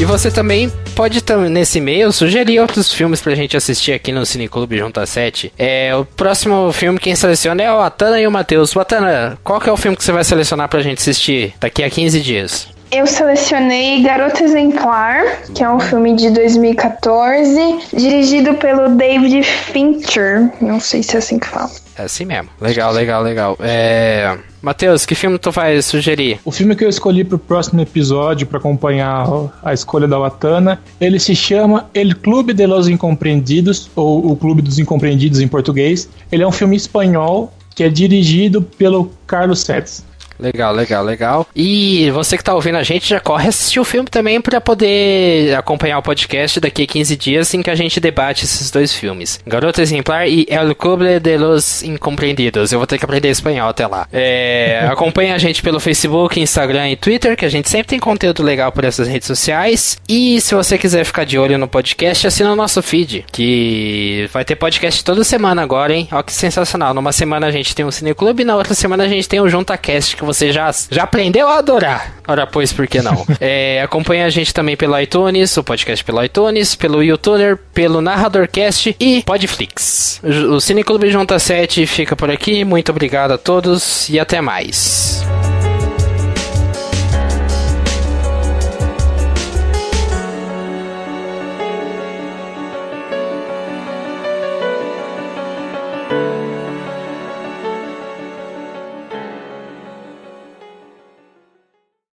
E 0.02 0.04
você 0.04 0.32
também 0.32 0.68
pode, 0.96 1.24
nesse 1.48 1.78
e-mail, 1.78 2.12
sugerir 2.12 2.60
outros 2.60 2.92
filmes 2.92 3.22
pra 3.22 3.36
gente 3.36 3.56
assistir 3.56 3.92
aqui 3.92 4.12
no 4.12 4.26
Cineclube 4.26 4.76
Junta 4.76 5.06
7. 5.06 5.54
É, 5.56 5.96
o 5.96 6.04
próximo 6.04 6.72
filme 6.72 6.98
quem 6.98 7.16
seleciona 7.16 7.62
é 7.62 7.72
o 7.72 7.80
Atana 7.80 8.20
e 8.20 8.26
o 8.26 8.32
Matheus. 8.32 8.76
Atana, 8.76 9.38
qual 9.44 9.62
que 9.62 9.70
é 9.70 9.72
o 9.72 9.78
filme 9.78 9.96
que 9.96 10.04
você 10.04 10.12
vai 10.12 10.24
selecionar 10.24 10.68
pra 10.70 10.82
gente 10.82 10.98
assistir 10.98 11.54
daqui 11.60 11.84
a 11.84 11.90
15 11.90 12.20
dias? 12.20 12.68
Eu 12.92 13.08
selecionei 13.08 14.04
Garota 14.04 14.44
Exemplar, 14.44 15.24
que 15.56 15.64
é 15.64 15.70
um 15.70 15.80
filme 15.80 16.14
de 16.14 16.30
2014, 16.30 17.56
dirigido 17.96 18.54
pelo 18.56 18.90
David 18.98 19.44
Fincher. 19.44 20.52
Não 20.60 20.78
sei 20.78 21.02
se 21.02 21.16
é 21.16 21.20
assim 21.20 21.40
que 21.40 21.48
fala. 21.48 21.72
É 21.98 22.04
assim 22.04 22.26
mesmo. 22.26 22.50
Legal, 22.60 22.92
legal, 22.92 23.24
legal. 23.24 23.58
É... 23.62 24.38
Matheus, 24.62 25.06
que 25.06 25.16
filme 25.16 25.40
tu 25.40 25.52
vai 25.52 25.82
sugerir? 25.82 26.42
O 26.44 26.52
filme 26.52 26.76
que 26.76 26.84
eu 26.84 26.90
escolhi 26.90 27.24
pro 27.24 27.40
próximo 27.40 27.80
episódio 27.80 28.46
para 28.46 28.60
acompanhar 28.60 29.26
a 29.64 29.74
escolha 29.74 30.06
da 30.06 30.20
Watana, 30.20 30.82
ele 31.00 31.18
se 31.18 31.34
chama 31.34 31.90
El 31.94 32.14
Clube 32.18 32.54
de 32.54 32.68
los 32.68 32.90
Incompreendidos, 32.90 33.90
ou 33.96 34.30
O 34.30 34.36
Clube 34.36 34.62
dos 34.62 34.80
Incompreendidos 34.80 35.40
em 35.40 35.48
português. 35.48 36.10
Ele 36.30 36.44
é 36.44 36.48
um 36.48 36.52
filme 36.52 36.76
espanhol 36.76 37.54
que 37.74 37.86
é 37.86 37.90
dirigido 37.90 38.62
pelo 38.62 39.10
Carlos 39.26 39.62
Sets. 39.62 40.04
Legal, 40.42 40.74
legal, 40.74 41.04
legal. 41.04 41.48
E 41.56 42.10
você 42.12 42.36
que 42.36 42.44
tá 42.44 42.56
ouvindo 42.56 42.78
a 42.78 42.84
gente 42.84 43.08
já 43.08 43.20
corre 43.20 43.48
assistir 43.48 43.80
o 43.80 43.86
filme 43.86 44.10
também 44.10 44.42
para 44.42 44.60
poder 44.60 45.56
acompanhar 45.56 46.00
o 46.00 46.02
podcast 46.02 46.60
daqui 46.60 46.84
a 46.84 46.88
15 46.88 47.16
dias 47.16 47.54
em 47.54 47.62
que 47.62 47.70
a 47.70 47.76
gente 47.76 48.00
debate 48.00 48.46
esses 48.46 48.72
dois 48.72 48.94
filmes. 48.94 49.40
Garota 49.46 49.82
Exemplar 49.82 50.28
e 50.28 50.48
El 50.50 50.74
Clube 50.74 51.20
de 51.20 51.38
los 51.38 51.84
Incompreendidos. 51.84 52.72
Eu 52.72 52.80
vou 52.80 52.88
ter 52.88 52.98
que 52.98 53.06
aprender 53.06 53.30
espanhol 53.30 53.70
até 53.70 53.86
lá. 53.86 54.08
É, 54.12 54.88
acompanhe 54.92 55.32
a 55.32 55.38
gente 55.38 55.62
pelo 55.62 55.80
Facebook, 55.80 56.40
Instagram 56.40 56.90
e 56.90 56.96
Twitter, 56.96 57.38
que 57.38 57.46
a 57.46 57.50
gente 57.50 57.70
sempre 57.70 57.88
tem 57.88 58.00
conteúdo 58.00 58.42
legal 58.42 58.72
por 58.72 58.84
essas 58.84 59.08
redes 59.08 59.28
sociais. 59.28 59.98
E 60.10 60.42
se 60.42 60.56
você 60.56 60.78
quiser 60.78 61.06
ficar 61.06 61.24
de 61.24 61.38
olho 61.38 61.58
no 61.58 61.68
podcast, 61.68 62.26
assina 62.26 62.52
o 62.52 62.56
nosso 62.56 62.82
feed, 62.82 63.26
que 63.32 64.28
vai 64.34 64.44
ter 64.44 64.56
podcast 64.56 65.04
toda 65.04 65.24
semana 65.24 65.62
agora, 65.62 65.94
hein? 65.94 66.08
Olha 66.12 66.24
que 66.24 66.34
sensacional. 66.34 66.94
Numa 66.94 67.12
semana 67.12 67.46
a 67.46 67.52
gente 67.52 67.76
tem 67.76 67.86
o 67.86 67.92
Cineclube, 67.92 68.44
na 68.44 68.56
outra 68.56 68.74
semana 68.74 69.04
a 69.04 69.08
gente 69.08 69.30
tem 69.30 69.40
o 69.40 69.48
JuntaCast, 69.48 70.16
que 70.16 70.26
você 70.34 70.52
já, 70.52 70.70
já 70.90 71.04
aprendeu 71.04 71.48
a 71.48 71.58
adorar. 71.58 72.16
Ora, 72.28 72.48
pois, 72.48 72.72
por 72.72 72.88
que 72.88 73.02
não? 73.02 73.26
é, 73.40 73.82
acompanha 73.82 74.26
a 74.26 74.30
gente 74.30 74.54
também 74.54 74.78
pelo 74.78 75.00
iTunes, 75.00 75.56
o 75.58 75.64
podcast 75.64 76.04
pelo 76.04 76.24
iTunes, 76.24 76.76
pelo 76.76 77.04
YouTuber, 77.04 77.58
pelo 77.74 78.02
Narradorcast 78.02 78.96
e 79.00 79.24
Podflix. 79.24 80.22
O 80.50 80.60
Cineclube 80.60 81.10
Junta 81.12 81.38
7 81.40 81.86
fica 81.86 82.16
por 82.16 82.30
aqui. 82.30 82.64
Muito 82.64 82.92
obrigado 82.92 83.32
a 83.32 83.38
todos 83.38 84.10
e 84.10 84.20
até 84.20 84.42
mais. 84.42 85.26